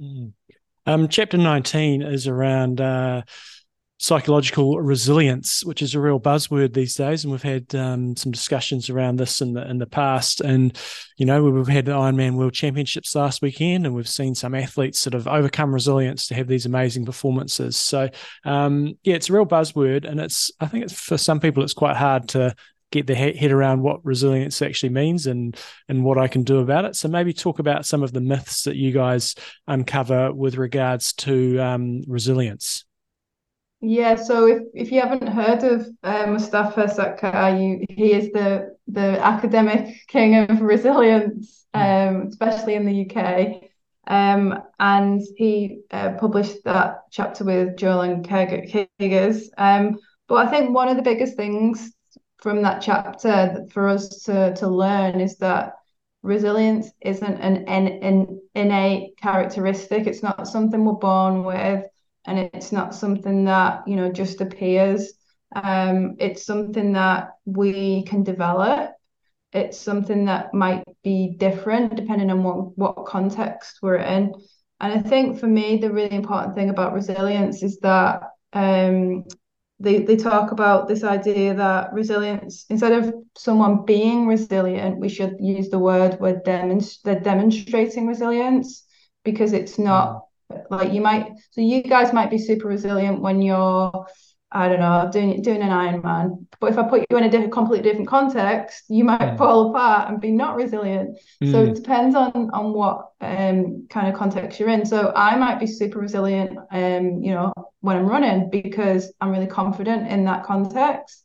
Mm. 0.00 0.32
Um, 0.84 1.08
chapter 1.08 1.36
19 1.36 2.02
is 2.02 2.26
around 2.26 2.80
uh, 2.80 3.22
psychological 4.02 4.80
resilience, 4.80 5.64
which 5.64 5.80
is 5.80 5.94
a 5.94 6.00
real 6.00 6.18
buzzword 6.18 6.74
these 6.74 6.96
days, 6.96 7.22
and 7.22 7.30
we've 7.30 7.40
had 7.40 7.72
um, 7.76 8.16
some 8.16 8.32
discussions 8.32 8.90
around 8.90 9.16
this 9.16 9.40
in 9.40 9.52
the 9.52 9.70
in 9.70 9.78
the 9.78 9.86
past. 9.86 10.40
And 10.40 10.76
you 11.18 11.24
know, 11.24 11.44
we've 11.44 11.68
had 11.68 11.84
the 11.84 11.92
Ironman 11.92 12.34
World 12.34 12.52
Championships 12.52 13.14
last 13.14 13.42
weekend, 13.42 13.86
and 13.86 13.94
we've 13.94 14.08
seen 14.08 14.34
some 14.34 14.56
athletes 14.56 14.98
sort 14.98 15.14
of 15.14 15.28
overcome 15.28 15.72
resilience 15.72 16.26
to 16.26 16.34
have 16.34 16.48
these 16.48 16.66
amazing 16.66 17.06
performances. 17.06 17.76
So, 17.76 18.10
um, 18.44 18.98
yeah, 19.04 19.14
it's 19.14 19.30
a 19.30 19.34
real 19.34 19.46
buzzword, 19.46 20.04
and 20.04 20.18
it's 20.18 20.50
I 20.58 20.66
think 20.66 20.82
it's 20.82 21.00
for 21.00 21.16
some 21.16 21.38
people 21.38 21.62
it's 21.62 21.72
quite 21.72 21.96
hard 21.96 22.28
to 22.30 22.56
get 22.90 23.06
their 23.06 23.16
head 23.16 23.52
around 23.52 23.82
what 23.82 24.04
resilience 24.04 24.60
actually 24.62 24.90
means 24.90 25.28
and 25.28 25.56
and 25.88 26.04
what 26.04 26.18
I 26.18 26.26
can 26.26 26.42
do 26.42 26.58
about 26.58 26.86
it. 26.86 26.96
So 26.96 27.06
maybe 27.06 27.32
talk 27.32 27.60
about 27.60 27.86
some 27.86 28.02
of 28.02 28.12
the 28.12 28.20
myths 28.20 28.64
that 28.64 28.74
you 28.74 28.90
guys 28.90 29.36
uncover 29.68 30.32
with 30.32 30.56
regards 30.56 31.12
to 31.12 31.60
um, 31.60 32.02
resilience. 32.08 32.84
Yeah, 33.84 34.14
so 34.14 34.46
if, 34.46 34.62
if 34.74 34.92
you 34.92 35.00
haven't 35.00 35.26
heard 35.26 35.64
of 35.64 35.88
uh, 36.04 36.26
Mustafa 36.28 36.86
Sarkar, 36.86 37.60
you 37.60 37.84
he 37.90 38.12
is 38.12 38.30
the 38.30 38.76
the 38.86 39.20
academic 39.20 40.06
king 40.06 40.36
of 40.36 40.60
resilience, 40.60 41.66
hmm. 41.74 41.80
um, 41.80 42.26
especially 42.28 42.74
in 42.74 42.86
the 42.86 43.10
UK. 43.10 43.68
Um, 44.06 44.56
and 44.78 45.20
he 45.36 45.80
uh, 45.90 46.12
published 46.12 46.62
that 46.64 46.98
chapter 47.10 47.44
with 47.44 47.76
Joel 47.76 48.02
and 48.02 48.24
Kegers. 48.24 49.48
Um, 49.58 49.98
but 50.28 50.46
I 50.46 50.50
think 50.50 50.72
one 50.72 50.88
of 50.88 50.96
the 50.96 51.02
biggest 51.02 51.36
things 51.36 51.92
from 52.40 52.62
that 52.62 52.82
chapter 52.82 53.66
for 53.72 53.88
us 53.88 54.22
to 54.24 54.54
to 54.54 54.68
learn 54.68 55.20
is 55.20 55.38
that 55.38 55.72
resilience 56.22 56.92
isn't 57.00 57.40
an, 57.40 57.64
an, 57.66 57.88
an 57.88 58.40
innate 58.54 59.16
characteristic. 59.20 60.06
It's 60.06 60.22
not 60.22 60.46
something 60.46 60.84
we're 60.84 60.92
born 60.92 61.42
with 61.42 61.84
and 62.26 62.38
it's 62.38 62.72
not 62.72 62.94
something 62.94 63.44
that 63.44 63.86
you 63.86 63.96
know 63.96 64.10
just 64.12 64.40
appears. 64.40 65.12
Um, 65.54 66.16
it's 66.18 66.46
something 66.46 66.92
that 66.92 67.30
we 67.44 68.04
can 68.04 68.22
develop. 68.22 68.92
It's 69.52 69.78
something 69.78 70.24
that 70.26 70.54
might 70.54 70.84
be 71.04 71.36
different 71.38 71.96
depending 71.96 72.30
on 72.30 72.42
what, 72.42 72.78
what 72.78 73.06
context 73.06 73.78
we're 73.82 73.96
in. 73.96 74.32
And 74.80 74.92
i 74.92 75.00
think 75.00 75.38
for 75.38 75.46
me 75.46 75.76
the 75.76 75.92
really 75.92 76.14
important 76.16 76.54
thing 76.56 76.70
about 76.70 76.92
resilience 76.94 77.62
is 77.62 77.78
that 77.80 78.22
um, 78.52 79.24
they, 79.78 80.02
they 80.02 80.16
talk 80.16 80.52
about 80.52 80.88
this 80.88 81.04
idea 81.04 81.54
that 81.54 81.92
resilience 81.92 82.66
instead 82.68 82.92
of 82.92 83.14
someone 83.36 83.84
being 83.84 84.26
resilient 84.26 84.98
we 84.98 85.08
should 85.08 85.36
use 85.40 85.70
the 85.70 85.78
word 85.78 86.18
we're, 86.20 86.40
demonst- 86.40 87.02
they're 87.02 87.20
demonstrating 87.20 88.06
resilience 88.06 88.84
because 89.24 89.52
it's 89.52 89.78
not 89.78 90.22
like 90.70 90.92
you 90.92 91.00
might, 91.00 91.32
so 91.50 91.60
you 91.60 91.82
guys 91.82 92.12
might 92.12 92.30
be 92.30 92.38
super 92.38 92.68
resilient 92.68 93.20
when 93.20 93.42
you're, 93.42 94.06
I 94.50 94.68
don't 94.68 94.80
know, 94.80 95.08
doing 95.10 95.40
doing 95.40 95.62
an 95.62 95.70
Ironman. 95.70 96.46
But 96.60 96.72
if 96.72 96.78
I 96.78 96.82
put 96.82 97.06
you 97.10 97.16
in 97.16 97.24
a 97.24 97.30
different, 97.30 97.52
completely 97.52 97.88
different 97.88 98.08
context, 98.08 98.84
you 98.88 99.02
might 99.04 99.20
mm. 99.20 99.38
fall 99.38 99.70
apart 99.70 100.10
and 100.10 100.20
be 100.20 100.30
not 100.30 100.56
resilient. 100.56 101.18
Mm. 101.42 101.52
So 101.52 101.64
it 101.64 101.74
depends 101.74 102.14
on 102.14 102.50
on 102.52 102.72
what 102.72 103.12
um 103.20 103.86
kind 103.88 104.08
of 104.08 104.14
context 104.14 104.60
you're 104.60 104.68
in. 104.68 104.84
So 104.84 105.12
I 105.16 105.36
might 105.36 105.58
be 105.58 105.66
super 105.66 105.98
resilient, 105.98 106.58
um, 106.70 107.22
you 107.22 107.32
know, 107.32 107.52
when 107.80 107.96
I'm 107.96 108.06
running 108.06 108.50
because 108.50 109.12
I'm 109.20 109.30
really 109.30 109.46
confident 109.46 110.08
in 110.08 110.24
that 110.24 110.44
context 110.44 111.21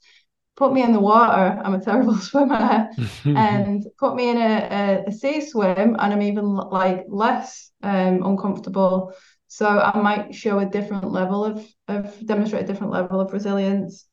put 0.57 0.73
me 0.73 0.81
in 0.81 0.91
the 0.91 0.99
water, 0.99 1.61
I'm 1.63 1.75
a 1.75 1.79
terrible 1.79 2.15
swimmer, 2.29 2.89
and 3.25 3.85
put 3.97 4.15
me 4.15 4.29
in 4.29 4.37
a, 4.37 4.41
a, 4.41 5.03
a, 5.07 5.11
sea 5.11 5.39
swim, 5.39 5.95
and 5.97 6.13
I'm 6.13 6.21
even 6.21 6.55
like 6.55 7.05
less 7.07 7.71
um, 7.83 8.23
uncomfortable. 8.23 9.13
So 9.47 9.67
I 9.67 9.97
might 10.01 10.35
show 10.35 10.59
a 10.59 10.65
different 10.65 11.11
level 11.11 11.45
of 11.45 11.65
of 11.87 12.25
demonstrate 12.25 12.63
a 12.63 12.67
different 12.67 12.91
level 12.91 13.21
of 13.21 13.31
resilience. 13.31 14.05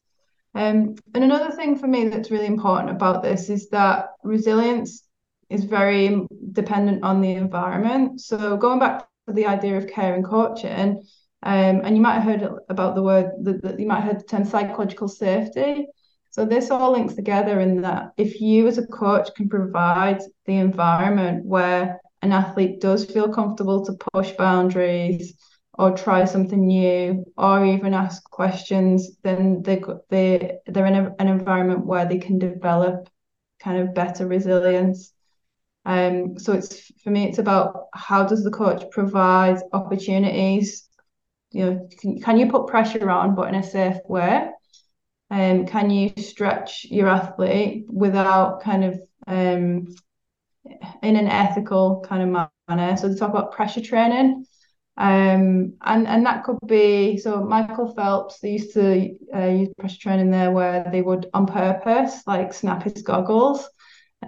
Um, 0.54 0.94
and 1.14 1.24
another 1.24 1.50
thing 1.50 1.76
for 1.76 1.88
me 1.88 2.08
that's 2.08 2.30
really 2.30 2.46
important 2.46 2.90
about 2.90 3.24
this 3.24 3.50
is 3.50 3.70
that 3.70 4.10
resilience 4.22 5.02
is 5.50 5.64
very 5.64 6.24
dependent 6.52 7.02
on 7.02 7.20
the 7.20 7.32
environment. 7.32 8.20
So 8.20 8.56
going 8.56 8.78
back 8.78 9.08
to 9.26 9.34
the 9.34 9.46
idea 9.46 9.76
of 9.76 9.88
care 9.88 10.14
and 10.14 10.24
coaching, 10.24 11.02
um, 11.42 11.80
and 11.84 11.96
you 11.96 12.02
might 12.02 12.20
have 12.20 12.22
heard 12.22 12.48
about 12.68 12.94
the 12.94 13.02
word 13.02 13.32
that 13.42 13.80
you 13.80 13.86
might 13.86 14.00
have 14.00 14.12
heard 14.12 14.20
the 14.20 14.24
term 14.24 14.44
psychological 14.44 15.08
safety. 15.08 15.88
So 16.34 16.44
this 16.44 16.72
all 16.72 16.90
links 16.90 17.14
together 17.14 17.60
in 17.60 17.82
that 17.82 18.12
if 18.16 18.40
you 18.40 18.66
as 18.66 18.76
a 18.76 18.86
coach 18.88 19.32
can 19.36 19.48
provide 19.48 20.20
the 20.46 20.56
environment 20.56 21.46
where 21.46 22.00
an 22.22 22.32
athlete 22.32 22.80
does 22.80 23.04
feel 23.04 23.32
comfortable 23.32 23.86
to 23.86 23.96
push 24.12 24.32
boundaries 24.32 25.34
or 25.74 25.92
try 25.92 26.24
something 26.24 26.66
new 26.66 27.24
or 27.36 27.64
even 27.64 27.94
ask 27.94 28.28
questions, 28.30 29.16
then 29.22 29.62
they 29.62 29.80
they 30.10 30.58
they're 30.66 30.86
in 30.86 30.96
a, 30.96 31.14
an 31.20 31.28
environment 31.28 31.86
where 31.86 32.04
they 32.04 32.18
can 32.18 32.40
develop 32.40 33.08
kind 33.60 33.78
of 33.80 33.94
better 33.94 34.26
resilience. 34.26 35.12
Um, 35.84 36.36
so 36.36 36.52
it's 36.52 36.90
for 37.04 37.10
me, 37.10 37.28
it's 37.28 37.38
about 37.38 37.86
how 37.94 38.24
does 38.26 38.42
the 38.42 38.50
coach 38.50 38.82
provide 38.90 39.58
opportunities? 39.72 40.88
You 41.52 41.64
know, 41.64 41.88
can, 42.00 42.20
can 42.20 42.38
you 42.38 42.50
put 42.50 42.66
pressure 42.66 43.08
on, 43.08 43.36
but 43.36 43.50
in 43.50 43.54
a 43.54 43.62
safe 43.62 43.98
way? 44.08 44.50
Um, 45.34 45.66
can 45.66 45.90
you 45.90 46.12
stretch 46.16 46.86
your 46.88 47.08
athlete 47.08 47.86
without 47.88 48.62
kind 48.62 48.84
of 48.84 49.00
um, 49.26 49.88
in 51.02 51.16
an 51.16 51.26
ethical 51.26 52.04
kind 52.08 52.22
of 52.22 52.48
manner? 52.68 52.96
So 52.96 53.08
they 53.08 53.16
talk 53.16 53.30
about 53.30 53.50
pressure 53.50 53.80
training. 53.80 54.46
Um, 54.96 55.74
and 55.82 56.06
and 56.06 56.24
that 56.24 56.44
could 56.44 56.58
be 56.68 57.18
so 57.18 57.42
Michael 57.42 57.92
Phelps 57.96 58.38
they 58.38 58.52
used 58.52 58.74
to 58.74 59.16
uh, 59.34 59.46
use 59.46 59.74
pressure 59.76 59.98
training 60.00 60.30
there 60.30 60.52
where 60.52 60.88
they 60.92 61.02
would 61.02 61.28
on 61.34 61.46
purpose 61.46 62.22
like 62.28 62.54
snap 62.54 62.84
his 62.84 63.02
goggles 63.02 63.68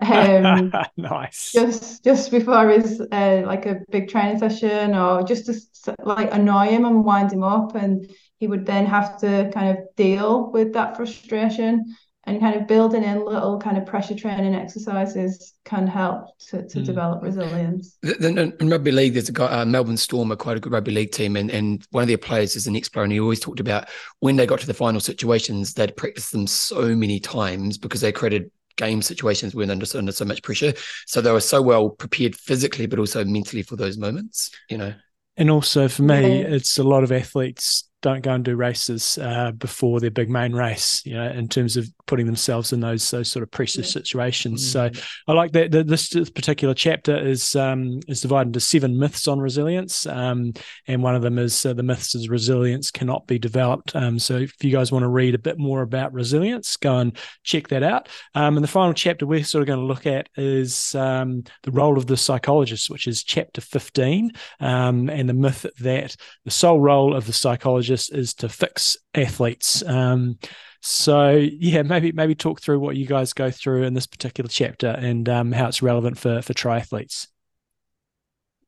um, 0.03 0.73
nice 0.97 1.53
just 1.53 2.03
just 2.03 2.33
before 2.33 2.69
his 2.69 3.01
uh, 3.01 3.43
like 3.47 3.67
a 3.67 3.81
big 3.93 4.09
training 4.09 4.41
session 4.41 4.97
or 4.97 5.23
just 5.23 5.47
to 5.85 5.95
like 6.03 6.35
annoy 6.35 6.67
him 6.67 6.85
and 6.85 7.05
wind 7.05 7.33
him 7.33 7.45
up 7.45 7.77
and 7.77 8.11
he 8.39 8.47
would 8.47 8.66
then 8.66 8.87
have 8.87 9.18
to 9.20 9.51
kind 9.53 9.76
of 9.76 9.84
deal 9.97 10.51
with 10.51 10.72
that 10.74 10.97
frustration 10.97 11.97
and 12.26 12.41
kind 12.41 12.57
of 12.61 12.66
building 12.66 13.05
in 13.05 13.24
little 13.24 13.59
kind 13.59 13.78
of 13.78 13.87
pressure 13.87 14.14
training 14.14 14.55
exercises 14.55 15.55
can 15.64 15.87
help 15.87 16.37
to, 16.39 16.66
to 16.66 16.80
mm. 16.80 16.84
develop 16.84 17.22
resilience. 17.22 17.97
In, 18.03 18.53
rugby 18.62 18.91
league, 18.91 19.12
there's 19.12 19.28
a 19.28 19.32
guy, 19.32 19.47
uh, 19.47 19.64
Melbourne 19.64 19.97
Storm, 19.97 20.32
are 20.32 20.37
quite 20.37 20.57
a 20.57 20.61
good 20.61 20.72
rugby 20.72 20.91
league 20.91 21.12
team, 21.12 21.37
and, 21.37 21.51
and 21.51 21.87
one 21.91 22.03
of 22.03 22.09
their 22.09 22.18
players 22.18 22.57
is 22.57 22.66
an 22.66 22.74
ex-pro, 22.74 23.05
and 23.05 23.12
he 23.12 23.20
always 23.20 23.39
talked 23.39 23.61
about 23.61 23.89
when 24.20 24.34
they 24.34 24.45
got 24.45 24.59
to 24.59 24.66
the 24.66 24.74
final 24.74 25.01
situations, 25.01 25.72
they'd 25.74 25.97
practiced 25.97 26.32
them 26.32 26.49
so 26.49 26.97
many 26.97 27.20
times 27.20 27.78
because 27.78 28.01
they 28.01 28.11
created 28.11 28.51
game 28.76 29.03
situations 29.03 29.55
when 29.55 29.70
under, 29.70 29.87
under 29.97 30.12
so 30.12 30.24
much 30.24 30.43
pressure. 30.43 30.74
So 31.07 31.20
they 31.20 31.30
were 31.30 31.41
so 31.41 31.62
well 31.62 31.91
prepared 31.91 32.34
physically, 32.34 32.87
but 32.87 32.99
also 32.99 33.24
mentally 33.24 33.62
for 33.62 33.76
those 33.76 33.99
moments, 33.99 34.51
you 34.68 34.78
know. 34.78 34.95
And 35.37 35.51
also 35.51 35.87
for 35.87 36.03
me, 36.03 36.41
yeah. 36.41 36.49
it's 36.49 36.78
a 36.78 36.82
lot 36.82 37.05
of 37.05 37.12
athletes 37.12 37.89
don't 38.07 38.23
go 38.23 38.35
and 38.35 38.45
do 38.45 38.55
races 38.69 39.19
uh, 39.19 39.51
before 39.67 39.99
their 39.99 40.13
big 40.13 40.31
main 40.31 40.53
race, 40.53 41.03
you 41.05 41.15
know, 41.15 41.29
in 41.41 41.49
terms 41.49 41.77
of 41.77 41.85
putting 42.07 42.27
themselves 42.27 42.73
in 42.73 42.81
those 42.81 43.11
those 43.11 43.31
sort 43.33 43.43
of 43.43 43.51
precious 43.51 43.91
situations. 43.91 44.63
Mm-hmm. 44.63 44.95
So 44.95 45.03
I 45.27 45.33
like 45.33 45.53
that, 45.53 45.73
this 45.87 46.09
particular 46.31 46.75
chapter 46.75 47.17
is 47.17 47.57
um, 47.57 48.01
is 48.07 48.21
divided 48.21 48.51
into 48.51 48.61
seven 48.61 48.97
myths 48.99 49.27
on 49.27 49.41
resilience, 49.41 50.07
um, 50.07 50.53
and 50.87 51.03
one 51.03 51.17
of 51.17 51.23
them 51.23 51.39
is 51.39 51.67
uh, 51.67 51.75
the 51.75 51.83
myths 51.83 52.15
is 52.15 52.29
resilience 52.29 52.93
cannot 52.93 53.27
be 53.27 53.39
developed. 53.39 53.97
Um, 53.97 54.19
so 54.19 54.37
if 54.37 54.53
you 54.63 54.71
guys 54.71 54.93
want 54.93 55.03
to 55.03 55.09
read 55.21 55.35
a 55.35 55.39
bit 55.49 55.59
more 55.59 55.83
about 55.83 56.13
resilience, 56.13 56.77
go 56.77 56.99
and 56.99 57.19
check 57.43 57.69
that 57.69 57.83
out. 57.83 58.09
Um, 58.35 58.57
and 58.57 58.63
the 58.63 58.79
final 58.79 58.95
chapter 58.95 59.27
we're 59.27 59.43
sort 59.45 59.63
of 59.63 59.67
going 59.67 59.81
to 59.81 59.93
look 59.93 60.07
at 60.07 60.29
is 60.37 60.95
um, 60.95 61.43
the 61.63 61.73
role 61.73 61.99
of 61.99 62.07
the 62.07 62.17
psychologist, 62.17 62.89
which 62.89 63.09
is 63.09 63.25
chapter 63.25 63.61
fifteen, 63.61 64.31
um, 64.61 65.11
and 65.11 65.29
the 65.29 65.35
myth 65.35 65.67
that 65.81 66.17
the 66.45 66.51
sole 66.53 66.81
role 66.81 67.17
of 67.17 67.27
the 67.27 67.33
psychologist 67.33 67.96
is 68.11 68.35
to 68.35 68.49
fix 68.49 68.97
athletes. 69.15 69.83
Um, 69.87 70.39
so 70.83 71.31
yeah, 71.31 71.83
maybe 71.83 72.13
maybe 72.13 72.35
talk 72.35 72.61
through 72.61 72.81
what 72.81 72.97
you 72.97 73.07
guys 73.07 73.33
go 73.33 73.51
through 73.51 73.85
in 73.85 73.95
this 73.95 74.07
particular 74.07 74.49
chapter 74.49 74.89
and 74.89 75.29
um, 75.29 75.53
how 75.53 75.69
it's 75.69 75.83
relevant 75.83 76.19
for 76.19 76.43
for 76.43 76.55
triathletes. 76.55 77.27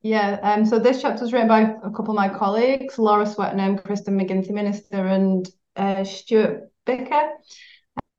Yeah, 0.02 0.38
um, 0.42 0.64
so 0.64 0.78
this 0.78 1.02
chapter 1.02 1.22
was 1.22 1.32
written 1.32 1.48
by 1.48 1.74
a 1.82 1.90
couple 1.90 2.10
of 2.10 2.16
my 2.16 2.28
colleagues, 2.28 2.98
Laura 2.98 3.24
Swettenham, 3.24 3.82
Kristen 3.84 4.18
McGinty 4.18 4.50
Minister, 4.50 5.06
and 5.06 5.48
uh, 5.76 6.04
Stuart 6.04 6.70
Bicker. 6.86 7.30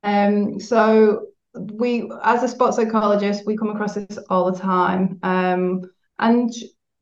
Um, 0.02 0.60
so 0.60 1.26
we, 1.54 2.10
as 2.22 2.42
a 2.42 2.48
sports 2.48 2.76
psychologist, 2.76 3.46
we 3.46 3.56
come 3.56 3.70
across 3.70 3.94
this 3.94 4.18
all 4.28 4.52
the 4.52 4.58
time. 4.58 5.18
Um, 5.22 5.82
and 6.18 6.52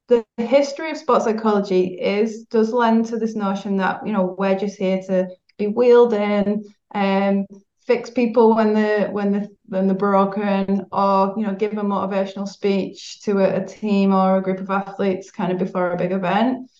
the 0.08 0.24
history 0.38 0.90
of 0.90 0.96
sports 0.96 1.24
psychology 1.24 1.98
is 2.00 2.44
does 2.44 2.72
lend 2.72 3.06
to 3.06 3.18
this 3.18 3.34
notion 3.34 3.76
that 3.76 4.06
you 4.06 4.12
know 4.12 4.34
we're 4.38 4.58
just 4.58 4.78
here 4.78 5.00
to 5.02 5.28
be 5.58 5.66
wheeled 5.66 6.14
in 6.14 6.64
and 6.92 7.46
um, 7.50 7.60
fix 7.86 8.10
people 8.10 8.56
when 8.56 8.72
the 8.74 9.08
when 9.12 9.32
the 9.32 9.48
when 9.66 9.86
they're 9.86 9.96
broken 9.96 10.86
or 10.92 11.34
you 11.36 11.46
know 11.46 11.54
give 11.54 11.72
a 11.72 11.76
motivational 11.76 12.48
speech 12.48 13.20
to 13.22 13.38
a, 13.38 13.62
a 13.62 13.66
team 13.66 14.12
or 14.12 14.38
a 14.38 14.42
group 14.42 14.60
of 14.60 14.70
athletes 14.70 15.30
kind 15.30 15.52
of 15.52 15.58
before 15.58 15.92
a 15.92 15.96
big 15.96 16.12
event. 16.12 16.70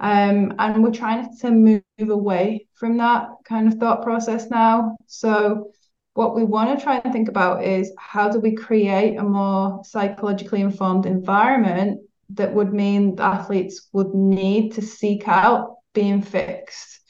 Um, 0.00 0.54
and 0.58 0.82
we're 0.82 0.90
trying 0.90 1.28
to 1.38 1.50
move 1.52 1.82
away 2.00 2.66
from 2.74 2.96
that 2.96 3.28
kind 3.44 3.68
of 3.68 3.78
thought 3.78 4.02
process 4.02 4.50
now. 4.50 4.96
So 5.06 5.70
what 6.14 6.34
we 6.34 6.42
want 6.42 6.76
to 6.76 6.84
try 6.84 6.98
and 6.98 7.12
think 7.12 7.28
about 7.28 7.64
is 7.64 7.92
how 7.96 8.28
do 8.28 8.40
we 8.40 8.56
create 8.56 9.16
a 9.16 9.22
more 9.22 9.82
psychologically 9.84 10.60
informed 10.60 11.06
environment 11.06 12.00
that 12.34 12.54
would 12.54 12.72
mean 12.72 13.16
athletes 13.18 13.88
would 13.92 14.14
need 14.14 14.72
to 14.74 14.82
seek 14.82 15.28
out 15.28 15.76
being 15.94 16.22
fixed 16.22 17.00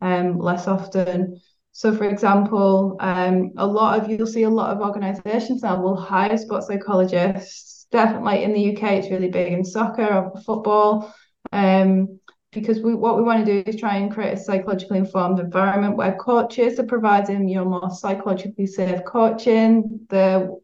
um, 0.00 0.38
less 0.38 0.66
often. 0.66 1.40
So, 1.72 1.96
for 1.96 2.04
example, 2.04 2.96
um, 3.00 3.52
a 3.56 3.66
lot 3.66 3.98
of 3.98 4.10
you'll 4.10 4.26
see 4.26 4.42
a 4.42 4.50
lot 4.50 4.76
of 4.76 4.82
organisations 4.82 5.62
now 5.62 5.80
will 5.80 5.96
hire 5.96 6.36
sports 6.36 6.66
psychologists. 6.66 7.86
Definitely 7.92 8.44
in 8.44 8.52
the 8.52 8.72
UK, 8.72 8.82
it's 8.94 9.10
really 9.10 9.30
big 9.30 9.52
in 9.52 9.64
soccer 9.64 10.06
or 10.06 10.40
football, 10.42 11.12
um, 11.52 12.20
because 12.52 12.80
we 12.80 12.94
what 12.94 13.16
we 13.16 13.22
want 13.22 13.44
to 13.44 13.62
do 13.62 13.68
is 13.68 13.80
try 13.80 13.96
and 13.96 14.12
create 14.12 14.34
a 14.34 14.36
psychologically 14.36 14.98
informed 14.98 15.38
environment 15.38 15.96
where 15.96 16.16
coaches 16.16 16.78
are 16.78 16.86
providing 16.86 17.48
you 17.48 17.56
know 17.56 17.64
more 17.64 17.90
psychologically 17.90 18.66
safe 18.66 19.04
coaching. 19.04 20.06
The 20.08 20.56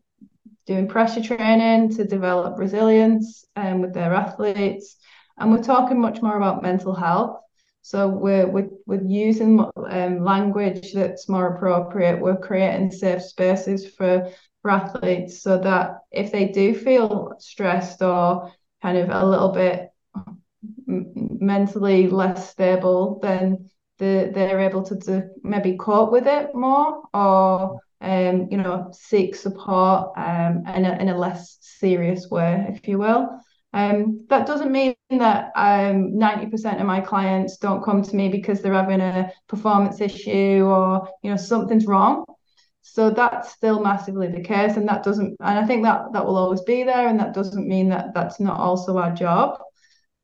doing 0.67 0.89
pressure 0.89 1.23
training 1.23 1.95
to 1.97 2.05
develop 2.05 2.59
resilience 2.59 3.45
um, 3.55 3.81
with 3.81 3.95
their 3.95 4.12
athletes. 4.12 4.97
And 5.39 5.51
we're 5.51 5.62
talking 5.62 6.01
much 6.01 6.23
more 6.23 6.37
about 6.37 6.62
mental 6.62 6.95
health. 6.95 7.39
So 7.83 8.09
we're, 8.09 8.49
we're, 8.49 8.69
we're 8.85 9.07
using 9.07 9.64
um, 9.77 10.25
language 10.25 10.93
that's 10.93 11.29
more 11.29 11.55
appropriate. 11.55 12.21
We're 12.21 12.37
creating 12.37 12.91
safe 12.91 13.23
spaces 13.23 13.89
for, 13.95 14.29
for 14.62 14.71
athletes 14.71 15.41
so 15.41 15.59
that 15.59 15.99
if 16.11 16.33
they 16.33 16.49
do 16.49 16.75
feel 16.75 17.35
stressed 17.39 18.03
or 18.03 18.51
kind 18.83 18.99
of 18.99 19.11
a 19.11 19.25
little 19.25 19.51
bit 19.51 19.91
mentally 20.87 22.09
less 22.09 22.51
stable, 22.51 23.21
then 23.23 23.71
the, 23.99 24.33
they're 24.35 24.61
able 24.61 24.83
to 24.83 24.97
do, 24.97 25.23
maybe 25.45 25.77
cope 25.77 26.11
with 26.11 26.27
it 26.27 26.55
more 26.55 27.03
or 27.14 27.79
um, 28.01 28.49
you 28.51 28.57
know, 28.57 28.90
seek 28.92 29.34
support 29.34 30.12
um, 30.16 30.64
in, 30.74 30.84
a, 30.84 30.97
in 31.01 31.09
a 31.09 31.18
less 31.18 31.59
serious 31.61 32.28
way, 32.30 32.66
if 32.68 32.86
you 32.86 32.99
will. 32.99 33.40
Um, 33.72 34.24
that 34.30 34.47
doesn't 34.47 34.72
mean 34.72 34.94
that 35.11 35.53
um, 35.55 36.12
90% 36.12 36.80
of 36.80 36.86
my 36.86 37.01
clients 37.01 37.59
don't 37.59 37.84
come 37.84 38.03
to 38.03 38.16
me 38.16 38.28
because 38.28 38.62
they're 38.62 38.72
having 38.72 39.01
a 39.01 39.30
performance 39.49 40.01
issue 40.01 40.64
or, 40.64 41.09
you 41.22 41.30
know, 41.30 41.36
something's 41.36 41.86
wrong. 41.86 42.24
So 42.80 43.11
that's 43.11 43.53
still 43.53 43.82
massively 43.82 44.28
the 44.28 44.40
case. 44.40 44.76
And 44.76 44.88
that 44.88 45.03
doesn't, 45.03 45.36
and 45.40 45.59
I 45.59 45.66
think 45.66 45.82
that 45.82 46.12
that 46.12 46.24
will 46.24 46.38
always 46.38 46.62
be 46.62 46.84
there. 46.84 47.09
And 47.09 47.20
that 47.20 47.34
doesn't 47.34 47.68
mean 47.68 47.88
that 47.90 48.14
that's 48.14 48.40
not 48.40 48.59
also 48.59 48.97
our 48.97 49.12
job. 49.12 49.59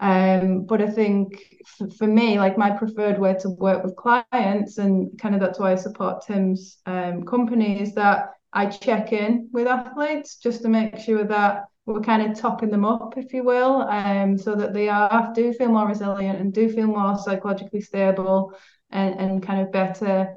Um, 0.03 0.65
but 0.65 0.83
I 0.83 0.91
think 0.91 1.47
f- 1.81 1.97
for 1.97 2.09
me, 2.09 2.37
like 2.37 2.59
my 2.59 2.71
preferred 2.71 3.21
way 3.21 3.35
to 3.41 3.51
work 3.51 3.85
with 3.85 3.95
clients, 3.95 4.79
and 4.79 5.17
kind 5.17 5.35
of 5.37 5.41
that's 5.41 5.61
why 5.61 5.71
I 5.71 5.77
support 5.77 6.27
Tim's 6.27 6.79
um, 6.87 7.23
company, 7.25 7.81
is 7.81 7.95
that 7.95 8.31
I 8.53 8.67
check 8.67 9.13
in 9.13 9.49
with 9.53 9.69
athletes 9.69 10.39
just 10.39 10.63
to 10.63 10.69
make 10.69 10.99
sure 10.99 11.23
that 11.25 11.67
we're 11.87 12.01
kind 12.01 12.29
of 12.29 12.37
topping 12.37 12.71
them 12.71 12.85
up, 12.85 13.17
if 13.17 13.33
you 13.33 13.45
will, 13.45 13.83
um, 13.83 14.37
so 14.37 14.57
that 14.57 14.75
they 14.75 14.89
are 14.89 15.33
do 15.35 15.53
feel 15.53 15.69
more 15.69 15.87
resilient 15.87 16.41
and 16.41 16.53
do 16.53 16.69
feel 16.69 16.89
more 16.89 17.17
psychologically 17.17 17.81
stable 17.81 18.53
and, 18.91 19.15
and 19.21 19.43
kind 19.45 19.61
of 19.61 19.71
better 19.71 20.35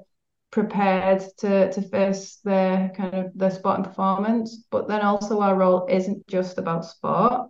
prepared 0.51 1.23
to 1.37 1.71
to 1.73 1.81
face 1.81 2.37
their 2.43 2.91
kind 2.95 3.15
of 3.15 3.31
their 3.35 3.51
sport 3.51 3.77
and 3.77 3.85
performance. 3.85 4.63
But 4.69 4.87
then 4.87 5.01
also 5.01 5.41
our 5.41 5.55
role 5.55 5.87
isn't 5.89 6.27
just 6.27 6.59
about 6.59 6.85
sport 6.85 7.49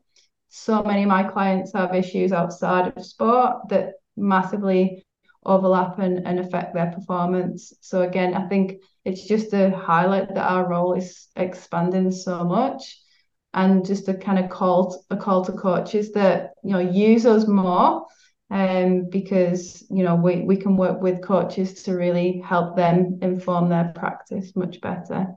so 0.49 0.83
many 0.83 1.03
of 1.03 1.09
my 1.09 1.23
clients 1.23 1.73
have 1.73 1.93
issues 1.93 2.31
outside 2.31 2.93
of 2.95 3.05
sport 3.05 3.69
that 3.69 3.93
massively 4.15 5.05
overlap 5.45 5.99
and, 5.99 6.25
and 6.25 6.39
affect 6.39 6.73
their 6.73 6.91
performance. 6.91 7.73
So 7.81 8.01
again, 8.01 8.33
I 8.33 8.47
think 8.47 8.81
it's 9.03 9.27
just 9.27 9.51
to 9.51 9.69
highlight 9.69 10.33
that 10.33 10.49
our 10.49 10.67
role 10.67 10.93
is 10.93 11.27
expanding 11.35 12.11
so 12.11 12.43
much 12.43 12.99
and 13.53 13.85
just 13.85 14.07
a 14.09 14.13
kind 14.13 14.37
of 14.37 14.49
call 14.49 15.03
a 15.09 15.17
call 15.17 15.45
to 15.45 15.53
coaches 15.53 16.11
that 16.11 16.51
you 16.63 16.71
know 16.71 16.79
use 16.79 17.25
us 17.25 17.47
more 17.47 18.05
um 18.51 19.09
because 19.09 19.85
you 19.89 20.03
know 20.03 20.15
we, 20.15 20.41
we 20.41 20.57
can 20.57 20.75
work 20.77 21.01
with 21.01 21.23
coaches 21.23 21.83
to 21.83 21.93
really 21.93 22.43
help 22.45 22.75
them 22.75 23.17
inform 23.21 23.69
their 23.69 23.91
practice 23.95 24.55
much 24.55 24.81
better. 24.81 25.27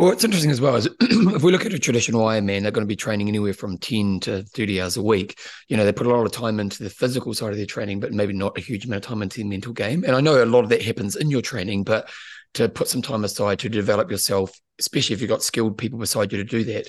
Well, 0.00 0.12
it's 0.12 0.24
interesting 0.24 0.50
as 0.50 0.62
well. 0.62 0.76
Is 0.76 0.86
if 1.00 1.42
we 1.42 1.52
look 1.52 1.66
at 1.66 1.74
a 1.74 1.78
traditional 1.78 2.24
Ironman, 2.24 2.62
they're 2.62 2.70
going 2.70 2.86
to 2.86 2.88
be 2.88 2.96
training 2.96 3.28
anywhere 3.28 3.52
from 3.52 3.76
10 3.76 4.18
to 4.20 4.42
30 4.44 4.80
hours 4.80 4.96
a 4.96 5.02
week. 5.02 5.38
You 5.68 5.76
know, 5.76 5.84
they 5.84 5.92
put 5.92 6.06
a 6.06 6.10
lot 6.10 6.24
of 6.24 6.32
time 6.32 6.58
into 6.58 6.82
the 6.82 6.88
physical 6.88 7.34
side 7.34 7.50
of 7.50 7.58
their 7.58 7.66
training, 7.66 8.00
but 8.00 8.10
maybe 8.10 8.32
not 8.32 8.56
a 8.56 8.62
huge 8.62 8.86
amount 8.86 9.04
of 9.04 9.10
time 9.10 9.20
into 9.20 9.36
the 9.36 9.44
mental 9.44 9.74
game. 9.74 10.04
And 10.04 10.16
I 10.16 10.22
know 10.22 10.42
a 10.42 10.46
lot 10.46 10.64
of 10.64 10.70
that 10.70 10.80
happens 10.80 11.16
in 11.16 11.30
your 11.30 11.42
training, 11.42 11.84
but 11.84 12.08
to 12.54 12.70
put 12.70 12.88
some 12.88 13.02
time 13.02 13.24
aside 13.24 13.58
to 13.58 13.68
develop 13.68 14.10
yourself, 14.10 14.58
especially 14.78 15.12
if 15.12 15.20
you've 15.20 15.28
got 15.28 15.42
skilled 15.42 15.76
people 15.76 15.98
beside 15.98 16.32
you 16.32 16.38
to 16.38 16.44
do 16.44 16.64
that, 16.64 16.88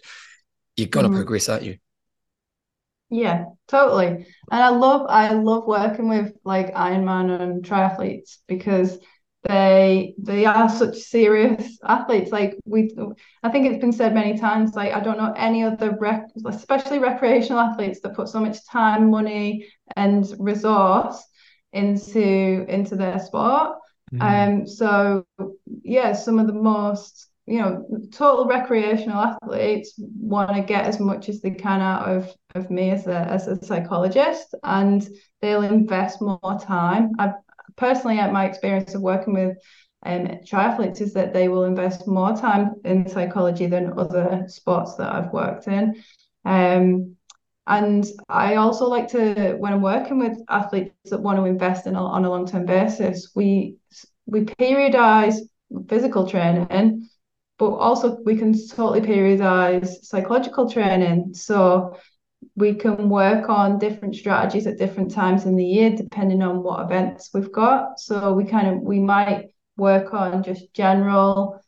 you're 0.77 0.87
going 0.87 1.03
to 1.03 1.11
Mhm. 1.11 1.17
progress, 1.17 1.49
aren't 1.49 1.63
you? 1.63 1.79
Yeah, 3.09 3.47
totally. 3.67 4.07
And 4.07 4.25
I 4.63 4.69
love 4.69 5.07
I 5.09 5.33
love 5.33 5.65
working 5.67 6.07
with 6.07 6.31
like 6.45 6.73
Ironman 6.73 7.41
and 7.41 7.61
triathletes 7.61 8.37
because 8.47 8.99
they 9.43 10.13
they 10.19 10.45
are 10.45 10.69
such 10.69 10.97
serious 10.97 11.79
athletes. 11.83 12.31
Like 12.31 12.57
we 12.65 12.95
I 13.41 13.49
think 13.49 13.65
it's 13.65 13.81
been 13.81 13.91
said 13.91 14.13
many 14.13 14.37
times, 14.37 14.75
like 14.75 14.93
I 14.93 14.99
don't 14.99 15.17
know 15.17 15.33
any 15.35 15.63
other 15.63 15.97
rec 15.99 16.27
especially 16.45 16.99
recreational 16.99 17.59
athletes 17.59 18.01
that 18.01 18.15
put 18.15 18.29
so 18.29 18.39
much 18.39 18.65
time, 18.67 19.09
money 19.09 19.67
and 19.95 20.31
resource 20.37 21.23
into 21.73 22.65
into 22.69 22.95
their 22.95 23.19
sport. 23.19 23.77
Mm. 24.13 24.21
Um 24.21 24.67
so 24.67 25.25
yeah, 25.83 26.13
some 26.13 26.37
of 26.37 26.47
the 26.47 26.53
most 26.53 27.27
you 27.47 27.59
know, 27.59 27.85
total 28.13 28.45
recreational 28.45 29.21
athletes 29.21 29.93
want 29.97 30.55
to 30.55 30.61
get 30.61 30.85
as 30.85 30.99
much 30.99 31.27
as 31.27 31.41
they 31.41 31.49
can 31.49 31.81
out 31.81 32.07
of, 32.07 32.31
of 32.53 32.69
me 32.69 32.91
as 32.91 33.07
a 33.07 33.17
as 33.17 33.47
a 33.47 33.61
psychologist, 33.65 34.53
and 34.63 35.09
they'll 35.41 35.63
invest 35.63 36.21
more 36.21 36.59
time. 36.61 37.11
I've 37.17 37.33
personally 37.75 38.19
at 38.19 38.33
my 38.33 38.45
experience 38.45 38.93
of 38.93 39.01
working 39.01 39.33
with 39.33 39.57
um, 40.03 40.27
triathletes 40.45 41.01
is 41.01 41.13
that 41.13 41.33
they 41.33 41.47
will 41.47 41.65
invest 41.65 42.07
more 42.07 42.35
time 42.35 42.73
in 42.83 43.07
psychology 43.07 43.67
than 43.67 43.97
other 43.97 44.45
sports 44.47 44.95
that 44.95 45.13
I've 45.13 45.31
worked 45.31 45.67
in. 45.67 46.01
Um, 46.43 47.15
and 47.67 48.05
I 48.27 48.55
also 48.55 48.87
like 48.87 49.07
to, 49.09 49.55
when 49.59 49.73
I'm 49.73 49.81
working 49.81 50.17
with 50.17 50.37
athletes 50.49 50.93
that 51.05 51.21
want 51.21 51.37
to 51.37 51.45
invest 51.45 51.85
in 51.85 51.95
a, 51.95 52.03
on 52.03 52.25
a 52.25 52.29
long 52.29 52.47
term 52.47 52.65
basis, 52.65 53.31
we 53.35 53.75
we 54.25 54.45
periodize 54.45 55.37
physical 55.89 56.27
training 56.27 57.09
but 57.61 57.75
also 57.75 58.17
we 58.25 58.35
can 58.35 58.53
totally 58.69 59.01
periodize 59.01 60.03
psychological 60.03 60.67
training. 60.67 61.31
So 61.35 61.95
we 62.55 62.73
can 62.73 63.09
work 63.09 63.49
on 63.49 63.79
different 63.79 64.15
strategies 64.15 64.67
at 64.67 64.77
different 64.77 65.11
times 65.11 65.45
in 65.45 65.55
the 65.55 65.65
year, 65.65 65.91
depending 65.95 66.41
on 66.41 66.63
what 66.63 66.81
events 66.81 67.29
we've 67.33 67.51
got. 67.51 67.99
So 67.99 68.33
we 68.33 68.45
kind 68.45 68.67
of 68.67 68.81
we 68.81 68.99
might 68.99 69.49
work 69.77 70.13
on 70.13 70.43
just 70.43 70.73
general 70.73 71.61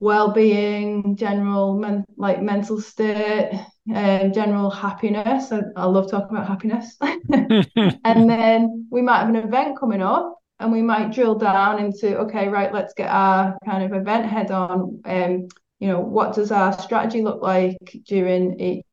well-being, 0.00 1.14
general 1.16 1.76
men, 1.76 2.04
like 2.16 2.42
mental 2.42 2.80
state, 2.80 3.50
um, 3.94 4.32
general 4.32 4.70
happiness. 4.70 5.52
I, 5.52 5.60
I 5.76 5.84
love 5.84 6.10
talking 6.10 6.36
about 6.36 6.48
happiness. 6.48 6.96
and 7.30 8.30
then 8.30 8.86
we 8.90 9.02
might 9.02 9.20
have 9.20 9.28
an 9.28 9.36
event 9.36 9.78
coming 9.78 10.00
up 10.00 10.40
and 10.60 10.70
we 10.70 10.82
might 10.82 11.12
drill 11.12 11.34
down 11.34 11.78
into 11.78 12.18
okay 12.18 12.48
right 12.48 12.72
let's 12.72 12.92
get 12.94 13.08
our 13.10 13.58
kind 13.64 13.82
of 13.82 13.98
event 13.98 14.26
head 14.26 14.50
on 14.50 15.00
um 15.06 15.48
you 15.78 15.88
know 15.88 16.00
what 16.00 16.34
does 16.34 16.52
our 16.52 16.78
strategy 16.78 17.22
look 17.22 17.42
like 17.42 17.78
during 18.06 18.60
each 18.60 18.84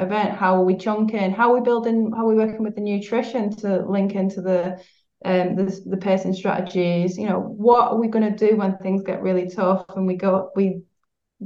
event 0.00 0.36
how 0.36 0.56
are 0.56 0.64
we 0.64 0.76
chunking 0.76 1.32
how 1.32 1.50
are 1.50 1.58
we 1.58 1.60
building 1.60 2.12
how 2.14 2.26
are 2.26 2.28
we 2.28 2.34
working 2.34 2.62
with 2.62 2.74
the 2.74 2.80
nutrition 2.80 3.54
to 3.56 3.84
link 3.86 4.14
into 4.14 4.40
the 4.40 4.80
um 5.24 5.54
the, 5.56 5.82
the 5.86 5.96
pacing 5.96 6.34
strategies? 6.34 7.18
You 7.18 7.28
know 7.28 7.40
what 7.40 7.92
are 7.92 7.98
we 7.98 8.08
going 8.08 8.34
to 8.34 8.48
do 8.48 8.56
when 8.56 8.78
things 8.78 9.02
get 9.02 9.22
really 9.22 9.48
tough 9.48 9.84
and 9.96 10.06
we 10.06 10.16
go 10.16 10.50
we 10.56 10.82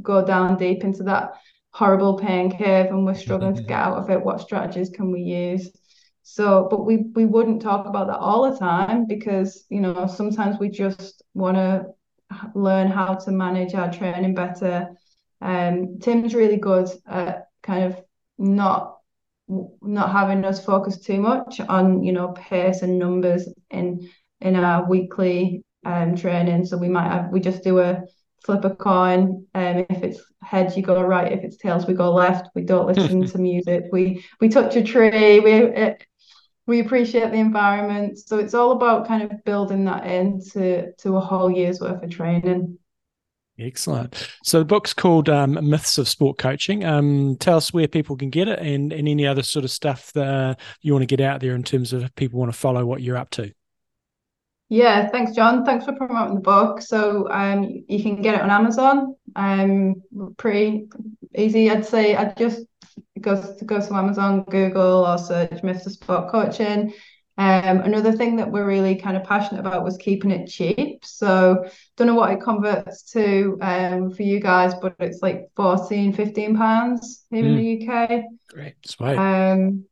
go 0.01 0.25
down 0.25 0.57
deep 0.57 0.85
into 0.85 1.03
that 1.05 1.33
horrible 1.73 2.17
pain 2.19 2.57
curve 2.57 2.87
and 2.87 3.05
we're 3.05 3.15
struggling 3.15 3.57
to 3.57 3.63
get 3.63 3.81
out 3.81 3.99
of 3.99 4.11
it? 4.11 4.25
What 4.25 4.41
strategies 4.41 4.91
can 4.91 5.11
we 5.11 5.21
use? 5.21 5.71
So, 6.23 6.69
but 6.71 6.87
we 6.87 7.09
we 7.15 7.27
wouldn't 7.27 7.61
talk 7.63 7.87
about 7.87 8.07
that 8.07 8.19
all 8.19 8.51
the 8.51 8.59
time 8.59 9.07
because 9.07 9.67
you 9.69 9.81
know 9.81 10.07
sometimes 10.07 10.59
we 10.59 10.71
just 10.71 11.23
want 11.35 11.57
to 11.57 11.87
learn 12.55 12.89
how 12.89 13.15
to 13.15 13.31
manage 13.31 13.75
our 13.75 13.93
training 13.93 14.35
better. 14.35 14.91
Um, 15.41 15.99
Tim's 16.01 16.35
really 16.35 16.57
good 16.57 16.89
at 17.07 17.49
kind 17.63 17.85
of 17.85 18.03
not 18.39 18.97
not 19.83 20.11
having 20.11 20.45
us 20.45 20.65
focus 20.65 20.99
too 20.99 21.21
much 21.21 21.61
on 21.61 22.03
you 22.03 22.13
know 22.13 22.29
pace 22.29 22.83
and 22.83 22.99
numbers 22.99 23.49
in 23.71 24.09
in 24.41 24.57
our 24.57 24.89
weekly 24.89 25.63
um 25.85 26.17
training. 26.17 26.65
So 26.65 26.77
we 26.77 26.89
might 26.89 27.11
have 27.11 27.31
we 27.31 27.41
just 27.41 27.63
do 27.63 27.79
a 27.81 28.03
flip 28.45 28.65
a 28.65 28.75
coin. 28.75 29.47
Um, 29.55 29.87
if 29.91 30.03
it's 30.03 30.21
heads, 30.43 30.77
you 30.77 30.83
go 30.83 31.03
right. 31.03 31.33
If 31.33 31.45
it's 31.45 31.57
tails, 31.57 31.87
we 31.87 31.95
go 31.95 32.13
left. 32.13 32.49
We 32.55 32.63
don't 32.63 32.87
listen 32.89 33.27
to 33.27 33.39
music. 33.39 33.85
We 33.93 34.25
we 34.41 34.49
touch 34.49 34.77
a 34.77 34.83
tree. 34.83 35.41
We 35.41 35.53
it, 35.53 36.05
we 36.67 36.81
appreciate 36.81 37.31
the 37.31 37.39
environment. 37.39 38.19
So 38.19 38.39
it's 38.39 38.55
all 38.55 38.73
about 38.73 39.07
kind 39.07 39.23
of 39.23 39.45
building 39.45 39.85
that 39.85 40.07
into 40.07 40.93
to 40.99 41.17
a 41.17 41.21
whole 41.21 41.51
year's 41.51 41.81
worth 41.81 42.03
of 42.03 42.11
training. 42.11 42.79
Excellent. 43.59 44.29
So 44.43 44.59
the 44.59 44.65
book's 44.65 44.93
called 44.93 45.29
um, 45.29 45.59
Myths 45.69 45.99
of 45.99 46.09
Sport 46.09 46.39
Coaching. 46.39 46.85
Um, 46.85 47.37
tell 47.39 47.57
us 47.57 47.73
where 47.73 47.87
people 47.87 48.17
can 48.17 48.31
get 48.31 48.49
it 48.49 48.59
and, 48.59 48.93
and 48.93 49.09
any 49.09 49.27
other 49.27 49.43
sort 49.43 49.65
of 49.65 49.71
stuff 49.71 50.13
that 50.15 50.27
uh, 50.27 50.55
you 50.81 50.93
want 50.93 51.03
to 51.03 51.17
get 51.17 51.25
out 51.25 51.41
there 51.41 51.55
in 51.55 51.63
terms 51.63 51.93
of 51.93 52.13
people 52.17 52.41
want 52.41 52.53
to 52.53 52.59
follow 52.59 52.85
what 52.85 53.01
you're 53.01 53.17
up 53.17 53.31
to. 53.31 53.53
Yeah, 54.69 55.09
thanks, 55.09 55.33
John. 55.33 55.65
Thanks 55.65 55.85
for 55.85 55.93
promoting 55.93 56.35
the 56.35 56.41
book. 56.41 56.83
So 56.83 57.31
um, 57.31 57.85
you 57.87 58.03
can 58.03 58.23
get 58.23 58.35
it 58.35 58.41
on 58.41 58.51
Amazon. 58.51 59.15
Um, 59.37 60.03
pretty 60.37 60.89
easy, 61.37 61.71
I'd 61.71 61.87
say. 61.87 62.17
I'd 62.17 62.37
just 62.37 62.65
go 63.21 63.41
to 63.41 63.65
go 63.65 63.81
to 63.81 63.95
Amazon, 63.95 64.43
Google, 64.45 65.07
or 65.07 65.19
search 65.19 65.63
Myths 65.63 65.87
of 65.87 65.93
Sport 65.93 66.31
Coaching. 66.31 66.93
Um, 67.37 67.81
another 67.81 68.13
thing 68.13 68.37
that 68.37 68.51
we're 68.51 68.67
really 68.67 68.95
kind 68.95 69.17
of 69.17 69.25
passionate 69.25 69.61
about 69.61 69.83
was 69.83 69.97
keeping 69.97 70.31
it 70.31 70.47
cheap. 70.47 71.05
So 71.05 71.69
don't 71.97 72.07
know 72.07 72.15
what 72.15 72.31
it 72.31 72.41
converts 72.41 73.03
to 73.13 73.59
um, 73.61 74.11
for 74.13 74.23
you 74.23 74.39
guys, 74.39 74.75
but 74.81 74.95
it's 75.01 75.21
like 75.21 75.51
14, 75.57 76.13
15 76.13 76.57
pounds 76.57 77.25
here 77.31 77.45
in 77.45 77.57
the 77.57 77.89
UK. 77.89 78.23
Great. 78.49 78.75
Smart. 78.87 79.19
Um, 79.19 79.85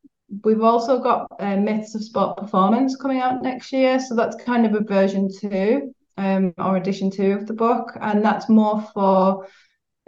we've 0.45 0.63
also 0.63 1.01
got 1.01 1.27
uh, 1.41 1.57
Myths 1.57 1.95
of 1.97 2.05
Sport 2.05 2.37
Performance 2.37 2.97
coming 2.97 3.21
out 3.21 3.43
next 3.43 3.73
year. 3.73 3.99
So 3.99 4.15
that's 4.15 4.37
kind 4.45 4.65
of 4.65 4.75
a 4.75 4.85
version 4.85 5.29
two 5.29 5.95
um, 6.17 6.55
or 6.59 6.77
edition 6.77 7.11
two 7.11 7.33
of 7.33 7.47
the 7.49 7.55
book. 7.55 7.97
And 8.01 8.25
that's 8.25 8.49
more 8.49 8.83
for 8.95 9.49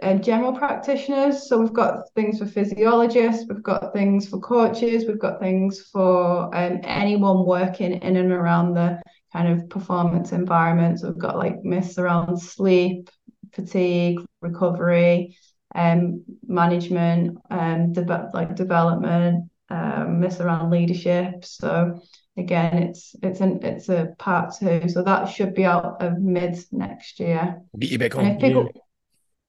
um, 0.01 0.21
general 0.21 0.53
practitioners. 0.53 1.47
So 1.47 1.59
we've 1.59 1.73
got 1.73 2.09
things 2.15 2.39
for 2.39 2.45
physiologists, 2.45 3.45
we've 3.47 3.63
got 3.63 3.93
things 3.93 4.27
for 4.27 4.39
coaches, 4.39 5.05
we've 5.05 5.19
got 5.19 5.39
things 5.39 5.81
for 5.81 6.55
um, 6.55 6.79
anyone 6.83 7.45
working 7.45 7.93
in 7.93 8.17
and 8.17 8.31
around 8.31 8.73
the 8.73 9.01
kind 9.31 9.47
of 9.47 9.69
performance 9.69 10.31
environment. 10.31 10.99
So 10.99 11.09
we've 11.09 11.17
got 11.17 11.37
like 11.37 11.63
myths 11.63 11.97
around 11.97 12.37
sleep, 12.41 13.09
fatigue, 13.53 14.19
recovery, 14.41 15.37
um, 15.73 16.23
management, 16.47 17.37
um, 17.49 17.93
de- 17.93 18.29
like 18.33 18.55
development, 18.55 19.49
um, 19.69 20.19
myths 20.19 20.39
around 20.39 20.71
leadership. 20.71 21.45
So 21.45 22.01
again, 22.37 22.83
it's 22.83 23.15
it's 23.23 23.39
an 23.41 23.59
it's 23.63 23.89
a 23.89 24.13
part 24.17 24.53
two. 24.57 24.87
So 24.89 25.03
that 25.03 25.25
should 25.25 25.53
be 25.53 25.65
out 25.65 26.01
of 26.01 26.19
mid 26.19 26.57
next 26.71 27.19
year. 27.19 27.61
Get 27.79 27.91
you 27.91 27.97
back 27.97 28.15
And 28.15 28.43
on. 28.43 28.69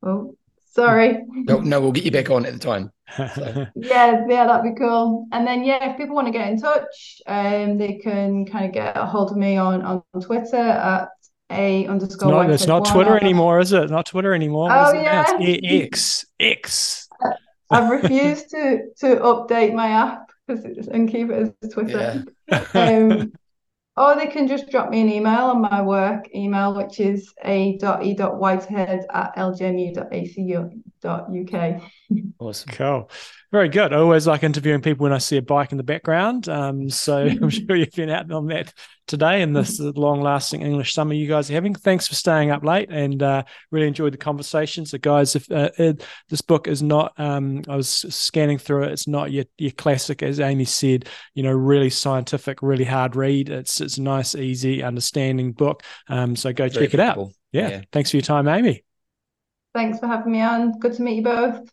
If 0.02 0.08
oh, 0.08 0.36
sorry. 0.72 1.24
No, 1.28 1.60
no, 1.60 1.80
we'll 1.80 1.92
get 1.92 2.04
you 2.04 2.10
back 2.10 2.30
on 2.30 2.46
at 2.46 2.52
the 2.52 2.58
time. 2.58 2.92
Yeah, 3.76 4.24
yeah, 4.28 4.46
that'd 4.46 4.74
be 4.74 4.78
cool. 4.78 5.28
And 5.32 5.46
then 5.46 5.64
yeah, 5.64 5.90
if 5.90 5.96
people 5.96 6.14
want 6.14 6.26
to 6.26 6.32
get 6.32 6.48
in 6.48 6.60
touch, 6.60 7.20
um, 7.26 7.78
they 7.78 7.94
can 8.02 8.46
kind 8.46 8.66
of 8.66 8.72
get 8.72 8.96
a 8.96 9.06
hold 9.06 9.30
of 9.30 9.36
me 9.36 9.56
on 9.56 9.82
on 9.82 10.02
Twitter 10.20 10.56
at 10.56 11.08
a 11.50 11.86
underscore. 11.86 12.30
no, 12.30 12.36
Whitehead 12.38 12.54
it's 12.54 12.66
not 12.66 12.82
one. 12.82 12.92
Twitter 12.94 13.16
anymore, 13.16 13.60
is 13.60 13.72
it? 13.72 13.90
Not 13.90 14.06
Twitter 14.06 14.34
anymore. 14.34 14.70
Oh, 14.72 14.88
is 14.88 14.94
it 14.94 15.02
now? 15.02 15.20
It's 15.22 15.32
yeah. 15.38 15.48
E- 15.48 15.82
X. 15.84 16.26
X. 16.40 17.08
I've 17.70 17.90
refused 17.90 18.50
to 18.50 18.88
to 19.00 19.16
update 19.16 19.74
my 19.74 19.88
app 19.88 20.30
because 20.46 20.64
it's 20.64 20.88
and 20.88 21.08
keep 21.08 21.30
it 21.30 21.54
as 21.62 21.70
Twitter. 21.70 22.24
um, 22.74 23.32
or 23.96 24.14
they 24.14 24.26
can 24.26 24.46
just 24.46 24.68
drop 24.70 24.90
me 24.90 25.00
an 25.00 25.08
email 25.08 25.46
on 25.46 25.60
my 25.62 25.80
work 25.82 26.28
email, 26.34 26.74
which 26.74 27.00
is 27.00 27.32
a.e.whitehead 27.44 29.06
at 29.12 29.32
ljmu.acu.uk. 31.02 31.82
Awesome. 32.38 32.72
Cool. 32.72 33.10
Very 33.52 33.68
good. 33.68 33.92
I 33.92 33.96
always 33.96 34.26
like 34.26 34.42
interviewing 34.42 34.82
people 34.82 35.04
when 35.04 35.12
I 35.12 35.18
see 35.18 35.36
a 35.36 35.42
bike 35.42 35.72
in 35.72 35.78
the 35.78 35.84
background. 35.84 36.48
Um, 36.48 36.90
so 36.90 37.18
I'm 37.42 37.50
sure 37.50 37.76
you've 37.76 37.92
been 37.92 38.10
out 38.10 38.30
on 38.30 38.46
that 38.48 38.72
today 39.06 39.42
in 39.42 39.52
this 39.52 39.78
long 39.78 40.20
lasting 40.20 40.62
English 40.62 40.92
summer 40.92 41.14
you 41.14 41.28
guys 41.28 41.48
are 41.48 41.54
having. 41.54 41.74
Thanks 41.74 42.06
for 42.06 42.14
staying 42.14 42.50
up 42.50 42.64
late 42.64 42.90
and 42.90 43.22
uh, 43.22 43.44
really 43.70 43.86
enjoyed 43.86 44.12
the 44.12 44.18
conversation. 44.18 44.84
So, 44.84 44.98
guys, 44.98 45.36
if 45.36 45.50
uh, 45.50 45.70
it, 45.78 46.04
this 46.28 46.42
book 46.42 46.66
is 46.66 46.82
not, 46.82 47.12
um, 47.18 47.62
I 47.68 47.76
was 47.76 47.88
scanning 47.88 48.58
through 48.58 48.84
it, 48.84 48.92
it's 48.92 49.08
not 49.08 49.32
your, 49.32 49.44
your 49.58 49.72
classic, 49.72 50.22
as 50.22 50.40
Amy 50.40 50.64
said, 50.64 51.08
you 51.34 51.42
know, 51.42 51.52
really 51.52 51.90
scientific, 51.90 52.62
really 52.62 52.84
hard 52.84 53.16
read. 53.16 53.48
It's, 53.48 53.80
it's 53.80 53.98
a 53.98 54.02
nice, 54.02 54.34
easy, 54.34 54.82
understanding 54.82 55.52
book. 55.52 55.82
Um, 56.08 56.36
so 56.36 56.52
go 56.52 56.68
Very 56.68 56.86
check 56.86 56.94
it 56.94 57.00
out. 57.00 57.30
Yeah. 57.52 57.68
Yeah. 57.68 57.82
Thanks 57.92 58.10
for 58.10 58.16
your 58.16 58.22
time, 58.22 58.48
Amy. 58.48 58.85
Thanks 59.76 59.98
for 59.98 60.06
having 60.06 60.32
me 60.32 60.40
on. 60.40 60.78
Good 60.78 60.94
to 60.94 61.02
meet 61.02 61.16
you 61.16 61.22
both. 61.22 61.70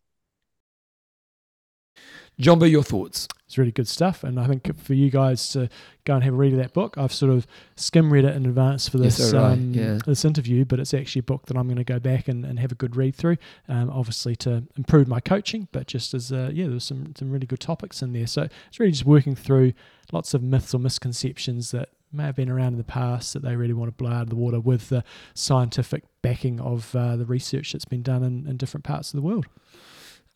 Jumbo, 2.38 2.66
your 2.66 2.84
thoughts? 2.84 3.30
It's 3.46 3.58
really 3.58 3.72
good 3.72 3.88
stuff, 3.88 4.26
and 4.26 4.42
I 4.42 4.46
think 4.46 4.76
for 4.78 4.94
you 4.94 5.10
guys 5.10 5.48
to 5.50 5.70
go 6.04 6.16
and 6.16 6.24
have 6.26 6.34
a 6.34 6.36
read 6.36 6.52
of 6.52 6.60
that 6.60 6.74
book, 6.74 6.98
I've 6.98 7.14
sort 7.14 7.32
of 7.32 7.48
skim 7.78 8.12
read 8.12 8.26
it 8.26 8.36
in 8.36 8.46
advance 8.46 8.90
for 8.90 8.98
this 8.98 9.16
so 9.16 9.32
did 9.32 9.36
I, 9.40 9.52
um, 9.54 9.74
yeah. 9.74 10.00
this 10.06 10.26
interview. 10.26 10.66
But 10.66 10.82
it's 10.82 10.94
actually 10.94 11.22
a 11.22 11.24
book 11.24 11.46
that 11.46 11.56
I'm 11.56 11.68
going 11.68 11.78
to 11.78 11.86
go 11.86 11.98
back 11.98 12.28
and, 12.28 12.44
and 12.44 12.60
have 12.60 12.74
a 12.74 12.76
good 12.76 12.98
read 12.98 13.16
through. 13.16 13.38
Um, 13.70 13.90
obviously 13.90 14.36
to 14.38 14.64
improve 14.76 15.08
my 15.08 15.22
coaching, 15.22 15.70
but 15.72 15.88
just 15.88 16.14
as 16.14 16.34
uh, 16.34 16.50
yeah, 16.52 16.68
there's 16.68 16.84
some 16.84 17.14
some 17.16 17.32
really 17.32 17.48
good 17.48 17.62
topics 17.62 18.02
in 18.02 18.12
there. 18.12 18.28
So 18.28 18.50
it's 18.68 18.82
really 18.82 18.92
just 18.92 19.06
working 19.06 19.34
through 19.34 19.72
lots 20.12 20.34
of 20.34 20.44
myths 20.44 20.74
or 20.74 20.80
misconceptions 20.80 21.72
that 21.72 21.88
may 22.14 22.24
have 22.24 22.36
been 22.36 22.50
around 22.50 22.74
in 22.74 22.78
the 22.78 22.84
past 22.84 23.34
that 23.34 23.42
they 23.42 23.56
really 23.56 23.74
want 23.74 23.90
to 23.90 23.96
blow 23.96 24.12
out 24.12 24.24
of 24.24 24.30
the 24.30 24.36
water 24.36 24.60
with 24.60 24.90
the 24.90 25.04
scientific 25.34 26.04
backing 26.22 26.60
of 26.60 26.96
uh, 26.96 27.16
the 27.16 27.26
research 27.26 27.74
that's 27.74 27.86
been 27.86 28.04
done 28.04 28.24
in, 28.24 28.48
in 28.48 28.58
different 28.58 28.84
parts 28.84 29.14
of 29.14 29.18
the 29.22 29.26
world. 29.26 29.46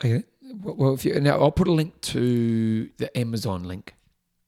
Okay. 0.04 0.24
Well, 0.64 0.94
if 0.94 1.04
you 1.06 1.20
now, 1.20 1.40
I'll 1.40 1.52
put 1.52 1.68
a 1.68 1.74
link 1.74 2.00
to 2.02 2.90
the 2.98 3.16
Amazon 3.18 3.64
link 3.64 3.94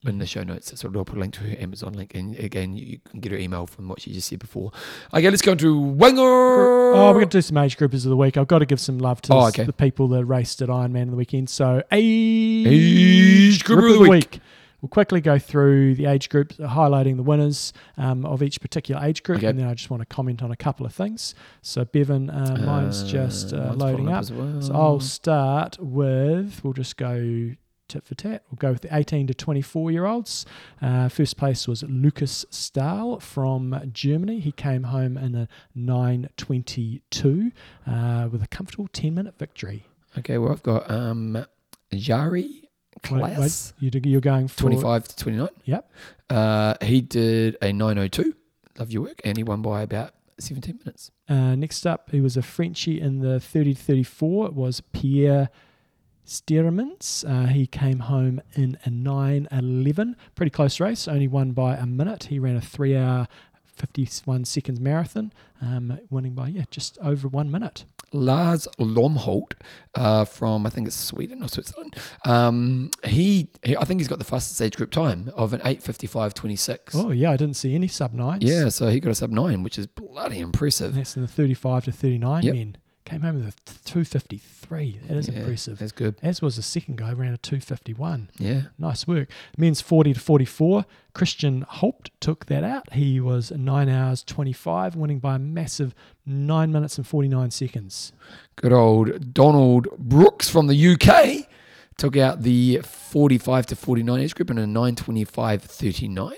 in 0.05 0.17
the 0.17 0.25
show 0.25 0.43
notes. 0.43 0.71
So 0.79 0.91
I'll 0.95 1.03
put 1.03 1.17
a 1.17 1.19
link 1.19 1.33
to 1.35 1.41
her 1.41 1.55
Amazon 1.59 1.93
link, 1.93 2.15
and 2.15 2.37
again, 2.39 2.75
you, 2.75 2.99
can 3.09 3.19
get 3.19 3.31
her 3.31 3.37
email 3.37 3.67
from 3.67 3.89
what 3.89 4.01
she 4.01 4.13
just 4.13 4.29
said 4.29 4.39
before. 4.39 4.71
Okay, 5.13 5.29
let's 5.29 5.41
go 5.41 5.55
to 5.55 5.75
Wanger. 5.75 6.17
Oh, 6.95 7.07
we're 7.07 7.13
going 7.15 7.29
to 7.29 7.37
do 7.37 7.41
some 7.41 7.57
age 7.57 7.77
groupers 7.77 8.05
of 8.05 8.09
the 8.09 8.17
week. 8.17 8.37
I've 8.37 8.47
got 8.47 8.59
to 8.59 8.65
give 8.65 8.79
some 8.79 8.97
love 8.99 9.21
to 9.23 9.33
Oh, 9.33 9.47
okay. 9.47 9.65
the 9.65 9.73
people 9.73 10.07
that 10.09 10.25
raced 10.25 10.61
at 10.61 10.69
Ironman 10.69 11.09
the 11.09 11.17
weekend. 11.17 11.49
So, 11.49 11.83
age, 11.91 12.67
Age 12.67 13.63
group 13.65 13.95
of 13.95 14.03
the 14.03 14.09
week. 14.09 14.39
We'll 14.81 14.89
quickly 14.89 15.19
go 15.21 15.37
through 15.39 15.95
the 15.95 16.05
age 16.05 16.29
groups, 16.29 16.55
highlighting 16.57 17.17
the 17.17 17.23
winners 17.23 17.73
um, 17.97 18.25
of 18.25 18.41
each 18.41 18.61
particular 18.61 19.03
age 19.03 19.23
group, 19.23 19.39
Okay. 19.39 19.47
and 19.47 19.59
then 19.59 19.67
I 19.67 19.73
just 19.73 19.89
want 19.89 20.01
to 20.01 20.05
comment 20.05 20.41
on 20.41 20.51
a 20.51 20.55
couple 20.55 20.85
of 20.85 20.93
things. 20.93 21.35
So, 21.61 21.83
Bevan, 21.85 22.29
uh, 22.29 22.61
mine's 22.65 23.03
just 23.03 23.53
uh, 23.53 23.57
mine's 23.67 23.77
loading 23.81 24.09
up. 24.09 24.19
as 24.21 24.31
well. 24.31 24.61
So, 24.61 24.73
I'll 24.73 24.99
start 24.99 25.77
with, 25.79 26.61
we'll 26.63 26.73
just 26.73 26.95
go 26.97 27.51
tit 27.89 28.05
for 28.05 28.13
tat. 28.15 28.43
We'll 28.51 28.57
go 28.57 28.71
with 28.71 28.81
the 28.83 28.95
18 28.95 29.25
to 29.27 29.33
24 29.33 29.89
year 29.91 30.05
olds. 30.05 30.45
Uh, 30.81 31.09
first 31.09 31.37
place 31.37 31.67
was 31.67 31.81
Lucas 31.83 32.45
Stahl 32.51 33.19
from 33.19 33.89
Germany. 33.91 34.39
He 34.39 34.51
came 34.51 34.83
home 34.83 35.17
in 35.17 35.33
a 35.35 35.47
9.22 35.75 37.51
uh, 37.87 38.29
with 38.31 38.43
a 38.43 38.47
comfortable 38.47 38.87
10 38.93 39.13
minute 39.13 39.37
victory. 39.37 39.85
Okay, 40.17 40.37
well, 40.37 40.51
I've 40.51 40.63
got 40.63 40.89
um, 40.89 41.45
Jari 41.91 42.67
Wait, 43.09 43.21
wait, 43.21 43.35
Class, 43.35 43.73
you, 43.79 43.91
you're 44.03 44.21
going 44.21 44.47
for 44.47 44.59
25 44.59 45.07
to 45.09 45.15
29. 45.15 45.49
Yep. 45.65 45.91
Uh, 46.29 46.73
he 46.81 47.01
did 47.01 47.57
a 47.61 47.73
902. 47.73 48.35
Love 48.77 48.91
your 48.91 49.03
work. 49.03 49.21
And 49.23 49.37
he 49.37 49.43
won 49.43 49.61
by 49.61 49.81
about 49.81 50.13
17 50.39 50.79
minutes. 50.85 51.11
Uh, 51.27 51.55
next 51.55 51.85
up, 51.85 52.11
he 52.11 52.21
was 52.21 52.37
a 52.37 52.41
Frenchie 52.41 52.99
in 52.99 53.19
the 53.19 53.39
30 53.39 53.73
to 53.73 53.81
34. 53.81 54.47
It 54.47 54.53
was 54.53 54.81
Pierre 54.93 55.49
Stiermans. 56.25 57.25
Uh, 57.27 57.47
he 57.47 57.65
came 57.67 57.99
home 57.99 58.41
in 58.53 58.77
a 58.85 58.89
9.11. 58.89 60.15
Pretty 60.35 60.49
close 60.51 60.79
race, 60.79 61.07
only 61.07 61.27
won 61.27 61.51
by 61.51 61.75
a 61.75 61.85
minute. 61.85 62.25
He 62.25 62.39
ran 62.39 62.55
a 62.55 62.61
three 62.61 62.95
hour, 62.95 63.27
51 63.75 64.45
seconds 64.45 64.79
marathon, 64.79 65.33
um, 65.61 65.99
winning 66.09 66.33
by, 66.33 66.49
yeah, 66.49 66.65
just 66.69 66.97
over 66.99 67.27
one 67.27 67.49
minute. 67.51 67.85
Lars 68.13 68.67
Lomholt 68.79 69.53
uh, 69.95 70.25
from 70.25 70.65
I 70.65 70.69
think 70.69 70.87
it's 70.87 70.95
Sweden 70.95 71.43
or 71.43 71.47
Switzerland. 71.47 71.95
Um, 72.25 72.91
he, 73.03 73.49
he 73.63 73.75
I 73.77 73.83
think 73.85 73.99
he's 73.99 74.07
got 74.07 74.19
the 74.19 74.25
fastest 74.25 74.61
age 74.61 74.75
group 74.77 74.91
time 74.91 75.31
of 75.35 75.53
an 75.53 75.61
8:55.26. 75.61 76.79
Oh, 76.95 77.11
yeah, 77.11 77.31
I 77.31 77.37
didn't 77.37 77.55
see 77.55 77.75
any 77.75 77.87
sub 77.87 78.13
nines. 78.13 78.43
Yeah, 78.43 78.69
so 78.69 78.87
he 78.89 78.99
got 78.99 79.11
a 79.11 79.15
sub 79.15 79.31
nine, 79.31 79.63
which 79.63 79.77
is 79.77 79.87
bloody 79.87 80.39
impressive. 80.39 80.95
That's 80.95 81.15
in 81.15 81.21
the 81.21 81.27
35 81.27 81.85
to 81.85 81.91
39 81.91 82.43
Yep. 82.43 82.53
men. 82.55 82.77
Came 83.05 83.21
home 83.21 83.35
with 83.43 83.47
a 83.47 83.53
253. 83.85 84.99
That 85.07 85.17
is 85.17 85.27
Yeah, 85.29 85.39
impressive. 85.39 85.79
That's 85.79 85.91
good. 85.91 86.15
As 86.21 86.43
was 86.43 86.57
the 86.57 86.61
second 86.61 86.97
guy, 86.97 87.11
ran 87.11 87.33
a 87.33 87.37
251. 87.37 88.29
Yeah. 88.37 88.63
Nice 88.77 89.07
work. 89.07 89.29
Men's 89.57 89.81
40 89.81 90.13
to 90.13 90.19
44. 90.19 90.85
Christian 91.13 91.65
Holt 91.67 92.09
took 92.19 92.45
that 92.47 92.63
out. 92.63 92.93
He 92.93 93.19
was 93.19 93.51
9 93.51 93.89
hours 93.89 94.23
25, 94.23 94.95
winning 94.95 95.17
by 95.19 95.35
a 95.35 95.39
massive 95.39 95.95
9 96.29 96.71
minutes 96.71 96.97
and 96.97 97.05
49 97.05 97.51
seconds. 97.51 98.13
Good 98.55 98.73
old 98.73 99.33
Donald 99.33 99.87
Brooks 99.97 100.49
from 100.49 100.67
the 100.67 100.93
UK 100.93 101.47
took 101.99 102.17
out 102.17 102.41
the 102.41 102.79
45 102.83 103.67
to 103.67 103.75
49 103.75 104.19
age 104.19 104.33
group 104.33 104.49
in 104.49 104.57
a 104.57 104.65
9:25.39. 104.65 106.33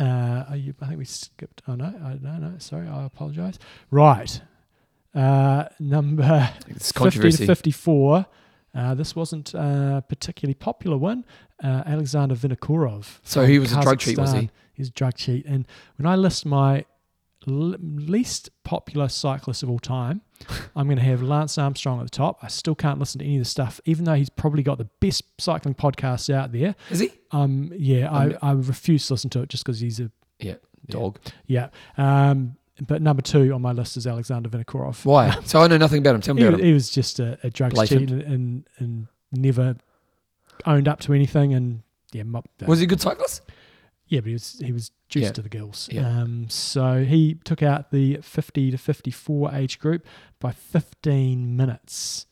Uh, 0.00 0.44
are 0.48 0.56
you, 0.56 0.74
I 0.80 0.86
think 0.86 0.98
we 0.98 1.04
skipped. 1.04 1.62
Oh, 1.66 1.74
no. 1.74 1.86
I, 1.86 2.18
no, 2.20 2.38
no. 2.38 2.54
Sorry. 2.58 2.86
I 2.86 3.04
apologize. 3.04 3.58
Right. 3.90 4.40
Uh, 5.14 5.64
number 5.80 6.50
50 6.78 7.32
to 7.32 7.46
54. 7.46 8.26
Uh, 8.74 8.94
this 8.94 9.16
wasn't 9.16 9.54
a 9.54 10.04
particularly 10.08 10.54
popular 10.54 10.96
one. 10.96 11.24
Uh, 11.62 11.82
Alexander 11.84 12.36
Vinokurov. 12.36 13.18
So 13.24 13.44
he 13.44 13.58
was 13.58 13.72
a 13.72 13.80
drug 13.80 13.98
cheat, 13.98 14.18
was 14.18 14.32
he? 14.32 14.50
He's 14.72 14.88
a 14.88 14.92
drug 14.92 15.16
cheat. 15.16 15.44
And 15.46 15.66
when 15.96 16.06
I 16.06 16.14
list 16.14 16.46
my 16.46 16.84
l- 17.46 17.76
least 17.80 18.50
popular 18.64 19.08
cyclist 19.08 19.62
of 19.62 19.70
all 19.70 19.78
time, 19.78 20.22
I'm 20.76 20.86
going 20.86 20.98
to 20.98 21.04
have 21.04 21.22
Lance 21.22 21.58
Armstrong 21.58 22.00
at 22.00 22.04
the 22.04 22.10
top. 22.10 22.38
I 22.42 22.48
still 22.48 22.74
can't 22.74 22.98
listen 22.98 23.18
to 23.20 23.24
any 23.24 23.36
of 23.36 23.40
the 23.42 23.48
stuff, 23.48 23.80
even 23.84 24.04
though 24.04 24.14
he's 24.14 24.30
probably 24.30 24.62
got 24.62 24.78
the 24.78 24.88
best 25.00 25.22
cycling 25.40 25.74
podcasts 25.74 26.32
out 26.32 26.52
there. 26.52 26.74
Is 26.90 27.00
he? 27.00 27.12
Um, 27.32 27.72
yeah, 27.76 28.08
Um, 28.10 28.34
I, 28.42 28.48
I 28.50 28.52
refuse 28.52 29.06
to 29.08 29.14
listen 29.14 29.30
to 29.30 29.42
it 29.42 29.48
just 29.48 29.64
because 29.64 29.80
he's 29.80 30.00
a 30.00 30.10
Yeah. 30.40 30.54
Dog. 30.88 31.18
yeah. 31.46 31.68
Um, 31.96 32.56
but 32.86 33.02
number 33.02 33.20
two 33.22 33.52
on 33.52 33.60
my 33.60 33.72
list 33.72 33.96
is 33.96 34.06
Alexander 34.06 34.48
Vinokurov. 34.48 35.04
Why? 35.04 35.36
So 35.44 35.60
I 35.60 35.66
know 35.66 35.76
nothing 35.76 35.98
about 35.98 36.14
him. 36.14 36.20
Tell 36.20 36.34
me 36.34 36.42
He, 36.42 36.48
about 36.48 36.60
him. 36.60 36.66
he 36.66 36.72
was 36.72 36.88
just 36.90 37.18
a, 37.18 37.36
a 37.42 37.50
drug 37.50 37.74
Blatant. 37.74 38.08
cheat 38.08 38.10
and, 38.10 38.24
and 38.28 38.64
and 38.78 39.08
never 39.32 39.76
owned 40.64 40.86
up 40.88 41.00
to 41.00 41.12
anything. 41.12 41.54
And 41.54 41.82
yeah, 42.12 42.22
mo- 42.22 42.44
Was 42.66 42.78
he 42.78 42.84
a 42.84 42.88
good 42.88 43.00
cyclist? 43.00 43.42
Yeah, 44.08 44.20
but 44.20 44.26
he 44.28 44.32
was 44.32 44.58
he 44.64 44.72
was 44.72 44.90
juiced 45.08 45.24
Yeah. 45.26 45.32
to 45.32 45.42
the 45.42 45.48
gills. 45.48 45.88
Yeah. 45.92 46.06
Um, 46.08 46.48
so 46.48 47.04
he 47.04 47.34
took 47.44 47.62
out 47.62 47.90
the 47.90 48.18
50 48.22 48.70
to 48.72 48.78
54 48.78 49.54
age 49.54 49.78
group 49.78 50.06
by 50.40 50.52
15 50.52 51.56
minutes 51.56 52.26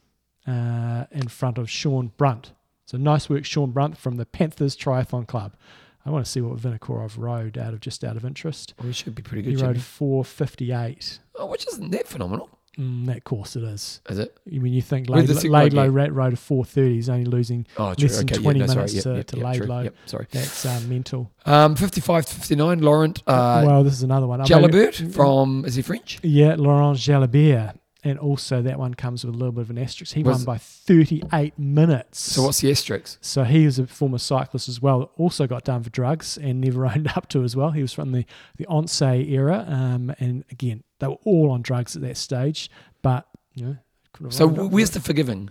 uh, 0.47 1.05
in 1.11 1.29
front 1.29 1.59
of 1.59 1.69
Sean 1.71 2.13
Brunt. 2.17 2.53
So 2.87 2.97
nice 2.99 3.29
work, 3.29 3.45
Sean 3.45 3.73
Brunt 3.73 3.97
from 3.99 4.17
the 4.17 4.27
Panthers 4.27 4.77
Triathlon 4.77 5.27
Club. 5.27 5.57
I 6.05 6.11
want 6.11 6.25
to 6.25 6.31
see 6.31 6.41
what 6.41 6.57
Vinokurov 6.59 7.19
rode 7.19 7.59
out 7.59 7.73
of 7.75 7.81
just 7.81 8.05
out 8.05 8.17
of 8.17 8.25
interest. 8.25 8.75
Well, 8.79 8.87
he 8.87 8.93
should 8.93 9.17
be 9.17 9.23
pretty 9.23 9.43
good. 9.43 9.59
He 9.59 9.65
rode 9.65 9.81
458. 9.83 11.19
Oh, 11.35 11.47
which 11.47 11.67
isn't 11.67 11.91
that 11.91 12.07
phenomenal, 12.07 12.49
Mm, 12.79 13.07
that 13.07 13.25
course 13.25 13.57
it 13.57 13.63
is. 13.63 14.03
is 14.11 14.19
it? 14.19 14.37
I 14.47 14.59
mean, 14.59 14.75
you 14.75 14.83
think 14.83 15.07
the 15.07 15.15
Laidlow, 15.15 15.71
Laidlow 15.71 15.85
yeah. 15.85 15.91
rat 15.93 16.13
rode 16.13 16.35
a 16.35 16.37
430. 16.37 16.95
He's 16.95 17.09
only 17.09 17.25
losing. 17.25 17.67
Oh, 17.79 17.95
Less 17.99 18.19
than 18.19 18.27
20 18.27 18.59
minutes 18.59 18.95
Yep, 18.95 19.03
to- 19.03 19.15
yep, 19.17 19.27
to 19.29 19.37
yep, 19.37 19.45
lay 19.45 19.59
low. 19.61 19.81
Yep, 19.81 19.95
sorry. 20.05 20.27
That's 20.31 20.67
uh, 20.67 20.81
mental. 20.87 21.31
Um, 21.47 21.75
55 21.75 22.27
to 22.27 22.35
59, 22.35 22.81
Laurent 22.81 23.23
uh, 23.27 23.63
well, 23.67 23.83
this 23.83 23.95
is 23.95 24.03
another 24.03 24.27
one. 24.27 24.43
I've 24.43 24.47
Jalabert 24.47 25.15
from, 25.15 25.65
is 25.65 25.75
he 25.77 25.83
French? 25.83 26.19
Yeah, 26.23 26.57
Laurent 26.59 26.99
Jalabert. 26.99 27.77
And 28.09 28.19
also, 28.21 28.63
that 28.63 28.79
one 28.79 28.95
comes 28.95 29.25
with 29.25 29.35
a 29.35 29.37
little 29.37 29.51
bit 29.53 29.63
of 29.63 29.71
an 29.71 29.79
asterisk. 29.79 30.15
He 30.15 30.23
Was- 30.23 30.37
won 30.39 30.45
by 30.45 30.59
38 30.59 31.59
minutes. 31.59 32.21
So 32.21 32.45
what's 32.45 32.61
the 32.61 32.71
asterisk? 32.71 33.19
So 33.21 33.43
he 33.43 33.65
was 33.67 33.79
a 33.81 33.87
former 33.89 34.19
cyclist 34.19 34.69
as 34.69 34.81
well. 34.81 35.11
Also 35.17 35.47
got 35.49 35.65
done 35.65 35.83
for 35.83 35.91
drugs 35.91 36.39
and 36.39 36.61
never 36.61 36.87
owned 36.93 37.09
up 37.17 37.29
to 37.31 37.43
as 37.43 37.57
well. 37.57 37.73
He 37.73 37.83
was 37.83 37.93
from 37.93 38.13
the 38.13 38.25
the 38.59 38.67
Once 38.69 39.03
era, 39.03 39.65
um, 39.69 40.15
and 40.21 40.45
again, 40.53 40.85
they 41.01 41.09
were 41.09 41.19
all 41.25 41.51
on 41.51 41.63
drugs 41.63 41.97
at 41.97 42.03
that 42.03 42.17
stage. 42.17 42.71
But 43.03 43.27
you 43.55 43.65
know, 43.67 44.31
So 44.31 44.45
owned 44.45 44.59
up 44.59 44.65
to 44.67 44.69
where's 44.69 44.91
the 44.91 45.01
forgiving? 45.01 45.51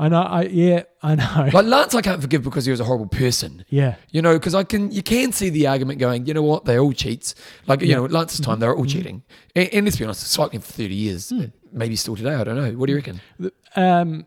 I 0.00 0.08
know. 0.08 0.22
I 0.22 0.42
yeah, 0.42 0.82
I 1.02 1.16
know. 1.16 1.48
Like 1.52 1.66
Lance, 1.66 1.92
I 1.94 2.02
can't 2.02 2.20
forgive 2.22 2.44
because 2.44 2.64
he 2.66 2.70
was 2.70 2.78
a 2.80 2.84
horrible 2.84 3.08
person. 3.08 3.64
yeah, 3.68 3.96
You 4.12 4.22
know, 4.22 4.34
because 4.34 4.54
I 4.54 4.62
can, 4.62 4.92
you 4.92 5.02
can 5.02 5.32
see 5.32 5.48
the 5.50 5.66
argument 5.66 5.98
going. 5.98 6.24
You 6.26 6.34
know 6.34 6.42
what? 6.42 6.66
They 6.66 6.78
all 6.78 6.92
cheats. 6.92 7.34
Like 7.66 7.80
you 7.80 7.88
Yeah. 7.88 7.96
know, 7.96 8.04
at 8.04 8.12
Lance's 8.12 8.38
time, 8.40 8.60
they 8.60 8.68
were 8.68 8.76
all 8.76 8.84
Mhm. 8.84 8.90
cheating. 8.92 9.22
And, 9.56 9.68
and 9.72 9.84
let's 9.86 9.96
be 9.96 10.04
honest, 10.04 10.24
cycling 10.28 10.60
for 10.60 10.70
thirty 10.72 10.94
years, 10.94 11.30
Hmm. 11.30 11.46
Maybe 11.72 11.96
still 11.96 12.16
today. 12.16 12.34
I 12.34 12.44
don't 12.44 12.56
know. 12.56 12.70
What 12.72 12.86
do 12.86 12.92
you 12.92 12.98
reckon? 12.98 13.20
Um, 13.76 14.26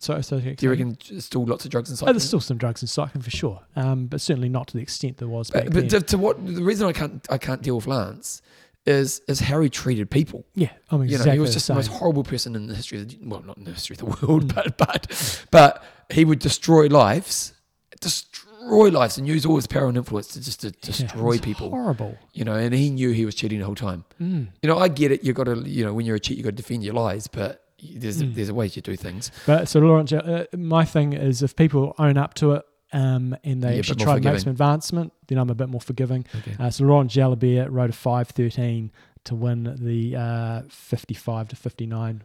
so, 0.00 0.20
so 0.22 0.40
Do 0.40 0.56
you 0.60 0.70
reckon 0.70 0.96
still 1.20 1.44
lots 1.44 1.64
of 1.66 1.70
drugs 1.70 1.90
and 1.90 2.08
Oh, 2.08 2.12
there's 2.12 2.24
still 2.26 2.40
some 2.40 2.56
drugs 2.56 2.80
in 2.82 2.88
cycling 2.88 3.22
for 3.22 3.30
sure, 3.30 3.60
um, 3.76 4.06
but 4.06 4.20
certainly 4.20 4.48
not 4.48 4.68
to 4.68 4.76
the 4.76 4.82
extent 4.82 5.18
there 5.18 5.28
was 5.28 5.50
back 5.50 5.68
but, 5.70 5.90
to, 5.90 6.00
to 6.00 6.16
what 6.18 6.44
the 6.46 6.62
reason 6.62 6.88
I 6.88 6.92
can't 6.92 7.26
I 7.30 7.36
can't 7.38 7.60
deal 7.60 7.76
with 7.76 7.86
Lance 7.86 8.40
is 8.86 9.20
is 9.28 9.40
how 9.40 9.60
he 9.60 9.68
treated 9.68 10.10
people. 10.10 10.46
yeah, 10.54 10.70
I 10.90 10.96
mean, 10.96 11.10
You 11.10 11.18
know, 11.18 11.24
he 11.30 11.38
was 11.38 11.52
just 11.52 11.68
the 11.68 11.74
most 11.74 11.88
horrible 11.88 12.24
person 12.24 12.56
in 12.56 12.66
the 12.66 12.74
history 12.74 12.98
of 13.00 13.08
the 13.08 13.18
well, 13.22 13.42
not 13.42 13.58
in 13.58 13.64
the 13.64 13.72
history 13.72 13.94
of 13.94 13.98
the 13.98 14.06
world, 14.26 14.46
Mm. 14.46 14.54
but 14.54 14.78
but 14.78 15.44
but 15.50 15.84
he 16.10 16.24
would 16.24 16.38
destroy 16.38 16.86
lives, 16.86 17.52
destroy 18.00 18.49
lives, 18.60 19.18
and 19.18 19.26
use 19.26 19.44
all 19.46 19.56
his 19.56 19.66
power 19.66 19.88
and 19.88 19.96
influence 19.96 20.28
to 20.28 20.40
just 20.40 20.60
to 20.60 20.70
destroy 20.70 21.22
was 21.22 21.40
people. 21.40 21.70
Horrible. 21.70 22.16
You 22.32 22.44
know, 22.44 22.54
and 22.54 22.74
he 22.74 22.90
knew 22.90 23.10
he 23.10 23.24
was 23.24 23.34
cheating 23.34 23.58
the 23.58 23.64
whole 23.66 23.74
time. 23.74 24.04
Mm. 24.20 24.48
You 24.62 24.68
know, 24.68 24.78
I 24.78 24.88
get 24.88 25.10
it. 25.12 25.24
You 25.24 25.32
got 25.32 25.44
to, 25.44 25.56
you 25.68 25.84
know, 25.84 25.94
when 25.94 26.06
you're 26.06 26.16
a 26.16 26.20
cheat, 26.20 26.36
you 26.38 26.44
got 26.44 26.50
to 26.50 26.56
defend 26.56 26.84
your 26.84 26.94
lies, 26.94 27.26
but 27.26 27.64
there's 27.82 28.22
Mm. 28.22 28.32
a, 28.32 28.34
there's 28.34 28.48
a 28.50 28.54
way 28.54 28.68
to 28.68 28.80
do 28.80 28.94
things. 28.96 29.30
But 29.46 29.68
so 29.68 29.80
Laurent, 29.80 30.12
uh, 30.12 30.44
my 30.56 30.84
thing 30.84 31.12
is 31.14 31.42
if 31.42 31.56
people 31.56 31.94
own 31.98 32.18
up 32.18 32.34
to 32.34 32.52
it 32.52 32.64
um, 32.92 33.34
and 33.44 33.62
they 33.62 33.72
Yeah, 33.74 33.78
actually 33.78 34.04
try 34.04 34.18
to 34.18 34.30
make 34.30 34.38
some 34.40 34.50
advancement, 34.50 35.12
then 35.28 35.38
I'm 35.38 35.48
a 35.48 35.54
bit 35.54 35.68
more 35.70 35.80
forgiving. 35.80 36.26
Okay. 36.40 36.56
Uh, 36.58 36.68
so 36.70 36.84
Laurent 36.84 37.10
Jalabert 37.10 37.68
rode 37.70 37.90
a 37.90 37.94
5.13 37.94 38.90
to 39.24 39.34
win 39.34 39.76
the 39.80 40.16
uh, 40.16 40.62
55 40.68 41.48
to 41.48 41.56
59 41.56 42.22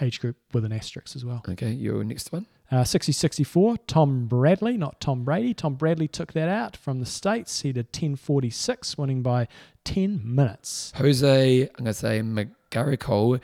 age 0.00 0.20
group 0.20 0.36
with 0.52 0.64
an 0.64 0.72
asterisk 0.72 1.14
as 1.16 1.24
well. 1.24 1.42
Okay, 1.48 1.70
your 1.72 2.02
next 2.04 2.32
one. 2.32 2.46
Uh, 2.72 2.84
60 2.84 3.12
64, 3.12 3.76
Tom 3.86 4.26
Bradley, 4.26 4.78
not 4.78 4.98
Tom 4.98 5.24
Brady. 5.24 5.52
Tom 5.52 5.74
Bradley 5.74 6.08
took 6.08 6.32
that 6.32 6.48
out 6.48 6.74
from 6.74 7.00
the 7.00 7.06
States. 7.06 7.60
He 7.60 7.70
did 7.70 7.88
1046, 7.88 8.96
winning 8.96 9.20
by 9.20 9.46
10 9.84 10.22
minutes. 10.24 10.90
Jose, 10.96 11.60
I'm 11.60 11.68
going 11.76 11.84
to 11.84 11.92
say 11.92 12.20
McGarrico 12.20 13.38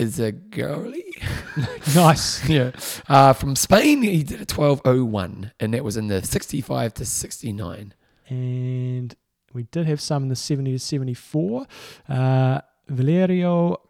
is 0.00 0.18
a 0.18 0.32
girly. 0.32 1.14
nice. 1.94 2.48
yeah. 2.48 2.72
Uh, 3.08 3.32
from 3.32 3.54
Spain, 3.54 4.02
he 4.02 4.24
did 4.24 4.38
a 4.38 4.52
1201, 4.52 5.52
and 5.60 5.74
that 5.74 5.84
was 5.84 5.96
in 5.96 6.08
the 6.08 6.20
65 6.20 6.94
to 6.94 7.04
69. 7.04 7.94
And 8.28 9.14
we 9.52 9.62
did 9.62 9.86
have 9.86 10.00
some 10.00 10.24
in 10.24 10.28
the 10.28 10.34
70 10.34 10.72
to 10.72 10.78
74. 10.80 11.66
Uh, 12.08 12.60
Valerio 12.88 13.80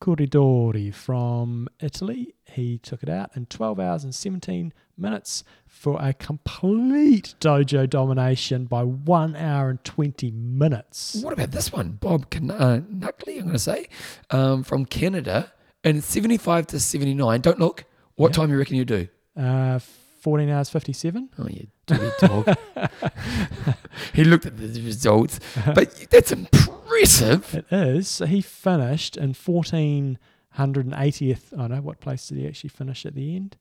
Corridori 0.00 0.92
from 0.92 1.68
Italy. 1.80 2.34
He 2.44 2.78
took 2.78 3.02
it 3.02 3.08
out 3.08 3.30
in 3.36 3.46
12 3.46 3.80
hours 3.80 4.04
and 4.04 4.14
17 4.14 4.72
minutes 4.96 5.42
for 5.66 5.98
a 6.00 6.12
complete 6.12 7.34
dojo 7.40 7.88
domination 7.88 8.64
by 8.66 8.82
1 8.82 9.36
hour 9.36 9.70
and 9.70 9.82
20 9.84 10.30
minutes. 10.30 11.16
What 11.22 11.32
about 11.32 11.50
this 11.50 11.72
one? 11.72 11.92
Bob 11.92 12.30
Can- 12.30 12.50
uh, 12.50 12.80
Nuckley, 12.90 13.36
I'm 13.36 13.42
going 13.42 13.52
to 13.52 13.58
say, 13.58 13.88
um, 14.30 14.62
from 14.62 14.84
Canada, 14.86 15.52
and 15.84 16.02
75 16.02 16.66
to 16.68 16.80
79. 16.80 17.40
Don't 17.40 17.58
look. 17.58 17.84
What 18.16 18.28
Yeah. 18.32 18.36
time 18.42 18.50
you 18.50 18.58
reckon 18.58 18.76
you 18.76 18.84
do? 18.84 19.08
Uh, 19.36 19.78
14 20.26 20.50
hours 20.50 20.68
57. 20.70 21.28
Oh, 21.38 21.46
you 21.46 21.68
dirty 21.86 22.10
dog. 22.18 22.52
he 24.12 24.24
looked 24.24 24.44
at 24.44 24.58
the 24.58 24.66
results, 24.82 25.38
but 25.72 26.10
that's 26.10 26.32
impressive. 26.32 27.54
It 27.54 27.66
is. 27.70 28.08
So 28.08 28.26
he 28.26 28.40
finished 28.40 29.16
in 29.16 29.34
1480th. 29.34 30.18
I 31.56 31.62
oh, 31.62 31.66
know 31.68 31.80
what 31.80 32.00
place 32.00 32.26
did 32.26 32.38
he 32.38 32.48
actually 32.48 32.70
finish 32.70 33.06
at 33.06 33.14
the 33.14 33.36
end? 33.36 33.56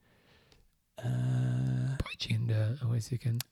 Uh, 0.97 1.97
By 1.99 2.13
gender, 2.17 2.79
oh, 2.83 2.87
wait 2.89 2.97
a 2.97 3.01
second. 3.01 3.43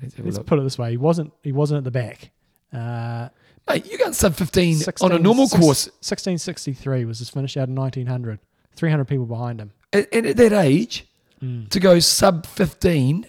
Let's 0.00 0.16
let's 0.16 0.38
put 0.38 0.60
it 0.60 0.62
this 0.62 0.78
way: 0.78 0.92
he 0.92 0.96
wasn't. 0.96 1.32
He 1.42 1.50
wasn't 1.50 1.78
at 1.78 1.84
the 1.84 1.90
back. 1.90 2.30
Uh, 2.72 3.28
Mate, 3.68 3.90
you 3.90 3.98
got 3.98 4.14
sub 4.14 4.36
15 4.36 4.82
on 5.00 5.10
a 5.10 5.18
normal 5.18 5.48
six- 5.48 5.60
course. 5.60 5.86
1663 5.86 7.06
was 7.06 7.18
his 7.18 7.28
finish 7.28 7.56
out 7.56 7.68
of 7.68 7.70
1900. 7.70 8.38
300 8.76 9.04
people 9.06 9.26
behind 9.26 9.60
him. 9.60 9.72
And 9.92 10.06
and 10.12 10.26
at 10.26 10.36
that 10.36 10.52
age, 10.52 11.08
Mm. 11.42 11.68
to 11.70 11.80
go 11.80 11.98
sub 11.98 12.46
15 12.46 13.26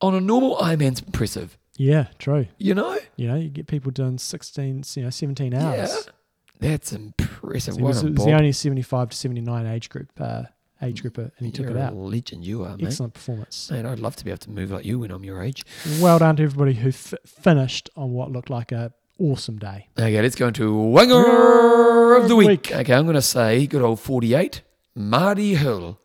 on 0.00 0.14
a 0.14 0.20
normal 0.20 0.56
Ironman's 0.56 1.00
impressive. 1.02 1.58
Yeah, 1.76 2.06
true. 2.18 2.46
You 2.58 2.74
know? 2.74 2.98
You 3.16 3.28
know, 3.28 3.34
you 3.36 3.48
get 3.50 3.66
people 3.66 3.90
doing 3.92 4.16
16, 4.18 4.84
you 4.94 5.02
know, 5.02 5.10
17 5.10 5.52
hours. 5.54 5.90
Yeah. 6.06 6.12
That's 6.58 6.92
impressive. 6.92 7.76
Well 7.76 7.88
was, 7.88 8.02
it 8.02 8.14
was 8.14 8.24
the 8.24 8.32
only 8.32 8.52
75 8.52 9.10
to 9.10 9.16
79 9.16 9.66
age 9.66 9.90
group, 9.90 10.10
uh, 10.18 10.44
age 10.80 11.02
grouper, 11.02 11.30
and 11.36 11.46
he 11.46 11.52
took 11.52 11.66
You're 11.66 11.76
it 11.76 11.80
a 11.80 11.84
out. 11.88 11.94
legend, 11.96 12.44
you 12.46 12.64
are, 12.64 12.76
mate. 12.78 12.86
Excellent 12.86 13.12
performance. 13.12 13.70
Man, 13.70 13.84
I'd 13.84 13.98
love 13.98 14.16
to 14.16 14.24
be 14.24 14.30
able 14.30 14.38
to 14.38 14.50
move 14.50 14.70
like 14.70 14.86
you 14.86 14.98
when 15.00 15.10
I'm 15.10 15.22
your 15.24 15.42
age. 15.42 15.64
Well 16.00 16.18
done 16.18 16.36
to 16.36 16.42
everybody 16.44 16.72
who 16.74 16.88
f- 16.88 17.14
finished 17.26 17.90
on 17.96 18.12
what 18.12 18.32
looked 18.32 18.48
like 18.48 18.72
a 18.72 18.92
awesome 19.18 19.58
day. 19.58 19.88
Okay, 19.98 20.20
let's 20.22 20.34
go 20.34 20.48
into 20.48 20.72
Wanger 20.72 22.22
of 22.22 22.28
the 22.28 22.36
week. 22.36 22.48
Week. 22.48 22.72
Okay, 22.72 22.94
I'm 22.94 23.04
going 23.04 23.14
to 23.16 23.22
say 23.22 23.66
good 23.66 23.82
old 23.82 24.00
48, 24.00 24.62
Marty 24.94 25.54
Hill. 25.56 25.98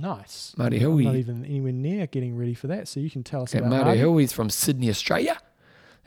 Nice. 0.00 0.54
Marty 0.56 0.78
Hill, 0.78 0.96
not 0.98 1.14
even 1.16 1.44
anywhere 1.44 1.72
near 1.72 2.06
getting 2.06 2.36
ready 2.36 2.54
for 2.54 2.66
that, 2.68 2.88
so 2.88 3.00
you 3.00 3.10
can 3.10 3.22
tell 3.22 3.42
us 3.42 3.50
Okay, 3.54 3.58
about 3.58 3.70
Marty 3.70 3.84
Marty. 3.84 3.98
Hill, 4.00 4.16
he's 4.18 4.32
from 4.32 4.50
Sydney, 4.50 4.88
Australia. 4.90 5.38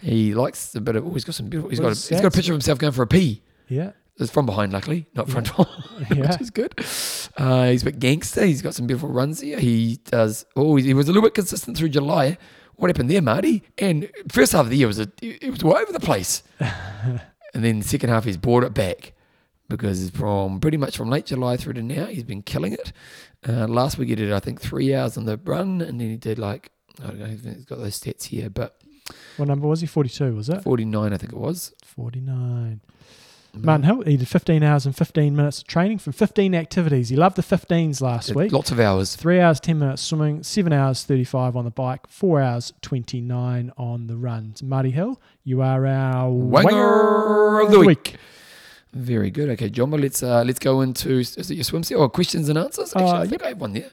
He 0.02 0.34
likes 0.34 0.74
a 0.76 0.82
bit 0.82 0.96
of, 0.96 1.06
oh, 1.06 1.12
he's 1.14 1.24
got 1.26 1.36
some 1.36 1.48
beautiful, 1.48 1.70
he's 1.70 1.80
got, 1.80 1.88
a, 1.88 1.96
he's 2.10 2.22
got 2.22 2.26
a 2.26 2.32
picture 2.32 2.52
of 2.54 2.56
himself 2.56 2.80
going 2.80 2.94
for 2.94 3.04
a 3.04 3.08
pee. 3.08 3.44
Yeah, 3.68 3.92
It's 4.18 4.32
from 4.32 4.46
behind, 4.46 4.74
luckily, 4.74 5.08
not 5.14 5.30
front, 5.30 5.52
Yeah. 5.58 6.08
which 6.32 6.42
is 6.42 6.50
good. 6.50 6.74
Uh, 7.38 7.70
he's 7.70 7.84
a 7.84 7.86
bit 7.86 8.00
gangster. 8.00 8.46
He's 8.46 8.62
got 8.62 8.74
some 8.74 8.88
beautiful 8.88 9.10
runs 9.10 9.40
here. 9.42 9.60
He 9.60 10.00
does. 10.06 10.46
Oh, 10.56 10.76
he 10.76 10.94
was 10.94 11.08
a 11.08 11.12
little 11.12 11.22
bit 11.28 11.34
consistent 11.36 11.78
through 11.78 11.90
July. 11.90 12.38
What 12.76 12.88
happened 12.90 13.12
there, 13.12 13.22
Marty? 13.22 13.62
And 13.78 14.10
first 14.30 14.54
half 14.54 14.66
of 14.66 14.72
the 14.72 14.78
year 14.78 14.88
was 14.88 15.00
a, 15.00 15.08
it 15.22 15.52
was 15.52 15.62
all 15.62 15.78
over 15.78 15.92
the 15.94 16.00
place, 16.00 16.42
and 16.60 17.20
then 17.64 17.80
the 17.80 17.88
second 17.88 18.10
half 18.10 18.24
he's 18.26 18.38
brought 18.38 18.64
it 18.64 18.74
back 18.74 19.14
because 19.70 20.10
from 20.10 20.60
pretty 20.60 20.78
much 20.78 20.98
from 20.98 21.10
late 21.10 21.26
July 21.28 21.56
through 21.58 21.74
to 21.74 21.82
now 21.84 22.06
he's 22.08 22.24
been 22.24 22.42
killing 22.42 22.74
it. 22.74 22.92
Uh, 23.48 23.68
last 23.68 23.98
week 23.98 24.10
he 24.10 24.16
did 24.16 24.32
I 24.32 24.40
think 24.40 24.62
three 24.62 24.94
hours 24.94 25.18
on 25.18 25.26
the 25.26 25.38
run, 25.44 25.82
and 25.82 26.00
then 26.00 26.10
he 26.10 26.18
did 26.18 26.38
like 26.38 26.72
I 27.04 27.08
don't 27.08 27.20
know. 27.20 27.26
He's 27.26 27.66
got 27.66 27.80
those 27.80 28.00
stats 28.00 28.26
here, 28.26 28.50
but 28.50 28.78
what 29.38 29.48
number 29.48 29.68
was 29.68 29.82
he? 29.82 29.88
42, 29.88 30.36
was 30.36 30.50
it? 30.50 30.62
forty 30.64 30.86
nine 30.86 31.14
I 31.14 31.18
think 31.18 31.34
it 31.34 31.40
was. 31.40 31.74
49. 31.84 32.82
Martin 33.54 33.84
Hill, 33.84 34.02
he 34.04 34.16
did 34.16 34.28
15 34.30 34.64
hours 34.64 34.86
and 34.86 34.96
15 34.96 35.36
minutes 35.36 35.60
of 35.60 35.68
training 35.68 35.98
from 35.98 36.14
15 36.14 36.56
activities. 36.56 37.10
He 37.10 37.18
loved 37.18 37.36
the 37.36 37.42
15s 37.42 38.00
last 38.00 38.28
Did 38.28 38.36
week. 38.38 38.52
Lots 38.54 38.72
of 38.72 38.80
hours. 38.80 39.16
Three 39.18 39.42
hours, 39.42 39.60
10 39.60 39.78
minutes 39.78 40.02
swimming, 40.02 40.44
seven 40.44 40.72
hours, 40.72 41.04
35 41.04 41.58
on 41.58 41.66
the 41.66 41.72
bike, 41.72 42.08
four 42.08 42.42
hours, 42.42 42.72
29 42.82 43.74
on 43.76 44.08
the 44.08 44.16
runs. 44.16 44.64
Marty 44.64 44.92
Hill, 44.92 45.20
you 45.44 45.62
are 45.62 45.86
our 45.86 46.30
Wanger 46.30 47.66
of 47.66 47.72
the 47.72 47.80
week. 47.82 48.16
Very 48.94 49.32
good. 49.32 49.50
Okay, 49.52 49.70
Jumbo, 49.70 49.98
let's 49.98 50.22
uh, 50.22 50.44
let's 50.46 50.60
go 50.60 50.82
into 50.82 51.20
is 51.20 51.38
it 51.38 51.56
your 51.56 51.64
swimsuit 51.64 51.98
or 51.98 52.10
questions 52.10 52.50
and 52.50 52.58
answers? 52.58 52.94
Actually, 52.96 53.12
Uh, 53.12 53.22
I 53.22 53.28
think 53.28 53.44
I 53.44 53.50
have 53.50 53.62
one 53.62 53.74
there. 53.74 53.92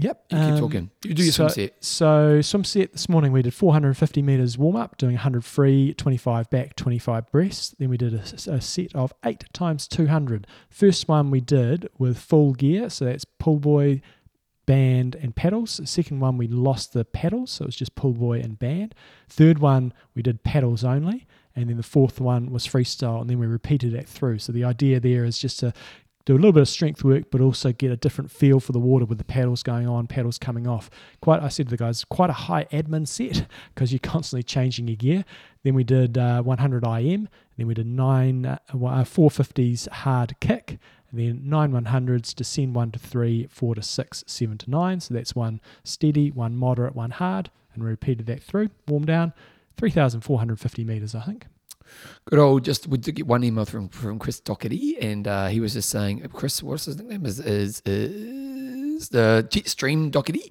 Yep. 0.00 0.26
You 0.30 0.38
keep 0.38 0.46
um, 0.46 0.58
talking. 0.58 0.90
You 1.04 1.14
do 1.14 1.24
your 1.24 1.32
so, 1.32 1.46
swimsuit. 1.46 1.70
So 1.80 2.40
swim 2.40 2.62
set 2.62 2.92
this 2.92 3.08
morning 3.08 3.32
we 3.32 3.42
did 3.42 3.52
450 3.52 4.22
meters 4.22 4.56
warm 4.56 4.76
up, 4.76 4.96
doing 4.96 5.14
100 5.14 5.44
free, 5.44 5.92
25 5.94 6.48
back, 6.50 6.76
25 6.76 7.30
breast. 7.32 7.74
Then 7.78 7.90
we 7.90 7.96
did 7.96 8.14
a 8.14 8.60
set 8.60 8.94
of 8.94 9.12
eight 9.24 9.44
times 9.52 9.88
200. 9.88 10.46
First 10.70 11.08
one 11.08 11.30
we 11.32 11.40
did 11.40 11.88
with 11.98 12.16
full 12.16 12.52
gear, 12.52 12.90
so 12.90 13.06
that's 13.06 13.24
pull 13.24 13.58
buoy, 13.58 14.00
band, 14.66 15.16
and 15.16 15.34
paddles. 15.34 15.80
Second 15.84 16.20
one 16.20 16.38
we 16.38 16.46
lost 16.46 16.92
the 16.92 17.04
paddles, 17.04 17.50
so 17.50 17.64
it 17.64 17.66
was 17.66 17.76
just 17.76 17.96
pull 17.96 18.12
buoy 18.12 18.40
and 18.40 18.56
band. 18.56 18.94
Third 19.28 19.58
one 19.58 19.92
we 20.14 20.22
did 20.22 20.44
paddles 20.44 20.84
only, 20.84 21.26
and 21.56 21.68
then 21.68 21.76
the 21.76 21.82
fourth 21.82 22.20
one 22.20 22.50
was 22.50 22.66
freestyle, 22.66 23.20
and 23.20 23.28
then 23.28 23.38
we 23.38 23.46
repeated 23.46 23.92
that 23.92 24.08
through. 24.08 24.38
So 24.38 24.52
the 24.52 24.64
idea 24.64 25.00
there 25.00 25.24
is 25.24 25.38
just 25.38 25.58
to 25.60 25.72
do 26.28 26.34
a 26.34 26.36
little 26.36 26.52
bit 26.52 26.60
of 26.60 26.68
strength 26.68 27.02
work, 27.02 27.30
but 27.30 27.40
also 27.40 27.72
get 27.72 27.90
a 27.90 27.96
different 27.96 28.30
feel 28.30 28.60
for 28.60 28.72
the 28.72 28.78
water 28.78 29.06
with 29.06 29.16
the 29.16 29.24
paddles 29.24 29.62
going 29.62 29.88
on, 29.88 30.06
paddles 30.06 30.36
coming 30.36 30.66
off. 30.66 30.90
Quite, 31.22 31.42
I 31.42 31.48
said 31.48 31.66
to 31.66 31.70
the 31.70 31.78
guys, 31.78 32.04
quite 32.04 32.28
a 32.28 32.34
high 32.34 32.64
admin 32.64 33.08
set 33.08 33.46
because 33.74 33.92
you're 33.92 33.98
constantly 33.98 34.42
changing 34.42 34.88
your 34.88 34.96
gear. 34.96 35.24
Then 35.62 35.74
we 35.74 35.84
did 35.84 36.18
uh, 36.18 36.42
100 36.42 36.84
IM, 36.84 37.30
then 37.56 37.66
we 37.66 37.72
did 37.72 37.86
nine 37.86 38.44
uh, 38.44 38.58
450s 38.70 39.88
hard 39.88 40.38
kick, 40.38 40.78
and 41.10 41.18
then 41.18 41.48
nine 41.48 41.72
100s, 41.72 42.34
descend 42.34 42.74
one 42.74 42.90
to 42.90 42.98
three, 42.98 43.46
four 43.46 43.74
to 43.74 43.82
six, 43.82 44.22
seven 44.26 44.58
to 44.58 44.70
nine. 44.70 45.00
So 45.00 45.14
that's 45.14 45.34
one 45.34 45.62
steady, 45.82 46.30
one 46.30 46.56
moderate, 46.56 46.94
one 46.94 47.12
hard, 47.12 47.50
and 47.72 47.82
we 47.82 47.88
repeated 47.88 48.26
that 48.26 48.42
through. 48.42 48.68
Warm 48.86 49.06
down, 49.06 49.32
3,450 49.78 50.84
meters, 50.84 51.14
I 51.14 51.22
think. 51.22 51.46
Good 52.26 52.38
old. 52.38 52.64
Just 52.64 52.86
we 52.86 52.98
did 52.98 53.14
get 53.14 53.26
one 53.26 53.42
email 53.42 53.64
from 53.64 53.88
from 53.88 54.18
Chris 54.18 54.40
Doherty, 54.40 54.98
and 54.98 55.26
uh, 55.26 55.46
he 55.46 55.60
was 55.60 55.72
just 55.72 55.88
saying, 55.88 56.28
Chris, 56.34 56.62
what's 56.62 56.84
his 56.84 56.98
nickname? 56.98 57.24
Is 57.24 57.40
is 57.40 57.80
is 57.86 58.77
the 59.06 59.46
Jetstream 59.50 60.10
Doherty? 60.10 60.50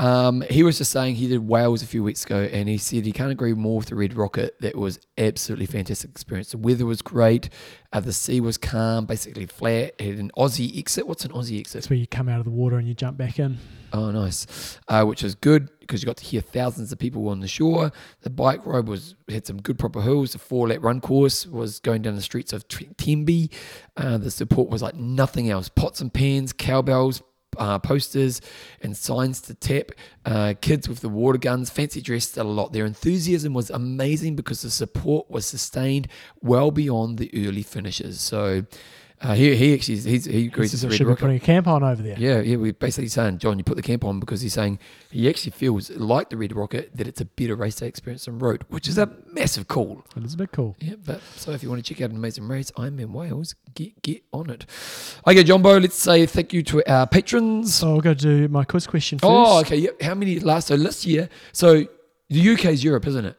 Um, 0.00 0.42
he 0.50 0.64
was 0.64 0.78
just 0.78 0.90
saying 0.90 1.14
he 1.14 1.28
did 1.28 1.46
Wales 1.46 1.82
a 1.82 1.86
few 1.86 2.02
weeks 2.02 2.24
ago, 2.24 2.48
and 2.52 2.68
he 2.68 2.78
said 2.78 3.06
he 3.06 3.12
can't 3.12 3.30
agree 3.30 3.54
more 3.54 3.78
with 3.78 3.86
the 3.86 3.94
Red 3.94 4.14
Rocket. 4.14 4.60
That 4.60 4.74
was 4.74 4.98
absolutely 5.16 5.66
fantastic 5.66 6.10
experience. 6.10 6.50
The 6.50 6.58
weather 6.58 6.86
was 6.86 7.00
great. 7.00 7.48
Uh, 7.92 8.00
the 8.00 8.12
sea 8.12 8.40
was 8.40 8.58
calm, 8.58 9.06
basically 9.06 9.46
flat. 9.46 9.94
It 9.98 10.00
had 10.00 10.18
an 10.18 10.32
Aussie 10.36 10.76
exit. 10.76 11.06
What's 11.06 11.24
an 11.24 11.30
Aussie 11.30 11.60
exit? 11.60 11.74
That's 11.74 11.90
where 11.90 11.98
you 11.98 12.08
come 12.08 12.28
out 12.28 12.40
of 12.40 12.44
the 12.44 12.50
water 12.50 12.76
and 12.76 12.88
you 12.88 12.94
jump 12.94 13.16
back 13.16 13.38
in. 13.38 13.58
Oh, 13.92 14.10
nice. 14.10 14.80
Uh, 14.88 15.04
which 15.04 15.22
was 15.22 15.36
good 15.36 15.68
because 15.78 16.02
you 16.02 16.06
got 16.06 16.16
to 16.16 16.24
hear 16.24 16.40
thousands 16.40 16.90
of 16.90 16.98
people 16.98 17.28
on 17.28 17.38
the 17.38 17.46
shore. 17.46 17.92
The 18.22 18.30
bike 18.30 18.66
ride 18.66 18.88
was 18.88 19.14
had 19.28 19.46
some 19.46 19.62
good 19.62 19.78
proper 19.78 20.02
hills. 20.02 20.32
The 20.32 20.38
four 20.38 20.66
lap 20.66 20.82
run 20.82 21.00
course 21.00 21.46
was 21.46 21.78
going 21.78 22.02
down 22.02 22.16
the 22.16 22.22
streets 22.22 22.52
of 22.52 22.66
Tenby. 22.66 23.50
Uh, 23.96 24.18
the 24.18 24.32
support 24.32 24.68
was 24.68 24.82
like 24.82 24.96
nothing 24.96 25.48
else. 25.48 25.68
Pots 25.68 26.00
and 26.00 26.12
pans, 26.12 26.52
cowbells, 26.52 27.22
uh, 27.58 27.78
posters, 27.78 28.40
and 28.82 28.96
signs 28.96 29.40
to 29.42 29.54
tap. 29.54 29.92
Uh, 30.24 30.54
kids 30.60 30.88
with 30.88 31.00
the 31.00 31.08
water 31.08 31.38
guns, 31.38 31.70
fancy 31.70 32.00
dressed 32.00 32.36
a 32.36 32.44
lot. 32.44 32.72
Their 32.72 32.86
enthusiasm 32.86 33.54
was 33.54 33.70
amazing 33.70 34.36
because 34.36 34.62
the 34.62 34.70
support 34.70 35.30
was 35.30 35.46
sustained 35.46 36.08
well 36.42 36.70
beyond 36.70 37.18
the 37.18 37.30
early 37.46 37.62
finishes. 37.62 38.20
So. 38.20 38.64
Uh, 39.20 39.34
he, 39.34 39.54
he 39.56 39.74
actually 39.74 39.96
he's, 39.98 40.24
he 40.26 40.46
agrees 40.46 40.70
He 40.70 40.74
with 40.74 40.80
says 40.80 40.84
I 40.84 40.88
Red 40.88 40.96
should 40.96 41.06
be 41.06 41.14
putting 41.14 41.36
a 41.36 41.40
camp 41.40 41.66
on 41.66 41.82
over 41.82 42.02
there. 42.02 42.16
Yeah, 42.18 42.40
yeah. 42.40 42.56
We're 42.56 42.72
basically 42.72 43.08
saying, 43.08 43.38
John, 43.38 43.56
you 43.58 43.64
put 43.64 43.76
the 43.76 43.82
camp 43.82 44.04
on 44.04 44.20
because 44.20 44.40
he's 44.40 44.52
saying 44.52 44.78
he 45.10 45.28
actually 45.28 45.52
feels 45.52 45.90
like 45.90 46.30
the 46.30 46.36
Red 46.36 46.54
Rocket 46.54 46.94
that 46.96 47.06
it's 47.06 47.20
a 47.20 47.24
better 47.24 47.54
race 47.54 47.76
day 47.76 47.86
experience 47.86 48.26
than 48.26 48.38
Roth, 48.38 48.62
which 48.68 48.88
is 48.88 48.98
a 48.98 49.10
massive 49.32 49.68
call. 49.68 50.04
It 50.16 50.24
is 50.24 50.34
a 50.34 50.36
bit 50.36 50.52
cool. 50.52 50.76
Yeah, 50.80 50.96
but 51.04 51.22
so 51.36 51.52
if 51.52 51.62
you 51.62 51.70
want 51.70 51.84
to 51.84 51.94
check 51.94 52.02
out 52.02 52.10
an 52.10 52.16
amazing 52.16 52.46
race, 52.48 52.70
I'm 52.76 52.98
in 52.98 53.12
Wales. 53.12 53.54
Get 53.74 54.02
get 54.02 54.22
on 54.32 54.50
it. 54.50 54.66
Okay, 55.26 55.44
Jumbo. 55.44 55.78
Let's 55.78 55.96
say 55.96 56.26
thank 56.26 56.52
you 56.52 56.62
to 56.64 56.84
our 56.90 57.06
patrons. 57.06 57.74
So 57.74 57.94
I'll 57.94 58.00
go 58.00 58.14
do 58.14 58.48
my 58.48 58.64
quiz 58.64 58.86
question 58.86 59.18
first. 59.18 59.30
Oh, 59.30 59.60
okay. 59.60 59.76
Yep. 59.76 60.02
How 60.02 60.14
many 60.14 60.38
last? 60.40 60.68
So 60.68 60.74
last 60.74 61.06
year. 61.06 61.28
So 61.52 61.86
the 62.28 62.50
UK 62.50 62.66
is 62.66 62.84
Europe, 62.84 63.06
isn't 63.06 63.24
it? 63.24 63.38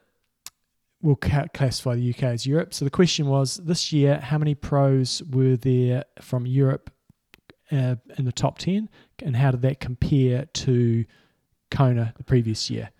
We'll 1.05 1.15
ca- 1.15 1.45
classify 1.53 1.95
the 1.95 2.09
UK 2.09 2.23
as 2.23 2.47
Europe. 2.47 2.73
So 2.73 2.83
the 2.83 2.91
question 2.91 3.27
was 3.27 3.57
this 3.57 3.93
year, 3.93 4.19
how 4.19 4.37
many 4.39 4.55
pros 4.55 5.21
were 5.29 5.55
there 5.55 6.05
from 6.19 6.45
Europe 6.47 6.89
uh, 7.71 7.95
in 8.17 8.25
the 8.25 8.31
top 8.31 8.57
10 8.57 8.89
and 9.23 9.35
how 9.35 9.51
did 9.51 9.61
that 9.61 9.79
compare 9.79 10.45
to 10.45 11.05
Kona 11.71 12.13
the 12.17 12.23
previous 12.23 12.69
year. 12.69 12.91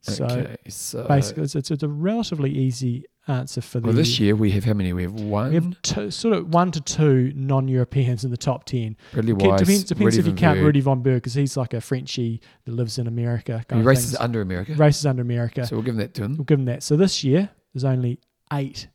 So 0.00 0.24
okay, 0.26 0.56
so 0.68 1.06
basically, 1.08 1.44
it's, 1.44 1.54
it's, 1.54 1.70
it's 1.70 1.82
a 1.82 1.88
relatively 1.88 2.50
easy 2.50 3.04
answer 3.26 3.60
for 3.60 3.80
the 3.80 3.86
well, 3.86 3.96
this 3.96 4.20
year 4.20 4.36
we 4.36 4.50
have 4.52 4.64
how 4.64 4.74
many? 4.74 4.92
We 4.92 5.02
have 5.02 5.14
one. 5.14 5.48
We 5.48 5.54
have 5.54 5.82
two, 5.82 6.10
sort 6.10 6.34
of 6.36 6.52
one 6.52 6.70
to 6.72 6.80
two 6.80 7.32
non-Europeans 7.34 8.24
in 8.24 8.30
the 8.30 8.36
top 8.36 8.64
ten. 8.64 8.96
Bradley 9.12 9.32
Okay, 9.32 9.48
Weiss. 9.48 9.60
depends 9.60 9.84
depends 9.84 10.16
if 10.16 10.26
you 10.26 10.34
count. 10.34 10.60
Rudy 10.60 10.80
von 10.80 11.02
Berg 11.02 11.16
because 11.16 11.34
he's 11.34 11.56
like 11.56 11.74
a 11.74 11.80
Frenchie 11.80 12.40
that 12.64 12.72
lives 12.72 12.98
in 12.98 13.06
America. 13.06 13.64
He 13.70 13.78
of 13.78 13.86
races 13.86 14.10
things. 14.10 14.20
under 14.20 14.40
America, 14.40 14.74
races 14.74 15.06
under 15.06 15.22
America. 15.22 15.66
so 15.66 15.76
we'll 15.76 15.84
give 15.84 15.94
him 15.94 16.00
that 16.00 16.14
to 16.14 16.24
him. 16.24 16.36
We'll 16.36 16.44
give 16.44 16.58
him 16.58 16.66
that. 16.66 16.82
So 16.82 16.96
this 16.96 17.24
year 17.24 17.50
there's 17.72 17.84
only 17.84 18.20
eight. 18.52 18.88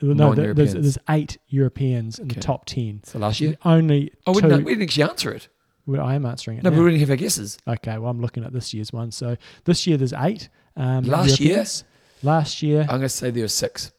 No, 0.00 0.32
there's, 0.32 0.74
there's 0.74 0.98
eight 1.08 1.38
Europeans 1.48 2.20
in 2.20 2.28
the 2.28 2.36
top 2.36 2.66
ten. 2.66 3.00
So 3.04 3.18
last 3.18 3.40
year, 3.40 3.56
Only 3.64 4.12
oh, 4.28 4.32
we 4.32 4.42
didn't, 4.42 4.82
actually 4.82 5.02
answer 5.02 5.32
it. 5.32 5.48
well, 5.86 6.06
I 6.06 6.14
am 6.14 6.24
answering 6.24 6.58
it. 6.58 6.62
No, 6.62 6.70
now. 6.70 6.76
but 6.76 6.84
we 6.84 6.90
didn't 6.90 7.00
have 7.00 7.10
our 7.10 7.16
guesses. 7.16 7.58
Okay, 7.66 7.98
well, 7.98 8.08
I'm 8.08 8.20
looking 8.20 8.44
at 8.44 8.52
this 8.52 8.72
year's 8.72 8.92
one. 8.92 9.10
So 9.10 9.36
this 9.64 9.88
year 9.88 9.96
there's 9.96 10.12
eight. 10.12 10.50
Um, 10.76 11.02
Last 11.02 11.40
year? 11.40 11.64
Last 12.22 12.62
year, 12.62 12.82
I'm 12.82 12.88
going 12.88 13.02
to 13.02 13.08
say 13.08 13.30
there 13.30 13.44
were 13.44 13.48
six. 13.48 13.92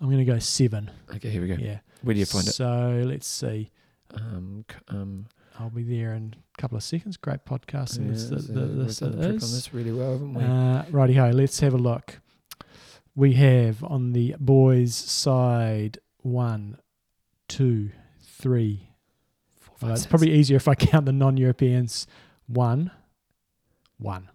I'm 0.00 0.06
going 0.06 0.18
to 0.18 0.24
go 0.24 0.38
seven. 0.38 0.90
Okay, 1.14 1.30
here 1.30 1.42
we 1.42 1.48
go. 1.48 1.56
Yeah. 1.58 1.78
Where 2.02 2.14
do 2.14 2.20
you 2.20 2.26
find 2.26 2.46
it? 2.46 2.52
So 2.52 3.02
let's 3.04 3.26
see. 3.26 3.70
Um, 4.14 4.64
um, 4.88 5.26
I'll 5.58 5.70
be 5.70 5.82
there 5.82 6.12
in 6.14 6.34
a 6.56 6.60
couple 6.60 6.76
of 6.76 6.84
seconds. 6.84 7.16
Great 7.16 7.44
podcasting. 7.44 8.08
this, 8.12 8.24
yeah, 8.30 8.36
the, 8.36 8.92
so 8.92 9.08
the, 9.08 9.08
we've 9.08 9.16
done 9.16 9.20
the 9.20 9.26
trick 9.26 9.36
is. 9.36 9.44
on 9.44 9.56
this 9.56 9.74
really 9.74 9.92
well, 9.92 10.12
haven't 10.12 10.34
we? 10.34 10.44
Uh, 10.44 10.84
righty 10.90 11.14
ho, 11.14 11.30
let's 11.30 11.58
have 11.60 11.74
a 11.74 11.78
look. 11.78 12.20
We 13.14 13.32
have 13.34 13.82
on 13.82 14.12
the 14.12 14.36
boys' 14.38 14.94
side 14.94 15.98
one, 16.18 16.78
two, 17.48 17.90
three. 18.22 18.90
Four, 19.58 19.74
Well, 19.82 19.92
it's 19.94 20.06
probably 20.06 20.32
easier 20.32 20.56
if 20.56 20.68
I 20.68 20.74
count 20.74 21.06
the 21.06 21.12
non-Europeans. 21.12 22.06
One, 22.46 22.90
one. 23.98 24.28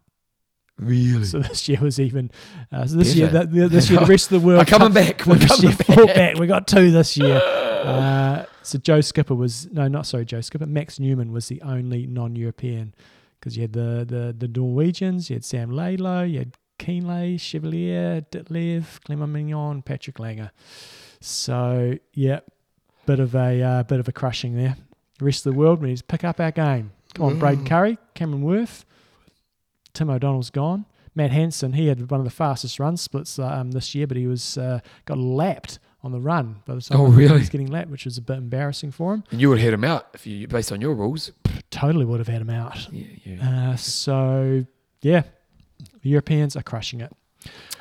Really. 0.82 1.26
So 1.26 1.40
this 1.40 1.70
year 1.70 1.80
was 1.80 2.00
even. 2.00 2.32
Uh, 2.72 2.88
so 2.88 2.98
this 2.98 3.16
year, 3.16 3.28
Better. 3.28 3.46
the, 3.46 3.62
the, 3.62 3.68
this 3.70 3.90
year, 3.90 4.00
the 4.00 4.06
rest 4.08 4.32
of 4.32 4.42
the 4.42 4.46
world. 4.46 4.60
We're 4.60 4.66
coming 4.66 4.92
back. 4.92 5.26
We're 5.28 5.38
coming 5.38 5.76
back. 5.76 6.16
back. 6.16 6.40
We 6.40 6.48
got 6.48 6.68
two 6.68 6.92
this 6.92 7.16
year. 7.18 7.42
Uh, 7.82 8.46
so 8.62 8.78
Joe 8.78 9.02
Skipper 9.02 9.34
was 9.34 9.68
no, 9.72 9.88
not 9.88 10.06
sorry, 10.06 10.24
Joe 10.24 10.42
Skipper. 10.42 10.68
Max 10.68 11.00
Neumann 11.00 11.32
was 11.32 11.48
the 11.48 11.60
only 11.64 12.06
non-European 12.06 12.94
because 13.40 13.58
you 13.58 13.64
had 13.64 13.74
the, 13.74 14.06
the 14.08 14.36
the 14.38 14.48
Norwegians, 14.48 15.32
you 15.32 15.38
had 15.38 15.44
Sam 15.44 15.72
Laidlow, 15.72 16.32
you 16.32 16.38
had 16.38 16.54
Keenlay, 16.78 17.40
Chevalier, 17.40 18.22
Ditlev, 18.22 19.02
Clement 19.04 19.34
Mignon, 19.34 19.82
Patrick 19.82 20.20
Lange. 20.20 20.52
So 21.22 21.98
yeah, 22.14 22.42
bit 23.08 23.20
of 23.20 23.34
a 23.34 23.64
uh, 23.64 23.84
bit 23.84 24.00
of 24.00 24.08
a 24.08 24.12
crushing 24.12 24.56
there. 24.56 24.76
The 25.18 25.26
rest 25.26 25.48
of 25.48 25.54
the 25.54 25.60
world, 25.60 25.82
we 25.82 25.90
need 25.90 25.98
to 25.98 26.04
pick 26.04 26.24
up 26.24 26.40
our 26.40 26.52
game. 26.52 26.92
Come 27.16 27.26
on, 27.26 27.40
Braden 27.40 27.66
Currie, 27.66 27.98
Cameron 28.14 28.44
Wurf, 28.44 28.86
Tim 29.94 30.10
O'Donnell's 30.10 30.50
gone. 30.50 30.86
Matt 31.14 31.32
Hanson, 31.32 31.74
he 31.74 31.88
had 31.88 32.10
one 32.10 32.20
of 32.22 32.24
the 32.24 32.30
fastest 32.32 32.80
run 32.80 32.96
splits 32.96 33.38
um, 33.38 33.72
this 33.72 33.94
year, 33.94 34.08
but 34.08 34.16
he 34.18 34.28
was 34.28 34.58
uh, 34.58 34.80
got 35.06 35.18
lapped 35.18 35.78
on 36.04 36.12
the 36.14 36.20
run 36.22 36.62
by 36.66 36.74
the 36.76 36.82
time 36.82 37.00
Oh, 37.00 37.12
he 37.12 37.26
really? 37.26 37.40
was 37.40 37.50
getting 37.50 37.68
lapped, 37.68 37.90
which 37.90 38.06
was 38.06 38.18
a 38.18 38.22
bit 38.22 38.38
embarrassing 38.38 38.92
for 38.92 39.14
him. 39.14 39.24
And 39.30 39.42
you 39.42 39.50
would 39.50 39.60
head 39.60 39.74
him 39.74 39.84
out 39.84 40.08
if 40.14 40.26
you, 40.26 40.48
based 40.48 40.72
on 40.72 40.80
your 40.82 40.96
rules. 40.96 41.32
Totally 41.70 42.06
would 42.06 42.20
have 42.20 42.28
had 42.30 42.42
him 42.42 42.50
out. 42.50 42.88
Yeah, 42.92 43.06
yeah. 43.26 43.70
Uh, 43.72 43.76
so 43.76 44.66
yeah, 45.02 45.24
the 46.02 46.10
Europeans 46.10 46.56
are 46.56 46.64
crushing 46.64 47.02
it. 47.02 47.12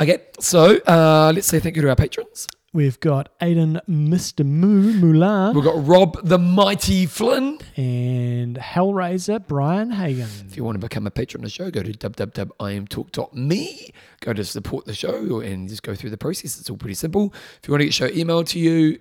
Okay, 0.00 0.18
so 0.40 0.76
uh, 0.86 1.32
let's 1.34 1.46
say 1.46 1.60
thank 1.60 1.76
you 1.76 1.82
to 1.82 1.88
our 1.90 1.96
patrons. 1.96 2.48
We've 2.72 3.00
got 3.00 3.36
Aiden 3.40 3.80
Mr. 3.88 4.46
Moo 4.46 4.92
Moulin 4.92 5.56
We've 5.56 5.64
got 5.64 5.84
Rob 5.84 6.20
the 6.22 6.38
Mighty 6.38 7.04
Flynn. 7.04 7.58
and 7.76 8.56
Hellraiser 8.56 9.44
Brian 9.44 9.90
Hagen. 9.90 10.28
If 10.46 10.56
you 10.56 10.62
want 10.62 10.76
to 10.76 10.78
become 10.78 11.04
a 11.04 11.10
patron 11.10 11.40
of 11.40 11.46
the 11.46 11.50
show, 11.50 11.68
go 11.68 11.82
to 11.82 11.92
www.imtalk.me. 11.92 13.90
Go 14.20 14.32
to 14.32 14.44
support 14.44 14.84
the 14.84 14.94
show 14.94 15.40
and 15.40 15.68
just 15.68 15.82
go 15.82 15.96
through 15.96 16.10
the 16.10 16.16
process. 16.16 16.60
It's 16.60 16.70
all 16.70 16.76
pretty 16.76 16.94
simple. 16.94 17.34
If 17.60 17.66
you 17.66 17.72
want 17.72 17.80
to 17.80 17.86
get 17.86 17.94
show 17.94 18.08
emailed 18.08 18.46
to 18.50 18.60
you, 18.60 19.00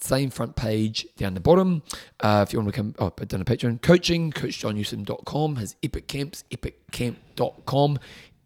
same 0.00 0.30
front 0.30 0.56
page 0.56 1.06
down 1.18 1.34
the 1.34 1.40
bottom. 1.40 1.82
Uh, 2.20 2.42
if 2.46 2.54
you 2.54 2.58
want 2.58 2.72
to 2.74 2.82
become 2.82 2.94
oh, 2.98 3.10
done 3.26 3.42
a 3.42 3.44
patron, 3.44 3.78
coaching, 3.80 4.32
coachjohnnewsom.com 4.32 5.56
has 5.56 5.76
epic 5.82 6.08
camps, 6.08 6.44
epiccamp.com. 6.50 7.98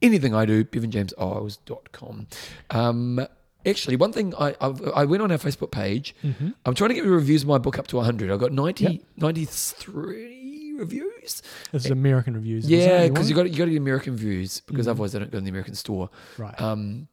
Anything 0.02 0.34
I 0.34 0.46
do, 0.46 0.64
bevanjameseyles.com. 0.64 2.26
Um, 2.70 3.26
actually, 3.66 3.96
one 3.96 4.12
thing 4.12 4.34
I 4.38 4.54
I've, 4.60 4.80
I 4.94 5.04
went 5.04 5.22
on 5.22 5.30
our 5.32 5.38
Facebook 5.38 5.70
page. 5.70 6.14
Mm-hmm. 6.22 6.50
I'm 6.66 6.74
trying 6.74 6.88
to 6.90 6.94
get 6.94 7.04
reviews 7.04 7.42
of 7.42 7.48
my 7.48 7.58
book 7.58 7.78
up 7.78 7.86
to 7.88 7.96
100. 7.96 8.30
I've 8.30 8.38
got 8.40 8.52
90, 8.52 9.02
93 9.16 10.74
reviews. 10.78 11.42
This 11.72 11.84
is 11.86 11.90
American 11.90 12.34
reviews. 12.34 12.68
Yeah, 12.68 13.08
because 13.08 13.30
you 13.30 13.36
want? 13.36 13.48
got 13.48 13.52
you 13.52 13.58
got 13.58 13.64
to 13.66 13.70
get 13.70 13.78
American 13.78 14.16
views 14.16 14.60
because 14.60 14.86
Mhm. 14.86 14.90
otherwise 14.90 15.12
they 15.12 15.18
don't 15.20 15.30
go 15.30 15.38
in 15.38 15.44
the 15.44 15.50
American 15.50 15.74
store. 15.74 16.10
right. 16.38 16.58
Um, 16.60 17.08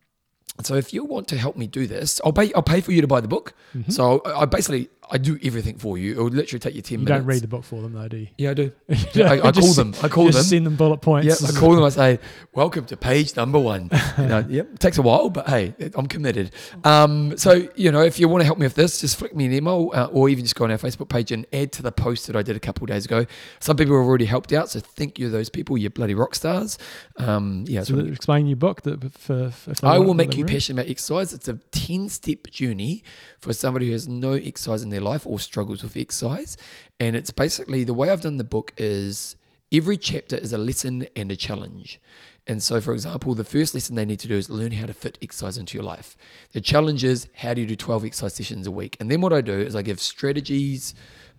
so 0.61 0.75
if 0.75 0.93
you 0.93 1.05
want 1.05 1.27
to 1.29 1.37
help 1.37 1.55
me 1.55 1.65
do 1.65 1.87
this, 1.87 2.19
I'll 2.25 2.33
pay. 2.33 2.51
I'll 2.53 2.61
pay 2.61 2.81
for 2.81 2.91
you 2.91 3.01
to 3.01 3.07
buy 3.07 3.21
the 3.21 3.27
book. 3.27 3.53
Mhm. 3.75 3.91
So 3.91 4.19
I, 4.25 4.41
I 4.41 4.45
basically 4.45 4.89
I 5.09 5.17
do 5.17 5.37
everything 5.43 5.77
for 5.77 5.97
you. 5.97 6.17
It 6.19 6.23
would 6.23 6.33
literally 6.33 6.59
take 6.59 6.75
you 6.75 6.81
ten 6.81 6.99
you 6.99 7.05
minutes. 7.05 7.19
don't 7.19 7.27
read 7.27 7.41
the 7.41 7.47
book 7.47 7.63
for 7.65 7.81
them 7.81 7.93
though, 7.93 8.07
do 8.07 8.17
you? 8.17 8.27
Yeah, 8.37 8.51
I 8.51 8.53
do. 8.53 8.71
Yeah, 9.13 9.31
I, 9.31 9.47
I 9.47 9.51
call 9.51 9.73
them. 9.73 9.93
I 10.01 10.07
call 10.07 10.25
just 10.27 10.37
them. 10.37 10.43
send 10.45 10.65
them 10.65 10.75
bullet 10.77 11.01
points. 11.01 11.27
Yep, 11.41 11.49
I 11.49 11.59
call 11.59 11.75
them. 11.75 11.83
I 11.83 11.89
say, 11.89 12.19
"Welcome 12.53 12.85
to 12.85 12.95
page 12.97 13.35
number 13.35 13.59
one." 13.59 13.89
You 14.17 14.25
know, 14.27 14.45
yep, 14.47 14.69
it 14.73 14.79
takes 14.79 14.97
a 14.99 15.01
while, 15.01 15.29
but 15.29 15.49
hey, 15.49 15.73
I'm 15.95 16.05
committed. 16.07 16.51
Um, 16.85 17.37
so 17.37 17.67
you 17.75 17.91
know, 17.91 18.01
if 18.01 18.19
you 18.19 18.29
want 18.29 18.41
to 18.41 18.45
help 18.45 18.57
me 18.57 18.65
with 18.65 18.75
this, 18.75 19.01
just 19.01 19.17
flick 19.17 19.35
me 19.35 19.45
an 19.47 19.53
email, 19.53 19.89
uh, 19.93 20.05
or 20.11 20.29
even 20.29 20.45
just 20.45 20.55
go 20.55 20.63
on 20.65 20.71
our 20.71 20.77
Facebook 20.77 21.09
page 21.09 21.31
and 21.31 21.45
add 21.51 21.71
to 21.73 21.81
the 21.81 21.91
post 21.91 22.27
that 22.27 22.35
I 22.37 22.41
did 22.43 22.55
a 22.55 22.59
couple 22.59 22.83
of 22.85 22.89
days 22.89 23.03
ago. 23.05 23.25
Some 23.59 23.75
people 23.77 23.97
have 23.97 24.07
already 24.07 24.25
helped 24.25 24.53
out, 24.53 24.69
so 24.69 24.79
thank 24.79 25.19
you 25.19 25.29
those 25.29 25.49
people. 25.49 25.77
You 25.77 25.89
bloody 25.89 26.13
rock 26.13 26.35
stars. 26.35 26.77
Um, 27.17 27.65
yeah, 27.67 27.83
So 27.83 27.99
explain 27.99 28.47
your 28.47 28.55
book 28.55 28.83
that 28.83 29.13
for, 29.13 29.49
for 29.51 29.73
I 29.85 29.97
will 29.97 30.13
make 30.13 30.37
you 30.37 30.43
read. 30.45 30.51
passionate 30.53 30.81
about 30.83 30.89
exercise. 30.91 31.33
It's 31.33 31.47
a 31.47 31.55
10 31.71 32.09
step 32.09 32.47
journey 32.47 33.03
for 33.39 33.51
somebody 33.53 33.87
who 33.87 33.91
has 33.93 34.07
no 34.07 34.33
exercise 34.33 34.83
in 34.83 34.89
their 34.89 35.00
life 35.01 35.25
or 35.25 35.39
struggles 35.39 35.83
with 35.83 35.97
exercise. 35.97 36.57
And 36.99 37.15
it's 37.15 37.31
basically 37.31 37.83
the 37.83 37.93
way 37.93 38.09
I've 38.09 38.21
done 38.21 38.37
the 38.37 38.43
book 38.43 38.73
is 38.77 39.35
every 39.71 39.97
chapter 39.97 40.35
is 40.35 40.53
a 40.53 40.57
lesson 40.57 41.07
and 41.15 41.31
a 41.31 41.35
challenge. 41.35 41.99
And 42.47 42.61
so, 42.61 42.81
for 42.81 42.93
example, 42.93 43.35
the 43.35 43.43
first 43.43 43.73
lesson 43.73 43.95
they 43.95 44.05
need 44.05 44.19
to 44.19 44.27
do 44.27 44.35
is 44.35 44.49
learn 44.49 44.71
how 44.71 44.87
to 44.87 44.93
fit 44.93 45.17
exercise 45.21 45.57
into 45.57 45.77
your 45.77 45.83
life. 45.83 46.17
The 46.53 46.61
challenge 46.61 47.03
is 47.03 47.27
how 47.35 47.53
do 47.53 47.61
you 47.61 47.67
do 47.67 47.75
12 47.75 48.05
exercise 48.05 48.33
sessions 48.33 48.65
a 48.65 48.71
week? 48.71 48.97
And 48.99 49.11
then 49.11 49.21
what 49.21 49.31
I 49.31 49.41
do 49.41 49.53
is 49.53 49.75
I 49.75 49.83
give 49.83 49.99
strategies, 49.99 50.95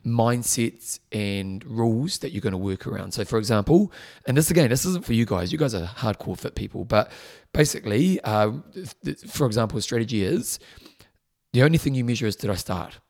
mindsets, 0.06 1.00
and 1.10 1.64
rules 1.64 2.18
that 2.18 2.30
you're 2.30 2.40
going 2.40 2.52
to 2.52 2.58
work 2.58 2.86
around. 2.86 3.12
So, 3.12 3.24
for 3.24 3.38
example, 3.38 3.92
and 4.26 4.36
this 4.36 4.50
again, 4.50 4.70
this 4.70 4.84
isn't 4.84 5.04
for 5.04 5.12
you 5.12 5.26
guys. 5.26 5.52
You 5.52 5.58
guys 5.58 5.74
are 5.74 5.86
hardcore 5.86 6.38
fit 6.38 6.54
people, 6.54 6.84
but 6.84 7.10
basically, 7.52 8.20
uh, 8.20 8.52
for 9.28 9.46
example, 9.46 9.80
strategy 9.80 10.22
is 10.22 10.60
the 11.52 11.62
only 11.62 11.78
thing 11.78 11.94
you 11.94 12.04
measure 12.04 12.26
is 12.26 12.36
did 12.36 12.50
I 12.50 12.54
start? 12.54 13.00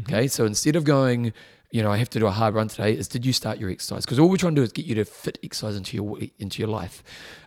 Okay, 0.00 0.28
so 0.28 0.44
instead 0.44 0.76
of 0.76 0.84
going, 0.84 1.32
you 1.70 1.82
know, 1.82 1.90
I 1.90 1.96
have 1.98 2.10
to 2.10 2.18
do 2.18 2.26
a 2.26 2.30
hard 2.30 2.54
run 2.54 2.68
today, 2.68 2.94
is 2.96 3.08
did 3.08 3.26
you 3.26 3.32
start 3.32 3.58
your 3.58 3.70
exercise? 3.70 4.04
Because 4.04 4.18
all 4.18 4.28
we're 4.28 4.36
trying 4.36 4.54
to 4.54 4.60
do 4.60 4.64
is 4.64 4.72
get 4.72 4.86
you 4.86 4.94
to 4.96 5.04
fit 5.04 5.38
exercise 5.42 5.76
into 5.76 5.96
your 5.96 6.18
into 6.38 6.60
your 6.60 6.68
life. 6.68 7.02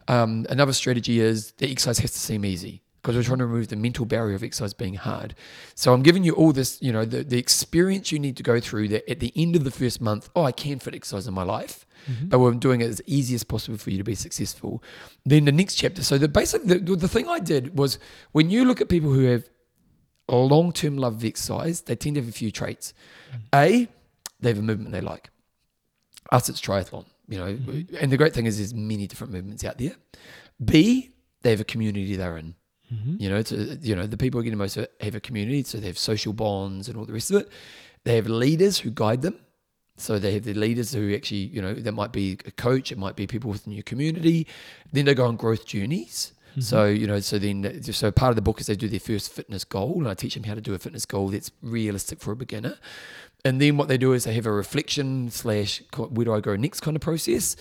Um, 0.07 0.45
another 0.49 0.73
strategy 0.73 1.19
is 1.19 1.51
the 1.53 1.71
exercise 1.71 1.99
has 1.99 2.11
to 2.11 2.19
seem 2.19 2.45
easy 2.45 2.83
because 3.01 3.15
we're 3.15 3.23
trying 3.23 3.39
to 3.39 3.45
remove 3.45 3.69
the 3.69 3.75
mental 3.75 4.05
barrier 4.05 4.35
of 4.35 4.43
exercise 4.43 4.73
being 4.73 4.93
hard. 4.93 5.33
So 5.73 5.93
I'm 5.93 6.03
giving 6.03 6.23
you 6.23 6.33
all 6.33 6.51
this, 6.53 6.79
you 6.81 6.91
know, 6.91 7.03
the, 7.03 7.23
the 7.23 7.39
experience 7.39 8.11
you 8.11 8.19
need 8.19 8.37
to 8.37 8.43
go 8.43 8.59
through 8.59 8.89
that 8.89 9.09
at 9.09 9.19
the 9.19 9.33
end 9.35 9.55
of 9.55 9.63
the 9.63 9.71
first 9.71 10.01
month, 10.01 10.29
oh, 10.35 10.43
I 10.43 10.51
can 10.51 10.77
fit 10.77 10.93
exercise 10.93 11.27
in 11.27 11.33
my 11.33 11.43
life. 11.43 11.85
But 12.29 12.39
we're 12.39 12.53
doing 12.53 12.81
it 12.81 12.89
as 12.89 13.01
easy 13.05 13.35
as 13.35 13.43
possible 13.43 13.77
for 13.77 13.89
you 13.89 13.97
to 13.97 14.03
be 14.03 14.15
successful. 14.15 14.83
Then 15.25 15.45
the 15.45 15.51
next 15.51 15.75
chapter. 15.75 16.03
So 16.03 16.17
the 16.17 16.27
basic 16.27 16.63
the, 16.63 16.77
the 16.77 17.07
thing 17.07 17.27
I 17.27 17.39
did 17.39 17.77
was 17.77 17.99
when 18.31 18.49
you 18.49 18.65
look 18.65 18.81
at 18.81 18.89
people 18.89 19.11
who 19.11 19.25
have 19.25 19.49
a 20.31 20.35
long-term 20.35 20.97
love 20.97 21.15
of 21.15 21.25
exercise, 21.25 21.81
they 21.81 21.95
tend 21.95 22.15
to 22.15 22.21
have 22.21 22.29
a 22.29 22.31
few 22.31 22.51
traits. 22.51 22.93
Mm. 23.31 23.39
A, 23.53 23.87
they 24.39 24.49
have 24.49 24.57
a 24.57 24.63
movement 24.63 24.91
they 24.91 25.01
like. 25.01 25.29
Us, 26.31 26.49
it's 26.49 26.61
triathlon. 26.61 27.05
You 27.27 27.37
know, 27.37 27.53
mm-hmm. 27.53 27.95
and 27.97 28.11
the 28.11 28.17
great 28.17 28.33
thing 28.33 28.45
is 28.45 28.57
there's 28.57 28.73
many 28.73 29.07
different 29.07 29.31
movements 29.31 29.63
out 29.63 29.77
there. 29.77 29.95
B, 30.63 31.11
they 31.41 31.51
have 31.51 31.61
a 31.61 31.65
community 31.65 32.15
they're 32.15 32.37
in. 32.37 32.55
Mhm. 32.93 33.21
You 33.21 33.29
know, 33.29 33.37
it's 33.37 33.51
uh, 33.51 33.77
you 33.81 33.95
know 33.95 34.05
the 34.05 34.17
people 34.17 34.37
who 34.37 34.41
are 34.41 34.43
getting 34.43 34.57
most 34.57 34.75
have 34.75 35.15
a 35.15 35.19
community, 35.19 35.63
so 35.63 35.77
they 35.77 35.87
have 35.87 35.97
social 35.97 36.33
bonds 36.33 36.89
and 36.89 36.97
all 36.97 37.05
the 37.05 37.13
rest 37.13 37.31
of 37.31 37.37
it. 37.37 37.49
They 38.03 38.15
have 38.15 38.27
leaders 38.27 38.79
who 38.79 38.89
guide 38.89 39.21
them. 39.21 39.35
So 39.97 40.17
they 40.17 40.33
have 40.33 40.43
the 40.43 40.55
leaders 40.55 40.93
who 40.93 41.13
actually, 41.13 41.45
you 41.55 41.61
know, 41.61 41.73
that 41.73 41.91
might 41.91 42.11
be 42.11 42.37
a 42.45 42.51
coach, 42.51 42.91
it 42.91 42.97
might 42.97 43.15
be 43.15 43.27
people 43.27 43.51
within 43.51 43.73
your 43.73 43.83
community. 43.83 44.47
Then 44.91 45.05
they 45.05 45.13
go 45.13 45.25
on 45.25 45.35
growth 45.35 45.65
journeys. 45.65 46.33
Mm-hmm. 46.51 46.61
So 46.61 46.85
you 46.85 47.07
know, 47.07 47.19
so 47.19 47.39
then 47.39 47.81
so 47.83 48.11
part 48.11 48.29
of 48.31 48.35
the 48.35 48.41
book 48.41 48.59
is 48.59 48.67
they 48.67 48.75
do 48.75 48.87
their 48.87 48.99
first 48.99 49.31
fitness 49.31 49.63
goal, 49.63 49.95
and 49.97 50.07
I 50.07 50.13
teach 50.13 50.35
them 50.35 50.43
how 50.43 50.55
to 50.55 50.61
do 50.61 50.73
a 50.73 50.79
fitness 50.79 51.05
goal 51.05 51.29
that's 51.29 51.51
realistic 51.61 52.19
for 52.19 52.31
a 52.31 52.35
beginner. 52.35 52.77
And 53.43 53.59
then 53.59 53.77
what 53.77 53.87
they 53.87 53.97
do 53.97 54.13
is 54.13 54.25
they 54.25 54.33
have 54.35 54.45
a 54.45 54.51
reflection 54.51 55.31
slash 55.31 55.81
where 55.97 56.25
do 56.25 56.33
I 56.33 56.39
go 56.41 56.55
next 56.55 56.81
kind 56.81 56.95
of 56.95 57.01
process. 57.01 57.55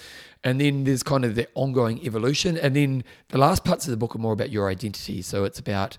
And 0.44 0.60
then 0.60 0.84
there's 0.84 1.02
kind 1.02 1.24
of 1.24 1.34
the 1.34 1.48
ongoing 1.54 2.04
evolution. 2.04 2.58
And 2.58 2.76
then 2.76 3.04
the 3.28 3.38
last 3.38 3.64
parts 3.64 3.86
of 3.86 3.90
the 3.90 3.96
book 3.96 4.14
are 4.14 4.18
more 4.18 4.32
about 4.32 4.50
your 4.50 4.68
identity. 4.68 5.22
So 5.22 5.44
it's 5.44 5.58
about 5.58 5.96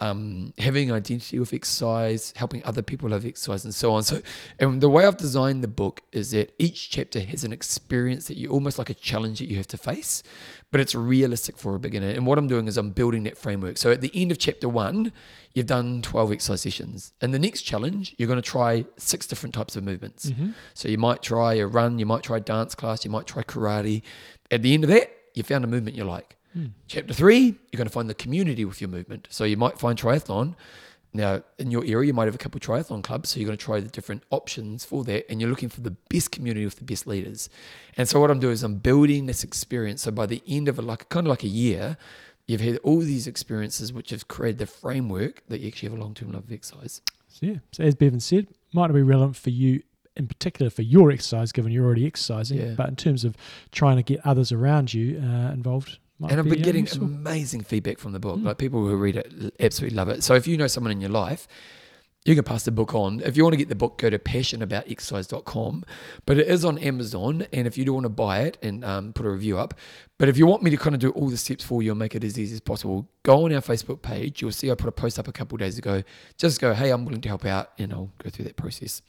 um, 0.00 0.54
having 0.58 0.90
identity 0.90 1.38
with 1.38 1.52
exercise, 1.52 2.32
helping 2.34 2.64
other 2.64 2.82
people 2.82 3.10
have 3.10 3.26
exercise, 3.26 3.64
and 3.64 3.74
so 3.74 3.92
on. 3.92 4.02
So, 4.02 4.22
and 4.58 4.80
the 4.80 4.88
way 4.88 5.06
I've 5.06 5.18
designed 5.18 5.62
the 5.62 5.68
book 5.68 6.00
is 6.10 6.30
that 6.30 6.54
each 6.58 6.90
chapter 6.90 7.20
has 7.20 7.44
an 7.44 7.52
experience 7.52 8.26
that 8.28 8.38
you 8.38 8.48
almost 8.48 8.78
like 8.78 8.90
a 8.90 8.94
challenge 8.94 9.38
that 9.40 9.48
you 9.48 9.56
have 9.58 9.68
to 9.68 9.76
face, 9.76 10.22
but 10.70 10.80
it's 10.80 10.94
realistic 10.94 11.58
for 11.58 11.74
a 11.74 11.78
beginner. 11.78 12.08
And 12.08 12.26
what 12.26 12.38
I'm 12.38 12.48
doing 12.48 12.66
is 12.66 12.78
I'm 12.78 12.90
building 12.90 13.24
that 13.24 13.36
framework. 13.36 13.76
So 13.76 13.92
at 13.92 14.00
the 14.00 14.10
end 14.14 14.32
of 14.32 14.38
chapter 14.38 14.68
one, 14.68 15.12
you've 15.52 15.66
done 15.66 16.00
12 16.00 16.32
exercise 16.32 16.62
sessions. 16.62 17.12
And 17.20 17.34
the 17.34 17.38
next 17.38 17.62
challenge, 17.62 18.14
you're 18.16 18.28
going 18.28 18.40
to 18.40 18.50
try 18.50 18.86
six 18.96 19.26
different 19.26 19.54
types 19.54 19.76
of 19.76 19.84
movements. 19.84 20.32
So 20.74 20.88
you 20.88 20.98
might 20.98 21.22
try 21.22 21.54
a 21.54 21.66
run, 21.66 21.98
you 21.98 22.06
might 22.06 22.22
try 22.22 22.38
dance 22.38 22.74
class, 22.74 23.04
you 23.04 23.10
might 23.10 23.26
try 23.26 23.42
karate. 23.42 24.02
At 24.50 24.62
the 24.62 24.72
end 24.72 24.84
of 24.84 24.90
that, 24.90 25.10
you 25.34 25.42
found 25.42 25.64
a 25.64 25.68
movement 25.68 25.96
you 25.96 26.04
like. 26.04 26.36
Chapter 26.88 27.14
three, 27.14 27.44
you're 27.44 27.78
going 27.78 27.86
to 27.86 27.92
find 27.92 28.10
the 28.10 28.14
community 28.14 28.64
with 28.64 28.80
your 28.80 28.90
movement. 28.90 29.28
So 29.30 29.44
you 29.44 29.56
might 29.56 29.78
find 29.78 29.98
triathlon. 29.98 30.56
Now, 31.12 31.42
in 31.58 31.70
your 31.70 31.84
area, 31.84 32.08
you 32.08 32.12
might 32.12 32.26
have 32.26 32.34
a 32.34 32.38
couple 32.38 32.58
of 32.58 32.62
triathlon 32.62 33.02
clubs. 33.02 33.30
So 33.30 33.40
you're 33.40 33.46
going 33.46 33.58
to 33.58 33.64
try 33.64 33.80
the 33.80 33.88
different 33.88 34.22
options 34.30 34.84
for 34.84 35.04
that. 35.04 35.30
And 35.30 35.40
you're 35.40 35.50
looking 35.50 35.68
for 35.68 35.80
the 35.80 35.90
best 36.08 36.30
community 36.30 36.64
with 36.64 36.76
the 36.76 36.84
best 36.84 37.06
leaders. 37.06 37.48
And 37.96 38.08
so 38.08 38.20
what 38.20 38.30
I'm 38.30 38.40
doing 38.40 38.52
is 38.52 38.62
I'm 38.62 38.76
building 38.76 39.26
this 39.26 39.42
experience. 39.44 40.02
So 40.02 40.10
by 40.10 40.26
the 40.26 40.42
end 40.46 40.68
of 40.68 40.78
it, 40.78 40.82
like 40.82 41.08
kind 41.08 41.26
of 41.26 41.30
like 41.30 41.42
a 41.44 41.48
year, 41.48 41.96
you've 42.46 42.60
had 42.60 42.78
all 42.78 43.00
these 43.00 43.26
experiences 43.26 43.92
which 43.92 44.10
have 44.10 44.28
created 44.28 44.58
the 44.58 44.66
framework 44.66 45.42
that 45.48 45.60
you 45.60 45.68
actually 45.68 45.90
have 45.90 45.98
a 45.98 46.00
long 46.00 46.14
term 46.14 46.32
love 46.32 46.44
of 46.44 46.52
exercise. 46.52 47.00
So 47.28 47.46
yeah, 47.46 47.56
so 47.70 47.84
as 47.84 47.94
Bevan 47.94 48.20
said, 48.20 48.48
might 48.72 48.88
not 48.88 48.94
be 48.94 49.02
relevant 49.02 49.36
for 49.36 49.50
you 49.50 49.82
in 50.16 50.26
particular 50.26 50.70
for 50.70 50.82
your 50.82 51.10
exercise, 51.10 51.52
given 51.52 51.72
you're 51.72 51.86
already 51.86 52.06
exercising. 52.06 52.58
Yeah. 52.58 52.74
But 52.76 52.88
in 52.88 52.96
terms 52.96 53.24
of 53.24 53.36
trying 53.72 53.96
to 53.96 54.02
get 54.02 54.24
others 54.26 54.52
around 54.52 54.92
you 54.92 55.18
uh, 55.18 55.52
involved, 55.52 55.98
might 56.20 56.30
and 56.30 56.38
I've 56.38 56.44
be, 56.44 56.52
been 56.52 56.62
getting 56.62 56.84
useful. 56.84 57.04
amazing 57.04 57.62
feedback 57.62 57.98
from 57.98 58.12
the 58.12 58.20
book. 58.20 58.38
Mm. 58.38 58.44
Like 58.44 58.58
people 58.58 58.86
who 58.86 58.94
read 58.94 59.16
it 59.16 59.54
absolutely 59.58 59.96
love 59.96 60.08
it. 60.08 60.22
So 60.22 60.34
if 60.34 60.46
you 60.46 60.56
know 60.56 60.66
someone 60.66 60.92
in 60.92 61.00
your 61.00 61.10
life, 61.10 61.48
you 62.26 62.34
can 62.34 62.44
pass 62.44 62.64
the 62.64 62.70
book 62.70 62.94
on. 62.94 63.20
If 63.20 63.38
you 63.38 63.44
want 63.44 63.54
to 63.54 63.56
get 63.56 63.70
the 63.70 63.74
book, 63.74 63.96
go 63.96 64.10
to 64.10 64.18
passionaboutexercise.com. 64.18 65.84
But 66.26 66.38
it 66.38 66.48
is 66.48 66.66
on 66.66 66.76
Amazon. 66.78 67.46
And 67.52 67.66
if 67.66 67.78
you 67.78 67.86
do 67.86 67.94
want 67.94 68.04
to 68.04 68.10
buy 68.10 68.40
it 68.40 68.58
and 68.62 68.84
um, 68.84 69.12
put 69.14 69.24
a 69.24 69.30
review 69.30 69.58
up, 69.58 69.72
but 70.18 70.28
if 70.28 70.36
you 70.36 70.46
want 70.46 70.62
me 70.62 70.70
to 70.70 70.76
kind 70.76 70.94
of 70.94 71.00
do 71.00 71.10
all 71.12 71.30
the 71.30 71.38
steps 71.38 71.64
for 71.64 71.82
you 71.82 71.92
and 71.92 71.98
make 71.98 72.14
it 72.14 72.22
as 72.22 72.38
easy 72.38 72.52
as 72.54 72.60
possible, 72.60 73.08
go 73.22 73.46
on 73.46 73.54
our 73.54 73.62
Facebook 73.62 74.02
page. 74.02 74.42
You'll 74.42 74.52
see 74.52 74.70
I 74.70 74.74
put 74.74 74.88
a 74.88 74.92
post 74.92 75.18
up 75.18 75.28
a 75.28 75.32
couple 75.32 75.56
of 75.56 75.60
days 75.60 75.78
ago. 75.78 76.02
Just 76.36 76.60
go, 76.60 76.74
hey, 76.74 76.90
I'm 76.90 77.06
willing 77.06 77.22
to 77.22 77.28
help 77.28 77.46
out, 77.46 77.72
and 77.78 77.90
I'll 77.90 78.12
go 78.22 78.28
through 78.28 78.44
that 78.44 78.56
process. 78.56 79.00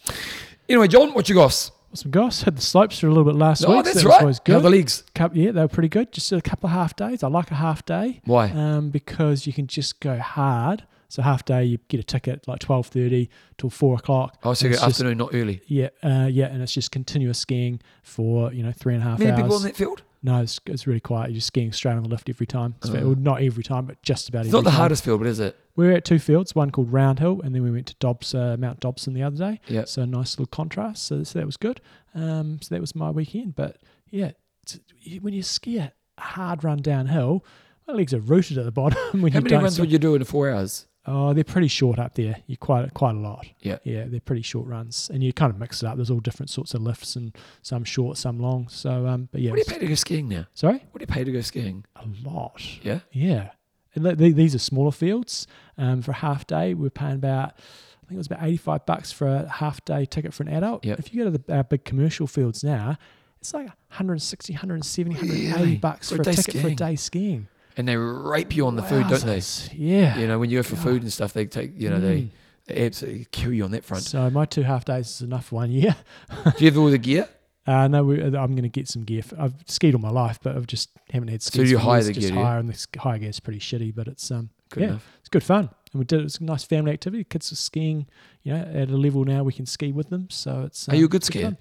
Anyway, 0.70 0.88
John, 0.88 1.14
what 1.14 1.28
you 1.28 1.36
got? 1.36 1.70
Some 1.94 2.12
goss 2.12 2.44
had 2.44 2.56
the 2.58 2.62
slopes 2.62 3.00
for 3.00 3.08
a 3.08 3.10
little 3.10 3.26
bit 3.26 3.36
last 3.36 3.66
Oh, 3.66 3.76
week. 3.76 3.86
that's 3.86 4.02
so 4.02 4.08
that 4.08 4.10
right. 4.14 4.22
always 4.22 4.38
How 4.38 4.44
good. 4.46 4.56
are 4.56 4.62
the 4.62 4.70
legs? 4.70 5.04
Yeah, 5.34 5.52
they 5.52 5.62
were 5.62 5.68
pretty 5.68 5.90
good. 5.90 6.12
Just 6.12 6.32
a 6.32 6.42
couple 6.42 6.68
of 6.70 6.74
half 6.74 6.96
days. 6.96 7.22
I 7.24 7.28
like 7.28 7.52
a 7.52 7.56
half 7.56 7.86
day 7.86 8.22
Why? 8.26 8.50
um, 8.52 8.90
because 8.90 9.46
you 9.46 9.54
can 9.54 9.68
just 9.68 10.00
go 10.00 10.18
hard. 10.18 10.84
So 11.10 11.22
half 11.22 11.44
day, 11.44 11.66
you 11.66 11.78
get 11.90 12.00
a 12.00 12.04
ticket 12.04 12.48
like 12.48 12.60
twelve 12.60 12.88
thirty 12.88 13.30
till 13.58 13.70
four 13.70 13.96
o'clock. 13.98 14.38
Oh, 14.44 14.54
so 14.54 14.68
you 14.68 14.74
just- 14.74 14.86
afternoon, 14.86 15.18
not 15.18 15.32
early. 15.34 15.62
Yeah, 15.68 15.90
uh, 16.02 16.30
yeah, 16.32 16.46
and 16.46 16.62
it's 16.62 16.74
just 16.74 16.92
continuous 16.92 17.38
skiing 17.40 17.82
for 18.02 18.54
you 18.54 18.64
know 18.64 18.72
three 18.72 18.94
and 18.94 19.04
a 19.04 19.06
half 19.06 19.20
Many 19.20 19.32
hours. 19.32 19.42
people 19.42 19.56
on 19.58 19.64
that 19.64 19.76
field? 19.76 20.04
No, 20.24 20.42
it's, 20.42 20.60
it's 20.68 20.86
really 20.86 21.00
quiet. 21.00 21.30
You're 21.32 21.36
just 21.36 21.48
skiing 21.48 21.72
straight 21.72 21.94
on 21.94 22.04
the 22.04 22.10
lift 22.10 22.30
every 22.30 22.46
time. 22.46 22.76
It's 22.78 22.90
Oh. 22.92 22.94
well, 22.94 23.16
not 23.16 23.42
every 23.42 23.64
time, 23.64 23.86
but 23.86 24.02
just 24.04 24.30
about 24.30 24.42
every 24.42 24.52
time. 24.52 24.60
It's 24.60 24.60
every 24.60 24.64
not 24.64 24.64
the 24.66 24.70
time. 24.72 24.80
hardest 24.80 25.04
field, 25.04 25.20
but 25.20 25.28
is 25.28 25.40
it? 25.40 25.58
We're 25.76 25.94
at 25.94 26.06
two 26.06 26.20
fields, 26.20 26.54
one 26.54 26.70
called 26.70 26.92
Round 26.94 27.18
Hill, 27.20 27.42
and 27.44 27.56
then 27.56 27.64
we 27.64 27.72
went 27.72 27.88
to 27.88 27.96
Dobbs, 27.96 28.36
uh, 28.36 28.56
Mount 28.60 28.80
Dobson 28.82 29.14
the 29.14 29.24
other 29.24 29.38
day. 29.38 29.60
Yeah. 29.68 29.86
So 29.86 30.04
a 30.04 30.06
nice 30.06 30.34
little 30.38 30.46
contrast. 30.46 31.04
So, 31.08 31.24
so 31.24 31.40
that 31.40 31.46
was 31.46 31.58
good. 31.58 31.82
Um, 32.14 32.60
so 32.62 32.76
that 32.76 32.82
was 32.82 32.94
my 32.96 33.10
weekend. 33.10 33.56
But 33.56 33.78
yeah, 34.12 34.32
it's, 34.62 34.80
when 35.22 35.34
you 35.34 35.42
ski 35.42 35.78
a 35.80 35.92
hard 36.20 36.64
run 36.64 36.84
downhill, 36.84 37.44
my 37.88 37.94
legs 37.96 38.14
are 38.14 38.20
rooted 38.20 38.60
at 38.60 38.66
the 38.66 38.72
bottom. 38.84 39.22
when 39.24 39.32
How 39.32 39.40
you 39.40 39.44
many 39.44 39.50
don't 39.50 39.64
runs 39.64 39.74
ski- 39.76 39.82
would 39.82 39.92
you 39.92 39.98
do 40.00 40.14
in 40.14 40.24
four 40.24 40.52
hours? 40.52 40.86
Oh, 41.08 41.34
they're 41.34 41.44
pretty 41.44 41.68
short 41.68 41.98
up 41.98 42.14
there. 42.14 42.36
You 42.46 42.58
quite 42.58 42.94
quite 42.94 43.16
a 43.16 43.20
lot. 43.20 43.46
Yeah. 43.62 43.80
yeah, 43.84 44.06
they're 44.08 44.20
pretty 44.20 44.44
short 44.44 44.68
runs, 44.68 45.10
and 45.12 45.24
you 45.24 45.34
kind 45.34 45.52
of 45.52 45.58
mix 45.60 45.82
it 45.82 45.88
up. 45.88 45.96
There's 45.96 46.12
all 46.12 46.20
different 46.20 46.50
sorts 46.52 46.76
of 46.76 46.82
lifts, 46.84 47.16
and 47.16 47.36
some 47.64 47.84
short, 47.84 48.18
some 48.18 48.40
long. 48.40 48.68
So, 48.70 49.08
um, 49.08 49.28
but 49.32 49.42
yeah, 49.42 49.50
What 49.52 49.56
do 49.56 49.60
you 49.62 49.74
pay 49.74 49.80
to 49.80 49.88
go 49.88 49.96
skiing 49.96 50.28
now? 50.30 50.46
sorry, 50.54 50.84
What 50.92 51.00
do 51.00 51.02
you 51.04 51.08
pay 51.08 51.24
to 51.24 51.32
go 51.32 51.42
skiing? 51.42 51.86
a 51.96 52.06
lot. 52.24 52.62
Yeah. 52.84 53.00
Yeah. 53.12 53.50
And 53.96 54.06
th- 54.06 54.18
th- 54.20 54.36
these 54.36 54.54
are 54.56 54.60
smaller 54.60 54.92
fields. 54.92 55.48
Um, 55.78 56.02
for 56.04 56.12
a 56.12 56.16
half 56.16 56.46
day, 56.48 56.74
we're 56.76 56.90
paying 56.92 57.16
about, 57.16 57.54
I 57.58 58.06
think 58.08 58.14
it 58.14 58.18
was 58.18 58.28
about 58.28 58.44
85 58.44 58.86
bucks 58.86 59.12
for 59.12 59.28
a 59.28 59.50
half 59.50 59.84
day 59.84 60.06
ticket 60.06 60.34
for 60.36 60.44
an 60.44 60.50
adult. 60.50 60.86
Yep. 60.86 61.00
If 61.00 61.14
you 61.14 61.24
go 61.26 61.32
to 61.32 61.38
the 61.38 61.54
uh, 61.54 61.64
big 61.64 61.84
commercial 61.84 62.26
fields 62.28 62.64
now, 62.64 62.98
it's 63.42 63.54
like 63.56 63.66
160, 63.66 64.54
170, 64.54 65.16
180 65.16 65.52
Really? 65.62 65.76
bucks 65.78 66.10
For 66.10 66.18
for, 66.18 66.30
a 66.30 66.34
ticket 66.34 66.62
for 66.62 66.68
a 66.68 66.76
day 66.76 66.96
skiing. 66.96 67.48
And 67.78 67.88
they 67.88 67.96
rape 67.98 68.56
you 68.56 68.68
on 68.68 68.76
the 68.76 68.84
food, 68.84 69.08
don't 69.08 69.24
they? 69.26 69.42
Yeah. 69.74 70.18
You 70.18 70.28
know, 70.28 70.40
when 70.40 70.50
you 70.50 70.60
go 70.60 70.64
for 70.64 70.76
God. 70.76 70.84
food 70.84 71.02
and 71.04 71.12
stuff, 71.14 71.34
they 71.34 71.46
take, 71.46 71.72
you 71.80 71.90
know, 71.90 72.00
they, 72.00 72.22
Mm. 72.24 72.30
they 72.68 72.86
absolutely 72.86 73.28
kill 73.32 73.54
you 73.54 73.64
on 73.64 73.72
that 73.72 73.84
front. 73.86 74.04
So 74.04 74.30
my 74.30 74.46
two 74.46 74.64
half 74.64 74.86
days 74.86 75.10
is 75.10 75.22
enough 75.22 75.46
for 75.46 75.56
one 75.56 75.72
year. 75.72 75.96
do 76.58 76.66
you 76.66 76.72
have 76.72 76.78
all 76.78 76.90
the 76.90 76.98
gear? 76.98 77.28
Uh, 77.68 77.88
no, 77.88 78.04
we, 78.04 78.22
I'm 78.22 78.32
going 78.32 78.64
to 78.64 78.70
get 78.70 78.88
some 78.88 79.04
gear. 79.04 79.22
For, 79.24 79.40
I've 79.40 79.54
skied 79.68 79.94
all 79.94 80.02
my 80.02 80.10
life, 80.10 80.40
but 80.42 80.56
I've 80.56 80.68
just 80.68 80.90
haven't 81.12 81.30
had 81.30 81.42
skis. 81.44 81.62
So 81.62 81.64
you 81.64 81.78
hire 81.78 82.02
the 82.04 82.12
gear, 82.14 82.30
you? 82.30 82.36
hire, 82.36 82.58
and 82.60 82.70
the 82.70 83.00
hire 83.00 83.20
gear 83.20 83.30
is 83.30 83.40
pretty 83.40 83.60
shitty, 83.60 83.94
but 83.94 84.08
it's 84.08 84.30
um 84.32 84.50
Good 84.72 84.82
Yeah. 84.84 84.90
enough. 84.90 85.08
it's 85.20 85.30
good 85.30 85.44
fun. 85.44 85.70
And 85.94 86.00
we 86.00 86.06
did 86.06 86.22
it 86.22 86.24
was 86.24 86.40
a 86.40 86.44
nice 86.44 86.64
family 86.64 86.92
activity. 86.94 87.24
Kids 87.26 87.52
are 87.52 87.56
skiing, 87.56 88.08
you 88.44 88.54
know, 88.54 88.60
at 88.62 88.90
a 88.90 88.98
level 88.98 89.26
now 89.26 89.44
we 89.44 89.52
can 89.54 89.66
ski 89.66 89.92
with 89.92 90.10
them. 90.10 90.30
So 90.30 90.64
it's 90.66 90.88
Are 90.90 90.96
you 90.96 91.04
a 91.04 91.06
um, 91.06 91.10
good 91.10 91.22
skier? 91.24 91.58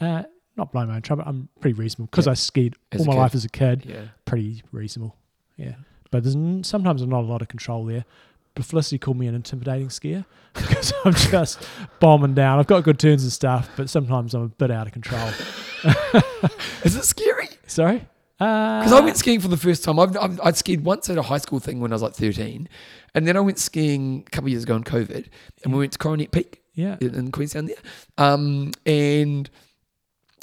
Uh, 0.00 0.22
not 0.56 0.70
blowing 0.70 0.88
my 0.88 0.96
own 0.96 1.02
trumpet. 1.02 1.26
I'm 1.26 1.48
pretty 1.60 1.74
reasonable 1.74 2.08
because 2.10 2.26
Yeah. 2.26 2.32
I 2.32 2.34
skied 2.34 2.76
As 2.92 3.00
all 3.00 3.06
my 3.06 3.12
kid. 3.14 3.18
life 3.18 3.34
as 3.34 3.44
a 3.44 3.48
kid. 3.48 3.84
Yeah. 3.86 4.02
Pretty 4.26 4.62
reasonable. 4.70 5.16
Yeah, 5.56 5.74
but 6.10 6.22
there's 6.22 6.36
n- 6.36 6.64
sometimes 6.64 7.02
not 7.06 7.20
a 7.20 7.26
lot 7.26 7.42
of 7.42 7.48
control 7.48 7.84
there. 7.84 8.04
But 8.54 8.66
Felicity 8.66 8.98
called 8.98 9.16
me 9.16 9.26
an 9.28 9.34
intimidating 9.34 9.88
skier 9.88 10.26
because 10.54 10.92
I'm 11.06 11.14
just 11.14 11.66
bombing 12.00 12.34
down. 12.34 12.58
I've 12.58 12.66
got 12.66 12.84
good 12.84 12.98
turns 12.98 13.22
and 13.22 13.32
stuff, 13.32 13.70
but 13.76 13.88
sometimes 13.88 14.34
I'm 14.34 14.42
a 14.42 14.48
bit 14.48 14.70
out 14.70 14.86
of 14.86 14.92
control. 14.92 15.26
Is 16.84 16.94
it 16.96 17.04
scary? 17.04 17.48
Sorry. 17.66 18.04
Because 18.38 18.84
Because 18.90 18.92
I 18.92 19.00
went 19.00 19.16
skiing 19.16 19.40
for 19.40 19.48
the 19.48 19.56
first 19.56 19.84
time. 19.84 19.98
I've, 19.98 20.16
I've, 20.16 20.40
I'd 20.42 20.56
skied 20.56 20.84
once 20.84 21.08
at 21.08 21.16
a 21.16 21.22
high 21.22 21.38
school 21.38 21.60
thing 21.60 21.80
when 21.80 21.92
I 21.92 21.94
was 21.94 22.02
like 22.02 22.14
13. 22.14 22.68
And 23.14 23.26
then 23.26 23.36
I 23.36 23.40
went 23.40 23.58
skiing 23.58 24.24
a 24.26 24.30
couple 24.30 24.48
of 24.48 24.52
years 24.52 24.64
ago 24.64 24.76
in 24.76 24.84
COVID. 24.84 25.28
And 25.64 25.72
we 25.72 25.78
went 25.78 25.92
to 25.92 25.98
Coronet 25.98 26.30
Peak. 26.32 26.58
Yeah. 26.74 26.96
in, 27.00 27.14
in 27.14 27.30
Queenstown 27.32 27.66
there. 27.66 27.76
Um, 28.18 28.72
and 28.84 29.48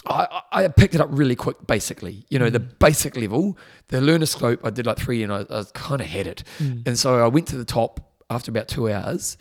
I, 0.07 0.41
I 0.51 0.67
picked 0.69 0.95
it 0.95 1.01
up 1.01 1.09
really 1.11 1.35
quick, 1.35 1.57
basically. 1.67 2.25
You 2.29 2.39
know, 2.39 2.49
the 2.49 2.59
Mm. 2.59 2.79
basic 2.79 3.15
level, 3.17 3.57
the 3.89 4.01
learner 4.01 4.25
slope, 4.25 4.61
I 4.63 4.69
did 4.69 4.85
like 4.85 4.97
three 4.97 5.23
and 5.23 5.31
I, 5.31 5.45
I 5.49 5.63
kind 5.73 6.01
of 6.01 6.07
had 6.07 6.25
it. 6.27 6.43
Mm. 6.59 6.87
And 6.87 6.97
so 6.97 7.23
I 7.23 7.27
went 7.27 7.47
to 7.49 7.57
the 7.57 7.65
top 7.65 7.99
after 8.29 8.49
about 8.51 8.67
two 8.67 8.89
hours 8.91 9.37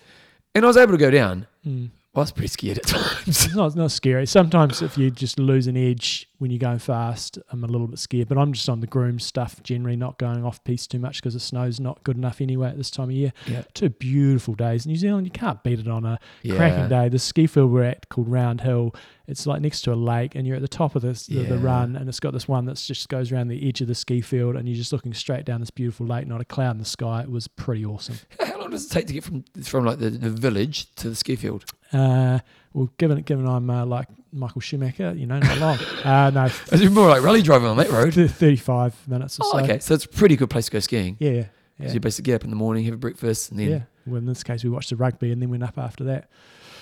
and 0.54 0.64
I 0.64 0.68
was 0.68 0.76
able 0.76 0.92
to 0.92 0.98
go 0.98 1.10
down. 1.10 1.46
Mm. 1.66 1.90
I 2.14 2.20
was 2.20 2.32
pretty 2.32 2.48
scared 2.48 2.78
at 2.78 2.86
times. 2.86 3.28
It's 3.28 3.54
not, 3.54 3.66
it's 3.68 3.76
not 3.76 3.90
scary. 3.92 4.26
Sometimes 4.26 4.82
if 4.82 4.98
you 4.98 5.10
just 5.10 5.38
lose 5.38 5.66
an 5.68 5.76
edge 5.76 6.27
when 6.38 6.50
you're 6.50 6.58
going 6.58 6.78
fast, 6.78 7.38
I'm 7.50 7.64
a 7.64 7.66
little 7.66 7.86
bit 7.88 7.98
scared. 7.98 8.28
But 8.28 8.38
I'm 8.38 8.52
just 8.52 8.68
on 8.68 8.80
the 8.80 8.86
groom 8.86 9.18
stuff, 9.18 9.62
generally 9.62 9.96
not 9.96 10.18
going 10.18 10.44
off 10.44 10.62
piste 10.64 10.90
too 10.90 10.98
much 11.00 11.16
because 11.20 11.34
the 11.34 11.40
snow's 11.40 11.80
not 11.80 12.02
good 12.04 12.16
enough 12.16 12.40
anyway 12.40 12.68
at 12.68 12.76
this 12.76 12.90
time 12.90 13.06
of 13.06 13.12
year. 13.12 13.32
Yeah. 13.46 13.62
Two 13.74 13.88
beautiful 13.90 14.54
days. 14.54 14.86
New 14.86 14.96
Zealand, 14.96 15.26
you 15.26 15.32
can't 15.32 15.62
beat 15.64 15.80
it 15.80 15.88
on 15.88 16.04
a 16.04 16.18
Yeah. 16.42 16.56
cracking 16.56 16.88
day. 16.88 17.08
The 17.08 17.18
ski 17.18 17.46
field 17.46 17.72
we're 17.72 17.82
at 17.84 18.08
called 18.08 18.28
Round 18.28 18.60
Hill, 18.60 18.94
it's 19.26 19.46
like 19.46 19.60
next 19.60 19.82
to 19.82 19.92
a 19.92 19.94
lake 19.94 20.34
and 20.36 20.46
you're 20.46 20.56
at 20.56 20.62
the 20.62 20.68
top 20.68 20.94
of 20.96 21.02
this, 21.02 21.26
the, 21.26 21.42
the 21.42 21.58
run 21.58 21.96
and 21.96 22.08
it's 22.08 22.20
got 22.20 22.32
this 22.32 22.48
one 22.48 22.64
that 22.66 22.76
just 22.76 23.08
goes 23.08 23.30
around 23.32 23.48
the 23.48 23.68
edge 23.68 23.80
of 23.80 23.88
the 23.88 23.94
ski 23.94 24.20
field 24.20 24.56
and 24.56 24.68
you're 24.68 24.76
just 24.76 24.92
looking 24.92 25.12
straight 25.12 25.44
down 25.44 25.60
this 25.60 25.70
beautiful 25.70 26.06
lake, 26.06 26.26
not 26.26 26.40
a 26.40 26.44
cloud 26.44 26.70
in 26.72 26.78
the 26.78 26.84
sky. 26.84 27.22
It 27.22 27.30
was 27.30 27.48
pretty 27.48 27.84
awesome. 27.84 28.16
How 28.40 28.58
long 28.60 28.70
does 28.70 28.86
it 28.86 28.90
take 28.90 29.06
to 29.08 29.12
get 29.14 29.24
from 29.24 29.44
from 29.64 29.84
like 29.84 29.98
the, 29.98 30.10
the 30.10 30.30
village 30.30 30.94
to 30.96 31.10
the 31.10 31.16
ski 31.16 31.36
field? 31.36 31.64
Uh, 31.92 32.38
well, 32.72 32.90
given 32.96 33.20
given 33.22 33.46
I'm 33.46 33.68
uh, 33.68 33.84
like 33.84 34.08
Michael 34.32 34.60
Schumacher, 34.60 35.14
you 35.16 35.26
know, 35.26 35.38
not 35.38 35.58
long. 35.58 35.78
uh, 36.04 36.30
no, 36.30 36.44
It's 36.72 36.90
more 36.90 37.08
like 37.08 37.22
rally 37.22 37.42
driving 37.42 37.68
on 37.68 37.76
that 37.78 37.90
road. 37.90 38.14
35 38.14 39.08
minutes 39.08 39.38
or 39.40 39.42
Oh, 39.46 39.58
so. 39.58 39.64
okay. 39.64 39.78
So 39.78 39.94
it's 39.94 40.04
a 40.04 40.08
pretty 40.08 40.36
good 40.36 40.50
place 40.50 40.66
to 40.66 40.72
go 40.72 40.80
skiing. 40.80 41.16
Yeah, 41.18 41.30
yeah. 41.30 41.44
Yeah. 41.80 41.92
you 41.92 42.00
basically 42.00 42.32
get 42.32 42.34
up 42.36 42.44
in 42.44 42.50
the 42.50 42.56
morning, 42.56 42.84
have 42.86 42.94
a 42.94 42.98
breakfast, 42.98 43.50
and 43.50 43.60
then 43.60 43.70
yeah. 43.70 43.80
Well, 44.06 44.16
in 44.18 44.26
this 44.26 44.42
case, 44.42 44.64
we 44.64 44.70
watched 44.70 44.90
the 44.90 44.96
rugby 44.96 45.30
and 45.32 45.40
then 45.40 45.48
went 45.50 45.62
up 45.62 45.78
after 45.78 46.02
that. 46.04 46.28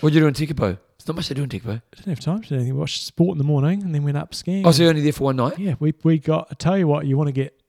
what 0.00 0.10
do 0.10 0.14
you 0.14 0.22
do 0.22 0.26
in 0.28 0.34
Tekapo? 0.34 0.78
It's 0.94 1.06
not 1.06 1.16
much 1.16 1.26
to 1.28 1.34
do 1.34 1.42
in 1.42 1.48
Tekapo. 1.50 1.76
I 1.76 1.96
didn't 1.96 2.08
have 2.08 2.20
time 2.20 2.40
to 2.42 2.48
do 2.48 2.54
anything. 2.54 2.72
We 2.74 2.80
watched 2.80 3.02
sport 3.02 3.32
in 3.34 3.38
the 3.38 3.44
morning 3.44 3.82
and 3.82 3.94
then 3.94 4.04
went 4.04 4.16
up 4.16 4.34
skiing. 4.34 4.66
Oh, 4.66 4.70
so 4.72 4.82
you're 4.82 4.90
only 4.90 5.02
there 5.02 5.12
for 5.12 5.24
one 5.24 5.36
night? 5.36 5.58
yeah, 5.58 5.74
we, 5.80 5.92
we 6.02 6.18
got, 6.18 6.48
I 6.50 6.54
tell 6.54 6.78
you 6.78 6.86
what, 6.88 7.04
you 7.06 7.16
want 7.18 7.28
to 7.28 7.32
get, 7.32 7.60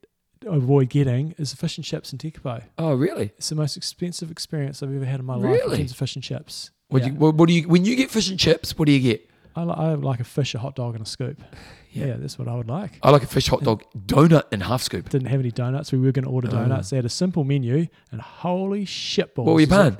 avoid 0.45 0.89
getting 0.89 1.33
is 1.37 1.51
the 1.51 1.57
fish 1.57 1.77
and 1.77 1.83
chips 1.83 2.13
in 2.13 2.19
Tekapo. 2.19 2.63
Oh, 2.77 2.93
really? 2.93 3.31
It's 3.37 3.49
the 3.49 3.55
most 3.55 3.75
expensive 3.75 4.31
experience 4.31 4.81
I've 4.81 4.95
ever 4.95 5.03
had 5.05 5.19
in 5.19 5.25
my 5.25 5.35
life 5.35 5.45
in 5.45 5.51
Really? 5.51 5.77
terms 5.79 5.91
of 5.91 5.97
fish 5.97 6.15
and 6.15 6.23
chips. 6.23 6.71
What, 6.89 7.01
Yeah. 7.01 7.07
do 7.09 7.13
you, 7.13 7.19
what, 7.19 7.35
what 7.35 7.47
do 7.49 7.53
you 7.53 7.67
when 7.67 7.83
you 7.83 7.95
get 7.97 8.09
fish 8.11 8.29
and 8.29 8.39
chips? 8.39 8.77
What 8.77 8.85
do 8.85 8.93
you 8.93 8.99
get? 9.01 9.29
I, 9.57 9.63
li- 9.63 9.73
I 9.75 9.93
like 9.95 10.19
a 10.19 10.23
fish, 10.23 10.53
a 10.55 10.59
hot 10.59 10.75
dog, 10.75 10.95
and 10.95 11.05
a 11.05 11.09
scoop. 11.09 11.39
Yeah. 11.91 12.17
That's 12.17 12.37
what 12.37 12.47
I 12.47 12.53
would 12.53 12.67
like. 12.67 12.99
I 13.01 13.09
like 13.09 13.23
a 13.23 13.27
fish 13.27 13.47
hot 13.47 13.63
dog 13.63 13.83
donut 13.97 14.43
and 14.51 14.61
half 14.61 14.83
scoop. 14.83 15.09
Didn't 15.09 15.29
have 15.29 15.39
any 15.39 15.49
donuts. 15.49 15.91
We 15.91 15.97
were 15.97 16.11
going 16.11 16.25
to 16.25 16.29
order 16.29 16.47
Oh. 16.47 16.51
donuts. 16.51 16.91
They 16.91 16.95
had 16.97 17.05
a 17.05 17.09
simple 17.09 17.43
menu, 17.43 17.87
and 18.11 18.21
holy 18.21 18.85
shit 18.85 19.33
balls! 19.33 19.47
What 19.47 19.53
were 19.55 19.61
you 19.61 19.65
it- 19.65 19.69
paying? 19.71 19.97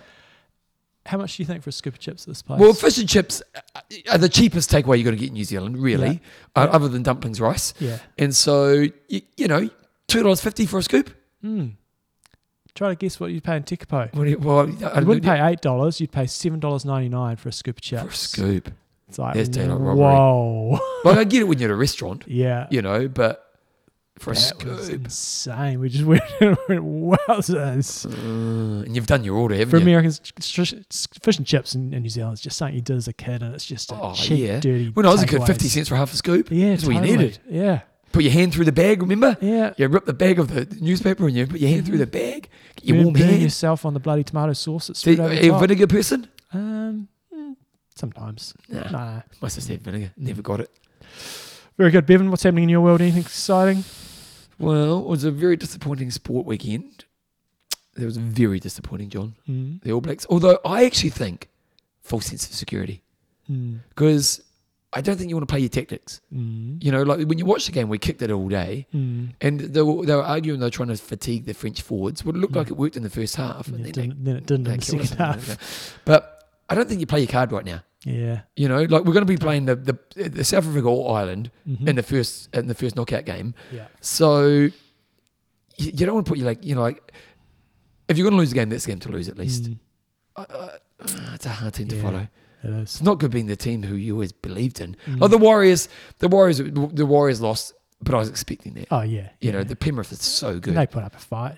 How 1.08 1.18
much 1.18 1.38
do 1.38 1.42
you 1.44 1.48
think 1.48 1.64
for 1.64 1.70
a 1.70 1.74
scoop 1.74 1.96
of 1.96 2.00
chips 2.00 2.24
at 2.24 2.28
this 2.28 2.42
place? 2.44 2.60
Well, 2.60 2.74
fish 2.74 3.00
and 3.00 3.10
chips 3.10 3.42
are 4.12 4.18
the 4.20 4.30
cheapest 4.30 4.70
takeaway 4.70 4.98
you're 4.98 5.06
going 5.06 5.16
to 5.16 5.20
get 5.20 5.30
in 5.30 5.34
New 5.34 5.46
Zealand, 5.46 5.78
really, 5.80 6.22
uh, 6.56 6.68
other 6.70 6.88
than 6.90 7.02
dumplings 7.02 7.42
rice. 7.42 7.74
yeah. 7.80 7.98
And 8.20 8.36
so, 8.36 8.86
you, 9.08 9.22
you 9.38 9.48
know, 9.48 9.68
two 10.08 10.22
dollars 10.22 10.42
fifty 10.42 10.68
for 10.68 10.78
a 10.78 10.84
scoop. 10.84 11.10
Hmm. 11.42 11.70
Try 12.76 12.90
to 12.90 12.96
guess 12.96 13.20
what 13.20 13.32
you'd 13.32 13.44
pay 13.44 13.56
in 13.56 13.64
Tekapo. 13.64 14.14
What 14.14 14.26
do 14.26 14.30
you, 14.30 14.38
well, 14.38 14.60
I, 14.86 15.00
You 15.00 15.06
wouldn't 15.08 15.26
pay 15.26 15.42
eight 15.48 15.62
dollars. 15.62 16.00
You'd 16.00 16.12
pay 16.12 16.28
seven 16.28 16.60
dollars 16.60 16.86
ninety 16.86 17.10
nine 17.10 17.38
for 17.38 17.50
a 17.50 17.54
scoop 17.54 17.78
of 17.78 17.82
chips. 17.82 18.04
for 18.04 18.10
a 18.10 18.14
scoop. 18.14 18.72
It's 19.08 19.18
like 19.20 19.36
That's 19.36 19.50
daylight 19.50 19.80
robbery. 19.80 19.96
whoa. 20.04 20.80
Like 21.06 21.18
I 21.18 21.24
get 21.24 21.42
it 21.42 21.46
when 21.46 21.60
you're 21.60 21.70
at 21.70 21.74
a 21.74 21.78
restaurant, 21.78 22.24
yeah. 22.28 22.68
you 22.70 22.82
know, 22.82 23.08
but 23.08 23.44
for 24.20 24.32
a 24.32 24.34
That 24.34 24.66
was 24.66 24.86
scoop, 24.88 25.06
insane. 25.06 25.80
We 25.80 25.90
just 25.90 26.04
went, 26.12 26.22
went 26.42 26.84
wowzers. 26.84 28.06
uh, 28.06 28.84
and 28.84 28.96
you've 28.96 29.06
done 29.08 29.24
your 29.24 29.36
order, 29.38 29.56
haven't 29.56 29.70
For 29.72 29.78
you? 29.78 29.84
Americans, 29.84 30.20
fish 30.40 30.74
fish 31.22 31.38
and 31.38 31.46
chips 31.48 31.76
in, 31.76 31.94
in 31.94 32.02
New 32.04 32.10
Zealand 32.10 32.34
is 32.34 32.42
just 32.42 32.58
something 32.58 32.76
you 32.76 32.82
did 32.82 32.98
as 32.98 33.08
a 33.08 33.14
kid, 33.14 33.44
and 33.44 33.54
it's 33.54 33.66
just 33.66 33.92
a 33.92 33.96
Oh, 33.96 34.14
cheap, 34.14 34.40
yeah. 34.40 34.60
dirty. 34.60 34.90
When 34.90 35.06
I 35.06 35.12
was 35.12 35.24
a 35.24 35.28
kid, 35.28 35.42
takeaways. 35.42 35.48
fifty 35.48 35.68
cents 35.68 35.88
for 35.90 35.96
half 35.96 36.12
a 36.14 36.18
scoop. 36.18 36.50
Yeah, 36.52 36.72
that's 36.72 36.84
what 36.84 36.96
you 36.96 37.00
totally. 37.02 37.18
needed. 37.18 37.40
Yeah, 37.50 37.82
Put 38.12 38.24
your 38.24 38.34
hand 38.34 38.54
through 38.54 38.66
the 38.66 38.72
bag. 38.72 39.02
Remember? 39.02 39.38
yeah. 39.40 39.74
You 39.78 39.88
rip 39.88 40.06
the 40.06 40.14
bag 40.14 40.40
of 40.40 40.48
the 40.54 40.66
newspaper 40.82 41.28
and 41.28 41.36
you 41.36 41.46
put 41.46 41.60
your 41.60 41.70
hand 41.70 41.86
through 41.86 42.00
the 42.00 42.08
bag. 42.08 42.50
Get 42.78 42.86
your 42.86 43.04
warm 43.04 43.14
burn 43.14 43.24
hand. 43.30 43.42
yourself 43.44 43.86
on 43.86 43.94
the 43.94 44.00
bloody 44.00 44.24
tomato 44.24 44.54
sauce 44.54 44.88
that's 44.88 45.00
See, 45.00 45.14
spread 45.14 45.26
over 45.32 45.34
are 45.40 45.44
you 45.44 45.50
a 45.52 45.52
top. 45.52 45.62
vinegar 45.62 45.88
person? 45.88 46.28
Um, 46.54 47.08
sometimes. 47.98 48.54
Nah. 48.70 48.90
Nah. 48.90 49.22
Must 49.42 49.56
have 49.56 49.64
said 49.64 49.82
vinegar. 49.82 50.12
Never 50.18 50.42
got 50.42 50.60
it. 50.62 50.70
Very 51.78 51.92
good, 51.92 52.06
Bevan. 52.06 52.30
What's 52.32 52.44
happening 52.44 52.64
in 52.64 52.70
your 52.70 52.82
world? 52.82 53.02
Anything 53.02 53.22
exciting? 53.22 53.84
Well, 54.60 55.00
it 55.00 55.06
was 55.08 55.24
a 55.24 55.32
very 55.32 55.56
disappointing 55.56 56.10
sport 56.12 56.46
weekend. 56.46 57.06
There 57.96 58.06
was 58.06 58.18
very 58.18 58.60
disappointing, 58.60 59.10
John. 59.10 59.36
Mm. 59.48 59.82
The 59.84 59.92
All 59.92 60.02
Blacks. 60.02 60.26
Although 60.30 60.60
I 60.66 60.86
actually 60.86 61.12
think 61.12 61.50
full 62.02 62.22
sense 62.22 62.48
of 62.48 62.54
security 62.56 63.04
Mm. 63.52 63.80
because 63.90 64.42
I 64.94 65.02
don't 65.02 65.16
think 65.18 65.30
you 65.30 65.36
want 65.36 65.48
to 65.48 65.52
play 65.52 65.60
your 65.62 65.70
tactics. 65.70 66.20
Mm. 66.34 66.84
You 66.84 66.92
know, 66.92 67.04
like 67.04 67.28
when 67.28 67.38
you 67.38 67.46
watch 67.46 67.66
the 67.66 67.72
game, 67.72 67.88
we 67.90 67.98
kicked 67.98 68.22
it 68.22 68.30
all 68.32 68.50
day, 68.50 68.88
Mm. 68.94 69.30
and 69.42 69.60
they 69.60 69.82
were, 69.82 70.06
they 70.06 70.16
were 70.16 70.24
arguing 70.24 70.60
they 70.60 70.66
were 70.66 70.70
trying 70.72 70.90
to 70.90 70.98
fatigue 70.98 71.46
the 71.46 71.54
French 71.54 71.82
forwards. 71.82 72.26
Well, 72.26 72.36
it 72.36 72.40
looked 72.40 72.54
Mm. 72.54 72.58
like 72.58 72.68
it 72.68 72.78
worked 72.78 72.98
in 72.98 73.04
the 73.04 73.10
first 73.10 73.36
half, 73.36 73.68
and 73.68 73.80
It 73.86 73.94
then 73.96 74.10
didn't, 74.10 74.24
then 74.26 74.36
it 74.38 74.46
didn't 74.46 74.68
in 74.68 74.78
the 74.80 74.82
second 74.86 75.18
half. 75.18 76.00
But 76.06 76.37
I 76.70 76.76
don't 76.76 76.88
think 76.88 77.00
you 77.00 77.06
play 77.08 77.20
your 77.20 77.28
card 77.28 77.52
right 77.52 77.66
now. 77.66 77.84
Yeah. 78.04 78.42
You 78.56 78.68
know, 78.70 78.84
like 78.84 79.04
we're 79.06 79.14
going 79.14 79.26
to 79.26 79.34
be 79.34 79.38
playing 79.38 79.66
the 79.66 79.76
the, 79.76 80.30
the 80.30 80.44
South 80.44 80.66
Africa 80.68 80.88
or 80.88 81.18
Ireland 81.18 81.52
Mhm. 81.68 81.88
in 81.90 81.96
the 81.96 82.04
first 82.04 82.54
in 82.56 82.68
the 82.68 82.76
first 82.76 82.96
knockout 82.96 83.26
game. 83.26 83.54
yeah. 83.72 83.88
So 84.02 84.46
you, 84.48 84.72
you 85.78 86.06
don't 86.06 86.14
want 86.16 86.26
to 86.26 86.30
put 86.32 86.38
your 86.38 86.48
like 86.48 86.64
you 86.66 86.76
know 86.76 86.82
like 86.82 87.12
if 88.08 88.18
you're 88.18 88.24
going 88.26 88.34
to 88.36 88.40
lose 88.40 88.52
a 88.52 88.56
game, 88.56 88.70
that's 88.70 88.86
the 88.86 88.92
game 88.92 89.00
to 89.02 89.10
lose 89.10 89.28
at 89.28 89.38
least. 89.38 89.64
Mm. 89.64 89.80
Uh, 90.36 90.46
uh, 90.50 90.70
it's 91.34 91.46
a 91.46 91.50
hard 91.50 91.74
team 91.74 91.88
to 91.90 92.02
follow. 92.02 92.28
It 92.64 92.70
is. 92.70 92.82
It's 92.84 93.02
not 93.02 93.20
good 93.20 93.32
being 93.32 93.48
the 93.48 93.56
team 93.56 93.84
who 93.84 93.96
you 93.96 94.14
always 94.14 94.32
believed 94.32 94.80
in. 94.82 94.96
Mm. 95.06 95.20
Like 95.20 95.32
the 95.32 95.38
Warriors, 95.38 95.90
the 96.20 96.28
Warriors, 96.28 96.58
the 96.60 97.06
Warriors 97.06 97.42
lost, 97.42 97.74
but 98.02 98.16
I 98.16 98.18
was 98.18 98.30
expecting 98.30 98.74
that. 98.76 98.88
Oh 98.92 99.02
yeah. 99.02 99.30
You 99.42 99.52
know, 99.52 99.64
the 99.64 99.76
Penrith 99.76 100.12
is 100.12 100.22
so 100.22 100.54
good. 100.60 100.70
And 100.70 100.78
they 100.78 100.88
put 100.88 101.04
up 101.04 101.16
a 101.16 101.20
fight. 101.20 101.58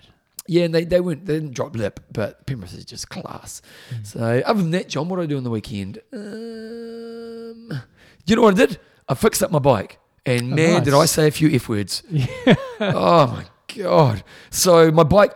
Yeah, 0.50 0.64
and 0.64 0.74
they 0.74 0.84
they 0.84 1.00
weren't 1.00 1.26
they 1.26 1.34
didn't 1.34 1.54
drop 1.54 1.76
lip, 1.76 2.00
but 2.12 2.44
Penrith 2.46 2.74
is 2.76 2.84
just 2.84 3.08
class. 3.08 3.62
Mm. 3.94 4.04
So 4.06 4.42
other 4.44 4.60
than 4.62 4.72
that, 4.72 4.88
John, 4.88 5.08
what 5.08 5.16
did 5.18 5.22
I 5.22 5.26
do 5.26 5.36
on 5.36 5.44
the 5.44 5.50
weekend? 5.50 6.00
Um, 6.12 7.80
you 8.26 8.34
know 8.36 8.42
what 8.42 8.54
I 8.60 8.66
did? 8.66 8.80
I 9.08 9.14
fixed 9.14 9.42
up 9.44 9.52
my 9.52 9.60
bike, 9.60 9.98
and 10.26 10.52
Oh, 10.52 10.56
man, 10.56 10.82
did 10.82 10.92
I 10.94 11.04
say 11.06 11.28
a 11.28 11.30
few 11.30 11.48
f 11.54 11.68
words. 11.68 12.02
oh 12.80 13.26
my 13.28 13.44
god! 13.76 14.24
So 14.50 14.90
my 14.90 15.04
bike. 15.04 15.32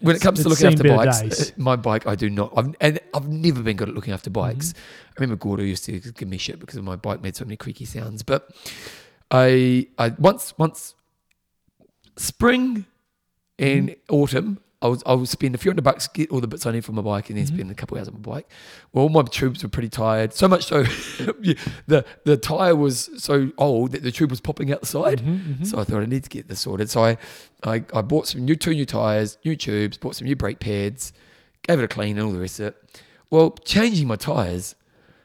When 0.00 0.16
it 0.16 0.22
comes 0.22 0.42
to 0.42 0.48
looking 0.48 0.66
after 0.66 0.82
bikes, 0.82 1.20
days. 1.20 1.52
my 1.56 1.76
bike 1.76 2.06
I 2.08 2.16
do 2.16 2.28
not. 2.28 2.52
I've, 2.56 2.74
and 2.80 2.98
I've 3.14 3.28
never 3.28 3.62
been 3.62 3.76
good 3.76 3.88
at 3.88 3.94
looking 3.94 4.12
after 4.12 4.30
Mm-hmm. 4.30 4.48
bikes. 4.58 4.74
I 5.10 5.20
remember 5.20 5.36
Gordo 5.36 5.62
used 5.62 5.84
to 5.84 6.00
give 6.00 6.26
me 6.28 6.38
shit 6.38 6.58
because 6.58 6.80
my 6.80 6.96
bike 6.96 7.22
made 7.22 7.36
so 7.36 7.44
many 7.44 7.56
creaky 7.56 7.84
sounds. 7.84 8.24
But 8.24 8.50
I, 9.30 9.86
I 9.98 10.08
once 10.18 10.54
once 10.58 10.94
spring 12.16 12.86
and 13.58 13.90
Mm-hmm. 13.90 14.14
autumn, 14.14 14.58
I 14.80 14.88
was 14.88 15.02
I 15.06 15.12
would 15.14 15.28
spend 15.28 15.54
a 15.54 15.58
few 15.58 15.70
hundred 15.70 15.84
bucks 15.84 16.08
get 16.08 16.30
all 16.30 16.40
the 16.40 16.48
bits 16.48 16.66
I 16.66 16.72
need 16.72 16.84
for 16.84 16.92
my 16.92 17.02
bike, 17.02 17.30
and 17.30 17.38
then 17.38 17.46
Mm-hmm. 17.46 17.54
spend 17.56 17.70
a 17.70 17.74
couple 17.74 17.96
hours 17.98 18.08
on 18.08 18.14
my 18.14 18.20
bike. 18.20 18.50
Well, 18.92 19.04
all 19.04 19.08
my 19.10 19.22
tubes 19.22 19.62
were 19.62 19.68
pretty 19.68 19.88
tired, 19.88 20.34
so 20.34 20.48
much 20.48 20.64
so 20.66 20.82
the 21.86 22.04
the 22.24 22.36
tire 22.36 22.74
was 22.74 23.10
so 23.22 23.50
old 23.58 23.92
that 23.92 24.02
the 24.02 24.10
tube 24.12 24.30
was 24.30 24.40
popping 24.40 24.72
out 24.72 24.80
the 24.80 24.86
side. 24.86 25.20
Mhm, 25.20 25.58
mhm. 25.58 25.66
So 25.66 25.78
I 25.78 25.84
thought 25.84 26.02
I 26.02 26.06
need 26.06 26.24
to 26.24 26.30
get 26.30 26.48
this 26.48 26.60
sorted. 26.60 26.90
So 26.90 27.04
I, 27.04 27.16
I, 27.64 27.84
I 27.94 28.02
bought 28.02 28.26
some 28.26 28.44
new 28.44 28.56
two 28.56 28.72
new 28.74 28.86
tires, 28.86 29.38
new 29.44 29.54
tubes, 29.56 29.98
bought 29.98 30.16
some 30.16 30.26
new 30.26 30.36
brake 30.36 30.58
pads, 30.60 31.12
gave 31.62 31.78
it 31.78 31.84
a 31.84 31.88
clean 31.88 32.16
and 32.18 32.26
all 32.26 32.32
the 32.32 32.40
rest 32.40 32.58
of 32.60 32.66
it. 32.66 33.00
Well, 33.30 33.52
changing 33.64 34.08
my 34.08 34.16
tires. 34.16 34.74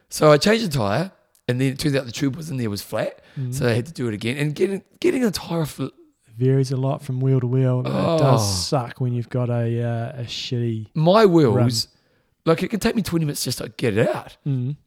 So 0.09 0.31
I 0.31 0.37
changed 0.37 0.65
the 0.65 0.77
tire, 0.77 1.11
and 1.47 1.59
then 1.59 1.73
it 1.73 1.79
turns 1.79 1.95
out 1.95 2.05
the 2.05 2.11
tube 2.11 2.35
was 2.35 2.49
in 2.49 2.57
there 2.57 2.69
was 2.69 2.81
flat. 2.81 3.21
Mm-hmm. 3.37 3.51
So 3.53 3.67
I 3.67 3.71
had 3.73 3.85
to 3.87 3.91
do 3.91 4.07
it 4.07 4.13
again. 4.13 4.37
And 4.37 4.53
getting 4.55 4.83
getting 4.99 5.23
a 5.25 5.31
tire 5.31 5.65
varies 6.37 6.71
a 6.71 6.77
lot 6.77 7.01
from 7.01 7.19
wheel 7.19 7.39
to 7.39 7.47
wheel. 7.47 7.81
It 7.81 7.87
Oh. 7.91 8.17
does 8.19 8.67
suck 8.67 8.99
when 9.01 9.13
you've 9.13 9.29
got 9.29 9.49
a 9.49 9.81
uh, 9.83 10.21
a 10.21 10.23
shitty. 10.23 10.87
my 10.93 11.25
wheels, 11.25 11.87
like 12.45 12.63
it 12.63 12.69
can 12.69 12.79
take 12.79 12.95
me 12.95 13.01
twenty 13.01 13.25
minutes 13.25 13.43
just 13.43 13.57
to 13.57 13.69
get 13.77 13.97
it 13.97 14.07
out. 14.07 14.37
Mm. 14.45 14.77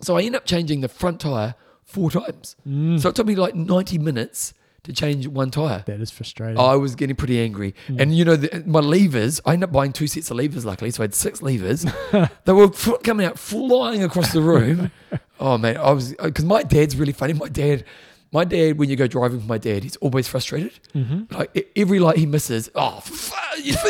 So 0.00 0.16
I 0.16 0.22
end 0.22 0.36
up 0.36 0.44
changing 0.46 0.80
the 0.80 0.88
front 0.88 1.20
tire 1.20 1.54
four 1.84 2.10
times. 2.10 2.56
Mm. 2.66 3.00
So 3.00 3.08
it 3.08 3.14
took 3.16 3.26
me 3.26 3.34
like 3.34 3.54
ninety 3.54 3.98
minutes 3.98 4.54
to 4.82 4.94
change 4.94 5.26
one 5.26 5.50
tire. 5.50 5.82
that 5.86 6.00
is 6.00 6.10
frustrating. 6.10 6.58
I 6.58 6.74
was 6.74 6.94
getting 6.94 7.14
pretty 7.14 7.38
angry. 7.38 7.74
Mm. 7.88 8.00
And 8.00 8.16
you 8.16 8.24
know, 8.24 8.36
the, 8.36 8.62
my 8.66 8.80
levers, 8.80 9.38
I 9.44 9.52
ended 9.52 9.68
up 9.68 9.72
buying 9.72 9.92
two 9.92 10.06
sets 10.06 10.30
of 10.30 10.38
levers, 10.38 10.64
luckily. 10.64 10.90
So 10.90 11.02
I 11.02 11.04
had 11.04 11.14
six 11.14 11.42
levers. 11.42 11.84
they 12.44 12.52
were 12.54 12.70
coming 13.04 13.26
out 13.26 13.38
flying 13.38 14.02
across 14.02 14.32
the 14.32 14.40
room. 14.40 14.90
oh, 15.40 15.58
man. 15.58 15.76
I 15.76 15.90
was, 15.90 16.14
because 16.14 16.46
my 16.46 16.62
dad's 16.62 16.96
really 16.96 17.12
funny. 17.12 17.34
My 17.34 17.48
dad, 17.50 17.84
my 18.32 18.44
dad, 18.44 18.78
when 18.78 18.88
you 18.88 18.96
go 18.96 19.06
driving 19.06 19.38
with 19.38 19.46
my 19.48 19.58
dad, 19.58 19.82
he's 19.82 19.96
always 19.96 20.28
frustrated. 20.28 20.72
Mhm. 20.94 21.30
Like 21.32 21.68
every 21.76 21.98
light 21.98 22.16
he 22.18 22.26
misses, 22.26 22.70
oh, 22.74 23.00
for 23.00 23.36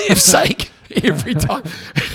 F's 0.09 0.23
sake, 0.23 0.71
every 1.05 1.35
time. 1.49 1.63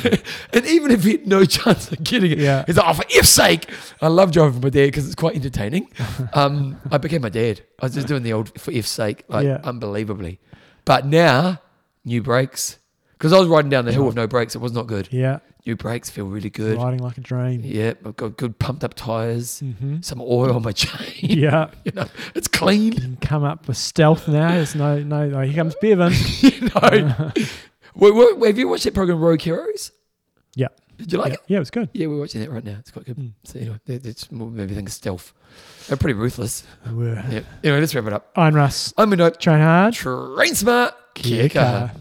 and 0.54 0.66
even 0.66 0.92
if 0.92 1.04
he 1.04 1.12
had 1.14 1.28
no 1.28 1.46
chance 1.46 1.92
of 1.92 2.04
getting 2.04 2.32
it, 2.32 2.40
Yeah. 2.40 2.64
he's 2.66 2.78
like, 2.78 2.86
oh, 2.88 2.94
for 2.94 3.06
F's 3.18 3.30
sake. 3.30 3.70
I 4.02 4.08
love 4.08 4.32
driving 4.32 4.56
with 4.56 4.64
my 4.64 4.70
dad 4.70 4.88
because 4.88 5.06
it's 5.06 5.16
quite 5.16 5.36
entertaining. 5.36 5.88
Um, 6.34 6.80
I 6.92 6.98
became 6.98 7.22
my 7.22 7.30
dad. 7.30 7.62
I 7.80 7.86
was 7.86 7.94
just 7.94 8.08
doing 8.08 8.24
the 8.24 8.34
old 8.34 8.60
for 8.60 8.72
F's 8.72 8.90
sake, 8.90 9.24
like 9.30 9.46
Yeah. 9.46 9.60
unbelievably. 9.64 10.40
But 10.84 11.06
now, 11.06 11.62
new 12.04 12.22
brakes. 12.24 12.78
Because 13.18 13.32
I 13.34 13.40
was 13.40 13.48
riding 13.48 13.70
down 13.70 13.86
the 13.86 13.94
hill 13.94 14.06
with 14.06 14.16
no 14.16 14.28
brakes, 14.28 14.56
it 14.56 14.60
was 14.60 14.74
not 14.74 14.88
good. 14.88 15.08
Yeah, 15.12 15.40
New 15.66 15.76
brakes 15.76 16.10
feel 16.10 16.26
really 16.28 16.50
good. 16.50 16.78
riding 16.78 17.00
like 17.00 17.18
a 17.18 17.22
dream. 17.22 17.62
Yeah, 17.64 17.94
I've 18.06 18.16
got 18.18 18.38
good 18.38 18.60
pumped 18.60 18.84
up 18.84 18.94
tires, 18.94 19.60
hmm 19.60 20.02
some 20.02 20.22
oil 20.22 20.56
on 20.56 20.62
my 20.64 20.74
chain. 20.74 21.16
Yeah, 21.22 21.70
you 21.86 21.92
know, 21.94 22.08
it's 22.36 22.48
clean. 22.48 22.94
you 22.94 23.00
can 23.02 23.18
come 23.18 23.44
up 23.44 23.68
with 23.68 23.78
stealth 23.78 24.28
now. 24.28 24.50
There's 24.52 24.76
no 24.76 25.00
no. 25.02 25.32
Oh, 25.34 25.42
here 25.42 25.56
comes 25.56 25.76
Bevan. 25.82 26.14
you 26.40 26.70
know. 26.76 27.32
wait, 27.96 28.38
wait, 28.38 28.48
have 28.48 28.58
you 28.58 28.68
watched 28.68 28.84
that 28.84 28.94
program 28.94 29.20
Rogue 29.20 29.42
Heroes? 29.42 29.92
Yeah. 30.56 30.68
Did 30.98 31.12
you 31.12 31.18
like 31.18 31.30
yeah, 31.30 31.34
it? 31.34 31.40
yeah, 31.48 31.58
it 31.58 31.60
was 31.60 31.72
good. 31.72 31.90
Yeah, 31.94 32.08
we're 32.08 32.20
watching 32.20 32.42
that 32.42 32.52
right 32.52 32.64
now. 32.64 32.78
It's 32.80 32.92
quite 32.92 33.06
good. 33.06 33.18
Mm. 33.18 33.32
So 33.44 33.60
you 33.60 33.66
know, 33.66 33.78
it's 33.88 34.32
more 34.32 34.48
everything's 34.48 34.94
stealth. 34.94 35.34
They're 35.88 35.98
pretty 35.98 36.14
ruthless. 36.14 36.64
We 36.88 36.94
were. 36.94 37.16
Yeah. 37.30 37.42
Anyway, 37.64 37.80
let's 37.80 37.94
wrap 37.96 38.06
it 38.06 38.14
up. 38.14 38.32
I'm 38.36 38.56
Russ. 38.56 38.94
I'm 38.98 39.12
a 39.12 39.32
Train 39.32 39.60
hard. 39.60 39.94
train 39.94 40.56
smart 40.56 40.94
Kia 41.16 41.50
kaha. 41.50 41.92